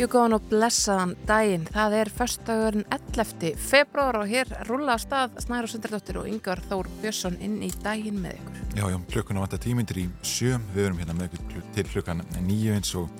útvarpið 0.00 0.08
á 0.08 0.08
Rástföð. 0.08 0.08
Jú 0.08 0.08
góðan 0.08 0.36
og 0.36 0.44
blessaðan 0.48 1.14
daginn. 1.28 1.66
Það 1.70 1.94
er 1.98 2.10
förstagurinn 2.10 2.84
11. 2.90 3.56
februar 3.56 4.16
og 4.20 4.28
hér 4.30 4.48
rúla 4.68 4.94
að 4.96 5.02
stað 5.04 5.40
Snæra 5.44 5.68
Sundardóttir 5.68 6.18
og 6.20 6.28
Yngvar 6.30 6.62
Þór 6.70 6.88
Björnsson 7.02 7.36
inn 7.40 7.60
í 7.62 7.70
daginn 7.82 8.20
með 8.22 8.38
ykkur. 8.38 8.62
Já, 8.78 8.84
já, 8.88 8.98
klukkuna 9.10 9.44
vantar 9.44 9.60
tímyndir 9.60 10.00
í 10.00 10.06
sjö. 10.22 10.56
Við 10.74 10.86
verum 10.86 10.98
hérna 11.02 11.16
með 11.18 11.36
ykkur 11.36 11.66
til 11.74 11.86
klukkan 11.90 12.24
nýju 12.46 12.76
eins 12.78 12.94
og 12.96 13.10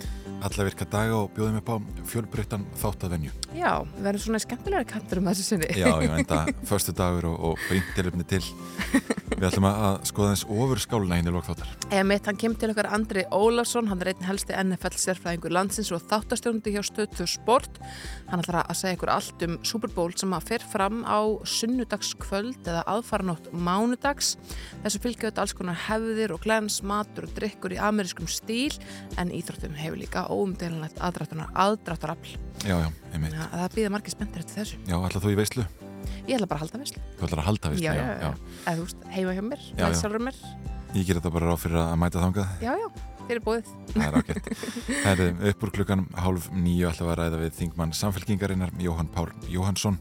alla 0.47 0.67
virka 0.67 0.87
daga 0.91 1.17
og 1.21 1.31
bjóðum 1.37 1.61
upp 1.61 1.71
á 1.73 1.77
fjölbreyttan 2.11 2.67
þáttavenju. 2.81 3.33
Já, 3.57 3.83
við 3.85 4.07
verðum 4.07 4.25
svona 4.27 4.43
skemmtilega 4.43 4.89
kantur 4.91 5.21
um 5.21 5.31
þessu 5.31 5.47
sinni. 5.47 5.71
Já, 5.79 5.91
já, 6.01 6.13
enda 6.19 6.43
förstu 6.69 6.95
dagur 6.97 7.31
og, 7.31 7.51
og 7.51 7.65
bríntilöfni 7.69 8.27
til. 8.29 8.43
Við 9.41 9.47
ætlum 9.47 9.67
að 9.71 10.01
skoða 10.11 10.33
þess 10.35 10.47
ofur 10.53 10.81
skáluna 10.83 11.17
hinn 11.17 11.31
í 11.31 11.33
lokþáttar. 11.33 11.69
Emitt, 11.97 12.27
hann 12.29 12.39
kemur 12.41 12.59
til 12.61 12.73
okkar 12.73 12.91
Andri 12.93 13.23
Ólafsson, 13.33 13.89
hann 13.89 14.03
er 14.03 14.11
einn 14.13 14.27
helsti 14.27 14.57
NFL 14.59 14.99
sérfræðingur 15.01 15.55
landsins 15.55 15.93
og 15.95 16.03
þáttastjónundi 16.11 16.75
hjá 16.75 16.83
Stöðtu 16.85 17.25
Sport. 17.31 17.79
Hann 18.29 18.43
ætlar 18.43 18.65
að 18.65 18.81
segja 18.83 18.99
ykkur 18.99 19.13
allt 19.15 19.45
um 19.47 19.57
Super 19.65 19.93
Bowl 19.95 20.13
sem 20.19 20.35
að 20.37 20.51
fer 20.51 20.67
fram 20.73 21.05
á 21.09 21.25
sunnudagskvöld 21.49 22.69
eða 22.69 22.85
aðfaranótt 22.91 23.49
mánudags. 23.55 24.35
Þessu 24.85 25.01
þetta 25.31 25.45
alls 25.45 25.57
konar 25.57 25.79
hefðir 25.87 26.35
og 26.35 26.45
glens, 26.45 26.81
matur 26.87 27.29
og 27.29 27.35
drikkur 27.37 27.75
í 27.77 27.81
amerískum 27.81 28.29
stíl 28.31 28.77
en 29.21 29.33
íþróttum 29.35 29.77
hefur 29.79 30.01
líka 30.01 30.27
óumdelinlegt 30.31 31.01
aðdráttarafl. 31.03 32.35
Það 32.63 33.77
býða 33.77 33.93
margir 33.95 34.15
spenntir 34.15 34.45
eftir 34.45 34.61
þessu. 34.61 34.81
Já, 34.87 34.97
ætla 34.99 35.23
þú 35.25 35.33
í 35.33 35.39
veislu? 35.41 35.67
Ég 36.27 36.35
ætla 36.37 36.49
bara 36.51 36.61
að 36.61 36.65
halda 36.67 36.81
veislu. 36.83 37.05
Þú 37.19 37.27
ætlar 37.27 37.43
að 37.43 37.49
halda 37.51 37.71
veislu, 37.73 37.87
já. 37.87 37.93
Já, 37.95 38.03
já. 38.21 38.31
Eða 38.65 38.75
þú 38.77 38.85
veist, 38.87 39.07
heima 39.15 39.37
hjá 39.37 39.43
mér, 39.47 39.65
sjálfur 40.01 40.25
mér. 40.27 40.43
Ég 40.91 41.07
ger 41.07 41.21
þetta 41.21 41.33
bara 41.35 41.51
ráð 41.51 41.63
fyrir 41.65 41.81
að 41.85 41.97
mæta 42.03 42.25
þangað. 42.25 42.55
Já, 42.65 42.73
já, 42.81 42.89
þeir 43.21 43.35
eru 43.37 43.45
búið. 43.47 43.71
Það 43.93 44.07
er 44.07 44.19
ágætt. 44.19 44.51
Það 44.91 45.23
er 45.25 45.51
upp 45.51 45.65
úr 45.67 45.73
klukkan 45.77 46.05
hálf 46.19 46.49
nýju 46.57 46.89
alltaf 46.91 47.13
að 47.13 47.19
ræða 47.21 47.41
við 47.45 47.57
þingmann 47.61 47.95
samfélkingarinnar, 48.01 48.75
Jóhann 48.83 49.11
Pál 49.15 49.29
Jóhannsson. 49.51 50.01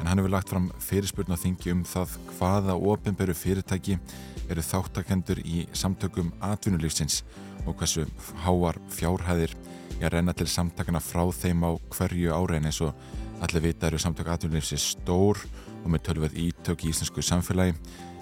En 0.00 0.08
hann 0.08 0.20
hefur 0.22 0.32
lagt 0.32 0.48
fram 0.48 0.70
fyrirspurn 0.80 1.34
á 1.34 1.36
þingi 1.36 1.74
um 1.74 1.82
það 1.84 2.14
hvaða 2.38 2.76
ofinberu 2.78 3.34
fyrirtæki 3.36 3.98
eru 4.50 4.62
þáttakendur 4.64 5.42
í 5.44 5.66
samtökum 5.76 6.30
atvinnulífsins 6.40 7.20
og 7.66 7.76
hversu 7.80 8.06
háar 8.44 8.78
fjárhæðir 8.92 9.56
ég 10.00 10.12
renna 10.12 10.32
til 10.32 10.48
samtakana 10.48 11.00
frá 11.02 11.26
þeim 11.34 11.64
á 11.66 11.70
hverju 11.92 12.32
árein 12.32 12.68
eins 12.68 12.80
og 12.84 12.94
allir 13.44 13.64
vita 13.68 13.88
eru 13.88 13.98
samtök 14.00 14.30
atvinnulífsins 14.32 14.94
stór 14.94 15.40
og 15.82 15.90
með 15.92 16.04
tölverð 16.08 16.38
ítök 16.40 16.84
í 16.84 16.92
íslensku 16.92 17.24
samfélagi. 17.24 17.74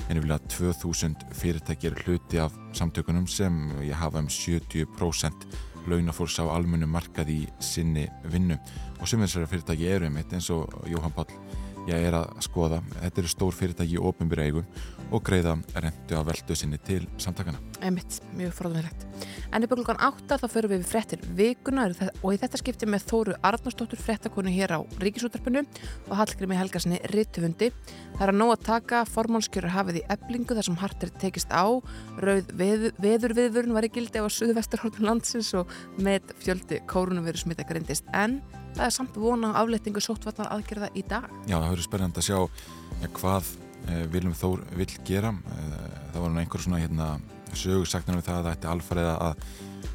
En 0.08 0.16
yfirlega 0.16 0.40
2000 0.48 1.26
fyrirtæki 1.36 1.90
er 1.90 1.98
hluti 2.04 2.40
af 2.40 2.54
samtökunum 2.72 3.26
sem 3.28 3.56
ég 3.82 3.98
hafa 3.98 4.22
um 4.22 4.28
70% 4.30 5.48
launafólks 5.88 6.38
á 6.40 6.44
almunum 6.48 6.90
markað 6.94 7.32
í 7.34 7.40
sinni 7.60 8.06
vinnu. 8.24 8.58
Og 9.00 9.08
sem 9.08 9.20
þessari 9.20 9.50
fyrirtæki 9.50 9.90
eru 9.90 10.08
um 10.08 10.16
eitt 10.20 10.32
eins 10.32 10.50
og 10.54 10.70
Jóhann 10.88 11.14
Pál 11.14 11.28
ég 11.88 12.08
er 12.08 12.16
að 12.18 12.42
skoða, 12.44 12.82
þetta 13.00 13.22
eru 13.22 13.30
stór 13.32 13.54
fyrirtæki 13.56 13.96
í 13.96 14.02
ofnbyrja 14.02 14.48
eigum 14.48 14.66
og 15.12 15.24
greiða 15.24 15.58
rentu 15.76 16.16
á 16.16 16.22
veldu 16.26 16.56
sinni 16.56 16.78
til 16.80 17.04
samtakana. 17.20 17.60
Emitt, 17.84 18.20
mjög 18.34 18.56
fróðumilegt. 18.56 19.04
En 19.54 19.64
í 19.64 19.68
búinlegan 19.70 20.00
átta 20.02 20.36
þá 20.40 20.48
förum 20.50 20.72
við 20.74 20.78
við 20.78 20.88
frettir 20.88 21.22
vikuna 21.36 21.86
og 22.22 22.32
í 22.34 22.38
þetta 22.40 22.58
skipti 22.60 22.86
með 22.88 23.06
Þóru 23.08 23.36
Arnarsdóttur 23.46 24.00
frettakonu 24.00 24.50
hér 24.52 24.74
á 24.76 24.80
Ríkisútarpinu 25.02 25.64
og 26.08 26.14
Hallgrími 26.18 26.58
Helgarssoni 26.58 27.00
Rittufundi. 27.12 27.70
Það 28.16 28.24
er 28.26 28.32
að 28.32 28.38
nóg 28.38 28.52
að 28.54 28.66
taka 28.68 29.04
formálskjörur 29.08 29.74
hafið 29.74 30.00
í 30.00 30.04
eblingu 30.14 30.56
þar 30.56 30.68
sem 30.68 30.80
hart 30.80 31.06
er 31.06 31.14
tekist 31.22 31.52
á. 31.54 31.66
Rauð 32.18 32.52
veð, 32.58 32.88
veðurviðvörun 33.02 33.76
var 33.76 33.86
í 33.86 33.92
gildi 33.94 34.22
á 34.22 34.26
Suðvesturhórnum 34.26 35.08
landsins 35.08 35.52
og 35.58 35.70
með 35.96 36.34
fjöldi 36.42 36.82
kórunum 36.90 37.26
verið 37.28 37.46
smita 37.46 37.66
grindist. 37.68 38.06
En 38.12 38.40
það 38.76 38.84
er 38.88 38.94
samt 38.98 39.16
vona 39.18 39.54
aflettingu 39.58 40.02
sóttvarnar 40.04 40.52
aðgerða 40.54 40.92
í 40.94 41.06
dag. 41.08 41.30
Já, 41.48 41.58
það 41.58 41.72
hvað 43.88 44.04
eh, 44.04 44.12
Viljum 44.12 44.36
Þór 44.36 44.62
vill 44.76 44.92
gera. 45.06 45.32
Eh, 45.32 45.98
það 46.12 46.22
var 46.24 46.38
einhver 46.42 46.64
svona 46.64 46.82
hérna, 46.82 47.08
sögursaknir 47.56 48.18
við 48.18 48.28
það 48.28 48.38
að 48.38 48.46
það 48.46 48.54
ætti 48.54 48.70
alfarið 48.72 49.10
að, 49.10 49.44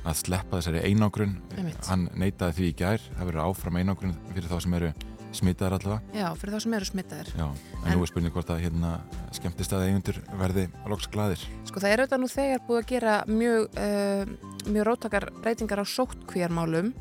að 0.03 0.19
sleppa 0.19 0.59
þessari 0.59 0.83
einangrun. 0.89 1.39
Hann 1.87 2.05
neytaði 2.17 2.57
því 2.57 2.69
í 2.69 2.77
gær. 2.83 3.09
Það 3.13 3.29
verður 3.29 3.47
áfram 3.47 3.81
einangrun 3.81 4.15
fyrir 4.33 4.49
þá 4.49 4.57
sem 4.65 4.77
eru 4.79 4.93
smitaðar 5.33 5.79
allavega. 5.79 6.13
Já, 6.13 6.27
fyrir 6.37 6.53
þá 6.53 6.63
sem 6.65 6.75
eru 6.77 6.87
smitaðar. 6.89 7.29
Já, 7.33 7.45
en, 7.47 7.79
en 7.83 7.95
nú 7.97 8.05
er 8.05 8.11
spurning 8.11 8.35
hvort 8.35 8.51
að 8.53 8.61
hérna, 8.67 8.91
skemmtist 9.33 9.73
að 9.73 9.87
eigundur 9.87 10.19
verði 10.37 10.67
loks 10.91 11.09
gladir. 11.13 11.45
Sko 11.69 11.81
það 11.81 11.95
er 11.95 12.03
auðvitað 12.03 12.21
nú 12.21 12.29
þegar 12.29 12.61
búið 12.67 12.81
að 12.81 12.91
gera 12.91 13.15
mjög, 13.29 13.79
uh, 13.81 14.67
mjög 14.67 14.87
róttakar 14.91 15.25
breytingar 15.39 15.81
á 15.81 15.85
sóttkvíjarmálum 15.89 16.93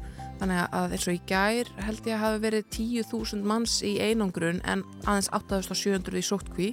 Þannig 0.43 0.73
að 0.75 0.95
eins 0.97 1.05
og 1.07 1.15
í 1.15 1.19
gær 1.31 1.69
held 1.87 2.07
ég 2.09 2.17
að 2.17 2.23
hafi 2.25 2.39
verið 2.43 2.65
10.000 2.75 3.45
manns 3.47 3.77
í 3.87 3.93
einangrun 4.03 4.57
en 4.67 4.81
aðeins 5.07 5.29
8.700 5.39 6.19
í 6.19 6.23
sóttkví. 6.27 6.71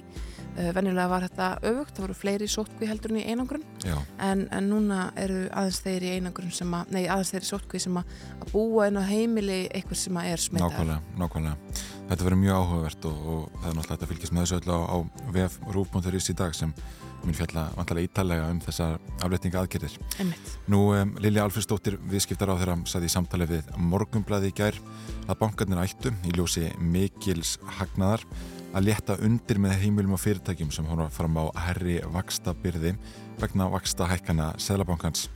Uh, 0.56 0.70
Venjulega 0.76 1.08
var 1.10 1.26
þetta 1.28 1.48
öfugt, 1.70 1.94
það 1.96 2.04
voru 2.06 2.16
fleiri 2.18 2.48
í 2.48 2.52
sóttkví 2.52 2.88
heldur 2.90 3.14
en 3.14 3.20
í 3.20 3.26
einangrun. 3.30 3.64
En, 4.18 4.46
en 4.50 4.70
núna 4.70 5.10
eru 5.20 5.44
aðeins 5.48 5.80
þeir 5.84 6.06
í 6.08 6.14
einangrun 6.18 6.54
sem 6.54 6.74
að, 6.76 6.94
nei 6.96 7.04
aðeins 7.06 7.34
þeir 7.34 7.46
í 7.46 7.50
sóttkví 7.50 7.82
sem 7.86 8.00
að, 8.00 8.16
að 8.40 8.54
búa 8.54 8.88
inn 8.90 9.00
á 9.00 9.04
heimili 9.06 9.60
eitthvað 9.68 10.02
sem 10.02 10.20
að 10.20 10.32
er 10.32 10.44
smittað. 10.46 10.74
Nákvæmlega, 10.74 11.20
nákvæmlega. 11.22 11.84
Þetta 12.10 12.26
verður 12.26 12.40
mjög 12.40 12.64
áhugavert 12.64 13.06
og, 13.06 13.20
og 13.30 13.60
það 13.60 13.68
er 13.70 13.76
náttúrulega 13.78 14.06
að 14.06 14.10
fylgjast 14.10 14.34
með 14.34 14.46
þessu 14.46 14.58
öll 14.58 14.74
á, 14.74 14.78
á 14.90 14.96
vef 15.36 15.60
rúf.is 15.70 16.32
í 16.32 16.36
dag 16.40 16.56
sem 16.58 16.74
mun 17.20 17.36
fjalla 17.36 17.66
vantalega 17.76 18.08
ítalega 18.08 18.46
um 18.50 18.60
þessar 18.64 18.96
afletninga 19.24 19.60
aðgerðir. 19.62 19.96
Einmitt. 20.18 20.54
Nú 20.72 20.80
um, 20.96 21.12
Lilja 21.22 21.44
Alfredsdóttir 21.46 21.98
viðskiptar 22.10 22.52
á 22.52 22.58
þeirra 22.60 22.78
saði 22.88 23.10
í 23.10 23.14
samtali 23.14 23.48
við 23.50 23.68
Morgumblaði 23.76 24.50
í 24.50 24.56
gær 24.56 24.78
að 25.26 25.38
bankarnir 25.42 25.82
ættu 25.84 26.14
í 26.26 26.34
ljósi 26.36 26.70
mikils 26.80 27.58
hagnaðar 27.78 28.24
að 28.70 28.86
leta 28.86 29.16
undir 29.24 29.58
með 29.62 29.80
heimilum 29.82 30.14
og 30.14 30.22
fyrirtækjum 30.22 30.70
sem 30.74 30.86
hóna 30.86 31.08
fram 31.10 31.38
á 31.42 31.44
herri 31.66 31.98
vaksta 32.14 32.54
byrði 32.54 32.94
vegna 33.40 33.66
vaksta 33.72 34.06
hækkana 34.10 34.52
Sælabankans. 34.60 35.28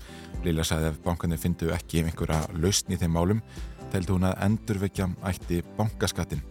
Lilja 0.44 0.66
sagði 0.68 0.92
að 0.92 1.00
bankarnir 1.06 1.40
fyndu 1.40 1.72
ekki 1.74 2.04
einhverja 2.04 2.44
lausn 2.60 2.94
í 2.94 3.00
þeim 3.00 3.16
málum 3.16 3.42
teldi 3.92 4.14
hún 4.14 4.28
að 4.28 4.38
endurvekja 4.46 5.08
ætti 5.26 5.62
bankaskattin 5.78 6.42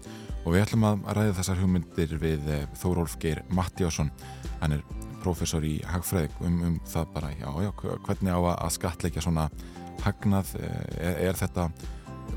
og 0.44 0.53
við 0.53 0.66
ætlum 0.66 0.88
að 0.88 1.05
ræða 1.16 1.38
þessar 1.39 1.61
hugmyndir 1.61 2.17
við 2.19 2.51
Þórólf 2.81 3.15
Geir 3.21 3.44
Mattiásson 3.53 4.11
hann 4.61 4.77
er 4.77 4.83
professor 5.23 5.63
í 5.63 5.77
hagfræðik 5.88 6.35
um, 6.44 6.59
um 6.67 6.75
það 6.89 7.09
bara, 7.15 7.31
já, 7.39 7.47
já, 7.63 7.71
hvernig 8.07 8.35
á 8.35 8.39
að 8.51 8.73
skatleika 8.75 9.23
svona 9.23 9.47
hagnað? 10.03 10.51
Er, 11.00 11.29
er 11.29 11.39
þetta 11.39 11.69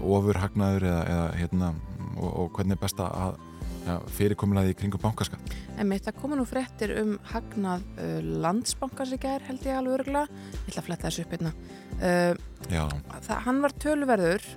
ofur 0.06 0.38
hagnaður 0.38 0.86
eða, 0.86 1.02
eða 1.10 1.26
hérna, 1.40 1.72
og, 2.14 2.30
og 2.30 2.50
hvernig 2.54 2.76
er 2.76 2.82
best 2.84 3.02
að 3.02 3.40
ja, 3.86 3.96
fyrirkomulega 4.18 4.72
í 4.72 4.76
kringum 4.78 5.02
bankaskatt? 5.02 5.56
En 5.76 5.90
mitt 5.90 6.08
að 6.08 6.18
koma 6.20 6.38
nú 6.38 6.46
fréttir 6.48 6.94
um 7.00 7.16
hagnað 7.32 7.84
uh, 7.96 8.18
landsbankars 8.44 9.14
í 9.16 9.20
gær 9.22 9.44
held 9.48 9.66
ég 9.66 9.78
alveg 9.78 10.00
örgulega, 10.00 10.44
ég 10.56 10.70
ætla 10.72 10.82
að 10.82 10.88
fletta 10.90 11.10
þessu 11.10 11.26
upp 11.26 11.36
einna 11.36 11.54
uh, 12.00 12.94
það, 13.20 13.36
hann 13.48 13.62
var 13.64 13.76
tölverður 13.86 14.48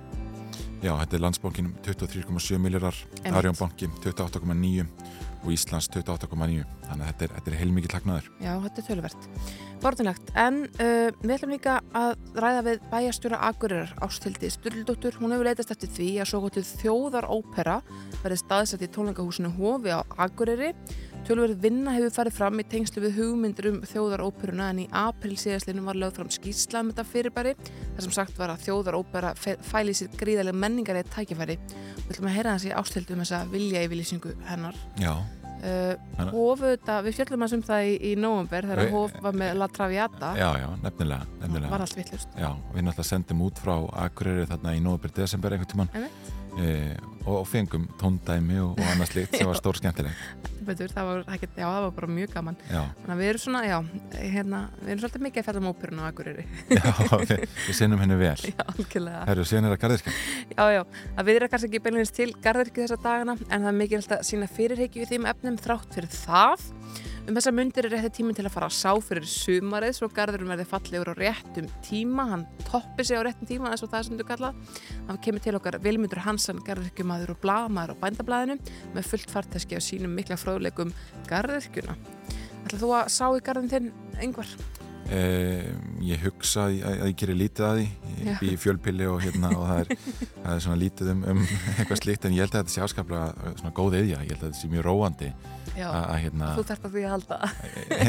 Já, 0.80 0.94
þetta 0.96 1.16
er 1.18 1.20
landsbankin 1.20 1.66
23,7 1.84 2.56
miljardar, 2.62 2.96
Arjónbanki 3.28 3.90
28,9 4.00 4.86
og 5.40 5.52
Íslands 5.54 5.88
28,9 5.92 6.64
þannig 6.84 7.04
að 7.04 7.10
þetta 7.10 7.26
er, 7.26 7.34
þetta 7.36 7.50
er 7.50 7.58
heilmikið 7.60 7.94
lagnaður 7.96 8.30
Já, 8.42 8.52
þetta 8.64 8.82
er 8.82 8.86
tölvert 8.88 9.28
Bortinlegt, 9.80 10.32
en 10.36 10.58
uh, 10.66 11.08
við 11.22 11.34
ætlum 11.36 11.54
líka 11.54 11.76
að 11.96 12.10
ræða 12.36 12.64
við 12.66 12.82
bæjastjóra 12.90 13.38
Akureyrar 13.48 13.94
Ástildi 14.04 14.50
Sturldóttur, 14.52 15.16
hún 15.22 15.32
hefur 15.32 15.48
leitast 15.48 15.72
eftir 15.72 15.92
því 15.96 16.10
að 16.20 16.30
svo 16.32 16.42
gotið 16.44 16.72
þjóðarópera 16.82 17.78
verði 18.20 18.40
staðsett 18.42 18.84
í 18.84 18.90
tónleikahúsinu 18.92 19.54
Hofi 19.56 19.94
á 19.96 20.04
Akureyri 20.20 20.74
Tölverið 21.30 21.60
vinna 21.62 21.92
hefur 21.94 22.10
farið 22.10 22.34
fram 22.34 22.58
í 22.58 22.64
tengslu 22.66 23.04
við 23.04 23.18
hugmyndir 23.20 23.68
um 23.70 23.76
þjóðaróperuna 23.86 24.64
en 24.72 24.80
í 24.82 24.86
april 24.98 25.36
síðastlinu 25.38 25.84
var 25.86 25.98
lögð 26.02 26.16
fram 26.16 26.30
skýrsla 26.34 26.80
um 26.82 26.88
þetta 26.90 27.04
fyrirbæri 27.06 27.52
þar 27.60 28.02
sem 28.02 28.14
sagt 28.16 28.40
var 28.40 28.50
að 28.50 28.64
þjóðarópera 28.64 29.30
fæli 29.38 29.94
sér 29.94 30.10
gríðarlega 30.18 30.58
menningar 30.58 30.98
eða 30.98 31.12
tækifæri. 31.14 31.54
Við 32.00 32.08
ætlum 32.16 32.26
að 32.32 32.34
heyra 32.34 32.54
hans 32.56 32.66
í 32.66 32.72
ástildu 32.74 33.14
um 33.14 33.22
þessa 33.22 33.44
vilja 33.52 33.84
yfirlýsingu 33.86 34.32
hennar. 34.48 34.80
Já. 34.98 35.12
Uh, 35.60 35.94
Hóf 36.32 36.64
auðvitað, 36.64 37.06
við 37.06 37.16
fjöldum 37.20 37.46
að 37.46 37.52
sum 37.54 37.62
það 37.68 37.92
í, 37.92 37.94
í 38.10 38.12
nógumber 38.18 38.68
þegar 38.72 38.92
Hóf 38.96 39.16
var 39.22 39.40
með 39.44 39.54
La 39.60 39.70
Traviata. 39.70 40.32
Já, 40.40 40.48
já, 40.64 40.68
nefnilega, 40.82 41.30
nefnilega. 41.44 41.72
Var 41.76 41.86
allt 41.86 41.98
vittlust 42.00 42.38
Já, 42.40 42.48
við 42.72 42.86
náttúrulega 42.88 43.10
sendum 43.12 43.46
út 43.46 43.60
frá 43.60 43.74
Akureyri 44.02 44.50
þarna 44.50 44.74
í 44.74 44.82
nógumber, 44.82 45.14
desember 45.20 45.54
einhvern 45.54 45.74
tíman 45.76 45.92
e, 46.60 46.96
og, 47.24 47.42
fengum 47.48 47.86
tóndæmi 48.00 48.58
og, 48.62 48.78
og 48.78 48.92
annars 48.92 49.14
lit 49.16 49.34
sem 49.34 49.48
var 49.48 49.58
stór 49.58 49.78
skemmtilegt. 49.80 50.46
Betur, 50.70 50.90
það 50.92 51.06
var, 51.08 51.22
ekkert, 51.34 51.54
já, 51.56 51.64
það 51.64 51.84
var 51.86 51.92
bara 51.96 52.08
mjög 52.12 52.34
gaman. 52.34 52.58
Að 52.70 53.20
við 53.22 53.30
erum 53.30 53.42
svona, 53.42 53.62
já, 53.64 53.76
hérna 54.20 54.60
við 54.82 54.92
erum 54.92 55.02
svolítið 55.02 55.24
mikið 55.26 55.40
að 55.40 55.46
fjalla 55.48 55.62
um 55.62 55.70
óperun 55.70 56.02
á 56.02 56.04
Akureyri. 56.10 56.44
Já, 56.76 56.90
við, 57.24 57.46
við 57.64 57.78
sinnum 57.78 58.02
henni 58.04 58.18
vel. 58.20 58.36
Já, 58.44 58.66
algjörlega. 58.66 59.22
Herru, 59.30 59.46
síðan 59.48 59.68
er 59.70 59.74
það 59.74 59.82
garðirkja 59.86 60.14
Já, 60.52 60.64
já, 60.76 60.82
það 61.16 61.30
við 61.30 61.40
erum 61.40 61.52
kannski 61.54 61.70
ekki 61.70 61.82
beilinist 61.86 62.16
til 62.18 62.28
garðirkja 62.44 62.84
þessa 62.84 63.00
dagana 63.06 63.36
en 63.40 63.56
það 63.56 63.70
er 63.72 63.78
mikið 63.80 64.02
alltaf 64.02 64.28
sína 64.28 64.50
fyrirheiki 64.50 65.02
við 65.02 65.14
þeim 65.14 65.30
efnum 65.32 65.58
þrátt 65.64 65.96
fyrir 65.96 66.12
það 66.12 66.68
Um 67.30 67.36
þessa 67.36 67.52
myndir 67.54 67.86
er 67.86 67.92
rétti 67.94 68.08
tíminn 68.16 68.34
til 68.34 68.42
að 68.42 68.56
fara 68.56 68.66
að 68.66 68.74
sá 68.74 68.90
fyrir 69.06 69.26
sumarið 69.30 69.92
svo 69.94 70.08
garðurum 70.10 70.48
verði 70.50 70.64
fallegur 70.66 71.12
á 71.12 71.14
réttum 71.14 71.68
tíma. 71.86 72.24
Hann 72.26 72.42
toppi 72.66 73.04
sig 73.06 73.20
á 73.20 73.22
réttum 73.22 73.46
tíma 73.46 73.70
eins 73.70 73.84
og 73.86 73.92
það 73.92 74.08
sem 74.08 74.18
þú 74.18 74.26
kallað 74.26 74.80
hann 75.06 75.20
kemur 75.22 75.44
til 75.44 75.54
okkar 75.54 75.78
Vilmundur 75.84 76.24
Hansan 76.24 76.58
garðurkjumadur 76.66 77.36
og 77.36 77.38
blamaður 77.44 77.94
á 77.94 78.00
bændablaðinu 78.02 78.58
með 78.96 79.08
fullt 79.12 79.30
farteski 79.30 79.78
á 79.78 79.80
sínum 79.86 80.18
mikla 80.18 80.40
fróðleikum 80.42 80.90
garðurkjuna 81.30 81.94
Ætlaðu 82.64 82.82
þú 82.82 82.94
að 82.98 83.14
sá 83.14 83.26
í 83.30 83.44
garðin 83.46 83.74
þinn 83.76 83.92
yngvar? 84.26 84.56
Eh, 85.10 85.64
ég 86.06 86.20
hugsa 86.22 86.68
að, 86.68 86.76
að 86.86 87.08
ég 87.10 87.16
gerir 87.18 87.38
lítið 87.40 87.64
að 87.66 87.78
því. 87.80 87.86
Ég 88.20 88.36
bý 88.38 88.50
í 88.52 88.58
fjölpili 88.62 89.06
og, 89.10 89.16
hérna, 89.24 89.48
og 89.58 89.64
það, 89.66 89.80
er, 89.80 90.04
það 90.44 90.52
er 90.52 90.60
svona 90.66 90.80
lítið 90.84 91.08
um, 91.14 91.24
um 91.32 91.40
eitthvað 91.74 92.02
slíkt 92.04 92.26
en 92.28 92.36
ég 92.36 92.44
held 92.44 92.54
að 92.54 92.60
þetta 92.60 92.74
sé 92.76 92.84
afskaplega 92.84 93.54
svona 93.58 93.72
góð 93.74 93.96
eðja, 94.00 94.20
ég 94.22 94.30
held 94.30 94.38
að 94.38 94.44
þetta 94.46 94.60
sé 94.60 94.70
mjög 94.70 94.86
róandi 94.86 95.32
að 95.80 96.16
hérna 96.24 96.50
Þú 96.56 96.62
þarf 96.68 96.86
að 96.86 96.94
því 96.94 97.02
að 97.02 97.12
halda. 97.14 97.36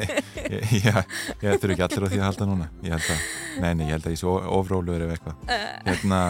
Já, 0.81 0.93
ég 1.41 1.61
þurfi 1.61 1.75
ekki 1.75 1.85
allir 1.85 2.05
á 2.05 2.09
því 2.11 2.19
að 2.19 2.25
halda 2.25 2.47
núna. 2.49 2.67
Ég 2.83 2.95
held 2.95 3.09
að, 3.13 3.25
neini, 3.63 3.87
ég 3.87 3.95
held 3.95 4.07
að 4.07 4.15
ég 4.15 4.21
sé 4.21 4.33
ofróluður 4.57 5.05
ef 5.05 5.13
eitthvað. 5.15 5.55
Hérna, 5.87 6.21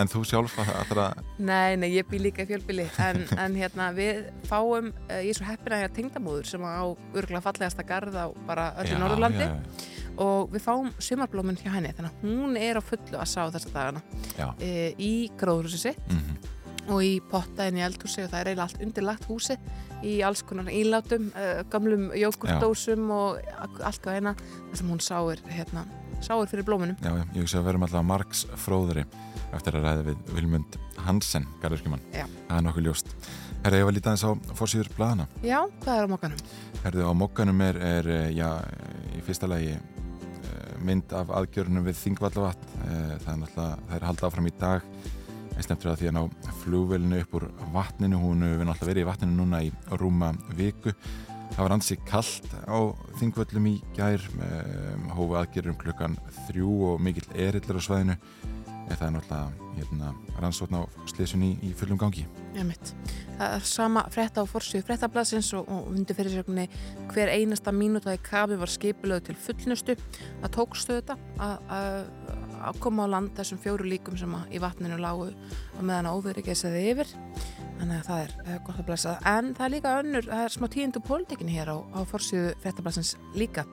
en 0.00 0.12
þú 0.12 0.24
sjálf 0.30 0.58
allra 0.62 1.08
Nei, 1.42 1.78
nei, 1.78 1.88
ég 1.96 2.08
bý 2.08 2.22
líka 2.22 2.46
í 2.46 2.50
fjölpili 2.50 2.86
en, 3.02 3.24
en 3.36 3.56
hérna 3.58 3.90
við 3.96 4.22
fáum 4.48 4.92
ég 5.10 5.32
er 5.32 5.38
svo 5.38 5.48
heppin 5.48 5.76
að 5.76 5.84
ég 5.84 5.90
er 5.90 5.96
tengdamóður 5.98 6.52
sem 6.54 6.66
á 6.66 6.86
örgulega 6.88 7.44
fallegasta 7.44 7.86
garð 7.86 8.18
á 8.18 8.26
bara 8.46 8.70
öllu 8.82 9.02
Norðurlandi. 9.02 9.48
já, 9.48 9.58
já 9.58 9.91
og 10.20 10.50
við 10.52 10.64
fáum 10.66 10.90
sumarblóminn 10.98 11.60
hjá 11.60 11.70
henni 11.74 11.92
þannig 11.96 12.12
að 12.12 12.26
hún 12.26 12.58
er 12.60 12.80
á 12.80 12.82
fullu 12.84 13.20
að 13.20 13.30
sá 13.30 13.40
þessa 13.54 13.72
dagana 13.72 14.02
e, 14.58 14.92
í 14.98 15.30
gróðrúsi 15.40 15.80
sitt 15.80 16.02
mm 16.08 16.18
-hmm. 16.18 16.50
og 16.92 17.04
í 17.06 17.14
pottaðin 17.30 17.80
í 17.80 17.86
eldhúsi 17.86 18.24
og 18.24 18.30
það 18.30 18.40
er 18.40 18.52
eiginlega 18.52 18.68
allt 18.68 18.84
undirlagt 18.86 19.28
húsi 19.30 19.56
í 20.02 20.20
alls 20.26 20.42
konar 20.46 20.70
ílátum, 20.72 21.30
uh, 21.38 21.62
gamlum 21.70 22.10
jógurtdósum 22.18 23.10
og 23.14 23.38
allt 23.82 24.02
hvað 24.02 24.18
eina 24.18 24.34
þar 24.38 24.80
sem 24.80 24.90
hún 24.90 25.02
sáir, 25.02 25.42
hérna, 25.48 25.84
sáir 26.20 26.50
fyrir 26.50 26.66
blóminum. 26.66 26.96
Já, 27.02 27.12
já, 27.14 27.24
ég 27.34 27.44
hugsa 27.44 27.60
að 27.60 27.68
verðum 27.70 27.86
alltaf 27.86 28.06
margs 28.08 28.44
fróðri 28.64 29.06
eftir 29.52 29.76
að 29.78 29.86
ræða 29.86 30.04
við 30.08 30.34
Vilmund 30.34 30.78
Hansen, 31.06 31.46
garðurkjumann. 31.62 32.02
Það 32.12 32.56
er 32.56 32.66
nokkuð 32.66 32.86
ljóst. 32.88 33.14
Herra, 33.62 33.78
ég 33.78 33.86
var 33.86 33.94
lítið 33.94 34.10
aðeins 34.10 34.26
á 34.26 34.30
fórsýður 34.58 34.88
bladana. 34.96 35.28
Já, 35.44 35.58
hvað 35.84 35.98
er 35.98 36.08
á 36.08 36.10
mokkanum? 36.10 36.44
Herðu, 36.82 37.04
á 37.06 37.12
mokkanum 37.14 37.60
er, 37.68 37.78
er 37.78 38.08
já, 38.34 38.48
í 39.14 39.22
fyrsta 39.26 39.50
lagi 39.50 39.76
mynd 40.80 41.12
af 41.16 41.32
aðgjörnum 41.36 41.84
við 41.88 41.98
Þingvallavatn. 42.00 42.70
Eh, 42.86 43.10
það 43.24 43.32
er 43.32 43.40
náttúrulega, 43.42 43.82
það 43.88 43.96
er 43.98 44.06
haldið 44.08 44.28
áfram 44.28 44.48
í 44.48 44.54
dag. 44.60 44.86
En 45.52 45.66
stemtur 45.66 45.92
að 45.92 45.98
því 46.00 46.08
að 46.08 46.16
ná 46.16 46.52
flugvelinu 46.62 47.20
upp 47.20 47.36
úr 47.36 47.46
vatninu, 47.74 48.22
hún 48.22 48.46
við 48.46 48.64
náttúrulega 48.64 48.90
verið 48.92 49.04
í 49.04 49.10
vatninu 49.10 49.36
núna 49.36 49.60
í 49.66 49.72
rúma 50.00 50.32
viku. 50.56 50.94
Það 51.52 51.66
var 51.66 51.74
ansi 51.76 51.98
kallt 52.08 52.48
á 52.64 52.78
Þingvallum 53.20 53.68
í 53.68 53.74
gær. 53.96 54.24
Hófu 55.12 55.36
aðgjörnum 55.36 55.76
klukkan 55.82 56.16
þrjú 56.46 56.78
og 56.92 57.02
mikill 57.04 57.28
erillir 57.36 57.76
á 57.76 57.82
svæðinu 57.84 58.16
það 58.98 59.06
er 59.08 59.14
náttúrulega 59.16 59.72
hérna, 59.78 60.12
rannsókn 60.42 60.78
á 60.78 60.82
sliðsunni 61.10 61.50
í 61.64 61.72
fullum 61.76 62.00
gangi. 62.00 62.24
Mitt, 62.66 62.92
það 63.38 63.56
er 63.56 63.66
sama 63.68 64.04
frétta 64.12 64.44
á 64.44 64.46
forsvíðu 64.48 64.86
fréttablasins 64.88 65.52
og, 65.56 65.70
og 65.72 65.88
undir 65.92 66.18
fyrirsögninni 66.18 66.66
hver 67.12 67.32
einasta 67.32 67.72
mínúta 67.74 68.14
í 68.14 68.20
kafi 68.22 68.58
var 68.60 68.72
skipilöðu 68.72 69.30
til 69.30 69.38
fullnustu. 69.46 69.96
Að 70.42 70.54
tókstu 70.58 70.98
þetta 70.98 71.16
að 72.62 72.80
koma 72.82 73.08
á 73.08 73.12
land 73.16 73.32
þessum 73.38 73.60
fjóru 73.62 73.88
líkum 73.88 74.18
sem 74.20 74.36
í 74.52 74.60
vatninu 74.62 75.00
lágu 75.00 75.32
og 75.32 75.82
meðan 75.82 76.12
óverið 76.12 76.50
geysaði 76.50 76.84
yfir 76.92 77.16
þannig 77.82 77.98
að 77.98 78.06
það 78.06 78.20
er 78.22 78.32
uh, 78.42 78.58
gott 78.66 78.78
að 78.78 78.86
blessa. 78.86 79.12
En 79.26 79.50
það 79.56 79.64
er 79.66 79.72
líka 79.74 79.92
önnur, 79.98 80.26
það 80.28 80.44
er 80.44 80.54
smá 80.54 80.66
tíundu 80.70 81.02
pólitíkin 81.02 81.50
hér 81.50 81.70
á, 81.74 81.76
á 81.82 82.00
fórsíðu 82.06 82.52
frettablasins 82.62 83.12
líka. 83.38 83.64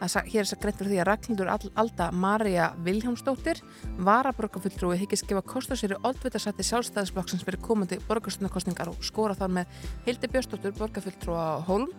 Það 0.00 0.16
er, 0.20 0.30
hér 0.32 0.46
þess 0.46 0.56
að 0.56 0.62
greint 0.64 0.78
fyrir 0.80 0.92
því 0.92 1.00
að 1.02 1.08
Ragnhildur 1.10 1.52
Alda 1.52 2.08
Marja 2.24 2.68
Viljámsdóttir 2.86 3.62
varaborgarfulltrúi 4.08 4.98
higgist 5.02 5.28
gefa 5.28 5.44
kostasýri 5.52 5.98
oddvitaðsætti 6.00 6.66
sjálfstæðisblokksins 6.70 7.44
fyrir 7.46 7.60
komandi 7.64 8.00
borgarstunarkostningar 8.08 8.92
og 8.92 9.02
skora 9.04 9.36
þar 9.38 9.56
með 9.60 9.80
Hildi 10.06 10.32
Björnsdóttur 10.32 10.76
borgarfulltrúa 10.78 11.48
Hólm. 11.68 11.92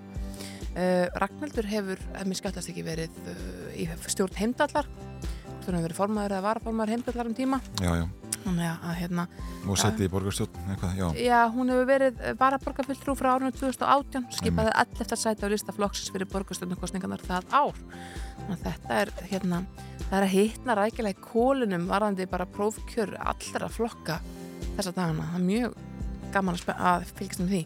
Uh, 0.70 1.06
Ragnhildur 1.22 1.68
hefur, 1.70 2.02
ef 2.16 2.26
mér 2.30 2.40
skallast 2.40 2.72
ekki 2.72 2.86
verið 2.86 3.14
uh, 3.30 3.70
í 3.78 3.90
stjórn 4.10 4.38
heimdallar. 4.40 4.90
Hún 5.60 5.76
hefur 5.76 5.86
verið 5.86 6.00
formaður 6.00 6.38
eða 6.38 6.48
varaformaður 6.48 6.96
heimdallar 6.96 7.30
um 7.30 7.38
tíma. 7.38 7.62
Já, 7.78 7.94
já 8.02 8.19
að, 8.48 8.94
hérna, 9.00 9.26
og 9.68 9.78
setti 9.80 10.08
í 10.08 10.12
borgarstjórn 10.12 10.78
já. 10.98 11.08
já, 11.20 11.40
hún 11.54 11.72
hefur 11.74 11.90
verið 11.90 12.24
varaborgarfulltrú 12.40 13.16
frá 13.20 13.34
árunum 13.36 13.54
2018 13.58 14.30
skipaði 14.40 14.74
all 14.74 14.88
eftir 15.04 15.20
sæti 15.20 15.46
á 15.46 15.50
lista 15.52 15.76
flokksins 15.76 16.14
fyrir 16.14 16.30
borgarstjórnarkostningarnar 16.32 17.26
það 17.28 17.52
ár. 17.52 17.84
Þetta 18.50 19.02
er 19.02 19.14
hérna 19.30 19.64
það 20.10 20.18
er 20.18 20.26
að 20.26 20.34
hittna 20.34 20.78
rækilega 20.80 21.18
í 21.18 21.28
kólunum 21.28 21.90
varðandi 21.90 22.30
bara 22.30 22.48
prófkjör 22.50 23.18
allra 23.20 23.70
flokka 23.70 24.20
þessa 24.78 24.96
dagana, 24.96 25.28
það 25.34 25.40
er 25.40 25.48
mjög 25.50 25.78
gaman 26.34 26.60
að 26.76 27.06
fylgjast 27.18 27.44
með 27.44 27.54
því. 27.54 27.62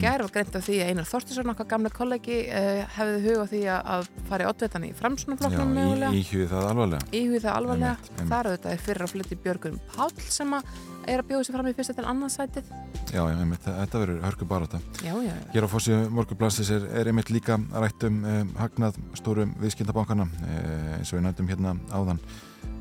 Gæri 0.00 0.24
var 0.24 0.34
greint 0.34 0.58
af 0.58 0.66
því 0.66 0.78
að 0.80 0.92
Einar 0.92 1.08
Þorstinsson 1.10 1.52
okkar 1.54 1.68
gamla 1.70 1.92
kollegi 1.94 2.38
uh, 2.48 2.84
hefði 2.96 3.18
hug 3.26 3.42
á 3.42 3.46
því 3.50 3.62
að 3.76 4.08
fara 4.30 4.46
í 4.46 4.50
oddvetan 4.50 4.86
í 4.88 4.92
framsunaflokknum 5.00 5.74
í, 5.80 5.88
Íhugið 6.20 6.48
það 6.52 6.70
alvarlega. 6.70 7.10
Íhugið 7.20 7.44
það 7.46 7.58
alvarlega, 7.60 7.96
einmitt, 7.96 8.14
einmitt. 8.16 8.32
þar 8.32 8.50
auðvitað 8.50 8.72
er 8.76 8.86
fyrir 8.86 9.06
að 9.06 9.14
flytti 9.14 9.40
Björgun 9.44 9.80
Pál 9.94 10.10
sem 10.30 10.56
að 10.58 10.72
er 11.08 11.22
að 11.22 11.30
bjóða 11.30 11.46
sér 11.46 11.56
fram 11.56 11.68
í 11.70 11.74
fyrsta 11.76 11.96
til 11.96 12.06
annarsætið 12.08 12.70
Já, 13.10 13.22
já, 13.24 13.34
einmitt, 13.34 13.64
þetta 13.64 14.02
verður 14.02 14.20
hörku 14.26 14.48
bara 14.50 14.68
þetta 14.68 15.40
Hér 15.54 15.66
á 15.66 15.68
fórsíu 15.72 15.98
morgublassis 16.14 16.70
er, 16.74 16.86
er 17.00 17.10
einmitt 17.10 17.32
líka 17.32 17.58
rætt 17.72 18.06
um 18.08 18.20
um 18.28 18.52
hagnað 18.60 19.00
stórum 19.18 19.54
viðskildabankana 19.62 20.28
eh, 20.44 20.94
eins 20.98 21.12
og 21.12 21.18
við 21.18 21.26
nættum 21.26 21.50
hérna 21.50 21.74
áðan 21.90 22.20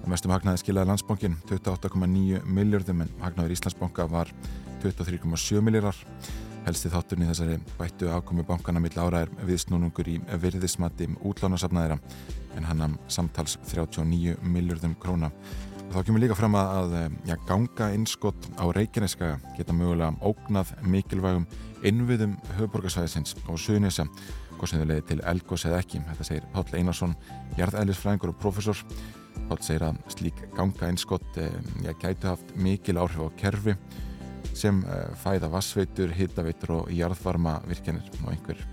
mestum 0.09 0.33
hagnaði 0.33 0.63
skilaði 0.63 0.89
landsbankin 0.89 1.37
28,9 1.49 2.43
miljardum 2.49 3.03
en 3.05 3.11
hagnaður 3.21 3.53
Íslandsbanka 3.55 4.07
var 4.09 4.31
23,7 4.83 5.61
miljardar 5.61 5.97
helsti 6.65 6.91
þátturni 6.91 7.29
þessari 7.29 7.57
bættu 7.77 8.09
afkomi 8.13 8.43
bankana 8.47 8.81
mill 8.83 8.97
ára 8.99 9.23
er 9.25 9.31
viðsnúnungur 9.47 10.09
í 10.11 10.17
virðismatti 10.41 11.07
útlánasafnaðira 11.25 11.97
en 12.57 12.67
hann 12.67 12.85
am 12.85 12.97
samtals 13.07 13.57
39 13.69 14.37
miljardum 14.43 14.95
króna. 14.99 15.31
Og 15.89 15.95
þá 15.95 16.03
kemur 16.05 16.21
líka 16.21 16.37
fram 16.37 16.57
að 16.59 16.93
ja, 17.25 17.37
ganga 17.49 17.89
innskott 17.95 18.49
á 18.61 18.69
Reykjaneska 18.75 19.31
geta 19.57 19.73
mögulega 19.73 20.13
ógnað 20.21 20.75
mikilvægum 20.85 21.47
innviðum 21.87 22.35
höfuborgarsvæðisins 22.59 23.37
og 23.47 23.57
suðnisa 23.61 24.05
hvað 24.59 24.69
sem 24.69 24.83
þau 24.83 24.89
leiði 24.91 25.05
til 25.09 25.21
elgos 25.31 25.65
eða 25.65 25.79
ekki. 25.81 26.03
Þetta 26.11 26.27
segir 26.27 26.47
Páll 26.53 26.77
Einarsson, 26.77 27.15
jarðælisfræðingur 27.57 28.33
og 28.33 28.39
profesor 28.43 28.83
Páll 29.49 29.61
segir 29.65 29.85
að 29.87 29.99
slík 30.13 30.43
ganga 30.57 30.91
innskott 30.91 31.39
eh, 31.41 31.55
ja, 31.85 31.95
gætu 32.01 32.31
haft 32.31 32.55
mikil 32.59 32.99
áhrif 33.01 33.23
á 33.23 33.29
kerfi 33.39 33.75
sem 34.57 34.83
eh, 34.85 35.07
fæða 35.23 35.51
vassveitur, 35.53 36.13
hittaveitur 36.15 36.75
og 36.81 36.91
jarðvarma 36.93 37.59
virkjanir 37.69 38.09
og 38.23 38.33
einhver 38.33 38.65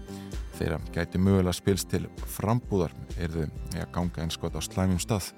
þeirra 0.57 0.79
gæti 0.95 1.21
mögulega 1.21 1.55
spilst 1.57 1.91
til 1.93 2.07
frambúðar 2.37 2.95
er 3.21 3.33
þau 3.33 3.45
að 3.45 3.93
ganga 3.95 4.25
einskot 4.25 4.57
á 4.57 4.61
slæmjum 4.65 5.01
stað. 5.03 5.31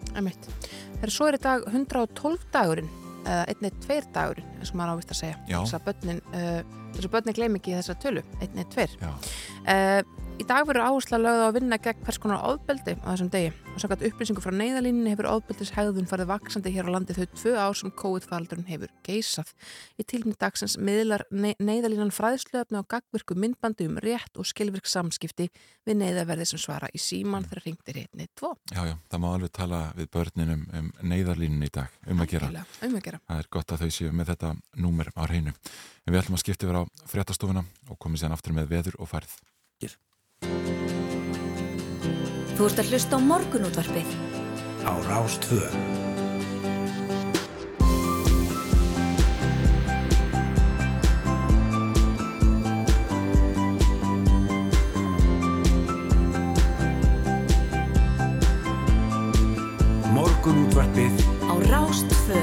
Er 1.03 1.13
svo 1.13 1.29
er 1.29 1.39
í 1.39 1.43
dag 1.43 1.67
112 1.67 2.49
dagurinn 2.55 2.91
eða 3.29 3.45
einni 3.51 3.73
tveir 3.83 4.07
dagurinn 4.15 4.47
eins 4.59 4.73
og 4.73 4.79
maður 4.79 4.95
ávist 4.97 5.15
að 5.15 5.21
segja. 5.23 5.41
Þess 5.51 5.77
að 5.77 5.87
börnin, 5.89 6.23
uh, 6.33 7.11
börnin 7.13 7.37
gleym 7.37 7.59
ekki 7.59 7.77
þessa 7.77 7.99
tölu, 8.03 8.25
einni 8.41 8.67
tveir. 8.73 8.95
Uh, 9.03 10.01
Í 10.39 10.45
dag 10.47 10.69
verður 10.69 10.87
áhersla 10.87 11.19
lögð 11.19 11.41
á 11.43 11.47
að 11.49 11.57
vinna 11.57 11.77
gegn 11.83 12.03
hvers 12.07 12.19
konar 12.23 12.45
ofbeldi 12.47 12.93
á 13.03 13.11
þessum 13.11 13.31
degi 13.33 13.49
og 13.75 13.91
gæt 13.91 14.05
upplýsingu 14.07 14.43
frá 14.43 14.53
neyðalínni 14.55 15.11
hefur 15.11 15.27
ofbeldishæðun 15.33 16.07
farið 16.07 16.29
vaksandi 16.31 16.71
hér 16.75 16.87
á 16.87 16.95
landi 16.95 17.17
þau 17.17 17.27
tvö 17.33 17.55
ár 17.59 17.75
sem 17.79 17.93
COVID-faldurinn 17.99 18.69
hefur 18.69 18.93
geysað. 19.07 19.51
Í 19.99 20.07
tilmynd 20.07 20.39
dagsins 20.39 20.77
miðlar 20.79 21.25
neyðalínan 21.35 22.15
fræðslöfna 22.15 22.85
og 22.85 22.89
gagvirku 22.95 23.35
myndbandi 23.35 23.89
um 23.91 23.99
rétt 24.03 24.39
og 24.39 24.47
skilvirk 24.47 24.87
samskipti 24.87 25.49
við 25.87 26.01
neyðaverði 26.05 26.49
sem 26.53 26.63
svara 26.63 26.91
í 26.95 27.03
síman 27.03 27.47
þegar 27.51 27.65
ringtir 27.67 28.01
hitni 28.05 28.31
tvo. 28.39 28.55
Já, 28.71 28.83
já, 28.93 28.95
það 29.11 29.23
má 29.25 29.29
alveg 29.33 29.55
tala 29.59 29.83
við 29.99 30.11
börninum 30.15 30.65
um 30.71 30.95
neyðalínin 31.03 31.67
í 31.67 31.73
dag, 31.75 31.99
um 32.07 32.23
að 32.23 32.35
gera. 32.37 32.65
Um 32.87 32.95
að 32.95 33.07
gera. 33.11 33.23
Það 33.27 33.43
er 33.43 33.53
gott 33.59 33.75
að 33.75 33.85
þau 33.85 33.95
séu 33.99 34.15
með 34.15 34.35
þetta 34.35 34.55
númer 34.87 35.11
á 35.19 35.23
hreinu. 35.27 35.55
En 36.07 36.15
við 36.15 36.23
ætlum 36.23 36.39
að 36.39 36.47
skipta 36.47 36.67
yfir 36.67 36.83
á 36.83 36.83
fréttastofuna 37.11 37.67
og 37.91 37.99
komum 37.99 38.19
sér 38.19 38.35
aftur 38.35 38.55
með 38.55 38.71
veður 38.77 39.03
og 39.03 39.11
færð. 39.11 39.39
Þú 42.59 42.67
ert 42.67 42.81
að 42.83 42.89
hlusta 42.91 43.15
á 43.15 43.21
morgunútvarpið. 43.23 44.09
Á 44.83 44.93
Rástvö 45.07 45.61
Morgunútvarpið. 60.11 61.15
Á 61.47 61.55
Rástvö 61.71 62.43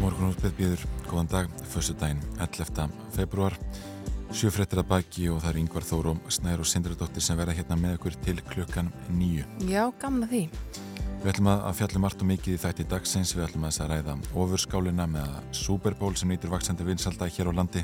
Morgunútvarpið 0.00 0.56
býður 0.56 0.88
góðan 1.12 1.28
dag, 1.34 1.52
fyrstu 1.68 1.92
daginn 2.00 2.24
11. 2.40 2.88
februar 3.12 3.60
Sjöfrettir 4.28 4.82
að 4.82 4.90
baki 4.90 5.30
og 5.32 5.38
það 5.40 5.50
er 5.50 5.58
Yngvar 5.62 5.84
Þórum 5.88 6.18
Snær 6.30 6.60
og 6.60 6.68
Sindradóttir 6.68 7.24
sem 7.24 7.38
verða 7.38 7.54
hérna 7.56 7.78
með 7.80 7.94
okkur 7.96 8.18
til 8.26 8.36
klukkan 8.50 8.90
nýju. 9.16 9.46
Já, 9.70 9.86
gamna 10.02 10.28
því. 10.28 10.42
Við 11.18 11.30
ætlum 11.32 11.48
að 11.50 11.72
fjallum 11.80 12.04
allt 12.06 12.20
og 12.22 12.28
mikið 12.28 12.54
í 12.54 12.60
þætti 12.62 12.84
dagsins, 12.92 13.32
við 13.34 13.46
ætlum 13.48 13.64
að 13.66 13.72
þess 13.72 13.82
að 13.82 13.88
ræða 13.94 14.16
ofurskálina 14.44 15.06
með 15.10 15.32
Super 15.56 15.96
Bowl 15.98 16.12
sem 16.14 16.30
nýtur 16.30 16.52
vaksandi 16.52 16.86
vinsalda 16.86 17.26
hér 17.32 17.50
á 17.50 17.52
landi 17.58 17.82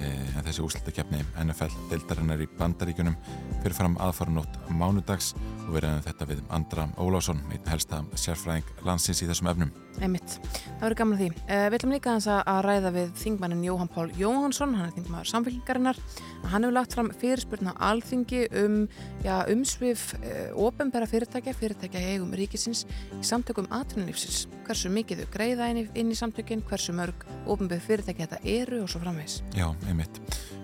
en 0.00 0.44
þessi 0.46 0.64
úslutakefni 0.64 1.20
NFL 1.44 1.88
deildarinnar 1.90 2.42
í 2.42 2.48
bandaríkunum 2.58 3.16
fyrir 3.62 3.76
fram 3.76 3.94
aðfarunótt 4.02 4.58
mánudags 4.72 5.32
og 5.66 5.76
við 5.76 5.84
ræðum 5.84 6.04
þetta 6.06 6.28
við 6.28 6.42
Andra 6.52 6.86
Ólásson, 6.98 7.40
einn 7.52 7.70
helsta 7.70 8.02
sérfræðing 8.18 8.72
landsins 8.86 9.22
í 9.22 9.28
þessum 9.28 9.50
efnum. 9.52 9.72
Einmitt. 10.00 10.38
Það 10.48 10.82
verður 10.82 10.98
gaman 11.02 11.20
því. 11.20 11.28
Uh, 11.42 11.64
við 11.68 11.76
ætlum 11.78 11.94
líka 11.94 12.14
að, 12.16 12.28
að 12.40 12.60
ræða 12.66 12.92
við 12.96 13.12
þingmannin 13.22 13.64
Jóhann 13.66 13.90
Pál 13.92 14.06
Jóhansson, 14.18 14.74
hann 14.78 14.88
er 14.88 14.94
þingmaður 14.96 15.30
samfélgingarinnar. 15.32 16.00
Hann 16.48 16.66
hefur 16.66 16.76
lagt 16.78 16.96
fram 16.96 17.12
fyrirspurna 17.20 17.76
alþingi 17.90 18.46
um 18.62 18.78
já, 19.22 19.34
umsvið 19.52 20.06
uh, 20.22 20.64
ofenbæra 20.66 21.08
fyrirtækja, 21.10 21.54
fyrirtækja 21.60 22.02
í 22.02 22.16
eigum 22.16 22.34
ríkisins 22.38 22.86
í 23.18 23.22
samtökum 23.28 23.68
atvinnulífsins. 23.70 24.46
Hversu 24.72 24.88
mikið 24.88 25.18
þau 25.20 25.32
greiða 25.34 25.66
inn 25.68 25.78
í, 25.82 25.88
inn 26.00 26.08
í 26.08 26.14
samtökin, 26.16 26.62
hversu 26.64 26.94
mörg 26.96 27.26
ofenbæra 27.44 27.84
fyrirtækja 27.84 28.24
þetta 28.24 28.38
eru 28.48 28.78
og 28.80 28.86
svo 28.88 29.02
framvegs. 29.02 29.42
Já, 29.52 29.66
einmitt. 29.84 30.16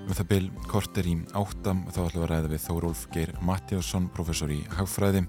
Um 0.07 0.15
það 0.17 0.29
byl 0.31 0.47
korter 0.65 1.05
í 1.05 1.13
áttam 1.37 1.83
þá 1.93 1.99
ætlum 2.07 2.15
við 2.15 2.25
að 2.25 2.31
ræða 2.31 2.51
við 2.55 2.63
Þórólf 2.65 3.03
Geir 3.13 3.35
Mattíásson, 3.45 4.07
professor 4.17 4.49
í 4.49 4.63
Hagfræði 4.79 5.27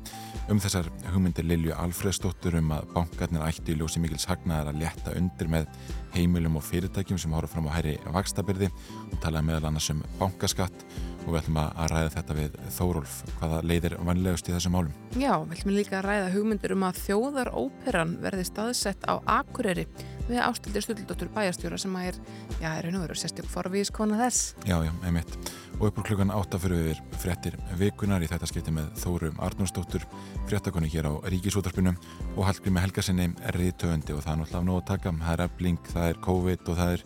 um 0.48 0.62
þessar 0.64 0.88
hugmyndir 1.10 1.50
Lilju 1.50 1.76
Alfredsdóttur 1.76 2.56
um 2.62 2.72
að 2.78 2.88
bankarnir 2.94 3.44
ætti 3.50 3.76
í 3.76 3.82
ljósi 3.82 4.00
mikils 4.00 4.30
hagnaðar 4.32 4.72
að 4.72 4.80
leta 4.86 5.18
undir 5.20 5.52
með 5.52 5.68
heimilum 6.16 6.56
og 6.62 6.64
fyrirtækjum 6.70 7.20
sem 7.20 7.36
horfa 7.36 7.58
fram 7.58 7.68
á 7.68 7.76
hæri 7.76 7.98
vakstabyrði 8.16 8.72
og 8.72 9.20
talaði 9.20 9.50
meðal 9.52 9.74
annars 9.74 9.92
um 9.92 10.00
bankaskatt 10.22 10.88
og 11.30 11.36
við 11.36 11.44
ætlum 11.44 11.60
að 11.62 11.82
ræða 11.94 12.14
þetta 12.18 12.38
við 12.40 12.60
Þórólf 12.76 13.18
hvaða 13.40 13.64
leiðir 13.70 13.98
vanlegust 14.10 14.50
í 14.50 14.56
þessum 14.56 14.76
málum. 14.76 14.94
Já, 15.14 15.34
við 15.46 15.58
ætlum 15.60 15.76
líka 15.78 16.00
að 16.00 16.08
ræða 16.10 16.32
hugmyndir 16.34 16.74
um 16.74 16.88
að 16.90 17.04
þjóðar 17.06 17.52
óperan 17.54 18.16
verði 18.24 18.48
staðsett 18.50 19.06
á 19.06 19.14
Akureyri 19.40 19.86
við 20.30 20.42
ástildir 20.44 20.86
Sturldóttur 20.86 21.32
bæjarstjóra 21.34 21.80
sem 21.82 21.96
að 21.98 22.12
er, 22.12 22.20
já, 22.62 22.70
er 22.70 22.88
hennu 22.88 23.02
verið 23.02 23.22
sérstjök 23.24 23.50
forvís 23.50 23.90
kona 23.94 24.20
þess. 24.20 24.54
Já, 24.68 24.78
já, 24.86 24.92
einmitt. 25.08 25.34
Og 25.80 25.88
upp 25.90 26.02
úr 26.02 26.08
klukkan 26.10 26.34
átta 26.36 26.60
fyrir 26.62 26.90
við 26.90 27.02
fréttir 27.22 27.58
vikunar 27.80 28.24
í 28.24 28.30
þetta 28.30 28.50
skipti 28.50 28.74
með 28.76 28.92
Þóru 29.00 29.32
Arnúrsdóttur, 29.48 30.06
fréttakonu 30.50 30.90
hér 30.92 31.10
á 31.10 31.14
Ríkisútarpunum 31.32 31.98
og 32.36 32.46
Hallgrími 32.46 32.84
Helgarsinni 32.84 33.30
er 33.42 33.58
riðtöndi 33.58 34.14
og 34.16 34.24
það 34.26 34.34
er 34.34 34.42
náttúrulega 34.44 34.66
nóg 34.70 34.82
að 34.82 34.88
taka. 34.92 35.16
Það 35.24 35.36
er 35.36 35.46
ebling, 35.48 35.92
það 35.94 36.10
er 36.10 36.24
COVID 36.28 36.66
og 36.74 36.82
það 36.82 36.96
er, 36.98 37.06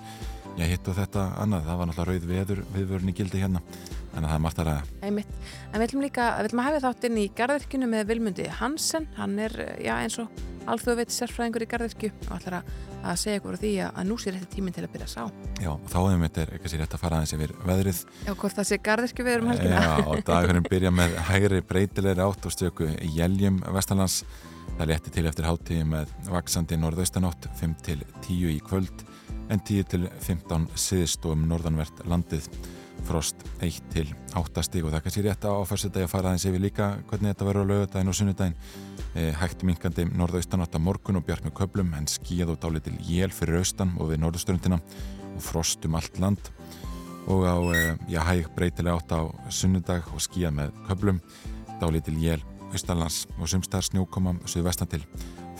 já, 0.58 0.65
hitt 0.74 0.89
og 0.89 1.00
þetta 1.00 1.27
annað. 1.44 1.68
Það 1.70 1.82
var 1.82 1.92
náttúrulega 1.92 2.13
rauð 2.18 2.32
veður 2.34 2.65
viðvörni 2.74 3.18
gildi 3.20 3.46
hérna. 3.46 3.63
Þannig 4.13 4.27
að 4.27 4.32
það 4.32 4.38
er 4.38 4.43
margt 4.46 4.60
að 4.62 4.67
ræða. 4.70 4.88
Einmitt. 5.08 5.36
En 5.72 5.82
við 5.82 5.86
ætlum 5.88 6.03
líka, 6.05 6.25
við 6.38 6.50
ætlum 6.50 6.62
að 6.62 6.67
hafa 6.70 6.82
þátt 6.84 7.05
inn 7.08 7.17
í 7.17 7.27
garðirkjunu 7.39 7.88
með 7.89 8.10
Vilmundi 8.12 8.50
Hansen. 8.60 9.08
Hann 9.17 9.39
er, 9.41 9.55
já, 9.82 9.93
eins 9.98 10.17
og 10.22 10.43
alþjóðu 10.70 11.00
veit 11.01 11.13
sérfræðingur 11.15 11.65
í 11.65 11.70
garðirkju 11.72 12.12
og 12.27 12.36
ætlar 12.38 12.60
að, 12.60 12.70
að 13.01 13.17
segja 13.24 13.41
ykkur 13.41 13.58
því 13.60 13.72
að, 13.84 13.89
að 14.00 14.08
nú 14.12 14.17
sé 14.22 14.34
rétti 14.36 14.50
tíminn 14.53 14.75
til 14.75 14.86
að 14.86 14.93
byrja 14.93 15.08
að 15.10 15.13
sá. 15.15 15.24
Já, 15.63 15.72
þá 15.89 15.98
hefum 15.98 16.24
við 16.24 16.38
þetta 16.38 16.72
sér 16.72 16.84
rétt 16.84 16.96
að 16.96 17.03
fara 17.03 17.20
aðeins 17.20 17.36
yfir 17.38 17.55
veðrið. 17.67 18.01
Já, 18.27 18.32
hvort 18.43 18.60
það 18.60 18.70
sé 18.70 18.79
garðirkju 18.88 19.25
við 19.27 19.38
erum 19.38 19.51
helgina. 19.51 19.82
Já, 19.82 20.05
og 20.05 20.24
dagurinn 20.29 20.70
byrja 20.70 20.93
með 20.93 21.17
hægri 21.32 21.62
breytilegri 21.74 22.25
átt 22.27 22.48
og 22.48 22.55
stöku 22.55 22.91
Jæljum 23.17 23.60
Vestalans. 23.75 24.22
Það 24.77 24.89
leti 24.89 25.12
til 25.13 25.25
eftir 25.29 25.46
háttíði 25.46 25.84
með 25.86 26.13
vaksandi 26.32 26.77
norðaustanótt 26.82 27.50
5 27.60 27.75
til 27.86 28.00
10 28.24 28.55
í 28.55 28.62
kvöld 28.65 29.03
en 29.51 29.60
10 29.60 29.89
til 29.91 30.08
15 30.24 30.70
siðst 30.79 31.27
og 31.27 31.36
um 31.36 31.43
norðanvert 31.51 32.01
landið 32.10 32.48
frost 33.07 33.43
1 33.63 33.79
til 33.93 34.10
8 34.39 34.63
stíg 34.65 34.86
og 34.86 34.93
það 34.93 35.03
kannski 35.05 35.24
rétt 35.25 35.45
á 35.48 35.51
áferðsutegi 35.51 36.07
að 36.07 36.12
fara 36.12 36.31
aðeins 36.31 36.45
yfir 36.50 36.63
líka 36.63 36.88
hvernig 37.10 37.33
þetta 37.33 37.48
verður 37.48 37.67
á 37.67 37.72
lögudaginn 37.72 38.12
og 38.12 38.17
sunnudaginn. 38.17 38.55
E, 39.13 39.25
hægt 39.38 39.65
minkandi 39.67 40.05
norðaustanátt 40.10 40.77
að 40.77 40.86
morgun 40.88 41.19
og 41.19 41.25
bjart 41.27 41.45
með 41.45 41.55
köplum 41.60 41.93
en 41.98 42.10
skíð 42.10 42.55
og 42.55 42.62
dálitil 42.63 42.95
jél 43.05 43.33
fyrir 43.36 43.60
austan 43.62 43.93
og 44.00 44.13
við 44.13 44.24
norðustörundina 44.24 44.79
og 45.33 45.43
frost 45.43 45.86
um 45.86 46.00
allt 46.00 46.19
land. 46.24 46.51
Og 47.27 47.45
á 47.45 47.57
e, 47.75 47.83
já, 48.12 48.22
hæg 48.25 48.50
breytilega 48.55 48.98
átt 48.98 49.13
á 49.13 49.22
sunnudag 49.51 50.10
og 50.15 50.24
skíð 50.24 50.55
með 50.57 50.74
köplum 50.89 51.22
dálitil 51.83 52.17
jél 52.22 52.41
austanlands 52.74 53.24
og 53.38 53.50
sumstaðar 53.51 53.91
snjókoma 53.91 54.38
suðvestan 54.50 54.89
til 54.89 55.03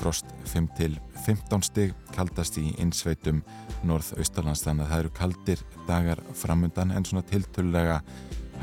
frost 0.04 0.28
5 0.52 0.70
til 0.78 1.00
15 1.24 1.64
stig 1.64 1.94
kaldast 2.12 2.58
í 2.60 2.74
innsveitum 2.82 3.40
norð-austalands 3.88 4.64
þannig 4.66 4.86
að 4.86 4.92
það 4.92 5.04
eru 5.04 5.12
kaldir 5.20 5.62
dagar 5.88 6.22
framundan 6.36 6.92
en 6.92 7.06
svona 7.08 7.24
tiltölulega 7.30 8.02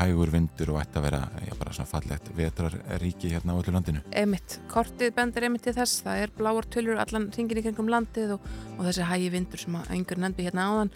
hægur 0.00 0.30
vindur 0.32 0.72
og 0.74 0.80
ætti 0.80 1.00
að 1.00 1.06
vera 1.06 1.20
já, 1.44 1.54
bara 1.58 1.72
svona 1.76 1.90
fallegt 1.90 2.28
vetraríki 2.36 3.32
hérna 3.32 3.56
á 3.56 3.60
öllu 3.60 3.74
landinu. 3.74 4.02
Emitt, 4.16 4.58
kortið 4.70 5.12
bendir 5.16 5.48
emitt 5.48 5.64
til 5.66 5.74
þess, 5.76 6.04
það 6.04 6.22
er 6.24 6.34
bláar 6.36 6.68
tölur 6.72 7.00
allan 7.02 7.28
ringin 7.36 7.60
í 7.60 7.64
kringum 7.66 7.90
landið 7.92 8.36
og, 8.36 8.46
og 8.76 8.86
þessi 8.88 9.08
hægi 9.10 9.32
vindur 9.34 9.64
sem 9.64 9.76
að 9.80 9.92
einhver 9.96 10.22
nefndi 10.22 10.46
hérna 10.46 10.68
áðan. 10.70 10.94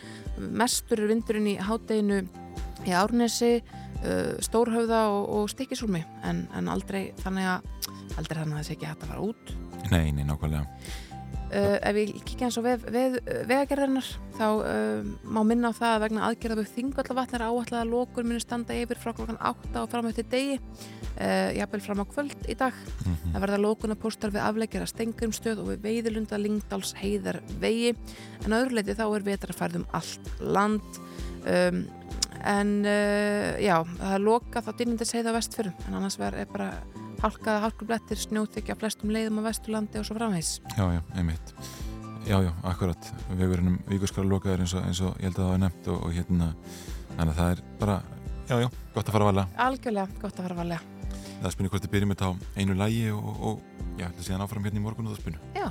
Mestur 0.63 1.05
er 1.05 1.13
vindurinn 1.13 1.51
í 1.53 1.59
hádeginu 1.61 2.23
í 2.85 2.97
Árnesi 2.97 3.53
uh, 3.61 4.35
Stórhauða 4.45 5.07
og, 5.13 5.29
og 5.37 5.53
Stikisúlmi 5.53 6.05
en, 6.25 6.47
en 6.57 6.73
aldrei 6.73 7.13
þannig 7.25 7.51
að 7.57 7.71
aldrei 8.19 8.41
þannig 8.41 8.57
að 8.57 8.61
þessi 8.63 8.77
ekki 8.77 8.91
hægt 8.91 9.05
að 9.05 9.13
fara 9.13 9.29
út 9.29 9.55
Nei, 9.93 10.13
nei, 10.13 10.25
nákvæmlega. 10.25 10.67
Uh, 11.55 11.77
ef 11.87 11.95
við 11.95 12.13
kíkja 12.27 12.49
eins 12.49 12.57
og 12.59 12.65
veð, 12.65 12.87
veð, 12.91 13.17
vegagerðarnar 13.47 14.07
þá 14.35 14.47
uh, 14.49 15.11
má 15.23 15.39
minna 15.47 15.71
á 15.71 15.77
það 15.77 15.93
að 15.93 16.01
vegna 16.03 16.23
aðgerða 16.27 16.57
við 16.59 16.73
þingvallavatn 16.75 17.37
er 17.37 17.45
áallega 17.47 17.83
að 17.85 17.93
lókur 17.93 18.27
muni 18.27 18.43
standa 18.43 18.75
yfir 18.75 18.99
frá 18.99 19.13
klokkan 19.15 19.39
8 19.39 19.83
og 19.85 19.93
fram 19.93 20.09
eftir 20.09 20.27
degi 20.33 20.57
uh, 20.57 21.51
jafnvel 21.55 21.83
fram 21.85 22.03
á 22.03 22.07
kvöld 22.11 22.49
í 22.51 22.57
dag. 22.59 22.75
Mm 22.75 23.13
-hmm. 23.13 23.37
það 23.37 23.45
verða 23.45 23.61
lókunarpostar 23.63 24.35
við 24.35 24.47
aflegjara 24.49 24.91
stengumstöð 24.91 25.63
og 25.63 25.71
við 25.71 25.85
veiðilunda 25.87 26.41
Lingdals 26.43 26.95
heiðar 26.99 27.39
vegi 27.61 27.95
en 28.43 28.51
á 28.51 28.59
öðru 28.59 28.75
leiti 28.75 28.99
þá 28.99 29.07
er 29.07 29.29
vetrafærðum 29.31 29.87
allt 29.93 30.27
land. 30.41 31.01
Um, 31.47 31.87
en 32.43 32.85
já, 32.85 33.79
það 33.85 34.15
er 34.15 34.21
loka 34.21 34.61
þá 34.61 34.73
dýrnindis 34.77 35.15
heiða 35.15 35.33
á 35.33 35.39
vestförum 35.39 35.87
en 35.87 35.95
annars 35.95 36.19
verður 36.19 36.51
bara 36.51 36.73
hálkaða 37.25 37.63
hálkublettir, 37.65 38.21
snjóþykja 38.21 38.77
flestum 38.79 39.13
leiðum 39.15 39.41
á 39.41 39.47
Vesturlandi 39.49 40.01
og 40.01 40.07
svo 40.09 40.17
framvegs. 40.19 40.59
Já, 40.77 40.85
já, 40.93 41.01
einmitt. 41.17 41.55
Já, 42.25 42.39
já, 42.41 42.53
akkurat. 42.65 43.11
Vegurinnum 43.37 43.79
vikurskara 43.89 44.29
lokaður 44.29 44.65
eins 44.65 44.75
eins 44.81 45.01
og 45.05 45.17
ég 45.21 45.29
held 45.29 45.39
að 45.39 45.43
það 45.43 45.53
var 45.53 45.63
nefnt 45.65 45.89
og, 45.93 46.05
og 46.07 46.15
hérna, 46.17 46.51
þannig 47.15 47.33
að 47.33 47.41
það 47.41 47.55
er 47.55 47.63
bara, 47.81 47.97
já, 48.49 48.57
já, 48.65 48.69
gott 48.95 49.09
að 49.09 49.17
fara 49.17 49.27
að 49.27 49.31
valega. 49.31 49.65
Algjörlega, 49.67 50.21
gott 50.23 50.39
að 50.39 50.49
fara 50.49 50.57
að 50.57 50.63
valega. 50.63 51.11
Það 51.35 51.51
er 51.51 51.57
spunnið 51.57 51.75
hvort 51.75 51.85
þið 51.85 51.95
byrjum 51.97 52.15
þetta 52.15 52.31
á 52.31 52.33
einu 52.57 52.79
lægi 52.81 53.05
og, 53.13 53.35
og 53.51 54.01
já, 54.01 54.07
það 54.09 54.23
séðan 54.29 54.47
áfram 54.47 54.69
hérna 54.69 54.81
í 54.81 54.87
morgun 54.87 55.11
og 55.11 55.17
það 55.17 55.25
spunnu. 55.25 55.53
Já. 55.59 55.69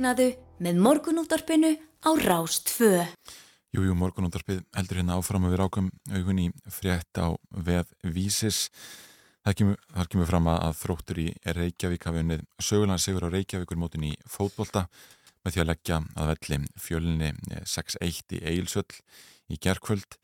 Vaknaðu 0.00 0.30
með 0.64 0.78
morgunúttarpinu 0.80 1.70
á 1.76 2.10
Rástfö. 2.16 3.02
Jújú, 3.76 3.92
morgunundarpið 4.00 4.62
heldur 4.72 4.96
hérna 4.96 5.18
áfram 5.20 5.44
að 5.44 5.52
við 5.52 5.60
rákum 5.60 5.90
augun 6.08 6.38
í 6.40 6.46
frétt 6.72 7.20
á 7.20 7.36
veð 7.52 7.90
vísis. 8.00 8.70
Það 9.44 9.58
kemur, 9.58 9.76
þar 9.92 10.08
kemur 10.14 10.30
fram 10.30 10.48
að 10.54 10.78
þróttur 10.78 11.20
í 11.20 11.26
Reykjavík 11.44 12.08
hafi 12.08 12.22
unnið 12.24 12.46
sögulega 12.56 13.04
sigur 13.04 13.28
á 13.28 13.34
Reykjavíkur 13.36 13.82
mótin 13.82 14.08
í 14.08 14.14
fótbolta 14.24 14.86
með 15.44 15.52
því 15.52 15.64
að 15.66 15.70
leggja 15.74 16.00
að 16.16 16.32
velli 16.32 16.60
fjölinni 16.80 17.60
6-1 17.68 18.38
í 18.38 18.42
Eilsöll 18.54 18.88
í 19.52 19.60
gerkvöld. 19.60 20.16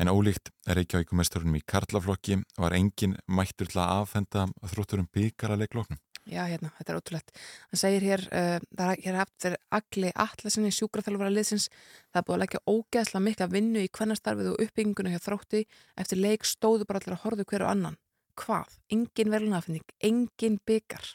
En 0.00 0.08
ólíkt 0.08 0.48
Reykjavíkumesturunum 0.64 1.58
í 1.58 1.66
Karlaflokki 1.68 2.38
var 2.56 2.72
engin 2.72 3.18
mættur 3.28 3.68
til 3.68 3.82
að 3.82 3.98
afhenda 3.98 4.46
þrótturum 4.72 5.10
byggar 5.12 5.52
að 5.52 5.66
leikloknum. 5.66 6.00
Já, 6.30 6.44
hérna, 6.48 6.70
þetta 6.78 6.92
er 6.92 6.98
ótrúlegt. 7.00 7.32
Hann 7.68 7.80
segir 7.80 8.06
hér, 8.06 8.22
uh, 8.32 8.62
það 8.76 8.92
er 8.92 9.02
hér 9.04 9.18
haft 9.18 9.34
fyrir 9.44 9.60
allir 9.76 10.16
allasinni 10.24 10.72
sjúkraþjálfara 10.76 11.32
liðsins. 11.34 11.68
Það 12.12 12.20
er 12.20 12.26
búið 12.28 12.36
að 12.36 12.42
leggja 12.44 12.62
ógeðslega 12.72 13.24
mikla 13.26 13.48
vinnu 13.52 13.84
í 13.84 13.92
kvennastarfið 13.92 14.50
og 14.54 14.64
uppbygginguna 14.64 15.12
hjá 15.12 15.20
þrótti. 15.26 15.62
Eftir 16.00 16.22
leik 16.22 16.48
stóðu 16.48 16.88
bara 16.88 17.02
allir 17.02 17.16
að 17.18 17.24
horfa 17.26 17.48
hver 17.52 17.66
og 17.66 17.72
annan. 17.74 18.00
Hvað? 18.40 18.76
Engin 18.96 19.32
verðlunafinning, 19.34 19.86
engin 20.00 20.60
byggar. 20.64 21.14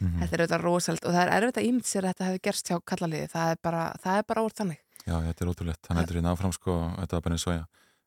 Mhm. 0.00 0.20
Þetta 0.22 0.32
er 0.32 0.44
auðvitað 0.44 0.64
rosalega 0.64 1.08
og 1.08 1.16
það 1.16 1.24
er 1.26 1.36
erfitt 1.36 1.60
að 1.60 1.68
ímynd 1.68 1.88
sér 1.88 2.04
að 2.04 2.12
þetta 2.14 2.28
hefði 2.30 2.44
gerst 2.48 2.68
hjá 2.70 2.76
kallaliði. 2.80 3.30
Það 3.32 3.50
er 3.50 3.64
bara, 3.64 3.84
það 4.00 4.20
er 4.20 4.28
bara 4.28 4.44
orð 4.44 4.60
þannig. 4.60 4.80
Já, 5.06 5.16
þetta 5.20 5.42
er 5.42 5.50
ótrúlegt. 5.52 5.88
Hann 5.88 6.00
heldur 6.00 6.18
hérna 6.20 6.32
áfram 6.36 6.52
sko, 6.52 6.76
þetta 7.00 7.16
var 7.16 7.24
bara 7.24 7.36
eins 7.36 7.46
og 7.46 7.56
ég 7.56 7.64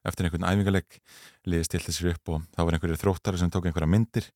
eftir 0.08 0.28
einhvern 0.28 0.48
æfingaleg 0.48 1.00
liði 1.50 1.68
stilti 1.68 1.96
sér 1.96 2.14
upp 2.14 2.34
og 2.36 2.48
þá 2.56 2.62
var 2.64 2.78
einhverjir 2.78 3.02
þróttari 3.02 3.42
sem 3.42 3.52
tók 3.52 3.68
einhverja 3.68 3.92
myndir. 3.92 4.30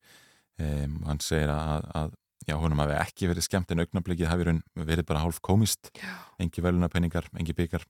Um, 0.61 0.99
hann 1.07 1.21
segir 1.23 1.49
að, 1.49 1.87
að 1.97 2.17
já, 2.47 2.55
honum 2.59 2.83
hafi 2.83 2.97
ekki 2.99 3.31
verið 3.31 3.47
skemmt 3.47 3.71
en 3.73 3.83
augnablikið 3.83 4.29
hafi 4.31 4.57
verið 4.75 5.07
bara 5.09 5.23
hálf 5.23 5.41
komist 5.43 5.91
Já. 5.97 6.13
engi 6.41 6.63
velunapenningar, 6.63 7.29
engi 7.39 7.55
byggar 7.57 7.85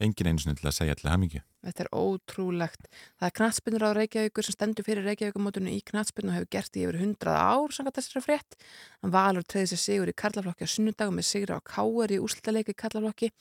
engin 0.00 0.32
einu 0.32 0.54
til 0.54 0.68
að 0.68 0.76
segja 0.80 0.96
allir 0.96 1.12
hamingju 1.12 1.44
Þetta 1.58 1.82
er 1.84 1.88
ótrúlegt. 1.98 2.86
Það 3.18 3.26
er 3.26 3.34
knatsbynnur 3.34 3.84
á 3.84 3.90
Reykjavíkur 3.98 4.46
sem 4.46 4.54
stendur 4.54 4.86
fyrir 4.86 5.04
Reykjavíkumótunum 5.08 5.72
í 5.74 5.80
knatsbynnu 5.90 6.30
og 6.30 6.36
hefur 6.36 6.50
gert 6.54 6.78
í 6.78 6.84
yfir 6.86 6.98
100 7.00 7.34
ár 7.34 7.74
samkvæmt 7.74 7.98
þessari 7.98 8.22
frétt. 8.22 8.56
Hann 9.02 9.14
valur 9.14 9.42
treyði 9.42 9.72
sér 9.72 9.82
sigur 9.82 10.12
í 10.12 10.14
Karlaflokki 10.22 10.68
á 10.70 10.70
sunnudagum 10.70 11.18
með 11.18 11.26
sigur 11.32 11.56
á 11.58 11.66
Káur 11.66 12.14
í 12.14 12.20
úrslutaleik 12.22 12.70
í 12.70 12.76
Karlaflokki 12.78 13.32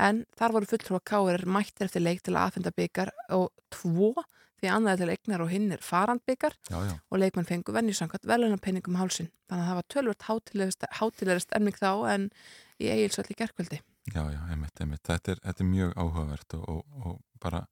en 0.00 0.24
þar 0.40 0.56
voru 0.56 0.70
fulltrúa 0.72 1.04
Káur 1.12 1.44
mættir 1.44 1.90
eftir 1.90 2.06
leik 2.06 2.24
til 2.24 2.38
að 2.38 2.46
aðfenda 2.46 2.72
byggar 2.80 3.12
og 3.36 3.52
tvo 3.74 4.14
því 4.58 4.70
annað 4.74 5.02
til 5.02 5.10
eignar 5.14 5.44
og 5.44 5.52
hinn 5.52 5.72
er 5.74 5.84
farandbyggar 5.84 6.56
og 6.74 7.20
leikmenn 7.22 7.48
fengu 7.48 7.74
venjusamkvæmt 7.76 8.26
velunarpenningum 8.28 8.98
hálsin. 8.98 9.30
Þannig 9.48 9.64
að 9.64 9.70
það 9.70 9.78
var 9.78 9.88
tölvört 9.94 10.28
hátilegri 10.98 11.44
stemning 11.44 11.78
þá 11.78 11.92
en 12.14 12.28
í 12.78 12.90
eigilsvall 12.92 13.30
í 13.30 13.38
gerkvöldi. 13.38 13.80
já, 14.14 14.22
já, 14.32 14.40
einmitt, 14.50 14.80
einmitt 14.80 15.04
þetta 15.04 15.34
er, 15.34 15.40
þetta 15.44 15.64
er 15.64 15.68
mjög 15.68 15.90
áhugavert 15.96 16.54
og, 16.58 16.68
og, 16.68 17.02
og 17.04 17.42
bara, 17.42 17.64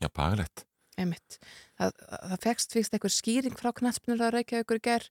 já, 0.00 0.08
baglegt 0.14 0.64
Einmitt. 1.00 1.38
Það, 1.74 1.96
það 2.12 2.42
fegst 2.44 2.74
fyrst 2.76 2.94
einhver 2.94 3.10
skýring 3.10 3.56
frá 3.58 3.72
knatsbynur 3.74 4.22
að 4.22 4.36
Reykjavíkur 4.36 4.78
í 4.78 4.82
ger 4.84 5.06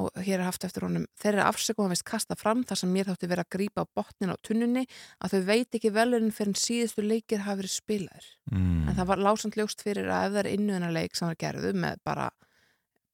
og 0.00 0.08
hér 0.16 0.38
er 0.38 0.46
haft 0.46 0.64
eftir 0.64 0.86
honum 0.86 1.04
þeirri 1.20 1.42
afsökum 1.44 1.84
að 1.84 1.92
veist 1.92 2.06
kasta 2.08 2.38
fram 2.40 2.62
þar 2.64 2.80
sem 2.80 2.94
mér 2.94 3.10
þátti 3.10 3.28
verið 3.28 3.44
að 3.44 3.52
grípa 3.56 3.84
á 3.84 3.92
botnin 3.98 4.32
á 4.32 4.36
tunnunni 4.40 4.86
að 5.20 5.36
þau 5.36 5.42
veit 5.50 5.76
ekki 5.76 5.92
velunin 5.92 6.32
fyrir 6.32 6.54
en 6.54 6.60
síðustu 6.62 7.04
leikir 7.04 7.44
hafi 7.44 7.60
verið 7.60 7.74
spilaður. 7.74 8.30
mm. 8.48 8.80
En 8.88 8.96
það 8.96 9.10
var 9.12 9.24
lásand 9.28 9.60
ljóst 9.60 9.84
fyrir 9.84 10.08
að 10.08 10.30
ef 10.30 10.34
það 10.36 10.40
er 10.42 10.50
innuðinarleik 10.54 11.20
sem 11.20 11.28
það 11.28 11.38
gerðu 11.44 11.74
með 11.84 12.02
bara, 12.08 12.30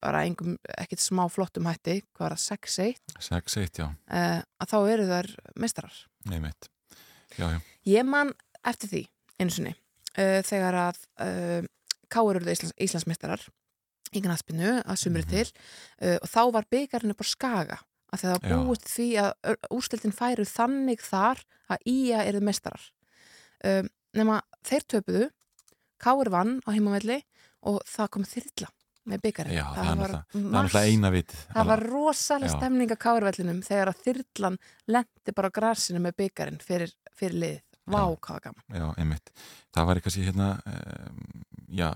bara 0.06 0.22
engum, 0.28 0.56
ekkit 0.78 1.02
smá 1.02 1.24
flottum 1.32 1.66
hætti, 1.70 1.98
hvað 2.14 2.28
var 2.28 2.38
það, 2.38 2.62
6-1, 2.70 3.18
6-1, 3.18 3.82
já, 3.82 3.88
uh, 3.90 4.40
að 4.62 4.74
þá 4.76 4.78
eru 4.94 5.10
þær 5.10 5.34
mestarar. 5.58 6.02
einmitt 6.30 6.70
já, 7.34 7.48
já, 7.50 7.60
Ég 7.90 8.06
man 8.06 8.30
eftir 8.62 8.94
því 8.94 9.06
einu 9.42 9.54
sinni 9.54 9.74
uh, 9.74 10.40
þegar 10.46 10.82
að 10.86 11.06
uh, 11.24 11.71
Káur 12.12 12.36
eruðu 12.38 12.52
Íslands, 12.56 12.74
Íslandsmeistarar 12.86 13.46
í 14.12 14.20
knaspinu 14.20 14.74
að 14.84 15.00
sumri 15.00 15.22
Mhm. 15.24 15.30
til 15.32 15.46
uh, 15.48 16.18
og 16.22 16.28
þá 16.28 16.42
var 16.58 16.66
byggarinn 16.70 17.14
upp 17.14 17.24
á 17.24 17.26
skaga 17.32 17.78
að 18.12 18.20
það 18.26 18.34
var 18.34 18.66
búist 18.66 18.88
því 18.92 19.06
að 19.22 19.56
úrstiltin 19.72 20.12
færu 20.12 20.44
þannig 20.44 21.00
þar 21.00 21.40
að 21.72 21.86
Ía 21.88 22.18
eruðu 22.28 22.44
meistarar 22.44 22.84
um, 23.64 23.88
nema 24.12 24.42
þeir 24.68 24.84
töpuðu 24.96 25.30
Káur 26.02 26.28
vann 26.34 26.58
á 26.66 26.70
heimavelli 26.74 27.20
og 27.62 27.80
það 27.88 28.08
kom 28.16 28.24
þyrla 28.26 28.68
með 29.08 29.20
byggarinn 29.24 29.54
Já, 29.56 29.64
það 29.74 29.86
það 29.86 29.86
Það 31.54 31.66
var 31.72 31.80
rosalega 31.88 32.52
stemning 32.58 32.92
á 32.94 32.98
Kárvellinum 33.02 33.62
þegar 33.66 33.90
að 33.92 34.02
þyrlan 34.04 34.58
lendi 34.94 35.34
bara 35.34 35.50
á 35.50 35.56
grasinu 35.56 36.02
með 36.04 36.16
byggarinn 36.22 36.60
fyrir, 36.62 36.92
fyrir 37.18 37.38
liðið. 37.42 37.62
Vá, 37.90 38.02
hvað 38.22 38.40
gaman. 38.44 38.62
Já, 38.70 38.84
einmitt. 39.02 39.32
Það 39.74 39.86
var 39.88 39.98
eitthvað 39.98 40.14
sér 40.14 40.28
hérna, 40.30 40.50
um, 40.70 41.42
já, 41.72 41.90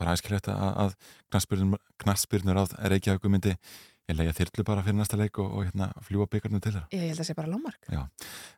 bara 0.00 0.16
æskilegt 0.16 0.50
að, 0.52 0.66
að 0.84 0.96
knaspyrnur, 1.30 1.82
knaspyrnur 2.02 2.60
á 2.60 2.64
Reykjavíku 2.92 3.32
myndi 3.32 3.56
ég 4.10 4.18
leiði 4.18 4.34
þyrlu 4.40 4.64
bara 4.66 4.84
fyrir 4.86 4.98
næsta 4.98 5.18
leik 5.20 5.38
og, 5.42 5.50
og 5.54 5.66
hérna 5.68 5.90
fljúa 6.06 6.26
byggarnu 6.30 6.60
til 6.62 6.72
þeirra. 6.72 6.88
Ég 6.94 7.04
held 7.04 7.14
að 7.14 7.22
það 7.22 7.28
sé 7.28 7.36
bara 7.38 7.52
lámark. 7.52 7.90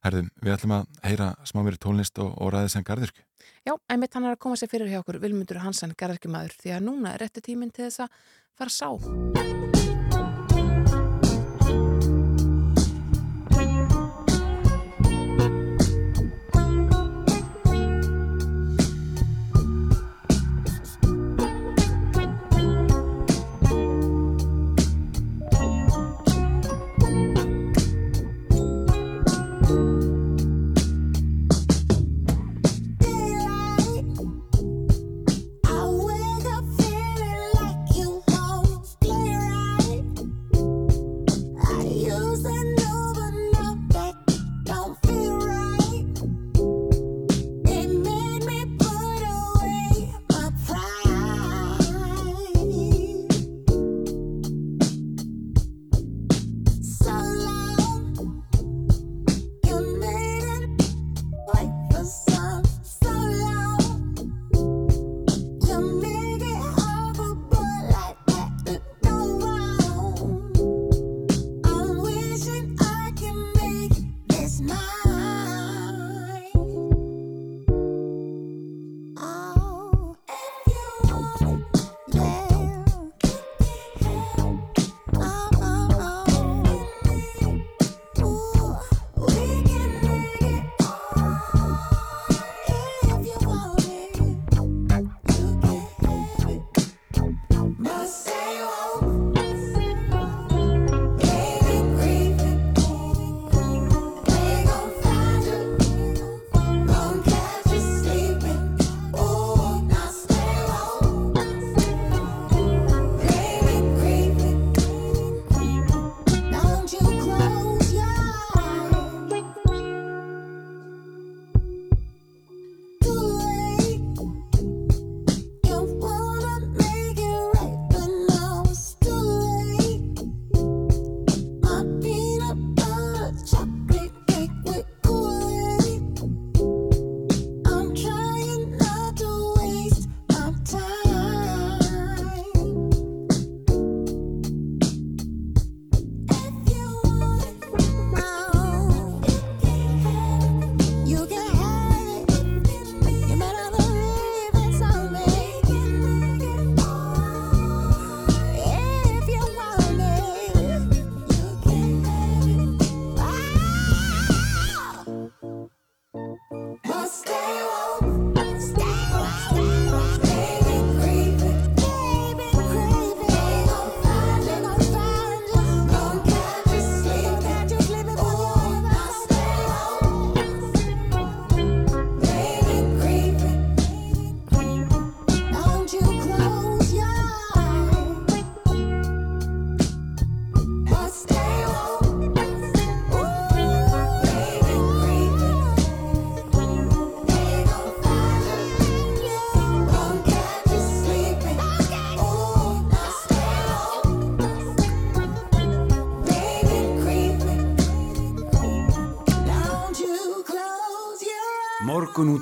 Herðum, 0.06 0.30
við 0.40 0.54
ætlum 0.56 0.76
að 0.78 1.02
heyra 1.08 1.28
smá 1.48 1.60
mér 1.66 1.78
tónlist 1.82 2.22
og, 2.22 2.32
og 2.38 2.54
ræði 2.54 2.72
sem 2.76 2.86
gardirkju. 2.88 3.26
Já, 3.66 3.74
einmitt 3.92 4.16
hann 4.16 4.28
er 4.28 4.36
að 4.36 4.42
koma 4.46 4.58
sér 4.58 4.72
fyrir 4.72 4.90
hjá 4.92 5.02
okkur 5.02 5.20
Vilmundur 5.22 5.60
Hansen, 5.62 5.94
garðarkjumadur, 5.98 6.56
því 6.62 6.76
að 6.78 6.88
núna 6.88 7.14
er 7.14 7.26
rétti 7.26 7.44
tíminn 7.44 7.74
til 7.74 7.88
þess 7.88 8.06
að 8.06 8.16
fara 8.56 8.72
að 8.72 8.78
sá. 8.80 9.71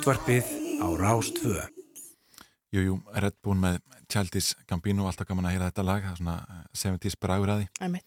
Útvarpið 0.01 0.47
á 0.81 0.87
Rástvö. 0.97 1.61
Jú, 2.73 2.81
jú, 2.81 2.93
Red 3.13 3.35
Bull 3.45 3.59
með 3.61 3.75
Childish 4.09 4.55
Gambino, 4.65 5.05
alltaf 5.05 5.27
gaman 5.29 5.45
að 5.45 5.53
heyra 5.53 5.67
þetta 5.67 5.83
lag, 5.85 5.99
það 6.01 6.13
er 6.15 6.17
svona 6.17 6.37
eh, 6.41 6.61
70s 6.81 7.17
bragur 7.21 7.51
að 7.53 7.59
því. 7.61 7.99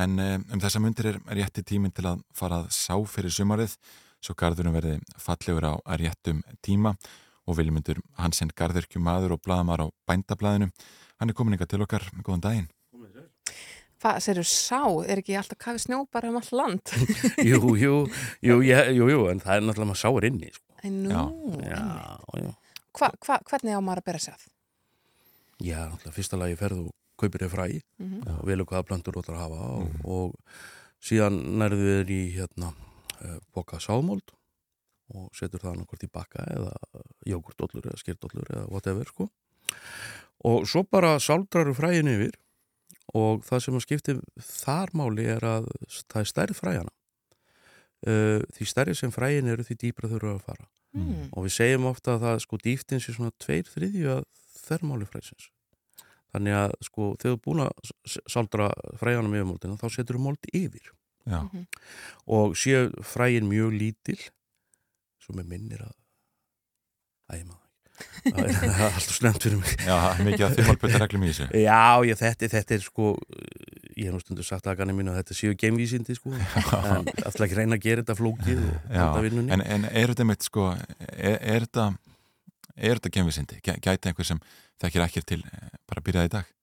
En 0.00 0.14
um, 0.24 0.46
um 0.54 0.62
þessa 0.62 0.80
myndir 0.80 1.10
er 1.10 1.18
rétti 1.36 1.64
tíminn 1.68 1.92
til 1.92 2.06
að 2.08 2.22
fara 2.32 2.62
að 2.62 2.70
sá 2.72 2.94
fyrir 3.12 3.34
sumarið, 3.34 3.74
svo 4.24 4.32
garðurum 4.40 4.78
verði 4.78 4.94
fallegur 5.20 5.66
á 5.68 5.74
að 5.76 6.00
réttum 6.06 6.40
tíma 6.64 6.94
og 7.44 7.58
viljumundur 7.58 8.00
Hansen 8.16 8.54
Garðurkjum 8.56 9.04
maður 9.04 9.36
og 9.36 9.42
bladamar 9.44 9.84
á 9.84 9.86
bændablaðinu. 10.08 10.70
Hann 11.20 11.28
er 11.28 11.36
komin 11.36 11.58
ykkar 11.58 11.68
til 11.68 11.82
okkar, 11.84 12.06
góðan 12.22 12.46
daginn. 12.46 12.70
Hvað, 13.98 14.22
segir 14.24 14.48
sá, 14.48 14.80
er 15.04 15.20
ekki 15.20 15.36
alltaf 15.36 15.60
kafið 15.60 15.84
snjó 15.84 16.00
bara 16.08 16.32
um 16.32 16.40
all 16.40 16.50
land? 16.56 16.96
jú, 17.50 17.74
jú, 17.76 18.00
jú, 18.40 18.58
jú, 18.64 19.10
jú, 19.12 19.20
en 19.28 19.44
það 19.44 19.58
er 19.58 19.68
náttúrulega 19.68 19.90
maður 19.92 20.02
sáir 20.06 20.28
inni, 20.30 20.54
sko. 20.54 20.67
Nú, 20.84 21.10
Já. 21.64 21.74
Já, 21.74 22.18
já. 22.42 22.52
Hva, 22.98 23.10
hva, 23.24 23.38
hvernig 23.50 23.74
á 23.74 23.80
maður 23.82 24.00
að 24.02 24.04
bera 24.08 24.18
sig 24.18 24.34
að? 24.34 24.46
Já, 25.58 25.78
náttúrulega 25.90 26.14
fyrsta 26.16 26.38
lagi 26.38 26.56
ferðu 26.58 26.86
og 26.88 26.94
kaupir 27.18 27.42
þér 27.44 27.50
fræ 27.54 27.66
Mhm. 27.98 28.18
og 28.38 28.44
velur 28.46 28.66
hvaða 28.66 28.86
plantur 28.86 29.12
þú 29.18 29.22
ætlar 29.24 29.36
að 29.36 29.44
hafa 29.44 29.60
og, 29.74 29.88
og 30.04 30.34
síðan 31.02 31.38
nærðu 31.58 31.88
þér 31.90 32.10
í 32.14 32.20
hérna 32.36 32.72
boka 33.54 33.78
sáðmóld 33.82 34.34
og 35.14 35.30
setur 35.34 35.58
það 35.60 35.72
annarkvort 35.72 36.04
í 36.04 36.10
bakka 36.12 36.44
eða 36.54 36.72
jógurdollur 37.26 37.86
eða 37.90 37.98
skýrdollur 37.98 38.50
eða 38.54 38.68
whatever, 38.70 39.04
sko. 39.08 39.28
Og 40.44 40.66
svo 40.68 40.84
bara 40.86 41.16
sáldraru 41.18 41.74
fræin 41.74 42.06
yfir 42.12 42.36
og 43.14 43.42
það 43.42 43.62
sem 43.64 43.74
að 43.78 43.86
skipti 43.86 44.14
þar 44.38 44.92
máli 44.94 45.24
er 45.26 45.40
að 45.42 45.66
það 46.12 46.20
er 46.20 46.28
stærð 46.30 46.54
fræjana. 46.60 46.92
Uh, 48.06 48.44
því 48.54 48.66
stærri 48.70 48.92
sem 48.94 49.10
fræin 49.10 49.48
eru 49.50 49.64
því 49.66 49.74
dýbra 49.82 50.06
þau 50.10 50.18
eru 50.20 50.34
að 50.36 50.44
fara. 50.46 50.68
Mm. 50.96 51.28
og 51.36 51.44
við 51.44 51.52
segjum 51.52 51.86
ofta 51.90 52.14
að 52.14 52.22
það 52.24 52.38
sko 52.44 52.58
dýftin 52.64 53.02
sé 53.04 53.12
svona 53.12 53.34
tveir 53.42 53.66
þriðju 53.68 54.12
að 54.14 54.22
þermáli 54.62 55.08
fræsins 55.08 55.50
þannig 56.32 56.56
að 56.56 56.72
sko 56.86 57.08
þegar 57.20 57.34
þú 57.34 57.36
er 57.36 57.42
búin 57.44 57.62
að 57.66 57.92
saldra 58.32 58.68
fræjanum 59.00 59.36
yfir 59.36 59.48
moldina 59.50 59.76
þá 59.80 59.86
setur 59.92 60.16
þú 60.16 60.24
mold 60.24 60.50
yfir 60.52 60.94
Já, 61.28 61.42
og 62.24 62.56
séu 62.56 62.88
fræin 63.04 63.50
mjög 63.50 63.74
lítil 63.76 64.16
svo 65.20 65.36
með 65.36 65.50
minnir 65.52 65.84
að 65.84 65.94
æ, 67.28 67.44
maður 67.44 67.68
það 67.98 68.40
er 68.46 68.68
er 68.68 68.82
alltaf 68.86 69.16
snemt 69.18 69.44
fyrir 69.44 69.60
mig 69.60 69.74
já, 69.84 69.96
er 70.14 70.24
mikið 70.24 70.46
að 70.46 70.56
þimmalpöta 70.56 71.02
reglum 71.02 71.26
í 71.26 71.30
þessu. 71.32 71.48
Já, 71.60 71.82
ég, 72.08 72.20
þetta, 72.22 72.50
þetta 72.54 72.76
er 72.78 72.84
sko 72.86 73.12
ég 73.98 74.08
hef 74.08 74.14
nú 74.14 74.22
stundu 74.22 74.46
sagt 74.46 74.68
að 74.70 74.80
ganni 74.80 74.94
mínu 74.96 75.12
að 75.12 75.22
þetta 75.22 75.38
séu 75.38 75.56
geimvísindi 75.58 76.14
sko, 76.16 76.32
en 76.36 77.08
alltaf 77.08 77.46
ekki 77.46 77.58
reyna 77.58 77.78
að 77.78 77.86
gera 77.86 78.04
þetta 78.04 78.18
flókið 78.18 78.60
og 78.62 78.92
halda 78.94 79.24
vinnunni. 79.26 79.54
en, 79.56 79.64
en 79.76 79.88
er 79.90 80.12
þetta 80.14 80.28
mitt 80.28 80.46
sko 80.46 80.70
er, 80.74 81.38
er 81.38 81.66
þetta 81.66 81.90
er 82.78 83.00
þetta 83.00 83.14
gemvisindi? 83.18 83.58
Gæti 83.64 84.10
einhver 84.10 84.26
sem 84.26 84.40
þekkir 84.82 85.06
ekkert 85.08 85.28
til 85.32 85.40
eh, 85.42 85.74
bara 85.90 86.04
byrjaði 86.04 86.30
í 86.30 86.34
dag? 86.36 86.54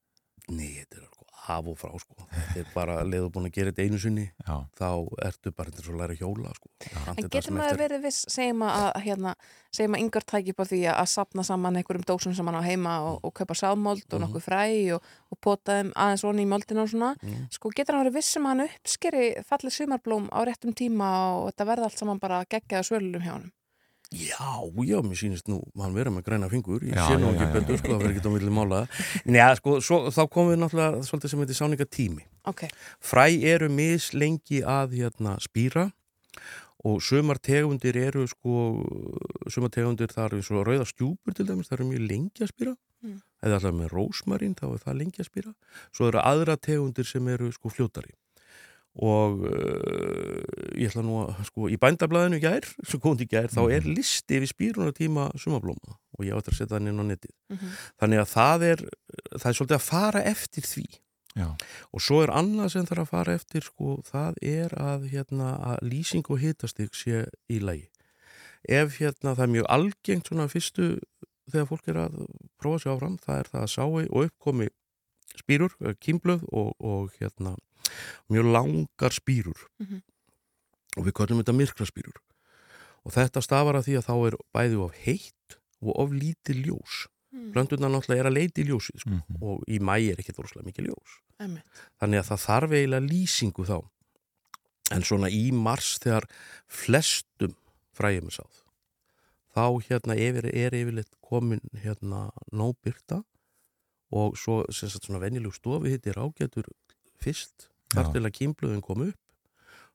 Nei, 0.52 0.72
þetta 0.80 1.02
er 1.02 1.10
af 1.50 1.68
og 1.72 1.78
frá 1.78 1.92
sko, 2.02 2.16
þetta 2.32 2.60
er 2.62 2.70
bara 2.74 2.96
leðu 3.06 3.30
búin 3.36 3.48
að 3.50 3.54
gera 3.58 3.72
þetta 3.72 3.86
einu 3.86 4.00
sinni, 4.02 4.26
Já, 4.48 4.56
þá 4.80 4.90
ertu 5.28 5.52
bara 5.56 5.72
eins 5.72 5.88
og 5.90 5.94
að 5.96 6.00
læra 6.02 6.18
hjóla 6.20 6.54
sko. 6.58 6.70
En 6.86 7.16
getur 7.30 7.44
sem 7.48 7.56
maður 7.58 7.72
eftir- 7.76 7.84
verið 7.86 8.02
viss, 8.08 8.22
segjum 8.34 8.64
að, 8.68 8.88
hérna, 9.06 9.34
segjum 9.76 9.96
að 9.98 10.04
yngar 10.06 10.26
tæki 10.32 10.54
upp 10.56 10.64
á 10.64 10.66
því 10.72 10.80
að 10.94 11.10
sapna 11.14 11.44
saman 11.44 11.76
einhverjum 11.82 12.06
dósum 12.10 12.36
sem 12.36 12.46
hann 12.50 12.60
á 12.60 12.64
heima 12.66 12.96
og, 13.10 13.20
og 13.24 13.34
kaupa 13.34 13.54
sámold 13.54 14.06
og 14.14 14.22
nokkuð 14.26 14.46
fræ 14.48 14.64
og, 14.96 15.02
og 15.32 15.40
pota 15.42 15.80
þeim 15.82 15.92
aðeins 15.96 16.24
onni 16.26 16.46
í 16.46 16.50
moldina 16.50 16.82
og 16.86 16.90
svona. 16.90 17.14
Mm. 17.22 17.46
Sko 17.52 17.70
getur 17.76 17.96
hann 17.98 18.06
verið 18.06 18.18
viss 18.22 18.38
um 18.40 18.46
að 18.46 18.56
hann 18.56 18.68
uppskeri 18.70 19.26
fallið 19.46 19.78
sumarblóm 19.80 20.30
á 20.34 20.40
réttum 20.48 20.74
tíma 20.74 21.12
og 21.42 21.52
þetta 21.52 21.70
verða 21.72 21.90
allt 21.92 22.00
saman 22.02 22.20
bara 22.24 22.44
geggjaða 22.46 22.88
svölunum 22.90 23.22
hjá 23.26 23.34
hann. 23.38 23.52
Já, 24.14 24.62
já, 24.86 25.00
mér 25.02 25.18
sýnist 25.18 25.48
nú 25.50 25.60
hann 25.82 25.96
vera 25.98 26.12
með 26.14 26.28
græna 26.28 26.50
fingur, 26.52 26.84
ég 26.86 26.94
sé 26.94 27.18
nú 27.18 27.32
ekki 27.34 27.48
betur, 27.56 27.80
sko, 27.82 27.90
það 27.90 28.02
verður 28.04 28.14
ekki 28.16 28.30
á 28.30 28.36
milli 28.36 28.54
mála. 28.54 28.80
Njá, 29.26 29.48
sko, 29.60 29.78
svo, 29.82 30.00
þá 30.14 30.22
komum 30.30 30.54
við 30.54 30.62
náttúrulega 30.62 31.02
svolítið 31.08 31.34
sem 31.34 31.44
heitir 31.44 31.60
sáninga 31.60 31.88
tími 31.90 32.26
Ok, 32.46 32.66
Fræ 33.02 33.28
eru 33.56 33.70
mis 33.74 34.12
lengi 34.14 34.62
að 34.62 34.94
hérna, 35.02 35.36
spýra 35.42 35.88
og 36.86 37.02
sumar 37.02 37.40
tegundir 37.42 37.98
eru 37.98 38.28
sko, 38.30 38.84
sumar 39.50 39.72
tegundir 39.74 40.12
það 40.14 40.28
eru 40.36 40.44
svo 40.46 40.62
rauða 40.68 40.86
stjúpur 40.86 41.34
til 41.34 41.48
dæmis, 41.50 41.70
það 41.72 41.80
eru 41.80 41.88
mjög 41.94 42.10
lengi 42.12 42.46
að 42.46 42.52
spýra 42.54 42.76
Mm. 43.06 43.20
eða 43.44 43.58
alltaf 43.60 43.74
með 43.76 43.90
rósmarín, 43.94 44.54
þá 44.58 44.64
er 44.74 44.80
það 44.82 44.96
lengi 44.98 45.20
að 45.22 45.28
spýra 45.28 45.52
svo 45.94 46.08
eru 46.10 46.22
aðra 46.26 46.56
tegundir 46.58 47.06
sem 47.06 47.28
eru 47.30 47.52
sko 47.54 47.70
fljótari 47.70 48.16
og 48.96 49.42
uh, 49.44 50.42
ég 50.80 50.88
ætla 50.88 51.04
nú 51.04 51.18
að 51.26 51.40
sko, 51.50 51.70
í 51.72 51.78
bændablaðinu 51.82 52.40
gær, 52.44 52.68
sem 52.88 53.02
kom 53.04 53.18
til 53.20 53.28
gær, 53.32 53.50
þá 53.52 53.66
er 53.76 53.88
listi 53.88 54.38
yfir 54.40 54.52
spýrunatíma 54.52 55.30
sumablóma 55.42 55.98
og 56.16 56.24
ég 56.24 56.38
átti 56.38 56.54
að 56.54 56.60
setja 56.62 56.78
hann 56.78 56.88
inn 56.92 57.02
á 57.04 57.06
netið. 57.06 57.34
Mhm. 57.52 57.74
þannig 58.00 58.22
að 58.22 58.30
það 58.32 58.64
er 58.70 58.86
það 59.36 59.50
er 59.50 59.58
svolítið 59.58 59.80
að 59.80 59.90
fara 59.90 60.22
eftir 60.32 60.70
því. 60.70 60.86
Já, 61.36 61.50
og 61.92 62.00
svo 62.00 62.22
er 62.24 62.32
annað 62.32 62.70
sem 62.72 62.86
þarf 62.88 63.04
að 63.04 63.12
fara 63.12 63.34
eftir 63.36 63.66
sko, 63.68 63.98
það 64.08 64.38
er 64.40 64.72
að, 64.80 65.10
hérna, 65.12 65.50
að 65.60 65.82
lýsing 65.92 66.30
og 66.32 66.40
hitastig 66.40 66.96
sé 66.96 67.26
í 67.52 67.60
lagi. 67.60 67.90
Ef 68.64 68.96
hérna, 69.02 69.36
það 69.36 69.44
er 69.44 69.52
mjög 69.58 69.68
algengt 69.76 70.32
svona 70.32 70.48
fyrstu 70.48 70.94
þegar 71.52 71.68
fólk 71.70 71.92
er 71.92 72.00
að 72.06 72.16
prófa 72.62 72.82
sig 72.82 72.94
áfram, 72.94 73.18
það 73.20 73.42
er 73.42 73.52
það 73.52 73.66
að 73.66 73.74
sái 73.76 74.08
og 74.08 74.30
uppkomi 74.30 74.70
spýrur, 75.36 75.76
kýmblöð 76.00 76.46
og, 76.56 76.72
og 76.80 77.12
hérna, 77.20 77.58
mjög 78.30 78.52
langar 78.56 79.12
spýrur 79.16 79.66
Mhm. 79.80 80.02
og 80.98 81.06
við 81.06 81.14
kallum 81.14 81.42
þetta 81.44 81.56
myrkra 81.58 81.86
spýrur 81.90 82.22
og 83.06 83.12
þetta 83.14 83.42
stafar 83.44 83.76
að 83.76 83.86
því 83.90 83.98
að 84.00 84.08
þá 84.10 84.16
er 84.28 84.38
bæði 84.56 84.80
of 84.86 84.94
heitt 85.06 85.58
og 85.82 85.92
of 86.00 86.10
lítið 86.12 86.66
ljós 86.66 87.08
mm. 87.32 87.52
plönturnar 87.54 87.92
náttúrulega 87.94 88.20
er 88.24 88.30
að 88.32 88.38
leita 88.40 88.62
í 88.62 88.66
ljósið 88.70 89.00
sko. 89.04 89.10
Mhm. 89.10 89.42
og 89.42 89.64
í 89.68 89.80
mæi 89.80 90.12
er 90.12 90.18
ekkert 90.22 90.40
rosalega 90.40 90.70
mikið 90.72 90.88
ljós 90.90 91.20
Einmitt. 91.40 91.66
þannig 92.00 92.20
að 92.24 92.30
það 92.32 92.46
þarf 92.48 92.72
eiginlega 92.72 93.10
lýsingu 93.12 93.66
þá 93.68 93.78
en 94.96 95.02
svona 95.02 95.30
í 95.34 95.52
mars 95.52 95.98
þegar 96.00 96.26
flestum 96.68 97.56
fræjum 97.94 98.28
er 98.30 98.36
sáð 98.40 98.62
þá 99.56 99.66
hérna 99.88 100.16
yfir, 100.20 100.46
er 100.54 100.72
yfirleitt 100.76 101.14
komin 101.22 101.62
hérna 101.84 102.32
nóbyrta 102.52 103.24
og 104.12 104.36
svo 104.38 104.64
sem 104.72 104.90
sagt 104.90 105.06
svona 105.08 105.20
venjulegu 105.24 105.54
stofi 105.56 105.90
hittir 105.94 106.14
ágætur 106.20 106.68
fyrst 107.20 107.70
þar 107.96 108.12
til 108.14 108.24
að 108.24 108.36
kýmblöðin 108.40 108.84
kom 108.86 109.06
upp. 109.08 109.22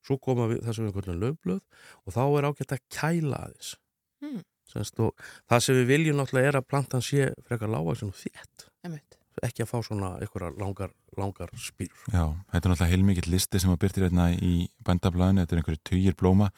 Svo 0.01 0.17
koma 0.17 0.49
við, 0.49 0.63
það 0.65 0.77
sem 0.77 0.89
við 0.89 0.97
kallum 0.97 1.21
löfblöð 1.21 1.61
og 2.07 2.15
þá 2.17 2.23
er 2.25 2.49
ágætt 2.49 2.75
að 2.77 2.85
kæla 2.97 3.45
aðeins. 3.45 3.75
Mm. 4.25 4.43
Semst, 4.71 5.01
og 5.03 5.25
það 5.51 5.65
sem 5.65 5.79
við 5.81 5.89
viljum 5.91 6.21
náttúrulega 6.21 6.53
er 6.53 6.59
að 6.61 6.69
plantan 6.71 7.03
sé 7.05 7.31
frekar 7.49 7.73
lága 7.73 7.97
sem 7.99 8.13
þétt. 8.15 8.69
Ekki 9.41 9.65
að 9.65 9.71
fá 9.71 9.79
svona 9.87 10.11
einhverja 10.21 10.51
langar, 10.61 10.91
langar 11.17 11.53
spýrur 11.57 12.11
já, 12.13 12.25
þetta 12.51 12.61
er 12.61 12.73
náttúrulega 12.73 12.91
heilmikill 12.91 13.31
listi 13.33 13.61
sem 13.63 13.73
að 13.73 13.79
byrtir 13.85 14.05
hérna 14.05 14.27
í 14.35 14.67
bændablaðinu, 14.85 15.45
þetta 15.45 15.57
er 15.57 15.61
einhverju 15.63 15.83
tugir 15.91 16.17
blóma. 16.19 16.51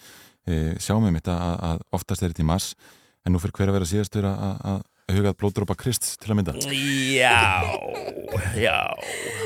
E, 0.42 0.56
sjáum 0.82 1.06
við 1.06 1.14
mitt 1.18 1.30
að, 1.30 1.52
að 1.68 1.84
oftast 1.98 2.24
er 2.24 2.32
þetta 2.32 2.42
í 2.42 2.48
mars, 2.48 2.72
en 3.22 3.36
nú 3.36 3.42
fyrir 3.42 3.54
hver 3.58 3.70
að 3.70 3.78
vera 3.78 3.90
síðastur 3.92 4.26
að, 4.26 4.42
að, 4.48 4.56
að 4.72 4.80
hugað 5.16 5.36
blóðdrópa 5.40 5.76
Krist 5.78 6.08
til 6.22 6.32
að 6.32 6.38
mynda 6.40 6.54
Já, 6.62 7.62
já 8.58 8.76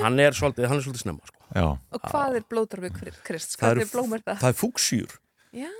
hann 0.02 0.20
er 0.22 0.36
svolítið, 0.36 0.68
hann 0.70 0.78
er 0.80 0.84
svolítið 0.84 1.02
snemma 1.04 1.26
sko. 1.26 1.72
Og 1.96 2.04
hvað 2.10 2.38
er 2.40 2.46
blóðdorfi 2.50 2.92
Krist? 3.26 3.56
Hvað 3.60 3.82
er 3.84 3.90
blóm 3.92 4.16
er 4.16 4.24
það? 4.26 4.40
það 4.42 4.52
er 4.52 4.58
fúksjúr 4.60 5.16
Já, 5.56 5.70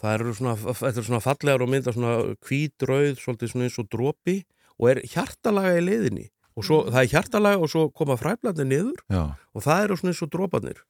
það 0.00 0.12
eru 0.14 0.34
svona, 0.38 0.56
þetta 0.56 0.94
er 1.02 1.08
svona 1.10 1.22
fallegar 1.24 1.64
og 1.64 1.72
mynda 1.74 1.92
svona 1.94 2.12
hvít 2.48 2.86
rauð, 2.88 3.18
svolítið 3.20 3.52
svona 3.52 3.68
eins 3.68 3.78
og 3.82 3.88
dropi 3.92 4.38
og 4.78 4.92
er 4.92 5.02
hjartalaga 5.04 5.74
í 5.76 5.82
leiðinni 5.84 6.28
og 6.58 6.64
svo, 6.66 6.78
það 6.88 7.02
er 7.04 7.10
hjartalaga 7.12 7.60
og 7.62 7.70
svo 7.70 7.84
koma 7.94 8.16
fræblandi 8.18 8.64
niður 8.66 9.02
já, 9.12 9.24
og 9.54 9.62
það 9.66 9.84
eru 9.84 9.98
svona 10.00 10.14
eins 10.14 10.22
og 10.24 10.32
droparnir 10.32 10.80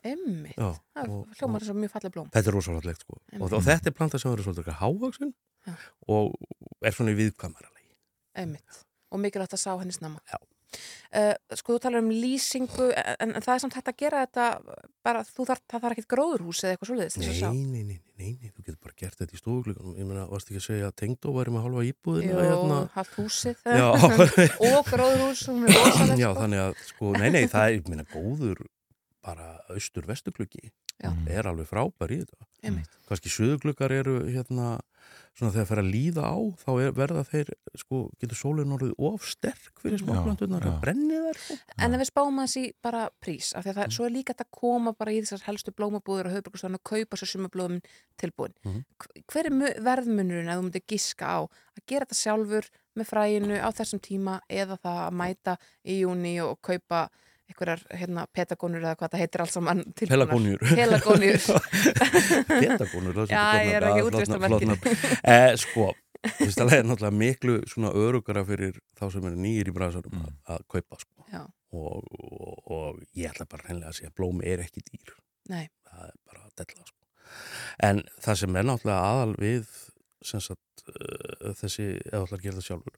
emmitt. 0.00 0.56
Það 0.56 1.10
og- 1.12 1.34
hljómar 1.36 1.60
þess 1.60 1.72
að 1.74 1.80
mjög 1.82 1.90
fallið 1.92 2.12
blóm. 2.14 2.28
Þetta 2.32 2.48
er 2.48 2.54
rosalegt 2.56 3.02
sko 3.04 3.18
og, 3.18 3.52
og 3.52 3.64
þetta 3.66 3.90
er 3.90 3.96
planta 3.98 4.20
sem 4.22 4.32
eru 4.32 4.46
svolítið 4.46 4.78
hávaksin 4.80 5.34
Já. 5.68 5.74
og 6.08 6.38
er 6.80 6.96
svona 6.96 7.12
í 7.12 7.18
viðkvæmara 7.18 7.68
Einmitt. 8.38 8.80
Og 9.10 9.22
mikilvægt 9.22 9.56
að 9.56 9.62
sá 9.64 9.72
henni 9.80 9.94
snemma. 9.96 10.22
Já. 10.30 10.38
Uh, 11.10 11.34
sko, 11.58 11.74
þú 11.74 11.80
talar 11.82 12.04
um 12.04 12.10
lýsingu, 12.14 12.84
en, 12.94 13.32
en 13.34 13.42
það 13.42 13.54
er 13.56 13.62
samt 13.64 13.74
hægt 13.74 13.88
að 13.90 13.96
gera 13.98 14.20
þetta 14.22 14.76
bara, 15.02 15.24
þú 15.26 15.46
þarf, 15.48 15.62
það 15.72 15.82
þarf 15.82 15.96
ekkit 15.96 16.08
gróðurhús 16.12 16.60
eða 16.62 16.76
eitthvað 16.76 17.14
sjá. 17.26 17.48
Nei, 17.50 17.64
nei, 17.64 17.80
nei, 17.88 17.96
nei, 18.14 18.28
nei, 18.38 18.52
þú 18.54 18.62
getur 18.62 18.78
bara 18.86 18.94
gert 19.02 19.18
þetta 19.18 19.34
í 19.34 19.40
stofuglugunum 19.40 19.96
ég 19.98 20.06
meina, 20.06 20.28
varst 20.30 20.52
ekki 20.52 20.60
að 20.60 20.66
segja 20.68 20.90
að 20.92 20.94
Tengdó 21.02 21.34
væri 21.34 21.54
með 21.56 21.66
halva 21.66 21.82
íbúðina 21.88 22.36
Jó, 22.36 22.44
hérna 22.46 22.78
haft 22.94 23.16
húsið 23.18 23.64
Já, 23.66 23.88
og 24.68 24.92
gróðurhús 24.92 25.42
já, 25.42 26.28
sko. 26.30 26.36
þannig 26.38 26.62
að 26.62 26.84
sko, 26.92 27.14
nei, 27.16 27.28
nei, 27.34 27.42
það 27.50 27.64
er, 27.66 27.74
ég 27.80 27.90
meina, 27.90 28.06
góður 28.14 28.62
bara 29.26 29.48
austur-vestugluggi 29.74 30.70
Já. 31.00 31.10
er 31.32 31.50
alveg 31.50 31.66
frábær 31.68 32.14
í 32.14 32.22
þetta 32.22 32.46
kannski 33.10 33.32
suðugluggar 33.32 33.92
eru 33.98 34.20
hérna 34.28 34.76
svona 35.38 35.52
þegar 35.54 35.68
fer 35.70 35.80
að 35.80 35.88
líða 35.94 36.24
á 36.26 36.36
þá 36.60 36.68
er, 36.84 36.90
verða 36.98 37.22
þeir, 37.24 37.50
sko, 37.80 38.00
getur 38.20 38.36
sólinn 38.40 38.72
orðið 38.76 38.92
of 39.08 39.24
sterk 39.30 39.78
fyrir 39.80 40.02
smáplanturnar 40.02 40.66
já. 40.66 40.68
að 40.72 40.80
brenni 40.82 41.20
þær 41.26 41.38
sko. 41.40 41.56
En 41.78 41.94
ef 41.96 42.02
við 42.02 42.10
spáum 42.10 42.40
hans 42.42 42.56
í 42.60 42.64
bara 42.82 43.04
prís, 43.22 43.52
af 43.56 43.64
því 43.64 43.72
að 43.72 43.78
það, 43.80 43.94
svo 43.96 44.08
er 44.08 44.14
líka 44.16 44.34
þetta 44.34 44.46
að 44.48 44.58
koma 44.60 44.92
bara 44.98 45.14
í 45.14 45.22
þessar 45.22 45.46
helstu 45.46 45.74
blómabúður 45.78 46.28
og 46.30 46.36
höfbrukstöðan 46.36 46.78
og 46.80 46.84
kaupa 46.92 47.20
sér 47.22 47.32
sumablóðum 47.32 47.80
tilbúin. 48.20 48.54
Hv- 48.66 49.24
Hver 49.30 49.46
er 49.48 49.56
mu- 49.56 49.74
verðmunurinn 49.86 50.50
að 50.52 50.60
þú 50.60 50.66
myndir 50.68 50.86
giska 50.90 51.30
á 51.30 51.38
að 51.46 51.84
gera 51.86 52.04
þetta 52.10 52.20
sjálfur 52.20 52.70
með 52.98 53.10
fræinu 53.14 53.56
á 53.62 53.68
þessum 53.72 54.02
tíma 54.02 54.40
eða 54.50 54.76
það 54.82 55.02
að 55.06 55.18
mæta 55.22 55.56
í 55.86 56.00
júni 56.02 56.36
og 56.44 56.58
kaupa 56.60 57.06
einhverjar 57.50 57.82
hérna, 58.00 58.24
petagónur 58.36 58.84
eða 58.84 58.96
hvað 59.00 59.12
það 59.14 59.22
heitir 59.24 59.42
alls 59.44 59.54
saman 59.58 59.82
tilbúnar. 59.98 60.30
Pelagónjur. 60.30 60.60
Pelagónur. 60.78 61.40
Petagónur 62.60 63.18
er 63.24 63.32
Já, 63.32 63.42
ég 63.64 63.74
er 63.78 63.86
ekki 63.88 64.02
nafn. 64.02 64.08
útvista 64.10 64.36
Já, 64.36 64.42
flott 64.44 64.50
merkið. 64.50 64.70
nafn. 64.70 65.18
eh, 65.34 65.56
Sko, 65.60 65.86
að 66.20 66.68
leiða 66.70 66.86
náttúrulega 66.90 67.16
miklu 67.20 67.56
svona 67.70 67.92
örugara 67.96 68.44
fyrir 68.48 68.78
þá 68.98 69.04
sem 69.14 69.26
eru 69.30 69.40
nýjir 69.40 69.70
í 69.70 69.74
brasarum 69.76 70.16
Mm. 70.20 70.34
að, 70.48 70.64
kaupa 70.68 70.98
sko. 71.00 71.46
Og, 71.70 72.02
og, 72.18 72.62
og 72.66 72.96
ég 73.14 73.30
ætla 73.30 73.46
bara 73.46 73.62
hreinlega 73.68 73.92
að 73.92 73.98
segja 74.00 74.10
að 74.10 74.16
blómi 74.18 74.42
er 74.50 74.58
ekki 74.64 74.82
dýr 74.82 75.12
nei. 75.48 75.68
það 75.86 76.08
er 76.08 76.16
bara 76.26 76.40
að 76.48 76.54
della 76.58 76.86
sko. 76.88 76.96
en 77.86 78.00
það 78.24 78.38
sem 78.40 78.56
er 78.58 78.64
náttúrulega 78.66 79.04
aðal 79.12 79.34
við 79.38 79.68
sem 80.26 80.40
sagt, 80.42 80.82
uh, 80.90 81.52
þessi 81.60 81.86
ef 82.02 82.10
þú 82.10 82.24
ætlar 82.24 82.38
að 82.40 82.42
gera 82.42 82.56
það 82.58 82.66
sjálfur 82.66 82.96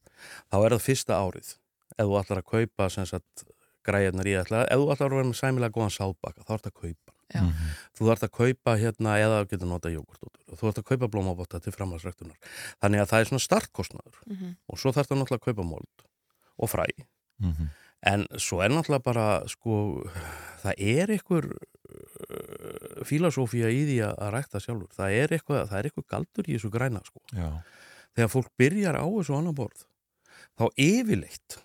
þá 0.49 0.57
er 0.65 0.73
það 0.73 0.87
fyrsta 0.87 1.19
árið 1.21 1.51
ef 1.53 2.07
þú 2.09 2.17
ætlar 2.23 2.41
að 2.41 2.49
kaupa 2.55 2.88
sem 2.97 3.07
sagt, 3.12 3.45
græðnar 3.88 4.29
í 4.31 4.37
ætla 4.40 4.62
ef 4.68 4.79
þú 4.83 4.87
ætlar 4.95 5.11
að 5.12 5.16
vera 5.18 5.29
með 5.31 5.38
sæmilega 5.40 5.75
góðan 5.77 5.95
sábaka 5.97 6.47
þá 6.47 6.53
ert 6.59 6.71
að 6.71 6.77
kaupa 6.83 7.12
Já. 7.33 7.40
Mhm. 7.42 7.68
þú 7.97 8.11
ert 8.12 8.25
að 8.27 8.33
kaupa 8.37 8.75
hérna 8.77 9.12
eða 9.25 9.42
getur 9.49 9.68
nota 9.71 9.88
jógurtóttur 9.92 10.53
og 10.53 10.59
þú 10.61 10.68
ert 10.68 10.81
að 10.83 10.88
kaupa 10.90 11.09
blómabotta 11.14 11.61
til 11.64 11.73
framhalsræktunar 11.73 12.37
þannig 12.83 13.01
að 13.05 13.09
það 13.12 13.21
er 13.21 13.31
svona 13.31 13.47
startkostnaður 13.49 14.18
Mm 14.29 14.57
og 14.68 14.79
svo 14.79 14.92
þarf 14.92 15.09
það 15.09 15.18
náttúrulega 15.23 15.40
að 15.40 15.47
kaupa 15.49 15.64
mold 15.75 16.07
og 16.59 16.68
fræ 16.71 16.87
Mhm. 17.42 17.71
En 18.05 18.25
svo 18.35 18.59
er 18.64 18.68
náttúrulega 18.71 19.03
bara, 19.03 19.25
sko, 19.47 20.03
það 20.62 20.75
er 20.79 21.11
einhver 21.14 21.45
uh, 21.55 23.05
filosófía 23.07 23.71
í 23.71 23.85
því 23.87 23.99
að, 24.09 24.16
rækta 24.35 24.61
sjálfur. 24.62 24.90
Það 24.97 25.16
er 25.21 25.35
eitthvað, 25.37 25.61
það 25.71 25.79
er 25.79 25.88
eitthvað 25.88 26.07
galdur 26.11 26.49
í 26.51 26.57
þessu 26.57 26.71
græna, 26.75 27.03
sko. 27.07 27.23
já, 27.33 27.49
Þegar 28.16 28.29
fólk 28.35 28.51
byrjar 28.61 28.99
á 29.01 29.05
þessu 29.07 29.37
annan 29.38 29.55
borð, 29.57 29.85
þá 30.59 30.64
yfirleitt, 30.77 31.59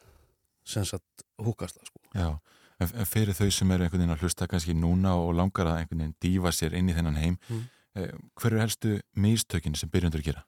sem 0.64 0.86
sagt, 0.88 1.26
húkast 1.42 1.78
það, 1.78 1.86
sko. 1.92 2.00
já. 2.16 2.40
En 2.80 2.92
en 2.94 3.06
fyrir 3.10 3.34
þau 3.34 3.50
sem 3.52 3.72
eru 3.72 3.84
einhvern 3.88 4.00
veginn 4.04 4.14
að 4.16 4.22
hlusta 4.22 4.48
kannski 4.48 4.74
núna 4.78 5.16
og 5.18 5.34
langar 5.36 5.66
að 5.66 5.80
einhvern 5.82 6.04
veginn 6.04 6.16
dífa 6.22 6.52
sér 6.54 6.74
inn 6.78 6.90
í 6.90 6.94
þennan 6.94 7.18
heim, 7.18 7.38
Mm. 7.50 7.64
eh, 7.96 8.12
hver 8.38 8.52
eru 8.54 8.60
helstu 8.62 9.02
mistökin 9.16 9.76
sem 9.76 9.90
byrjandur 9.90 10.22
gera? 10.24 10.44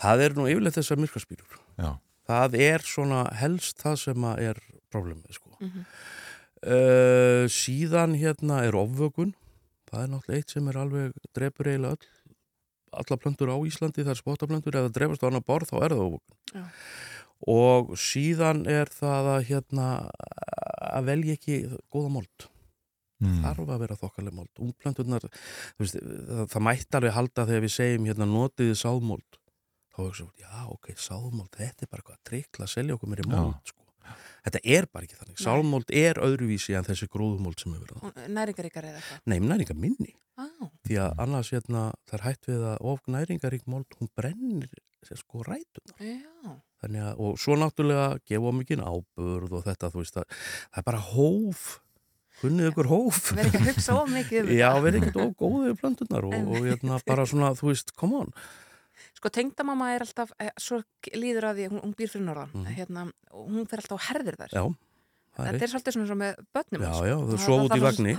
Það 0.00 0.20
er 0.24 0.30
nú 0.34 0.46
yfirleitt 0.48 0.74
þessar 0.78 0.96
myrkaspýrur. 1.02 1.58
Já, 1.78 1.98
Það 2.30 2.54
er 2.60 2.78
svona 2.78 3.32
helst 3.34 3.76
það 3.82 3.96
sem 3.98 4.14
að 4.22 4.38
er 4.38 4.58
problemið, 4.92 5.32
sko. 5.34 5.50
Mhm. 5.60 5.84
Uh, 6.60 7.48
síðan 7.48 8.12
hérna 8.20 8.58
er 8.68 8.72
ofvökun 8.76 9.30
það 9.90 10.02
er 10.02 10.08
náttúrulega 10.12 10.36
eitt 10.42 10.50
sem 10.50 10.66
er 10.68 10.76
alveg 10.76 11.12
drefur 11.32 11.64
eiginlega 11.70 11.96
öll 11.96 12.08
alla 12.92 13.16
plöntur 13.16 13.48
á 13.48 13.56
Íslandi, 13.64 14.04
það 14.04 14.10
er 14.12 14.18
spottaplöntur 14.20 14.76
eða 14.76 14.92
drefast 14.92 15.22
á 15.24 15.28
annar 15.30 15.40
borð, 15.46 15.70
þá 15.72 15.76
er 15.86 15.94
það 15.94 16.02
ofvökun 16.04 16.36
Já. 16.52 16.64
Og 17.48 17.94
síðan 17.98 18.64
er 18.68 18.90
það 18.92 19.28
að 19.36 19.44
hérna 19.50 19.86
að 20.90 21.04
velja 21.12 21.36
ekki 21.38 21.60
góða 21.92 22.14
mold 22.20 22.48
Mm. 23.20 23.42
þarf 23.44 23.68
að 23.68 23.80
vera 23.82 23.96
þokkaleg 24.00 24.32
mold 24.32 24.60
ungplönturnar, 24.64 25.24
þú 25.76 25.82
veist, 25.84 25.96
það, 26.00 26.38
það 26.54 26.62
mætti 26.64 26.96
alveg 26.96 27.12
halda 27.12 27.44
þegar 27.50 27.64
við 27.66 27.72
segjum 27.74 28.06
hérna 28.08 28.26
notiði 28.30 28.76
sáðmold 28.80 29.36
þá 29.92 29.98
hugsa 30.06 30.24
við, 30.24 30.40
já 30.40 30.62
ok, 30.72 30.88
sáðmold 30.96 31.50
þetta 31.58 31.84
er 31.84 31.90
bara 31.92 32.00
eitthvað 32.00 32.22
trikla 32.30 32.64
að 32.64 32.72
selja 32.72 32.96
okkur 32.96 33.10
meiri 33.12 33.26
Já. 33.26 33.34
mold 33.34 33.68
sko. 33.68 33.84
þetta 34.48 34.62
er 34.72 34.88
bara 34.88 35.04
ekki 35.04 35.18
þannig 35.20 35.42
sáðmold 35.44 35.92
er 36.00 36.22
öðruvísi 36.24 36.78
en 36.80 36.88
þessi 36.88 37.10
gróðumold 37.12 37.60
sem 37.60 37.76
hefur 37.76 37.92
verið 37.92 38.16
það 38.16 38.32
Næringaríkar 38.38 38.88
eða 38.88 39.02
eitthvað. 39.02 39.20
Nei, 39.28 39.38
næringar 39.50 39.80
minni 39.84 40.16
Á, 40.40 40.44
því 40.88 40.96
að 41.04 41.20
annars 41.26 41.52
hérna, 41.52 41.84
það 42.08 42.16
er 42.22 42.24
hætt 42.30 42.48
við 42.48 42.64
að 42.72 42.80
of 42.94 43.04
næringarík 43.18 43.68
mold, 43.68 44.00
hún 44.00 44.08
brennir 44.16 44.72
sér 45.04 45.20
sko 45.20 45.44
rætunar 45.44 46.00
já. 46.00 46.56
Að, 46.80 47.12
og 47.20 47.36
svo 47.38 47.56
náttúrulega 47.60 48.06
gefa 48.30 48.52
mikið 48.56 48.80
áburð 48.86 49.52
og 49.58 49.64
þetta, 49.66 49.90
veist, 49.94 50.14
það, 50.16 50.24
það 50.72 50.80
er 50.80 50.86
bara 50.86 51.02
hóf, 51.10 51.64
kunnið 52.40 52.70
ykkur 52.70 52.88
hóf. 52.88 53.18
Verð 53.36 53.50
ekki 53.50 53.60
að 53.60 53.68
hugsa 53.74 53.96
of 54.00 54.08
mikið 54.14 54.40
um 54.46 54.50
Já, 54.60 54.68
þetta. 54.70 54.82
verð 54.86 55.00
ekkert 55.02 55.20
of 55.26 55.34
góðið 55.42 55.74
plöntunar 55.82 56.28
og, 56.30 56.34
og 56.40 56.66
hérna 56.70 57.00
bara 57.06 57.26
svona, 57.28 57.50
þú 57.58 57.68
veist, 57.72 57.92
come 58.00 58.22
on. 58.24 58.32
Sko, 59.16 59.28
tengdamamma 59.32 59.90
er 59.94 60.04
alltaf, 60.06 60.32
eh, 60.40 60.48
svo 60.60 60.80
líður 61.12 61.50
að 61.50 61.58
því, 61.60 61.66
hún, 61.74 61.82
hún 61.84 61.92
býr 61.98 62.08
fyrir 62.14 62.24
norðan, 62.30 62.54
Mhm. 62.56 62.74
hérna, 62.78 63.04
hún 63.36 63.68
fer 63.68 63.82
alltaf 63.82 64.00
á 64.00 64.04
herðir 64.08 64.36
þar. 64.40 64.54
Já, 64.56 64.64
það 65.36 65.46
er 65.46 65.52
Þetta 65.54 65.66
er 65.66 65.70
svolítið 65.72 65.94
svona 65.96 66.08
svo 66.10 66.16
með 66.20 66.40
börnum. 66.56 66.80
Já, 66.84 66.94
já, 67.10 67.16
Það- 67.30 67.44
sofa 67.44 67.56
það 67.56 67.64
út 67.64 67.70
í 67.70 67.80
þarf- 67.80 67.86
vagni. 67.88 68.12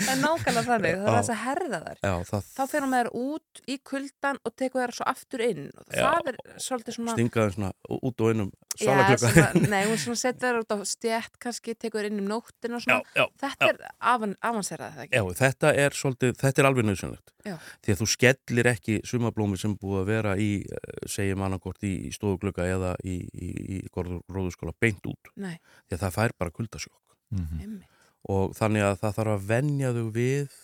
Það 0.00 0.10
er 0.10 0.20
nákvæmlega, 0.20 0.60
það 0.60 0.70
þannig, 0.70 0.96
það 1.00 1.10
er 1.10 1.18
þess 1.20 1.32
að 1.34 1.40
herða 1.44 1.80
þar. 1.84 1.98
Já, 2.04 2.14
það 2.30 2.48
Þá 2.56 2.62
fer 2.70 2.84
hún 2.84 2.90
með 2.94 3.00
þær 3.00 3.10
út 3.20 3.60
í 3.70 3.76
kuldan 3.90 4.40
og 4.44 4.54
tekur 4.60 4.80
þær 4.84 4.94
svo 4.96 5.06
aftur 5.10 5.44
inn. 5.46 5.66
Og 5.76 5.94
Já. 5.94 6.02
það 6.06 6.30
er 6.32 6.38
svolítið 6.64 6.96
svona... 6.96 7.14
stingaði 7.16 7.54
svona 7.56 7.70
út 8.00 8.24
og 8.24 8.42
salaklukka. 8.80 9.30
svona, 9.34 9.68
nei, 9.74 9.82
hún 9.90 10.00
svona 10.00 10.20
setur 10.22 10.46
þær 10.50 10.60
út 10.62 10.74
á 10.74 10.76
stjætt 10.90 11.38
kannski, 11.42 11.74
tekur 11.76 12.00
þær 12.04 12.10
inn 12.10 12.22
um 12.24 12.30
nóttin 12.30 12.76
og 12.78 12.86
Já, 12.90 13.26
Þetta 13.40 13.68
er 13.70 13.80
avan, 14.00 14.34
avanserað, 14.46 14.94
það 14.96 15.04
ekki? 15.06 15.18
já, 15.20 15.24
þetta 15.42 15.72
er 15.84 15.96
svolítið, 16.00 16.34
þetta 16.40 16.62
er 16.62 16.68
alveg 16.70 16.88
nöðsynlegt. 16.88 17.34
Því 17.40 17.94
að 17.94 18.00
þú 18.02 18.06
skellir 18.12 18.68
ekki 18.68 18.98
sumablómi 19.08 19.56
sem 19.60 19.74
búið 19.80 20.00
að 20.02 20.10
vera 20.10 20.34
í, 20.40 20.48
eh, 20.64 21.06
segjum 21.08 21.44
annarkort 21.46 21.84
í, 21.88 21.94
stofuglugga 22.12 22.66
eða 22.68 22.94
í, 23.04 23.16
í, 23.32 23.50
í 23.76 23.80
gróðurskóla 23.94 24.74
beint 24.80 25.06
út. 25.08 25.30
Nei, 25.50 25.58
Því 25.88 25.96
að 25.98 26.02
það 26.06 26.14
fær 26.18 26.34
bara 26.38 26.50
kuldasjokk. 26.56 26.96
Mhm. 27.30 27.60
einmitt. 27.62 27.86
og 28.30 28.52
þannig 28.58 28.82
að 28.84 28.96
það 29.00 29.14
þarf 29.16 29.30
að 29.34 29.44
venja 29.48 29.90
þau 29.96 30.08
við 30.12 30.56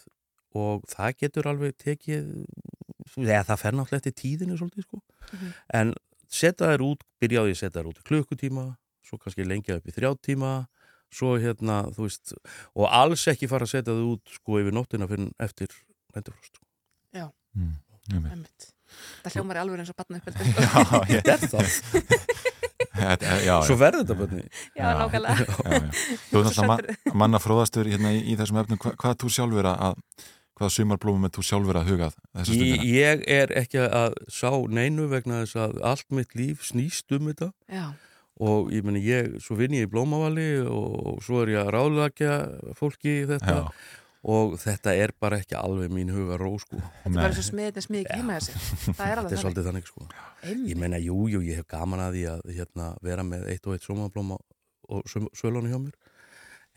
og 0.60 0.82
það 0.92 1.14
getur 1.22 1.46
alveg 1.50 1.76
tekið 1.80 2.26
eða 3.16 3.44
það 3.48 3.60
fer 3.62 3.72
náttúrulega 3.78 4.00
eftir 4.02 4.14
tíðinu 4.20 4.56
svolítið 4.58 4.84
sko 4.86 4.98
Mhm. 5.32 5.52
en 5.80 5.94
setja 6.28 6.66
þær 6.72 6.82
út, 6.84 7.00
byrjaði 7.22 7.54
að 7.54 7.60
setja 7.62 7.80
þær 7.80 7.88
út 7.92 8.00
í 8.02 8.06
klukkutíma, 8.10 8.64
svo 9.06 9.16
kannski 9.18 9.46
lengja 9.46 9.76
upp 9.78 9.86
í 9.88 9.94
þrjá 9.94 10.10
tíma, 10.20 10.66
svo 11.10 11.38
hérna 11.38 11.86
þú 11.94 12.02
veist, 12.08 12.34
og 12.74 12.88
alls 12.90 13.24
ekki 13.30 13.48
fara 13.48 13.64
að 13.64 13.72
setja 13.72 13.94
þau 13.94 14.12
út 14.16 14.24
sko 14.36 14.58
yfir 14.60 14.72
nóttina 14.74 15.06
fyrir 15.08 15.30
eftir 15.40 15.68
nættufrost. 16.14 16.58
Mm. 17.56 17.78
einmitt. 18.30 18.72
Það 19.24 19.32
hljómar 19.34 19.56
alveg 19.62 19.80
eins 19.80 19.90
og 19.90 19.96
batna 19.96 20.18
upp 20.18 20.26
Já, 20.36 21.00
ég, 21.10 21.22
Þetta 21.24 21.32
er 21.32 21.48
það, 21.48 21.64
já, 21.64 22.02
já, 22.04 22.55
svo 23.66 23.76
verður 23.80 24.04
þetta 24.04 24.16
bönni 24.20 24.44
Já, 24.76 24.86
nákvæmlega. 25.00 25.44
já, 25.46 25.72
já. 25.72 25.90
Þú 26.30 26.40
er 26.40 26.48
náttúrulega 26.48 26.70
ma 26.70 27.14
manna 27.24 27.40
fróðastur 27.42 27.88
hérna 27.90 28.12
í, 28.16 28.22
í 28.32 28.38
þessum 28.38 28.60
efnum, 28.62 28.80
Hva, 28.82 28.94
hvað 29.00 29.18
þú 29.22 29.30
sjálfur 29.36 29.68
að 29.72 30.00
hvaða 30.56 30.72
sumarblómum 30.72 31.28
er 31.28 31.32
þú 31.36 31.42
sjálfur 31.50 31.76
að 31.82 31.90
hugað 31.92 32.14
Ég, 32.16 32.44
stundina? 32.48 32.84
ég 32.88 33.24
er 33.36 33.54
ekki 33.60 33.82
að 33.84 34.14
sá 34.32 34.50
neinu 34.72 35.08
vegna 35.12 35.42
þess 35.44 35.58
að 35.66 35.78
allt 35.92 36.06
mitt 36.16 36.32
líf 36.38 36.64
snýst 36.64 37.12
um 37.16 37.28
þetta. 37.28 37.50
Já, 37.72 37.86
og 38.40 38.70
ég 38.72 38.84
meni 38.84 39.00
ég, 39.04 39.34
svo 39.44 39.56
vinn 39.56 39.76
ég 39.76 39.84
í 39.88 39.90
Blómavali 39.92 40.48
og 40.64 41.20
svo 41.24 41.42
er 41.44 41.52
ég 41.56 41.60
að 41.64 41.70
ráðlagja 41.76 42.34
fólki 42.76 43.18
í 43.22 43.28
þetta. 43.28 43.58
Já, 43.64 43.70
og 44.26 44.56
þetta 44.58 44.94
er 44.98 45.12
bara 45.22 45.38
ekki 45.38 45.54
alveg 45.58 45.92
mín 45.94 46.10
huga 46.10 46.38
ró 46.40 46.50
sko. 46.58 46.80
þetta 47.04 47.12
er 47.12 47.18
bara 47.20 47.36
svo 47.36 47.44
smiðið 47.46 47.84
smið 47.86 48.00
ekki 48.02 48.16
heima 48.18 48.38
þessi. 48.40 48.54
Það 48.56 48.88
er 48.88 48.96
þetta 48.96 49.06
er 49.06 49.20
alveg 49.20 49.30
þannig. 49.30 49.42
svolítið 49.44 49.68
þannig 49.68 49.90
sko. 49.90 50.06
ég 50.06 50.50
Einmitt. 50.50 50.80
meina 50.82 51.00
jú, 51.02 51.18
jú, 51.30 51.42
ég 51.46 51.60
hef 51.60 51.68
gaman 51.70 52.02
að 52.02 52.16
því 52.16 52.24
að 52.32 52.42
hérna, 52.56 52.88
vera 53.06 53.26
með 53.26 53.46
eitt 53.52 53.68
og 53.68 53.76
eitt 53.76 53.86
sómablóma 53.86 54.40
og 54.88 55.06
svölunni 55.10 55.70
hjá 55.70 55.78
mér 55.78 55.94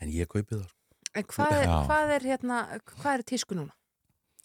en 0.00 0.14
ég 0.14 0.30
kaupi 0.30 0.54
það 0.54 0.68
sko. 0.68 0.78
En 1.10 1.26
hvað 1.26 1.56
er, 1.58 1.68
hvað 1.90 2.14
er 2.14 2.26
hérna, 2.30 2.62
hvað 2.94 3.12
er 3.16 3.26
tísku 3.32 3.58
núna? 3.58 3.74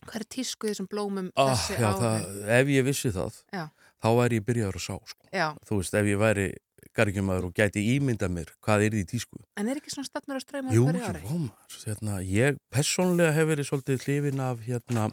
Hvað 0.05 0.19
er 0.21 0.27
tísku 0.33 0.69
þessum 0.69 0.89
blómum 0.89 1.29
ah, 1.37 1.53
þessi 1.53 1.77
það, 1.77 2.29
ef 2.57 2.71
ég 2.73 2.85
vissi 2.85 3.11
það 3.13 3.37
Já. 3.53 3.67
þá 4.01 4.09
væri 4.17 4.39
ég 4.39 4.45
byrjaður 4.49 4.79
að 4.81 4.85
sá 4.85 4.95
sko. 5.13 5.29
Já, 5.29 5.47
þú 5.65 5.77
veist, 5.79 5.97
ef 6.01 6.09
ég 6.09 6.19
væri 6.21 6.47
gargjumæður 6.95 7.47
og 7.49 7.53
gæti 7.57 7.83
ímynda 7.95 8.29
mér 8.31 8.51
hvað 8.65 8.85
er 8.87 8.95
því 8.95 9.03
tísku 9.11 9.39
en 9.59 9.67
er 9.71 9.79
ekki 9.81 9.91
svona 9.93 10.07
stefnur 10.09 10.39
að 10.39 10.45
streyma 10.45 10.73
Jú, 10.75 10.85
hverju 10.87 11.01
jú, 11.01 11.09
ári? 11.09 11.21
rómar. 11.25 11.75
Hérna, 11.85 12.15
ég 12.23 12.57
personlega 12.73 13.33
hef 13.35 13.49
verið 13.51 13.67
svolítið 13.69 14.05
hlifin 14.07 14.41
af 14.45 14.63
hérna, 14.65 15.09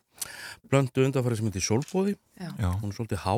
blöndu 0.70 1.04
undanfæri 1.06 1.36
sem 1.38 1.48
heitir 1.50 1.64
Solbóði. 1.66 2.14
Já. 2.40 2.48
já, 2.58 2.70
Hún 2.80 2.90
er 2.92 2.96
svolítið 2.96 3.22
há 3.26 3.34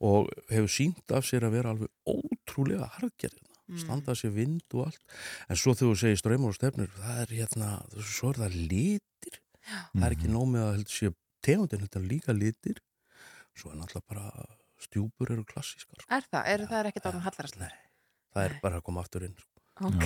og 0.00 0.30
hefur 0.50 0.72
sínt 0.72 1.12
af 1.14 1.26
sér 1.28 1.44
að 1.46 1.54
vera 1.58 1.72
alveg 1.74 1.90
ótrúlega 2.08 2.88
hargerðina. 2.96 3.46
Mm. 3.70 3.78
Standa 3.84 4.14
sér 4.18 4.32
vind 4.34 4.64
og 4.74 4.86
allt. 4.88 5.02
En 5.46 5.56
svo 5.60 5.74
þegar 5.76 5.92
þú 5.92 5.98
segir 6.00 6.18
ströymur 6.22 6.50
og 6.50 6.56
stefnur, 6.56 6.88
það 6.96 7.20
er 7.22 7.34
hérna, 7.38 7.68
svo 8.02 8.32
er 8.32 8.40
það 8.42 8.56
litir. 8.72 9.36
Það 9.92 10.06
er 10.08 10.16
ekki 10.16 10.30
nóg 10.32 10.48
með 10.50 10.64
að 10.64 10.72
heldur 10.78 10.96
sé 10.96 11.12
tegundin, 11.46 11.84
þetta 11.86 12.00
er 12.00 12.08
líka 12.10 12.34
litir. 12.34 12.80
Svo 13.54 13.70
er 13.70 13.78
náttúrulega 13.78 14.08
bara 14.10 14.46
stjúpur 14.90 15.30
eru 15.36 15.46
klassískar. 15.46 16.02
Sko. 16.02 16.10
Er 16.18 16.26
það? 16.26 16.50
Er 16.54 16.66
það 16.70 16.90
ekkert 16.90 17.08
ánum 17.12 17.24
hallarastlega? 17.28 17.70
Það 18.34 18.44
er 18.48 18.52
Nei. 18.56 18.60
bara 18.66 18.80
að 18.80 18.84
koma 18.90 19.04
aftur 19.06 19.24
inn. 19.26 19.38
Sko. 19.38 19.46
Ok, 19.80 20.02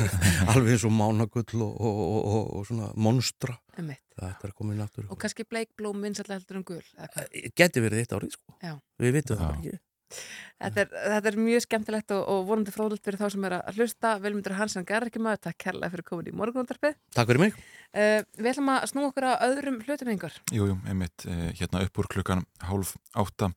Alveg 0.52 0.74
eins 0.74 0.82
og 0.84 0.92
mánagull 0.92 1.62
og, 1.64 1.70
og, 1.80 1.94
og, 2.04 2.18
og, 2.28 2.48
og 2.58 2.66
svona 2.68 2.90
monstra. 3.00 3.54
einmitt. 3.78 4.02
Þetta 4.18 4.50
er 4.50 4.52
komið 4.58 4.82
náttúru. 4.82 5.06
Og 5.14 5.18
kannski 5.22 5.46
bleikblóm 5.48 6.02
vinsætlega 6.04 6.42
heldur 6.42 6.58
en 6.60 6.66
gul. 6.68 6.82
eða 6.98 7.08
hvað? 7.14 7.38
Geti 7.56 7.82
verið 7.86 8.02
eitt 8.02 8.12
árið, 8.18 8.34
sko. 8.36 8.56
Já. 8.60 8.74
Við 9.00 9.16
vitum 9.16 9.40
það 9.40 9.54
ekki. 9.56 9.78
Þetta 10.14 10.82
er, 10.84 10.90
þetta 11.14 11.30
er 11.32 11.38
mjög 11.42 11.62
skemmtilegt 11.64 12.12
og, 12.14 12.20
og 12.30 12.42
vonandi 12.50 12.74
fróðlegt 12.74 13.08
fyrir 13.08 13.18
þá 13.18 13.24
sem 13.32 13.46
er 13.48 13.56
að 13.56 13.80
hlusta. 13.80 14.12
Vilmundur 14.22 14.54
Hansen 14.58 14.84
Garrikima, 14.86 15.32
takk 15.42 15.56
kærlega 15.64 15.90
fyrir 15.96 16.06
komin 16.06 16.28
í 16.30 16.34
morgunundarpið. 16.38 16.94
Takk 17.16 17.32
fyrir 17.32 17.42
mig. 17.46 17.56
Uh, 17.96 18.20
við 18.38 18.50
ætlum 18.52 18.70
að 18.76 18.86
snú 18.92 19.08
okkur 19.08 19.26
að 19.32 19.42
öðrum 19.48 19.80
hlutum 19.88 20.12
yngur. 20.14 20.36
jú, 20.54 20.68
jú, 20.70 20.76
einmitt 20.90 21.26
eh, 21.26 21.48
hérna 21.58 21.82
upp 21.88 21.98
úr 22.04 22.12
klukkan 22.14 22.44
hálf 22.68 22.94
átta 23.24 23.50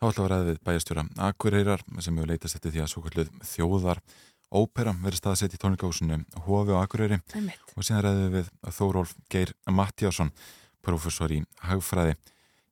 þá 0.00 0.06
ætla 0.08 0.24
að 0.24 0.30
ræða 0.32 0.48
við 0.48 0.58
bæjastjóra 0.64 1.04
Akureyrar 1.28 1.82
sem 2.00 2.16
hefur 2.16 2.30
leitast 2.32 2.56
eftir 2.56 2.72
því 2.72 2.82
að 2.84 2.90
svo 2.94 3.02
kalluð 3.04 3.32
þjóðar 3.44 4.00
ópera 4.50 4.94
verið 5.04 5.20
staðsett 5.20 5.54
í 5.54 5.60
tónleikahúsinu 5.60 6.22
Hofi 6.46 6.72
á 6.74 6.80
Akureyri 6.80 7.20
Einmitt. 7.36 7.74
og 7.76 7.84
síðan 7.86 8.06
ræðum 8.06 8.34
við 8.38 8.50
Þórólf 8.78 9.14
Geir 9.30 9.52
Mattíasson 9.68 10.32
professor 10.80 11.30
í 11.30 11.42
hagfræði 11.68 12.16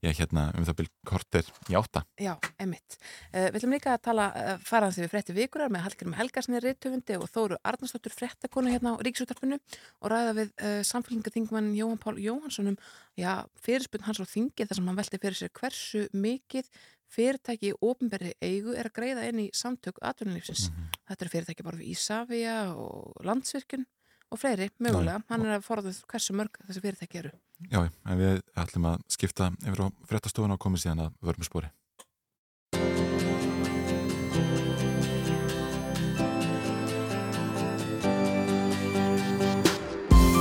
ég 0.07 0.15
hérna 0.15 0.49
um 0.55 0.65
það 0.67 0.77
byrj 0.79 0.91
korter 1.11 1.47
í 1.69 1.75
átta 1.79 2.05
Já, 2.23 2.37
einmitt. 2.63 2.97
Uh, 3.33 3.49
við 3.51 3.59
ætlum 3.59 3.75
líka 3.75 3.95
að 3.97 4.05
tala 4.07 4.27
uh, 4.31 4.51
faraðans 4.63 5.01
við 5.01 5.11
frétti 5.11 5.35
vikurar 5.35 5.73
með 5.75 5.89
Hallgrim 5.89 6.15
Helgarsnir 6.15 6.63
Rittöfundi 6.63 7.17
og 7.19 7.27
Þóru 7.35 7.59
Arnarsdóttur 7.67 8.15
fréttakonu 8.15 8.71
hérna 8.71 8.95
á 8.95 9.03
Ríksútarpinu 9.03 9.59
og 9.59 10.13
ræða 10.13 10.37
við 10.39 10.53
uh, 10.63 10.79
samfélgingaþingmann 10.87 11.73
Jóhann 11.75 11.99
Pál 12.03 12.15
Jóhanssonum 12.23 12.79
já, 13.19 13.43
fyrirspunn 13.59 14.07
hans 14.07 14.23
á 14.23 14.27
þingi 14.31 14.69
þar 14.69 14.79
sem 14.79 14.93
hann 14.93 15.01
velti 15.03 15.23
fyrir 15.25 15.41
sér 15.41 15.55
hversu 15.59 16.07
mikið 16.15 16.71
fyrirtæki 17.13 17.73
í 17.73 17.77
ofinberri 17.81 18.35
eigu 18.45 18.75
er 18.77 18.91
að 18.91 18.97
greiða 19.01 19.29
inn 19.31 19.45
í 19.47 19.49
samtök 19.57 20.01
atvinnulífsins. 20.05 20.69
Þetta 21.09 21.25
eru 21.25 21.35
fyrirtæki 21.35 21.67
bara 21.67 21.81
við 21.81 21.95
Ísafja 21.95 22.59
og 22.75 23.25
Landsvirkjun 23.25 23.87
og 24.29 24.41
fleiri, 24.41 24.69
mögulega. 24.85 25.23
Hann 25.31 25.47
er 25.47 25.57
að 25.57 25.67
forðað 25.67 26.03
hversu 26.11 26.37
mörg 26.37 26.61
þessi 26.67 26.85
fyrirtæki 26.85 27.23
eru. 27.23 27.35
Já, 27.73 27.81
en 27.89 28.21
við 28.21 28.41
ætlum 28.61 28.87
að 28.93 29.03
skipta 29.11 29.51
yfir 29.65 29.83
á 29.83 29.87
fréttastofuna 30.07 30.55
og 30.59 30.63
komið 30.63 30.85
síðan 30.85 31.07
að 31.09 31.17
vörmum 31.27 31.49
spori 31.49 31.73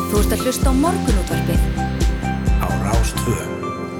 Þú 0.08 0.22
ert 0.22 0.34
að 0.34 0.44
hlusta 0.46 0.72
á 0.72 0.74
morgunútvarpið 0.74 1.66
á 2.58 2.68
Rástvö. 2.86 3.97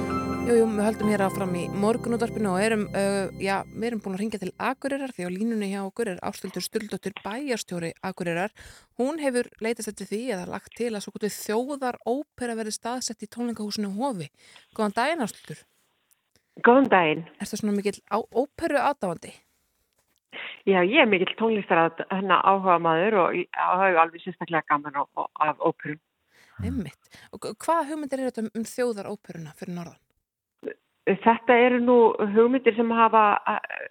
Jú, 0.48 0.54
jú, 0.62 0.66
við 0.72 0.86
höldum 0.86 1.08
hér 1.12 1.22
áfram 1.26 1.50
í 1.60 1.62
morgunútvarpinu 1.76 2.54
og 2.54 2.62
erum, 2.64 2.86
uh, 2.96 3.26
já, 3.36 3.58
við 3.68 3.84
erum 3.90 4.00
búin 4.00 4.14
að 4.16 4.22
ringja 4.22 4.38
til 4.40 4.52
Akureyrar 4.56 5.12
því 5.12 5.26
á 5.28 5.30
línunni 5.34 5.66
hjá 5.74 5.82
okkur 5.82 6.08
er 6.14 6.22
Ástildur 6.24 6.64
Sturldóttir 6.64 7.12
bæjarstjóri 7.20 7.90
Akureyrar. 8.00 8.54
Hún 8.96 9.20
hefur 9.20 9.50
leitast 9.60 9.90
eftir 9.92 10.08
því 10.08 10.22
eða 10.38 10.46
lagt 10.54 10.72
til 10.78 10.88
að 10.94 11.04
svo 11.04 11.12
gotið 11.18 11.34
þjóðar 11.36 12.00
ópera 12.08 12.56
verði 12.56 12.72
staðsett 12.78 13.26
í 13.26 13.28
tónleikahúsinu 13.28 13.92
Hofi. 13.98 14.30
Góðan 14.72 14.96
daginn, 14.96 15.26
Ástildur. 15.26 15.60
Góðan 16.64 16.90
daginn. 16.96 17.28
Er 17.36 17.52
það 17.52 17.64
svona 17.66 17.76
mikill 17.76 18.00
óperu 18.32 18.80
aðdáandi? 18.86 19.36
Já, 20.64 20.80
ég 20.80 21.04
er 21.04 21.12
mikill 21.12 21.36
tónlistar 21.36 21.84
að 21.90 22.04
hennar 22.08 22.40
áhuga 22.48 22.80
maður 22.88 23.20
og 23.26 23.40
hafa 23.52 23.92
alveg 24.00 24.24
sérstaklega 24.24 24.64
gaman 24.72 24.96
á, 24.96 25.04
á, 25.12 25.22
af 25.52 25.60
óperum. 25.60 26.00
Einmitt. 26.64 27.16
Og 27.36 27.52
hvaða 27.52 27.90
hugmyndir 27.92 28.24
er 28.24 28.32
þetta 28.32 28.48
um, 28.48 28.54
um 28.56 28.70
þjóðaróperuna 28.72 29.58
fyrir 29.60 29.76
norðan? 29.76 30.04
Þetta 31.24 31.56
eru 31.66 31.82
nú 31.82 31.98
hugmyndir 32.34 32.76
sem 32.76 32.90
hafa 32.92 33.24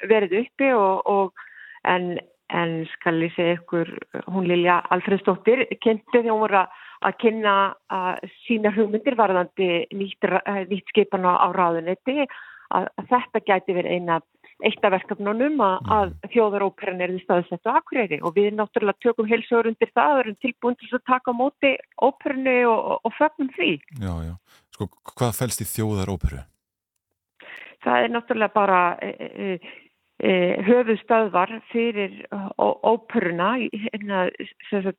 verið 0.10 0.42
uppi 0.44 0.72
og, 0.76 1.08
og 1.10 1.46
en, 1.88 2.18
en 2.54 2.76
skal 2.94 3.22
ég 3.26 3.34
segja 3.36 3.58
ykkur, 3.58 3.94
hún 4.34 4.48
Lilja 4.50 4.82
Alfredsdóttir 4.94 5.66
kynnti 5.82 6.20
þegar 6.20 6.32
hún 6.34 6.44
voru 6.46 6.62
að, 6.62 7.18
kynna 7.22 7.56
að 7.94 8.30
sína 8.46 8.74
hugmyndir 8.76 9.18
varðandi 9.20 9.72
nýtt, 9.96 10.30
eh, 10.30 10.64
nýtt 10.70 10.94
skipan 10.94 11.28
á, 11.28 11.50
ráðunetti 11.56 12.24
að, 12.24 12.90
að 12.98 13.14
þetta 13.14 13.46
gæti 13.48 13.78
verið 13.78 13.98
eina 13.98 14.22
eitt 14.66 14.86
af 14.86 14.94
verkefnunum 14.96 15.60
að, 15.62 15.90
að 15.94 16.14
þjóðaróperan 16.34 17.02
er 17.06 17.14
því 17.14 17.24
staðsett 17.24 17.70
á 17.70 17.78
Akureyri 17.78 18.18
og 18.26 18.34
við 18.38 18.56
náttúrulega 18.58 19.04
tökum 19.06 19.30
heilsugur 19.30 19.70
undir 19.70 19.92
það 19.94 20.14
og 20.14 20.22
erum 20.24 20.38
tilbúin 20.42 20.78
til 20.82 20.90
að 20.98 21.04
taka 21.12 21.34
á 21.34 21.40
móti 21.40 21.74
óperunni 22.02 22.58
og, 22.66 22.80
og, 22.80 23.06
og 23.06 23.18
fögnum 23.20 23.52
því. 23.54 23.74
Já, 24.02 24.14
já. 24.26 24.34
Sko, 24.74 24.90
hvað 25.14 25.36
fælst 25.38 25.62
í 25.62 25.70
þjóðar 25.70 26.14
óperu? 26.16 26.42
Það 27.88 28.04
er 28.04 28.14
náttúrulega 28.14 28.54
bara 28.54 28.82
e, 29.02 29.10
e, 29.24 29.48
e, 30.20 30.32
höfuðstöðvar 30.68 31.56
fyrir 31.72 32.20
ó- 32.60 32.78
óperuna, 32.94 33.56
í- 33.64 33.72
hérna, 33.88 34.28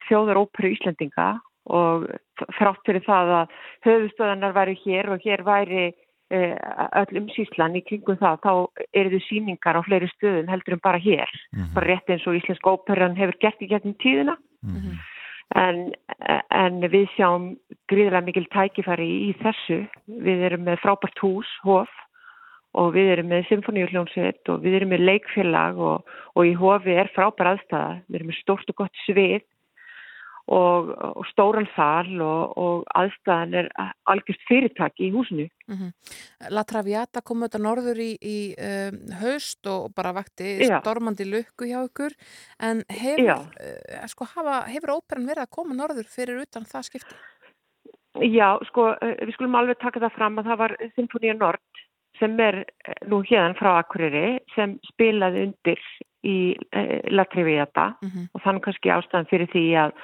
þjóðar 0.08 0.40
óperu 0.42 0.72
Íslandinga 0.74 1.30
og 1.68 2.08
þrátt 2.56 2.84
fyrir 2.88 3.04
það 3.04 3.32
að 3.42 3.56
höfuðstöðanar 3.86 4.54
væri 4.56 4.76
hér 4.84 5.10
og 5.12 5.24
hér 5.24 5.44
væri 5.44 5.88
öll 6.28 7.16
umsýslan 7.22 7.76
í 7.78 7.80
kringum 7.88 8.18
það, 8.20 8.40
þá 8.44 8.52
eru 8.92 9.10
þau 9.16 9.22
síningar 9.30 9.78
á 9.80 9.82
fleiri 9.86 10.08
stöðum 10.12 10.50
heldur 10.52 10.74
en 10.76 10.82
bara 10.84 10.98
hér, 11.00 11.30
bara 11.72 11.86
rétt 11.88 12.10
eins 12.12 12.26
og 12.28 12.36
Íslensk 12.36 12.66
óperan 12.68 13.16
hefur 13.16 13.38
gert 13.40 13.62
í 13.64 13.68
gegnum 13.70 13.94
tíðina. 14.02 14.34
En, 15.56 15.94
en 16.52 16.80
við 16.92 17.06
sjáum 17.16 17.56
gríðilega 17.88 18.20
mikil 18.26 18.44
tækifæri 18.52 19.08
í 19.30 19.32
þessu. 19.40 19.78
Við 20.20 20.42
erum 20.50 20.66
með 20.68 20.82
frábært 20.82 21.18
hús, 21.24 21.48
hof, 21.64 21.88
og 22.76 22.90
við 22.94 23.12
erum 23.14 23.30
með 23.32 23.46
symfóníuhljónsveit 23.48 24.50
og 24.52 24.64
við 24.64 24.80
erum 24.80 24.92
með 24.92 25.06
leikfélag 25.08 25.78
og, 25.80 26.10
og 26.34 26.48
í 26.48 26.56
hofi 26.58 26.96
er 27.00 27.08
frábær 27.14 27.54
aðstæða. 27.54 28.02
Við 28.08 28.20
erum 28.20 28.32
með 28.32 28.40
stórt 28.42 28.74
og 28.74 28.78
gott 28.82 29.00
svið 29.06 29.46
og, 30.48 30.90
og 30.96 31.24
stóran 31.28 31.68
sal 31.74 32.08
og, 32.24 32.52
og 32.60 32.84
aðstæðan 32.96 33.56
er 33.60 33.70
algjörst 34.08 34.44
fyrirtæki 34.48 35.08
í 35.08 35.12
húsinu. 35.14 35.48
Mm 35.68 35.92
La 36.54 36.62
Traviata 36.64 37.20
kom 37.20 37.42
auðvitað 37.42 37.64
norður 37.64 37.98
í, 38.00 38.12
í 38.22 38.36
um, 38.62 38.98
haust 39.20 39.66
og 39.68 39.90
bara 39.96 40.14
vakti 40.16 40.54
Já. 40.62 40.78
stormandi 40.78 41.26
lukku 41.26 41.66
hjá 41.66 41.80
ykkur 41.82 42.14
en 42.62 42.84
hefur, 42.88 43.42
uh, 43.58 44.06
sko, 44.08 44.28
hafa, 44.36 44.62
hefur 44.70 44.94
óperan 44.96 45.26
verið 45.26 45.44
að 45.44 45.52
koma 45.58 45.76
norður 45.76 46.06
fyrir 46.08 46.40
utan 46.44 46.64
það 46.68 46.86
skipti? 46.88 47.18
Já, 48.24 48.56
sko, 48.70 48.92
eh, 49.02 49.18
við 49.26 49.34
skulum 49.36 49.58
alveg 49.58 49.78
taka 49.82 50.00
það 50.02 50.14
fram 50.16 50.40
að 50.40 50.48
það 50.50 50.60
var 50.62 50.76
Symfónía 50.96 51.34
Nord 51.36 51.82
sem 52.20 52.34
er 52.42 52.62
eh, 52.64 52.98
nú 53.10 53.22
hérðan 53.26 53.56
frá 53.58 53.76
Akureyri 53.78 54.38
sem 54.54 54.76
spilaði 54.92 55.48
undir 55.48 55.84
í 56.26 56.38
eh, 56.74 56.98
La 57.14 57.26
Traviata 57.30 57.92
og 58.02 58.42
þannig 58.44 58.66
kannski 58.66 58.92
ástæðan 58.92 59.30
fyrir 59.30 59.50
því 59.52 59.64
að, 59.84 59.96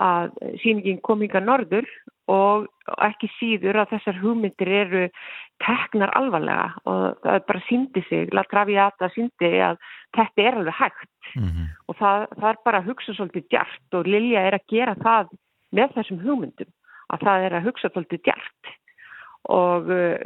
að 0.00 0.40
síningin 0.62 1.02
kom 1.06 1.22
yngar 1.26 1.44
norður 1.44 1.88
og 2.30 2.68
ekki 3.02 3.30
síður 3.38 3.80
að 3.82 3.96
þessar 3.96 4.20
hugmyndir 4.22 4.70
eru 4.70 5.06
teknar 5.64 6.12
alvarlega. 6.14 6.68
Og 6.86 7.18
það 7.24 7.34
er 7.34 7.46
bara 7.48 7.62
síndi 7.66 8.02
sig, 8.06 8.30
La 8.36 8.44
Traviata 8.46 9.10
síndi 9.16 9.50
að 9.66 9.80
þetta 10.16 10.44
er 10.44 10.58
alveg 10.60 10.78
hægt. 10.78 11.32
Og 11.88 11.98
það, 11.98 12.26
það 12.36 12.50
er 12.52 12.60
bara 12.64 12.82
að 12.82 12.92
hugsa 12.92 13.16
svolítið 13.16 13.48
djart 13.50 13.98
og 13.98 14.06
Lilja 14.06 14.44
er 14.46 14.58
að 14.60 14.68
gera 14.70 14.94
það 15.02 15.34
með 15.74 15.96
þessum 15.98 16.22
hugmyndum 16.22 16.70
að 17.10 17.26
það 17.26 17.46
er 17.46 17.56
að 17.58 17.66
hugsa 17.68 17.90
svolítið 17.90 18.22
djart 18.28 18.72
og 19.48 19.90
uh, 19.94 20.16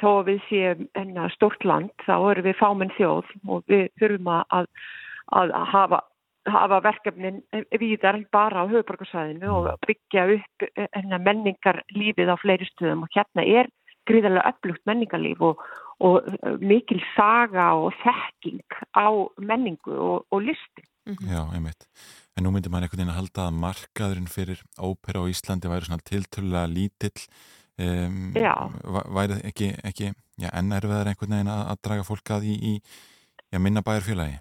þó 0.00 0.10
að 0.18 0.28
við 0.32 0.44
séum 0.50 0.84
enna 0.98 1.30
stórt 1.34 1.64
land 1.66 1.90
þá 2.06 2.14
erum 2.18 2.46
við 2.46 2.60
fámenn 2.60 2.94
þjóð 2.98 3.32
og 3.48 3.64
við 3.70 3.88
þurfum 4.00 4.30
að, 4.34 4.68
að 5.40 5.54
hafa, 5.72 6.02
hafa 6.46 6.78
verkefnin 6.84 7.42
víðar 7.80 8.20
bara 8.34 8.62
á 8.62 8.70
höfuborgarsæðinu 8.70 9.50
og 9.56 9.72
byggja 9.86 10.28
upp 10.36 10.68
enna 10.92 11.18
menningarlífið 11.18 12.30
á 12.30 12.36
fleiri 12.38 12.68
stöðum 12.70 13.08
og 13.08 13.16
hérna 13.16 13.46
er 13.46 13.72
gríðarlega 14.08 14.52
öflugt 14.52 14.86
menningarlíf 14.88 15.42
og, 15.44 15.64
og 16.04 16.28
mikil 16.62 17.00
saga 17.16 17.72
og 17.76 17.92
þekking 18.04 18.78
á 18.96 19.08
menningu 19.42 19.96
og, 19.96 20.24
og 20.32 20.46
listi. 20.46 20.86
Já, 21.24 21.42
einmitt. 21.56 21.86
En 22.36 22.44
nú 22.44 22.52
myndir 22.52 22.72
maður 22.72 22.88
einhvern 22.88 23.00
veginn 23.00 23.12
að 23.14 23.20
halda 23.22 23.46
að 23.48 23.60
markaðurinn 23.62 24.30
fyrir 24.30 24.60
ópera 24.76 25.24
á 25.24 25.30
Íslandi 25.30 25.70
væri 25.70 25.88
svona 25.88 26.04
tiltölulega 26.06 26.68
lítill. 26.70 27.28
Um, 27.78 28.32
Já. 28.34 28.54
Væri 29.14 29.36
ekki, 29.46 29.68
ekki 29.86 30.08
já, 30.42 30.48
enn 30.50 30.72
erfiðar 30.74 31.06
einhvern 31.12 31.34
veginn 31.36 31.50
að, 31.52 31.60
að 31.70 31.80
draga 31.86 32.06
fólk 32.08 32.32
að 32.34 32.48
í, 32.50 32.56
í 32.58 32.72
já, 33.52 33.58
minna 33.62 33.84
bæjarfélagi? 33.86 34.40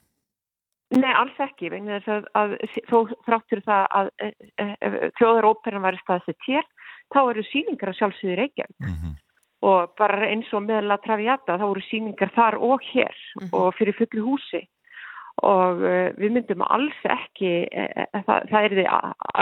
Nei, 0.98 1.12
alls 1.20 1.38
ekki, 1.44 1.70
vegna 1.70 2.00
þess 2.00 2.14
að, 2.16 2.28
að 2.40 2.56
þó 2.88 2.98
þráttur 3.28 3.62
það 3.66 3.86
að 4.00 4.10
e, 4.24 4.30
e, 4.64 4.90
þjóðaróperan 5.20 5.84
væri 5.84 6.00
staðsett 6.02 6.48
hér, 6.48 6.64
þá 7.14 7.20
eru 7.26 7.44
síningar 7.52 7.92
að 7.92 7.98
sjálfsögðu 8.00 8.38
Reykjavík 8.40 8.88
Mhm. 8.88 9.16
og 9.68 9.94
bara 9.98 10.30
eins 10.32 10.50
og 10.54 10.64
með 10.64 10.88
La 10.88 10.98
Traviata 11.04 11.58
þá 11.58 11.66
voru 11.68 11.84
síningar 11.90 12.32
þar 12.36 12.58
og 12.62 12.82
hér 12.94 13.16
og 13.52 13.74
fyrir 13.78 13.98
fullu 13.98 14.24
húsi 14.32 14.64
og 15.46 15.84
uh, 15.86 16.10
við 16.18 16.34
myndum 16.38 16.64
alls 16.66 16.98
ekki, 17.06 17.52
uh, 17.70 18.08
það, 18.26 18.48
það 18.52 18.68
er 18.68 18.76
því 18.78 18.86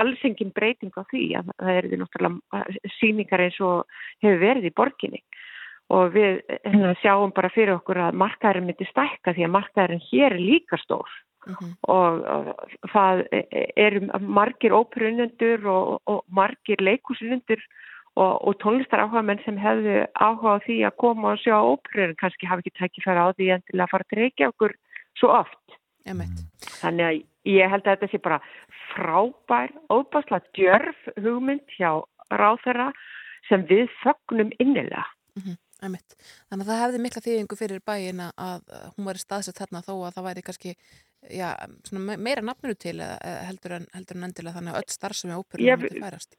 alls 0.01 0.25
engin 0.27 0.53
breyting 0.55 0.95
á 0.99 1.03
því 1.11 1.25
að 1.39 1.53
það 1.53 1.79
er 1.79 1.89
því 1.89 1.99
náttúrulega 2.01 2.89
síningar 2.97 3.45
eins 3.45 3.59
og 3.63 4.01
hefur 4.25 4.41
verið 4.43 4.69
í 4.69 4.75
borginni. 4.75 5.23
Og 5.93 6.15
við 6.15 6.39
hérna, 6.65 6.95
sjáum 7.03 7.31
bara 7.35 7.51
fyrir 7.53 7.75
okkur 7.75 7.99
að 8.07 8.17
markaðurinn 8.17 8.71
myndi 8.71 8.87
stækka 8.89 9.35
því 9.37 9.45
að 9.45 9.55
markaðurinn 9.55 10.05
hér 10.09 10.33
er 10.33 10.41
líka 10.41 10.79
stór. 10.81 11.11
Og, 11.85 12.23
og 12.25 12.87
það 12.89 13.19
eru 13.77 14.07
margir 14.17 14.73
óperunendur 14.73 15.67
og, 15.69 15.99
og 16.09 16.23
margir 16.33 16.81
leikusunendur 16.81 17.61
og, 18.15 18.47
og 18.47 18.57
tónlistar 18.63 19.03
áhuga 19.03 19.23
menn 19.27 19.41
sem 19.45 19.57
hefðu 19.59 19.99
áhuga 20.15 20.57
á 20.57 20.63
því 20.65 20.77
að 20.87 20.97
koma 21.03 21.35
og 21.35 21.41
sjá 21.43 21.57
en 21.59 22.15
kannski 22.21 22.49
hafi 22.49 22.65
ekki 22.65 22.77
tækifæra 22.79 23.27
á 23.27 23.35
því 23.35 23.51
endilega 23.57 23.85
að 23.85 23.93
fara 23.93 24.09
til 24.09 24.21
Reykjavíkur 24.21 24.75
svo 25.19 25.31
oft. 25.41 25.77
Emmett. 26.05 26.45
Þannig 26.81 27.05
að 27.07 27.19
ég 27.55 27.71
held 27.71 27.85
að 27.85 27.95
þetta 27.95 28.11
sé 28.11 28.21
bara 28.21 28.39
frábær, 28.91 29.73
óbáslega 29.89 30.53
djörf 30.55 31.07
hugmynd 31.17 31.65
hjá 31.77 31.91
ráþæra 32.33 32.91
sem 33.49 33.65
við 33.69 33.89
fögnum 34.01 34.53
innilega. 34.61 35.05
Emmett. 35.83 36.15
Þannig 36.49 36.63
að 36.63 36.69
það 36.71 36.81
hefði 36.83 37.01
mikla 37.03 37.25
þýðingu 37.25 37.57
fyrir 37.59 37.83
bæin 37.85 38.23
að 38.29 38.71
hún 38.95 39.09
væri 39.09 39.21
staðsett 39.21 39.59
þarna 39.59 39.83
þó 39.85 39.93
að 39.97 40.15
það 40.15 40.27
væri 40.29 40.45
kannski 40.45 40.75
já, 41.29 41.49
meira 42.15 42.45
nafnuru 42.45 42.77
til 42.79 42.95
eða 42.99 43.17
eða 43.19 43.45
heldur 43.49 43.77
en, 43.79 43.87
heldur 43.93 44.19
en 44.19 44.27
endilega 44.29 44.57
þannig 44.59 44.75
að 44.75 44.81
öll 44.81 44.95
starfsemi 44.95 45.37
óperu 45.39 45.65
Já, 45.65 45.75
myndi 45.81 46.01
færast. 46.03 46.37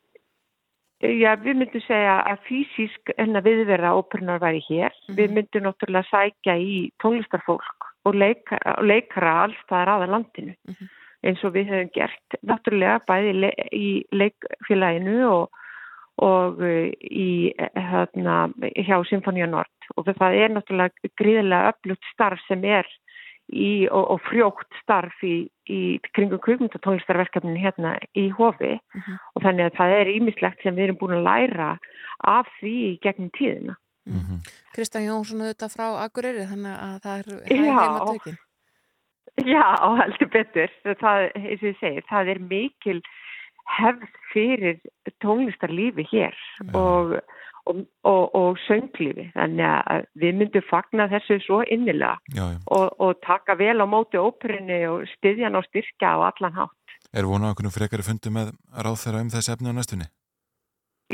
Já, 1.05 1.35
við 1.37 1.59
myndum 1.61 1.83
segja 1.85 2.15
að 2.25 2.47
fysisk 2.47 3.13
en 3.21 3.37
að 3.37 3.51
viðverða 3.51 3.93
óperunar 3.99 4.41
væri 4.41 4.63
hér. 4.71 4.95
Við 5.13 5.35
myndum 5.37 5.67
náttúrulega 5.67 6.09
sækja 6.09 6.57
í 6.57 6.79
tónlistarfólk 7.03 7.86
og 8.07 8.17
leikara, 8.17 8.77
og 8.79 8.89
leikara 8.89 9.35
allstaðar 9.45 9.93
aða 9.97 10.11
landinu 10.15 10.55
eins 11.27 11.43
og 11.45 11.55
við 11.57 11.71
höfum 11.73 11.93
gert. 11.95 12.37
Náttúrulega 12.47 13.01
bæði 13.09 13.33
le 13.43 13.53
í 13.75 13.87
leikfélaginu 14.15 15.25
og, 15.27 15.63
og 16.23 16.61
uh, 16.63 16.93
í 17.03 17.53
hérna, 17.75 18.47
hjá 18.87 19.01
Symfónia 19.09 19.49
Nord 19.51 19.73
og 19.97 20.07
það 20.11 20.39
er 20.43 20.55
náttúrulega 20.55 21.13
gríðilega 21.19 21.75
öflugt 21.75 22.13
starf 22.13 22.43
sem 22.47 22.65
er 22.67 22.87
í, 23.53 23.87
og, 23.87 24.05
og 24.17 24.23
frjótt 24.27 24.79
starf 24.83 25.23
í, 25.27 25.47
í 25.71 25.81
kringum 26.17 26.43
kvikmyndatónlistarverkefnin 26.45 27.59
hérna 27.63 27.97
í 28.19 28.29
hofi 28.35 28.75
og 28.99 29.43
þannig 29.45 29.69
að 29.69 29.77
það 29.79 29.97
er 30.01 30.13
ímislegt 30.17 30.63
sem 30.63 30.75
við 30.77 30.89
erum 30.89 31.01
búin 31.03 31.19
að 31.21 31.29
læra 31.29 31.71
af 32.27 32.51
því 32.61 32.77
gegnum 33.05 33.31
tíðina. 33.39 33.77
Kristján 34.77 35.07
Jónsson 35.07 35.45
auðvitað 35.45 35.73
frá 35.73 35.87
Akureyri 36.05 36.49
þannig 36.51 36.75
að 36.75 36.99
það 37.07 37.23
er 37.23 37.39
heima 37.51 37.87
tökin. 38.11 38.37
Já, 39.45 39.65
heldur 40.01 40.31
betur. 40.33 40.75
Það, 40.85 41.25
eins 41.37 41.63
og 41.63 41.71
ég 41.71 41.81
segir, 41.81 42.05
það 42.09 42.31
er 42.33 42.43
mikil 42.51 43.01
hefð 43.77 44.07
fyrir 44.33 44.79
tónlistarlífi 45.25 46.07
hér 46.13 46.37
og, 46.73 47.17
og, 47.67 47.83
og, 48.07 48.23
og 48.39 48.61
sönglífi. 48.65 49.29
Þannig 49.35 49.67
að 49.75 50.07
við 50.23 50.41
myndum 50.41 50.67
fagna 50.71 51.09
þessu 51.13 51.41
svo 51.45 51.61
innilega 51.67 52.17
Já, 52.33 52.45
já. 52.55 52.59
og, 52.79 52.89
og 53.03 53.21
taka 53.27 53.59
vel 53.59 53.77
á 53.83 53.87
móti 53.91 54.21
óperinni 54.21 54.85
og 54.89 55.05
styðja 55.17 55.51
hann 55.51 55.61
á 55.61 55.63
styrkja 55.69 56.15
á 56.17 56.19
allan 56.31 56.57
hátt. 56.57 56.97
Er 57.13 57.29
vona 57.29 57.53
okkur 57.53 57.73
frekari 57.75 58.07
fundi 58.07 58.33
með 58.33 58.55
ráð 58.73 59.03
þeirra 59.05 59.25
um 59.25 59.35
þessi 59.35 59.53
efni 59.53 59.73
á 59.73 59.77
næstunni? 59.77 60.09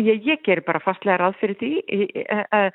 Ég, 0.00 0.24
ég 0.24 0.40
ger 0.44 0.62
bara 0.64 0.80
fastlega 0.80 1.20
ráð 1.20 1.36
fyrir 1.40 1.58
því. 1.60 1.72
Ég, 1.86 2.14
eh, 2.16 2.70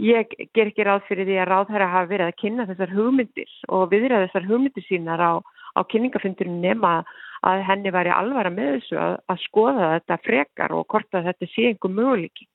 ég 0.00 0.30
ger 0.54 0.70
ekki 0.70 0.86
ráð 0.86 1.04
fyrir 1.08 1.28
því 1.28 1.36
að 1.42 1.50
ráðherra 1.50 1.90
hafa 1.92 2.10
verið 2.10 2.30
að 2.30 2.38
kynna 2.40 2.66
þessar 2.70 2.94
hugmyndir 2.96 3.52
og 3.68 3.90
viðræða 3.92 4.28
þessar 4.28 4.48
hugmyndir 4.48 4.86
sínar 4.86 5.20
á, 5.20 5.32
á 5.76 5.80
kynningafundurinn 5.84 6.62
nema 6.64 7.02
að 7.42 7.66
henni 7.68 7.92
væri 7.92 8.14
alvara 8.14 8.50
með 8.54 8.78
þessu 8.78 8.98
að, 9.02 9.18
að 9.28 9.44
skoða 9.44 9.90
þetta 9.96 10.18
frekar 10.24 10.74
og 10.76 10.86
hvort 10.88 11.18
að 11.18 11.28
þetta 11.28 11.50
sé 11.52 11.68
einhver 11.72 11.92
möguleiki 11.92 12.48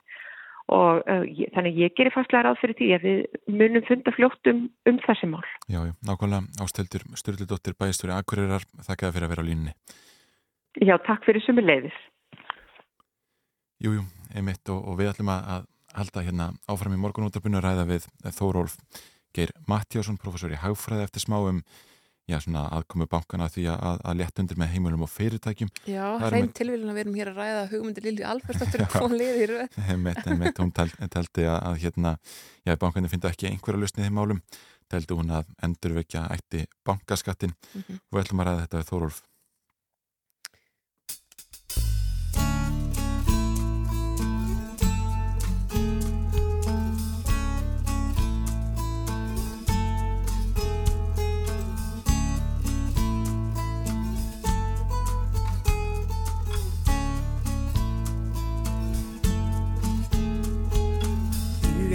og 0.68 1.05
uh, 1.07 1.24
ég, 1.24 1.47
þannig 1.55 1.80
ég 1.80 1.95
gerir 1.95 2.11
fastlega 2.11 2.49
ráð 2.49 2.59
fyrir 2.59 2.76
því 2.80 2.89
að 2.97 3.05
við 3.07 3.55
munum 3.61 3.86
funda 3.88 4.13
fljótt 4.15 4.49
um, 4.51 4.65
um 4.89 4.99
þessi 5.05 5.30
mál. 5.32 5.45
Já, 5.72 5.80
já, 5.80 5.93
nákvæmlega 6.09 6.65
ásteldur 6.65 7.07
Sturldóttir 7.15 7.78
bæjastúri 7.80 8.15
Akureyrar, 8.18 8.68
þakka 8.84 9.13
fyrir 9.15 9.30
að 9.30 9.34
vera 9.36 9.47
á 9.47 9.49
línni. 9.49 9.76
Já, 10.84 10.97
takk 11.07 11.24
fyrir 11.28 11.45
sumi 11.45 11.63
leiðis. 13.80 13.84
Jú, 13.86 13.93
jú, 13.97 14.05
einmitt 14.36 14.69
og, 14.73 14.84
og 14.88 14.97
við 14.99 15.11
ætlum 15.13 15.30
að 15.34 15.51
að 15.57 15.67
halda 15.97 16.21
hérna 16.28 16.45
áfram 16.69 16.93
í 16.93 17.01
morgunútarbunni 17.01 17.57
að 17.57 17.63
ræða 17.65 17.86
við 17.89 18.07
Þórólf 18.38 18.78
Geir 19.34 19.51
Mattíásson, 19.67 20.17
professor 20.17 20.51
í 20.51 20.57
hagfræði 20.61 21.03
eftir 21.07 21.21
smá 21.23 21.38
um 21.49 21.61
já, 22.28 22.38
svona 22.43 22.65
aðkomu 22.75 23.07
bankana 23.07 23.47
því 23.49 23.67
að, 23.71 24.01
að 24.03 24.17
létt 24.19 24.39
undir 24.41 24.57
með 24.59 24.71
heimilum 24.73 25.05
og 25.05 25.09
fyrirtækjum. 25.09 25.69
Já, 25.88 26.03
hrein 26.19 26.47
með- 26.49 26.53
tilvílun 26.59 26.91
að 26.91 26.97
við 26.97 27.03
erum 27.05 27.15
hér 27.15 27.30
að 27.32 27.38
ræða 27.39 27.61
hugmyndir 27.71 28.03
Lilju 28.09 28.25
Alfersdóttir 28.28 28.84
Já. 28.84 28.99
og 28.99 29.13
liðið 29.15 29.39
í 29.39 29.47
röð. 29.53 29.78
Einmitt, 29.88 30.19
einmitt, 30.28 30.59
hún 30.59 30.73
tel, 30.75 30.89
teldi 31.13 31.45
að, 31.47 31.59
að 31.69 31.78
hérna, 31.86 32.11
já, 32.67 32.75
bankarnir 32.82 33.13
finna 33.13 33.32
ekki 33.32 33.47
einhverja 33.47 33.80
lausnið 33.86 34.09
í 34.09 34.13
málum, 34.17 34.41
teldi 34.91 35.15
hún 35.21 35.32
að 35.39 35.47
endurvekja 35.63 36.25
ætti 36.36 36.65
bankaskattin 36.86 37.55
Mhm. 37.73 38.01
og 38.11 38.17
við 38.19 38.23
ætlum 38.25 38.43
að 38.43 38.49
ræða 38.51 38.65
þetta 38.67 38.82
við 38.84 38.91
Þórólf. 38.91 39.21